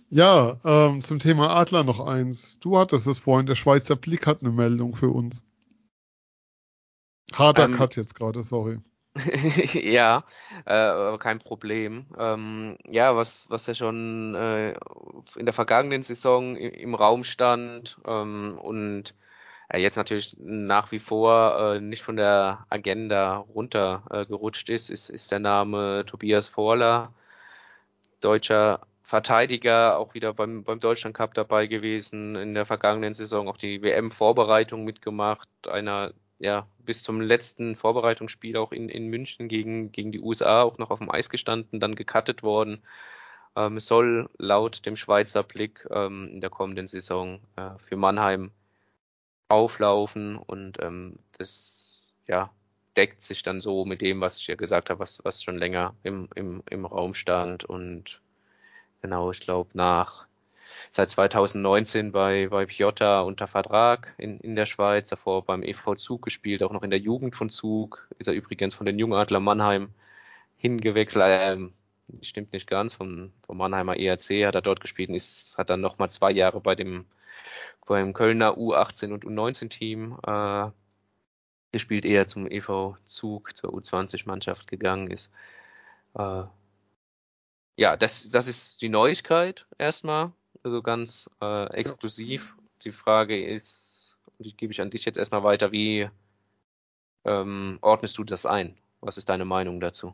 Ja, 0.08 0.60
ähm, 0.64 1.00
zum 1.00 1.18
Thema 1.18 1.50
Adler 1.50 1.82
noch 1.82 1.98
eins. 1.98 2.60
Du 2.60 2.78
hattest 2.78 3.08
es 3.08 3.18
vorhin, 3.18 3.46
der 3.46 3.56
Schweizer 3.56 3.96
Blick 3.96 4.26
hat 4.26 4.40
eine 4.40 4.52
Meldung 4.52 4.94
für 4.94 5.08
uns. 5.10 5.42
Harter 7.32 7.64
ähm, 7.64 7.74
Cut 7.74 7.96
jetzt 7.96 8.14
gerade, 8.14 8.44
sorry. 8.44 8.78
ja, 9.72 10.24
äh, 10.66 10.72
aber 10.72 11.18
kein 11.18 11.38
Problem. 11.38 12.06
Ähm, 12.18 12.78
ja, 12.88 13.16
was, 13.16 13.46
was 13.48 13.66
ja 13.66 13.74
schon 13.74 14.34
äh, 14.34 14.72
in 15.36 15.46
der 15.46 15.54
vergangenen 15.54 16.02
Saison 16.02 16.56
im, 16.56 16.70
im 16.72 16.94
Raum 16.94 17.24
stand 17.24 17.98
ähm, 18.06 18.58
und 18.60 19.14
äh, 19.68 19.78
jetzt 19.78 19.96
natürlich 19.96 20.36
nach 20.38 20.92
wie 20.92 21.00
vor 21.00 21.74
äh, 21.76 21.80
nicht 21.80 22.02
von 22.02 22.16
der 22.16 22.66
Agenda 22.70 23.38
runtergerutscht 23.38 24.68
ist, 24.70 24.90
ist, 24.90 25.10
ist 25.10 25.30
der 25.30 25.40
Name 25.40 26.04
Tobias 26.06 26.48
Vorler, 26.48 27.12
deutscher 28.20 28.86
Verteidiger, 29.02 29.98
auch 29.98 30.14
wieder 30.14 30.34
beim, 30.34 30.64
beim 30.64 30.80
Deutschland 30.80 31.16
Cup 31.16 31.34
dabei 31.34 31.66
gewesen, 31.68 32.34
in 32.36 32.54
der 32.54 32.66
vergangenen 32.66 33.14
Saison 33.14 33.48
auch 33.48 33.56
die 33.56 33.82
WM-Vorbereitung 33.82 34.84
mitgemacht, 34.84 35.48
einer 35.68 36.12
ja, 36.38 36.66
bis 36.78 37.02
zum 37.02 37.20
letzten 37.20 37.76
Vorbereitungsspiel 37.76 38.56
auch 38.56 38.72
in, 38.72 38.88
in 38.88 39.08
München 39.08 39.48
gegen, 39.48 39.92
gegen 39.92 40.12
die 40.12 40.20
USA 40.20 40.62
auch 40.62 40.78
noch 40.78 40.90
auf 40.90 40.98
dem 40.98 41.10
Eis 41.10 41.30
gestanden, 41.30 41.80
dann 41.80 41.94
gecuttet 41.94 42.42
worden. 42.42 42.82
Ähm, 43.56 43.80
soll 43.80 44.28
laut 44.38 44.84
dem 44.84 44.96
Schweizer 44.96 45.42
Blick 45.42 45.86
ähm, 45.90 46.28
in 46.32 46.40
der 46.40 46.50
kommenden 46.50 46.88
Saison 46.88 47.40
äh, 47.56 47.70
für 47.88 47.96
Mannheim 47.96 48.50
auflaufen 49.48 50.36
und 50.36 50.78
ähm, 50.82 51.18
das 51.38 52.14
ja 52.26 52.50
deckt 52.96 53.22
sich 53.22 53.42
dann 53.42 53.60
so 53.60 53.84
mit 53.84 54.00
dem, 54.00 54.20
was 54.20 54.36
ich 54.38 54.46
ja 54.46 54.56
gesagt 54.56 54.90
habe, 54.90 55.00
was, 55.00 55.24
was 55.24 55.42
schon 55.42 55.58
länger 55.58 55.94
im, 56.02 56.28
im, 56.34 56.62
im 56.68 56.86
Raum 56.86 57.14
stand 57.14 57.64
und 57.64 58.20
genau, 59.02 59.30
ich 59.30 59.40
glaube 59.40 59.70
nach 59.74 60.26
seit 60.92 61.10
2019 61.10 62.12
bei, 62.12 62.48
bei 62.48 62.66
Piotta 62.66 63.20
unter 63.22 63.46
Vertrag 63.46 64.14
in, 64.18 64.40
in 64.40 64.56
der 64.56 64.66
Schweiz, 64.66 65.08
davor 65.08 65.44
beim 65.44 65.62
EV 65.62 65.96
Zug 65.96 66.22
gespielt, 66.22 66.62
auch 66.62 66.72
noch 66.72 66.82
in 66.82 66.90
der 66.90 66.98
Jugend 66.98 67.34
von 67.36 67.50
Zug, 67.50 68.08
ist 68.18 68.26
er 68.28 68.34
übrigens 68.34 68.74
von 68.74 68.86
den 68.86 68.98
Jungadler 68.98 69.40
Mannheim 69.40 69.90
hingewechselt, 70.56 71.24
ähm, 71.26 71.72
stimmt 72.22 72.52
nicht 72.52 72.68
ganz, 72.68 72.94
vom, 72.94 73.32
vom 73.46 73.56
Mannheimer 73.58 73.96
ERC 73.96 74.46
hat 74.46 74.54
er 74.54 74.62
dort 74.62 74.80
gespielt 74.80 75.08
und 75.08 75.16
ist, 75.16 75.56
hat 75.58 75.70
dann 75.70 75.80
nochmal 75.80 76.10
zwei 76.10 76.30
Jahre 76.30 76.60
bei 76.60 76.74
dem 76.74 77.06
beim 77.86 78.12
Kölner 78.12 78.58
U18 78.58 79.12
und 79.12 79.24
U19 79.24 79.68
Team 79.70 80.18
äh, 80.26 80.70
gespielt, 81.72 82.04
eher 82.04 82.26
zum 82.26 82.50
EV 82.50 82.96
Zug, 83.04 83.56
zur 83.56 83.72
U20-Mannschaft 83.72 84.66
gegangen 84.66 85.10
ist. 85.10 85.30
Äh, 86.14 86.44
ja, 87.76 87.96
das, 87.96 88.28
das 88.30 88.46
ist 88.46 88.80
die 88.82 88.88
Neuigkeit 88.88 89.66
erstmal 89.78 90.32
also 90.66 90.82
ganz 90.82 91.30
äh, 91.40 91.72
exklusiv. 91.72 92.42
Ja. 92.42 92.62
Die 92.84 92.92
Frage 92.92 93.42
ist, 93.42 94.16
und 94.36 94.46
die 94.46 94.56
gebe 94.56 94.72
ich 94.72 94.80
an 94.80 94.90
dich 94.90 95.04
jetzt 95.04 95.16
erstmal 95.16 95.44
weiter, 95.44 95.72
wie 95.72 96.10
ähm, 97.24 97.78
ordnest 97.80 98.18
du 98.18 98.24
das 98.24 98.44
ein? 98.44 98.76
Was 99.00 99.16
ist 99.16 99.28
deine 99.28 99.44
Meinung 99.44 99.80
dazu? 99.80 100.12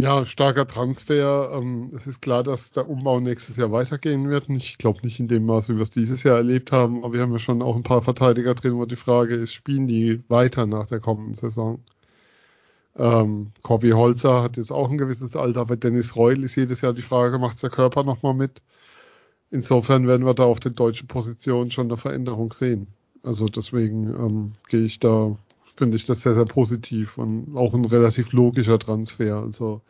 Ja, 0.00 0.24
starker 0.24 0.66
Transfer. 0.66 1.50
Ähm, 1.52 1.92
es 1.94 2.06
ist 2.06 2.22
klar, 2.22 2.42
dass 2.42 2.70
der 2.70 2.88
Umbau 2.88 3.20
nächstes 3.20 3.56
Jahr 3.56 3.72
weitergehen 3.72 4.30
wird. 4.30 4.48
Ich 4.48 4.78
glaube 4.78 5.00
nicht 5.02 5.20
in 5.20 5.28
dem 5.28 5.44
Maße, 5.44 5.74
wie 5.74 5.78
wir 5.78 5.82
es 5.82 5.90
dieses 5.90 6.22
Jahr 6.22 6.36
erlebt 6.36 6.72
haben, 6.72 7.04
aber 7.04 7.12
wir 7.12 7.20
haben 7.20 7.32
ja 7.32 7.38
schon 7.38 7.62
auch 7.62 7.76
ein 7.76 7.82
paar 7.82 8.02
Verteidiger 8.02 8.54
drin, 8.54 8.76
wo 8.76 8.86
die 8.86 8.96
Frage 8.96 9.34
ist, 9.34 9.52
spielen 9.52 9.86
die 9.86 10.22
weiter 10.28 10.66
nach 10.66 10.86
der 10.86 11.00
kommenden 11.00 11.34
Saison? 11.34 11.82
Ähm, 12.96 13.52
Corby 13.62 13.90
Holzer 13.90 14.42
hat 14.42 14.56
jetzt 14.56 14.72
auch 14.72 14.90
ein 14.90 14.98
gewisses 14.98 15.36
Alter, 15.36 15.60
aber 15.60 15.76
Dennis 15.76 16.16
Reul 16.16 16.42
ist 16.44 16.56
jedes 16.56 16.80
Jahr 16.80 16.94
die 16.94 17.02
Frage, 17.02 17.38
macht 17.38 17.62
der 17.62 17.70
Körper 17.70 18.04
nochmal 18.04 18.34
mit? 18.34 18.62
Insofern 19.50 20.06
werden 20.06 20.26
wir 20.26 20.34
da 20.34 20.44
auf 20.44 20.60
der 20.60 20.72
deutschen 20.72 21.08
Position 21.08 21.70
schon 21.70 21.86
eine 21.86 21.96
Veränderung 21.96 22.52
sehen. 22.52 22.88
Also 23.22 23.46
deswegen 23.46 24.08
ähm, 24.08 24.52
gehe 24.68 24.84
ich 24.84 25.00
da, 25.00 25.36
finde 25.76 25.96
ich 25.96 26.04
das 26.04 26.22
sehr, 26.22 26.34
sehr 26.34 26.44
positiv 26.44 27.18
und 27.18 27.56
auch 27.56 27.74
ein 27.74 27.84
relativ 27.84 28.32
logischer 28.32 28.78
Transfer. 28.78 29.36
Also 29.36 29.80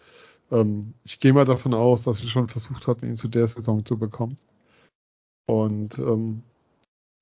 ähm, 0.51 0.95
ich 1.05 1.21
gehe 1.21 1.33
mal 1.33 1.45
davon 1.45 1.75
aus, 1.75 2.05
dass 2.05 2.23
wir 2.23 2.31
schon 2.31 2.49
versucht 2.49 2.87
hatten, 2.87 3.07
ihn 3.07 3.17
zu 3.17 3.29
der 3.29 3.49
Saison 3.49 3.85
zu 3.85 3.99
bekommen. 3.99 4.39
Und 5.47 5.99
ähm, 5.99 6.43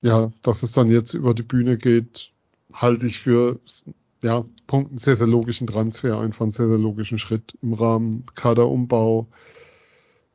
ja, 0.02 0.30
dass 0.42 0.62
es 0.62 0.72
dann 0.72 0.90
jetzt 0.90 1.14
über 1.14 1.34
die 1.34 1.42
Bühne 1.42 1.78
geht, 1.78 2.32
halte 2.72 3.06
ich 3.06 3.20
für 3.20 3.58
ja, 4.22 4.44
Punkt 4.66 4.90
einen 4.90 4.98
sehr, 4.98 5.16
sehr 5.16 5.26
logischen 5.26 5.66
Transfer, 5.66 6.18
einfach 6.18 6.42
einen 6.42 6.50
sehr, 6.50 6.68
sehr 6.68 6.78
logischen 6.78 7.18
Schritt 7.18 7.56
im 7.62 7.74
Rahmen 7.74 8.24
Kaderumbau, 8.34 9.26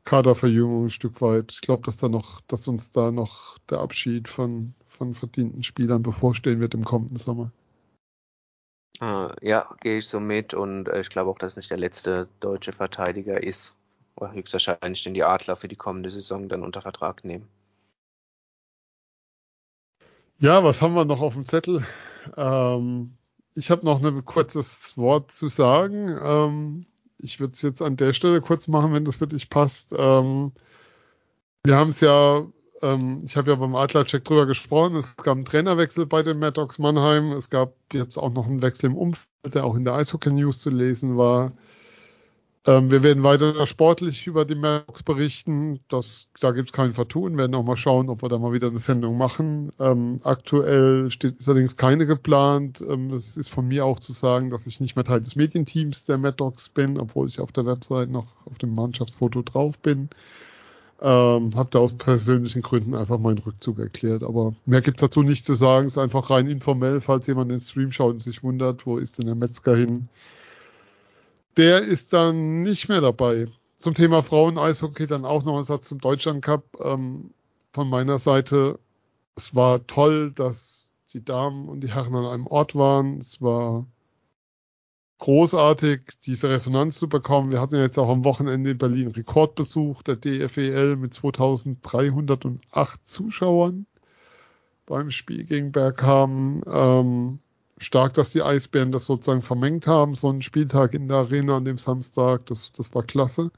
Kaderverjüngung 0.04 0.86
ein 0.86 0.90
Stück 0.90 1.20
weit. 1.20 1.52
Ich 1.52 1.60
glaube, 1.60 1.84
dass 1.84 1.96
da 1.96 2.08
noch, 2.08 2.40
dass 2.42 2.68
uns 2.68 2.92
da 2.92 3.10
noch 3.10 3.58
der 3.70 3.78
Abschied 3.78 4.28
von, 4.28 4.74
von 4.88 5.14
verdienten 5.14 5.62
Spielern 5.62 6.02
bevorstehen 6.02 6.60
wird 6.60 6.74
im 6.74 6.84
kommenden 6.84 7.18
Sommer. 7.18 7.52
Uh, 9.00 9.30
ja, 9.40 9.68
gehe 9.80 9.98
ich 9.98 10.06
so 10.06 10.20
mit 10.20 10.54
und 10.54 10.88
äh, 10.88 11.00
ich 11.00 11.08
glaube 11.08 11.30
auch, 11.30 11.38
dass 11.38 11.56
nicht 11.56 11.70
der 11.70 11.78
letzte 11.78 12.28
deutsche 12.40 12.72
Verteidiger 12.72 13.42
ist. 13.42 13.74
Höchstwahrscheinlich 14.20 15.02
den 15.02 15.14
die 15.14 15.24
Adler 15.24 15.56
für 15.56 15.66
die 15.68 15.76
kommende 15.76 16.10
Saison 16.10 16.48
dann 16.48 16.62
unter 16.62 16.82
Vertrag 16.82 17.24
nehmen. 17.24 17.48
Ja, 20.38 20.62
was 20.62 20.82
haben 20.82 20.94
wir 20.94 21.04
noch 21.04 21.20
auf 21.20 21.34
dem 21.34 21.46
Zettel? 21.46 21.84
Ähm, 22.36 23.16
ich 23.54 23.70
habe 23.70 23.84
noch 23.84 24.02
ein 24.02 24.24
kurzes 24.24 24.96
Wort 24.96 25.32
zu 25.32 25.48
sagen. 25.48 26.16
Ähm, 26.22 26.86
ich 27.22 27.40
würde 27.40 27.52
es 27.52 27.62
jetzt 27.62 27.80
an 27.80 27.96
der 27.96 28.12
Stelle 28.12 28.40
kurz 28.40 28.68
machen, 28.68 28.92
wenn 28.92 29.04
das 29.04 29.20
wirklich 29.20 29.48
passt. 29.48 29.94
Ähm, 29.96 30.52
wir 31.64 31.76
haben 31.76 31.90
es 31.90 32.00
ja, 32.00 32.44
ähm, 32.82 33.22
ich 33.24 33.36
habe 33.36 33.50
ja 33.50 33.56
beim 33.56 33.74
Adlercheck 33.74 34.24
drüber 34.24 34.46
gesprochen, 34.46 34.96
es 34.96 35.16
gab 35.16 35.36
einen 35.36 35.44
Trainerwechsel 35.44 36.06
bei 36.06 36.22
den 36.22 36.38
Mad 36.38 36.54
Dogs 36.54 36.78
Mannheim, 36.78 37.32
es 37.32 37.48
gab 37.48 37.74
jetzt 37.92 38.16
auch 38.18 38.32
noch 38.32 38.46
einen 38.46 38.62
Wechsel 38.62 38.86
im 38.86 38.96
Umfeld, 38.96 39.26
der 39.54 39.64
auch 39.64 39.76
in 39.76 39.84
der 39.84 39.94
Eishockey 39.94 40.32
News 40.32 40.58
zu 40.58 40.70
lesen 40.70 41.16
war. 41.16 41.52
Ähm, 42.64 42.92
wir 42.92 43.02
werden 43.02 43.24
weiter 43.24 43.66
sportlich 43.66 44.26
über 44.28 44.44
die 44.44 44.54
Max 44.54 45.02
berichten. 45.02 45.80
Das, 45.88 46.28
da 46.40 46.52
gibt 46.52 46.68
es 46.68 46.72
kein 46.72 46.94
Vertun. 46.94 47.32
Wir 47.32 47.38
werden 47.38 47.56
auch 47.56 47.64
mal 47.64 47.76
schauen, 47.76 48.08
ob 48.08 48.22
wir 48.22 48.28
da 48.28 48.38
mal 48.38 48.52
wieder 48.52 48.68
eine 48.68 48.78
Sendung 48.78 49.18
machen. 49.18 49.72
Ähm, 49.80 50.20
aktuell 50.22 51.10
steht 51.10 51.40
ist 51.40 51.48
allerdings 51.48 51.76
keine 51.76 52.06
geplant. 52.06 52.80
Ähm, 52.88 53.12
es 53.14 53.36
ist 53.36 53.48
von 53.48 53.66
mir 53.66 53.84
auch 53.84 53.98
zu 53.98 54.12
sagen, 54.12 54.50
dass 54.50 54.68
ich 54.68 54.80
nicht 54.80 54.94
mehr 54.94 55.04
Teil 55.04 55.20
des 55.20 55.34
Medienteams 55.34 56.04
der 56.04 56.18
Mad 56.18 56.36
Dogs 56.36 56.68
bin, 56.68 57.00
obwohl 57.00 57.26
ich 57.28 57.40
auf 57.40 57.50
der 57.50 57.66
Website 57.66 58.10
noch 58.10 58.26
auf 58.44 58.58
dem 58.58 58.74
Mannschaftsfoto 58.74 59.42
drauf 59.42 59.76
bin. 59.78 60.08
Ähm, 61.00 61.50
hab 61.56 61.72
da 61.72 61.80
aus 61.80 61.92
persönlichen 61.94 62.62
Gründen 62.62 62.94
einfach 62.94 63.18
meinen 63.18 63.38
Rückzug 63.38 63.80
erklärt. 63.80 64.22
Aber 64.22 64.54
mehr 64.66 64.82
gibt's 64.82 65.00
dazu 65.00 65.24
nicht 65.24 65.44
zu 65.44 65.56
sagen. 65.56 65.88
Es 65.88 65.94
ist 65.94 65.98
einfach 65.98 66.30
rein 66.30 66.46
informell, 66.48 67.00
falls 67.00 67.26
jemand 67.26 67.50
den 67.50 67.60
Stream 67.60 67.90
schaut 67.90 68.12
und 68.12 68.22
sich 68.22 68.44
wundert, 68.44 68.86
wo 68.86 68.98
ist 68.98 69.18
denn 69.18 69.26
der 69.26 69.34
Metzger 69.34 69.74
hin? 69.74 70.08
Der 71.56 71.82
ist 71.82 72.12
dann 72.12 72.62
nicht 72.62 72.88
mehr 72.88 73.00
dabei. 73.00 73.48
Zum 73.76 73.94
Thema 73.94 74.22
Frauen-Eishockey 74.22 75.06
dann 75.06 75.24
auch 75.24 75.44
noch 75.44 75.58
ein 75.58 75.64
Satz 75.64 75.88
zum 75.88 76.00
Deutschland 76.00 76.44
Cup. 76.44 76.64
Ähm, 76.80 77.30
von 77.72 77.88
meiner 77.88 78.18
Seite, 78.18 78.78
es 79.34 79.54
war 79.54 79.86
toll, 79.86 80.32
dass 80.32 80.90
die 81.12 81.24
Damen 81.24 81.68
und 81.68 81.80
die 81.80 81.92
Herren 81.92 82.14
an 82.14 82.26
einem 82.26 82.46
Ort 82.46 82.74
waren. 82.74 83.18
Es 83.18 83.40
war 83.42 83.86
großartig, 85.18 86.00
diese 86.24 86.50
Resonanz 86.50 86.98
zu 86.98 87.08
bekommen. 87.08 87.50
Wir 87.50 87.60
hatten 87.60 87.76
ja 87.76 87.82
jetzt 87.82 87.98
auch 87.98 88.08
am 88.08 88.24
Wochenende 88.24 88.70
in 88.70 88.78
Berlin 88.78 89.08
Rekordbesuch 89.08 90.02
der 90.02 90.16
DFEL 90.16 90.96
mit 90.96 91.14
2308 91.14 93.00
Zuschauern 93.08 93.86
beim 94.86 95.10
Spiel 95.10 95.44
gegen 95.44 95.72
Bergham. 95.72 96.62
Ähm, 96.66 97.38
stark, 97.82 98.14
dass 98.14 98.30
die 98.30 98.42
Eisbären 98.42 98.92
das 98.92 99.06
sozusagen 99.06 99.42
vermengt 99.42 99.86
haben. 99.86 100.14
So 100.14 100.30
ein 100.30 100.42
Spieltag 100.42 100.94
in 100.94 101.08
der 101.08 101.18
Arena 101.18 101.56
an 101.56 101.64
dem 101.64 101.78
Samstag, 101.78 102.46
das, 102.46 102.72
das 102.72 102.94
war 102.94 103.02
klasse. 103.02 103.50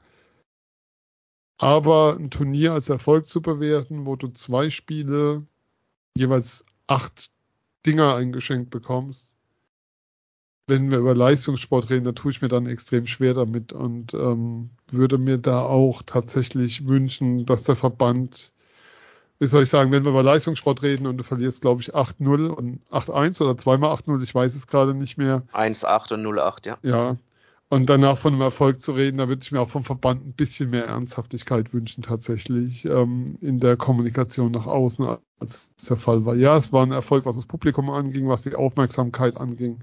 Aber 1.57 2.17
ein 2.17 2.29
Turnier 2.29 2.73
als 2.73 2.89
Erfolg 2.89 3.29
zu 3.29 3.41
bewerten, 3.41 4.05
wo 4.05 4.15
du 4.15 4.27
zwei 4.29 4.69
Spiele 4.69 5.45
jeweils 6.17 6.65
acht 6.87 7.31
Dinger 7.85 8.15
eingeschenkt 8.15 8.71
bekommst, 8.71 9.35
wenn 10.67 10.89
wir 10.89 10.97
über 10.97 11.15
Leistungssport 11.15 11.89
reden, 11.89 12.05
da 12.05 12.11
tue 12.11 12.31
ich 12.31 12.41
mir 12.41 12.47
dann 12.47 12.65
extrem 12.65 13.05
schwer 13.05 13.33
damit 13.33 13.71
und 13.71 14.13
ähm, 14.13 14.71
würde 14.89 15.17
mir 15.17 15.37
da 15.37 15.61
auch 15.61 16.01
tatsächlich 16.03 16.87
wünschen, 16.87 17.45
dass 17.45 17.63
der 17.63 17.75
Verband 17.75 18.51
wie 19.45 19.49
soll 19.49 19.61
ich 19.61 19.69
sagen, 19.69 19.91
wenn 19.91 20.03
wir 20.03 20.09
über 20.09 20.23
Leistungssport 20.23 20.81
reden 20.81 21.05
und 21.05 21.17
du 21.17 21.23
verlierst, 21.23 21.61
glaube 21.61 21.79
ich, 21.79 21.93
8-0 21.93 22.47
und 22.47 22.79
8-1 22.89 23.43
oder 23.43 23.55
zweimal 23.55 23.95
8-0, 23.95 24.23
ich 24.23 24.33
weiß 24.33 24.55
es 24.55 24.65
gerade 24.65 24.95
nicht 24.95 25.19
mehr. 25.19 25.43
1-8 25.53 26.13
und 26.13 26.25
0-8, 26.25 26.65
ja. 26.65 26.77
Ja. 26.81 27.17
Und 27.69 27.87
danach 27.87 28.17
von 28.17 28.33
einem 28.33 28.41
Erfolg 28.41 28.81
zu 28.81 28.93
reden, 28.93 29.19
da 29.19 29.27
würde 29.27 29.43
ich 29.43 29.51
mir 29.51 29.61
auch 29.61 29.69
vom 29.69 29.83
Verband 29.83 30.25
ein 30.25 30.33
bisschen 30.33 30.71
mehr 30.71 30.85
Ernsthaftigkeit 30.85 31.75
wünschen, 31.75 32.01
tatsächlich, 32.01 32.85
ähm, 32.85 33.37
in 33.39 33.59
der 33.59 33.77
Kommunikation 33.77 34.51
nach 34.51 34.65
außen, 34.65 35.05
als 35.39 35.69
es 35.77 35.85
der 35.85 35.97
Fall 35.97 36.25
war. 36.25 36.33
Ja, 36.33 36.57
es 36.57 36.73
war 36.73 36.83
ein 36.83 36.91
Erfolg, 36.91 37.27
was 37.27 37.35
das 37.35 37.45
Publikum 37.45 37.91
anging, 37.91 38.27
was 38.27 38.41
die 38.41 38.55
Aufmerksamkeit 38.55 39.37
anging. 39.37 39.81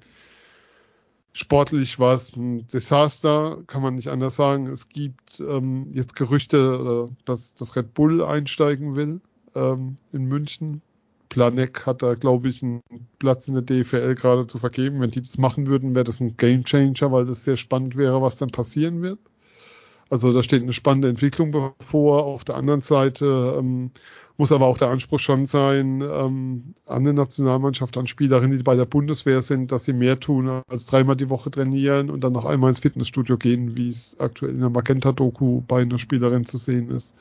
Sportlich 1.35 2.01
war 2.01 2.17
es 2.17 2.35
ein 2.35 2.67
Desaster, 2.67 3.59
kann 3.69 3.83
man 3.83 3.95
nicht 3.95 4.09
anders 4.09 4.35
sagen. 4.35 4.67
Es 4.67 4.89
gibt 4.89 5.39
ähm, 5.39 5.87
jetzt 5.93 6.17
Gerüchte, 6.17 7.09
äh, 7.13 7.15
dass 7.27 7.55
das 7.55 7.77
Red 7.77 7.95
Bull 7.95 8.25
einsteigen 8.25 8.97
will 8.97 9.21
ähm, 9.55 9.97
in 10.13 10.25
München. 10.25 10.83
Planek 11.29 11.87
hat 11.87 12.03
da, 12.03 12.15
glaube 12.15 12.49
ich, 12.49 12.63
einen 12.63 12.83
Platz 13.19 13.49
in 13.49 13.55
der 13.55 13.63
DFL 13.63 14.15
gerade 14.15 14.47
zu 14.47 14.59
vergeben. 14.59 15.01
Wenn 15.01 15.11
die 15.11 15.23
das 15.23 15.39
machen 15.39 15.67
würden, 15.67 15.95
wäre 15.95 16.05
das 16.05 16.21
ein 16.21 16.37
Game 16.37 16.65
Changer, 16.65 17.11
weil 17.11 17.25
das 17.25 17.45
sehr 17.45 17.57
spannend 17.57 17.97
wäre, 17.97 18.21
was 18.21 18.37
dann 18.37 18.51
passieren 18.51 19.01
wird. 19.01 19.19
Also 20.11 20.35
da 20.35 20.43
steht 20.43 20.63
eine 20.63 20.75
spannende 20.75 21.09
Entwicklung 21.09 21.53
bevor. 21.53 22.27
Auf 22.27 22.45
der 22.45 22.57
anderen 22.57 22.83
Seite 22.83 23.57
ähm, 23.59 23.93
muss 24.37 24.53
aber 24.53 24.67
auch 24.67 24.77
der 24.77 24.89
Anspruch 24.89 25.19
schon 25.19 25.47
sein, 25.47 26.03
ähm, 26.03 26.75
an 26.85 27.05
der 27.05 27.13
Nationalmannschaft, 27.15 27.97
an 27.97 28.07
Spielerinnen, 28.07 28.59
die 28.59 28.65
bei 28.65 28.77
der 28.77 28.85
Bundeswehr 28.85 29.41
sind, 29.41 29.73
dass 29.73 29.85
sie 29.87 29.95
mehr 29.95 30.21
tun 30.21 30.63
als 30.69 30.85
dreimal 30.85 31.17
die 31.17 31.31
Woche 31.31 31.51
trainieren 31.51 32.11
und 32.11 32.23
dann 32.23 32.33
noch 32.35 32.45
einmal 32.45 32.71
ins 32.71 32.81
Fitnessstudio 32.81 33.39
gehen, 33.39 33.77
wie 33.77 33.89
es 33.89 34.17
aktuell 34.19 34.53
in 34.53 34.61
der 34.61 34.69
Magenta-Doku 34.69 35.63
bei 35.67 35.83
einer 35.83 35.99
Spielerin 35.99 36.45
zu 36.45 36.59
sehen 36.59 36.91
ist. 36.91 37.15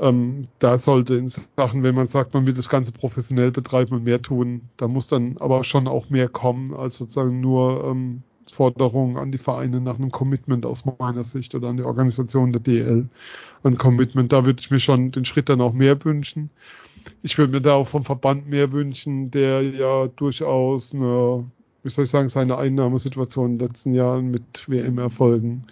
Ähm, 0.00 0.46
da 0.60 0.78
sollte 0.78 1.16
in 1.16 1.28
Sachen, 1.28 1.82
wenn 1.82 1.94
man 1.94 2.06
sagt, 2.06 2.32
man 2.34 2.46
will 2.46 2.54
das 2.54 2.68
Ganze 2.68 2.92
professionell 2.92 3.50
betreiben 3.50 3.96
und 3.96 4.04
mehr 4.04 4.22
tun, 4.22 4.62
da 4.76 4.86
muss 4.86 5.08
dann 5.08 5.36
aber 5.38 5.64
schon 5.64 5.88
auch 5.88 6.08
mehr 6.08 6.28
kommen, 6.28 6.72
als 6.72 6.98
sozusagen 6.98 7.40
nur 7.40 7.84
ähm, 7.84 8.22
Forderungen 8.52 9.16
an 9.16 9.32
die 9.32 9.38
Vereine 9.38 9.80
nach 9.80 9.98
einem 9.98 10.10
Commitment 10.10 10.64
aus 10.66 10.84
meiner 10.84 11.24
Sicht 11.24 11.54
oder 11.54 11.68
an 11.68 11.76
die 11.76 11.82
Organisation 11.82 12.52
der 12.52 12.62
DL. 12.62 13.08
Ein 13.64 13.76
Commitment, 13.76 14.32
da 14.32 14.46
würde 14.46 14.60
ich 14.60 14.70
mir 14.70 14.80
schon 14.80 15.10
den 15.10 15.24
Schritt 15.24 15.48
dann 15.48 15.60
auch 15.60 15.72
mehr 15.72 16.02
wünschen. 16.04 16.50
Ich 17.22 17.36
würde 17.36 17.52
mir 17.52 17.60
da 17.60 17.74
auch 17.74 17.88
vom 17.88 18.04
Verband 18.04 18.48
mehr 18.48 18.72
wünschen, 18.72 19.30
der 19.30 19.62
ja 19.62 20.06
durchaus 20.08 20.94
eine, 20.94 21.44
wie 21.82 21.90
soll 21.90 22.04
ich 22.04 22.10
sagen, 22.10 22.28
seine 22.28 22.56
Einnahmesituation 22.56 23.52
in 23.52 23.58
den 23.58 23.68
letzten 23.68 23.94
Jahren 23.94 24.30
mit 24.30 24.68
WM-Erfolgen 24.68 25.64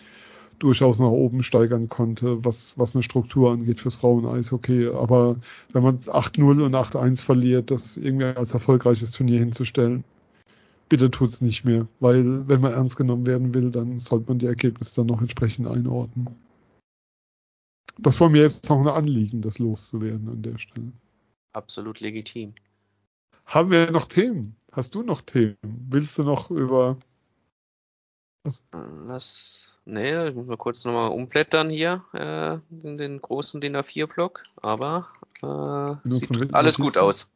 durchaus 0.59 0.99
nach 0.99 1.09
oben 1.09 1.43
steigern 1.43 1.89
konnte, 1.89 2.45
was, 2.45 2.78
was 2.78 2.95
eine 2.95 3.03
Struktur 3.03 3.53
angeht 3.53 3.81
fürs 3.81 3.97
Frauen-Eishockey. 3.97 4.89
Aber 4.89 5.37
wenn 5.73 5.83
man 5.83 5.99
8-0 5.99 6.65
und 6.65 6.74
8-1 6.74 7.23
verliert, 7.23 7.70
das 7.70 7.97
irgendwie 7.97 8.27
als 8.27 8.55
erfolgreiches 8.55 9.11
Turnier 9.11 9.39
hinzustellen, 9.39 10.05
bitte 10.89 11.11
tut's 11.11 11.41
nicht 11.41 11.65
mehr. 11.65 11.87
Weil 12.01 12.49
wenn 12.49 12.61
man 12.61 12.73
ernst 12.73 12.97
genommen 12.97 13.27
werden 13.27 13.55
will, 13.55 13.70
dann 13.70 13.99
sollte 13.99 14.28
man 14.28 14.39
die 14.39 14.47
Ergebnisse 14.47 14.97
dann 14.97 15.07
noch 15.07 15.20
entsprechend 15.20 15.66
einordnen. 15.66 16.28
Das 17.99 18.20
war 18.20 18.28
mir 18.28 18.43
jetzt 18.43 18.69
noch 18.69 18.81
ein 18.81 18.89
Anliegen, 18.89 19.41
das 19.41 19.59
loszuwerden 19.59 20.28
an 20.28 20.43
der 20.43 20.59
Stelle. 20.59 20.93
Absolut 21.53 22.01
legitim. 22.01 22.55
Haben 23.47 23.70
wir 23.70 23.91
noch 23.91 24.07
Themen? 24.07 24.57
Hast 24.73 24.95
du 24.95 25.03
noch 25.03 25.23
Themen? 25.23 25.57
Willst 25.62 26.19
du 26.19 26.24
noch 26.24 26.51
über? 26.51 26.99
Lass 29.06 29.77
Nee, 29.89 30.28
ich 30.28 30.35
muss 30.35 30.48
mal 30.48 30.56
kurz 30.56 30.85
nochmal 30.85 31.10
umblättern 31.10 31.70
hier, 31.70 32.02
äh, 32.12 32.59
in 32.85 32.98
den 32.98 33.23
großen 33.23 33.60
DIN 33.60 33.77
A4-Block, 33.77 34.43
aber 34.60 35.06
äh, 35.43 35.47
alles 36.51 36.77
gut 36.77 36.98
aus. 36.98 37.28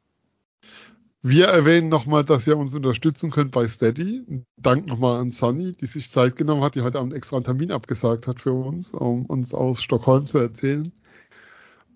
Wir 1.22 1.46
erwähnen 1.46 1.88
nochmal, 1.88 2.24
dass 2.24 2.48
ihr 2.48 2.58
uns 2.58 2.74
unterstützen 2.74 3.30
könnt 3.30 3.52
bei 3.52 3.68
Steady. 3.68 4.44
Dank 4.56 4.86
nochmal 4.86 5.20
an 5.20 5.30
Sunny, 5.30 5.72
die 5.72 5.86
sich 5.86 6.10
Zeit 6.10 6.34
genommen 6.34 6.64
hat, 6.64 6.74
die 6.74 6.80
heute 6.80 6.98
Abend 6.98 7.14
extra 7.14 7.36
einen 7.36 7.44
Termin 7.44 7.70
abgesagt 7.70 8.26
hat 8.26 8.40
für 8.40 8.52
uns, 8.52 8.94
um 8.94 9.26
uns 9.26 9.54
aus 9.54 9.80
Stockholm 9.80 10.26
zu 10.26 10.38
erzählen. 10.38 10.90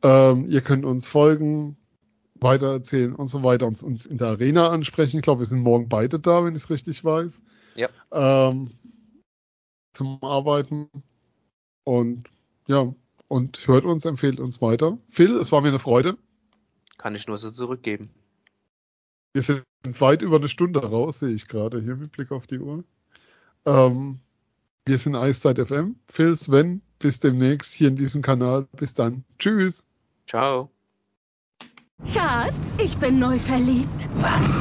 Ähm, 0.02 0.46
ihr 0.48 0.60
könnt 0.60 0.84
uns 0.84 1.08
folgen, 1.08 1.76
weitererzählen 2.34 3.12
und 3.12 3.26
so 3.26 3.42
weiter, 3.42 3.66
uns, 3.66 3.82
uns 3.82 4.06
in 4.06 4.18
der 4.18 4.28
Arena 4.28 4.68
ansprechen. 4.68 5.16
Ich 5.16 5.22
glaube, 5.22 5.40
wir 5.40 5.46
sind 5.46 5.62
morgen 5.62 5.88
beide 5.88 6.20
da, 6.20 6.44
wenn 6.44 6.54
ich 6.54 6.62
es 6.62 6.70
richtig 6.70 7.04
weiß. 7.04 7.40
Ja. 7.74 7.88
Ähm, 8.12 8.70
zum 9.94 10.22
Arbeiten. 10.22 10.88
Und 11.84 12.28
ja, 12.66 12.94
und 13.28 13.66
hört 13.66 13.84
uns, 13.84 14.04
empfehlt 14.04 14.40
uns 14.40 14.60
weiter. 14.60 14.98
Phil, 15.10 15.36
es 15.36 15.52
war 15.52 15.60
mir 15.60 15.68
eine 15.68 15.78
Freude. 15.78 16.18
Kann 16.98 17.14
ich 17.14 17.26
nur 17.26 17.38
so 17.38 17.50
zurückgeben. 17.50 18.10
Wir 19.32 19.42
sind 19.42 19.64
weit 19.84 20.22
über 20.22 20.36
eine 20.36 20.48
Stunde 20.48 20.80
raus, 20.80 21.20
sehe 21.20 21.34
ich 21.34 21.48
gerade 21.48 21.80
hier 21.80 21.96
mit 21.96 22.12
Blick 22.12 22.30
auf 22.30 22.46
die 22.46 22.58
Uhr. 22.58 22.84
Ähm, 23.66 24.20
wir 24.86 24.98
sind 24.98 25.16
Eiszeit 25.16 25.58
FM. 25.58 25.96
Phil, 26.06 26.36
Sven, 26.36 26.82
bis 26.98 27.18
demnächst 27.18 27.72
hier 27.72 27.88
in 27.88 27.96
diesem 27.96 28.22
Kanal. 28.22 28.68
Bis 28.76 28.94
dann. 28.94 29.24
Tschüss. 29.38 29.82
Ciao. 30.28 30.70
Schatz, 32.12 32.78
ich 32.78 32.96
bin 32.98 33.18
neu 33.18 33.38
verliebt. 33.38 34.08
Was? 34.16 34.60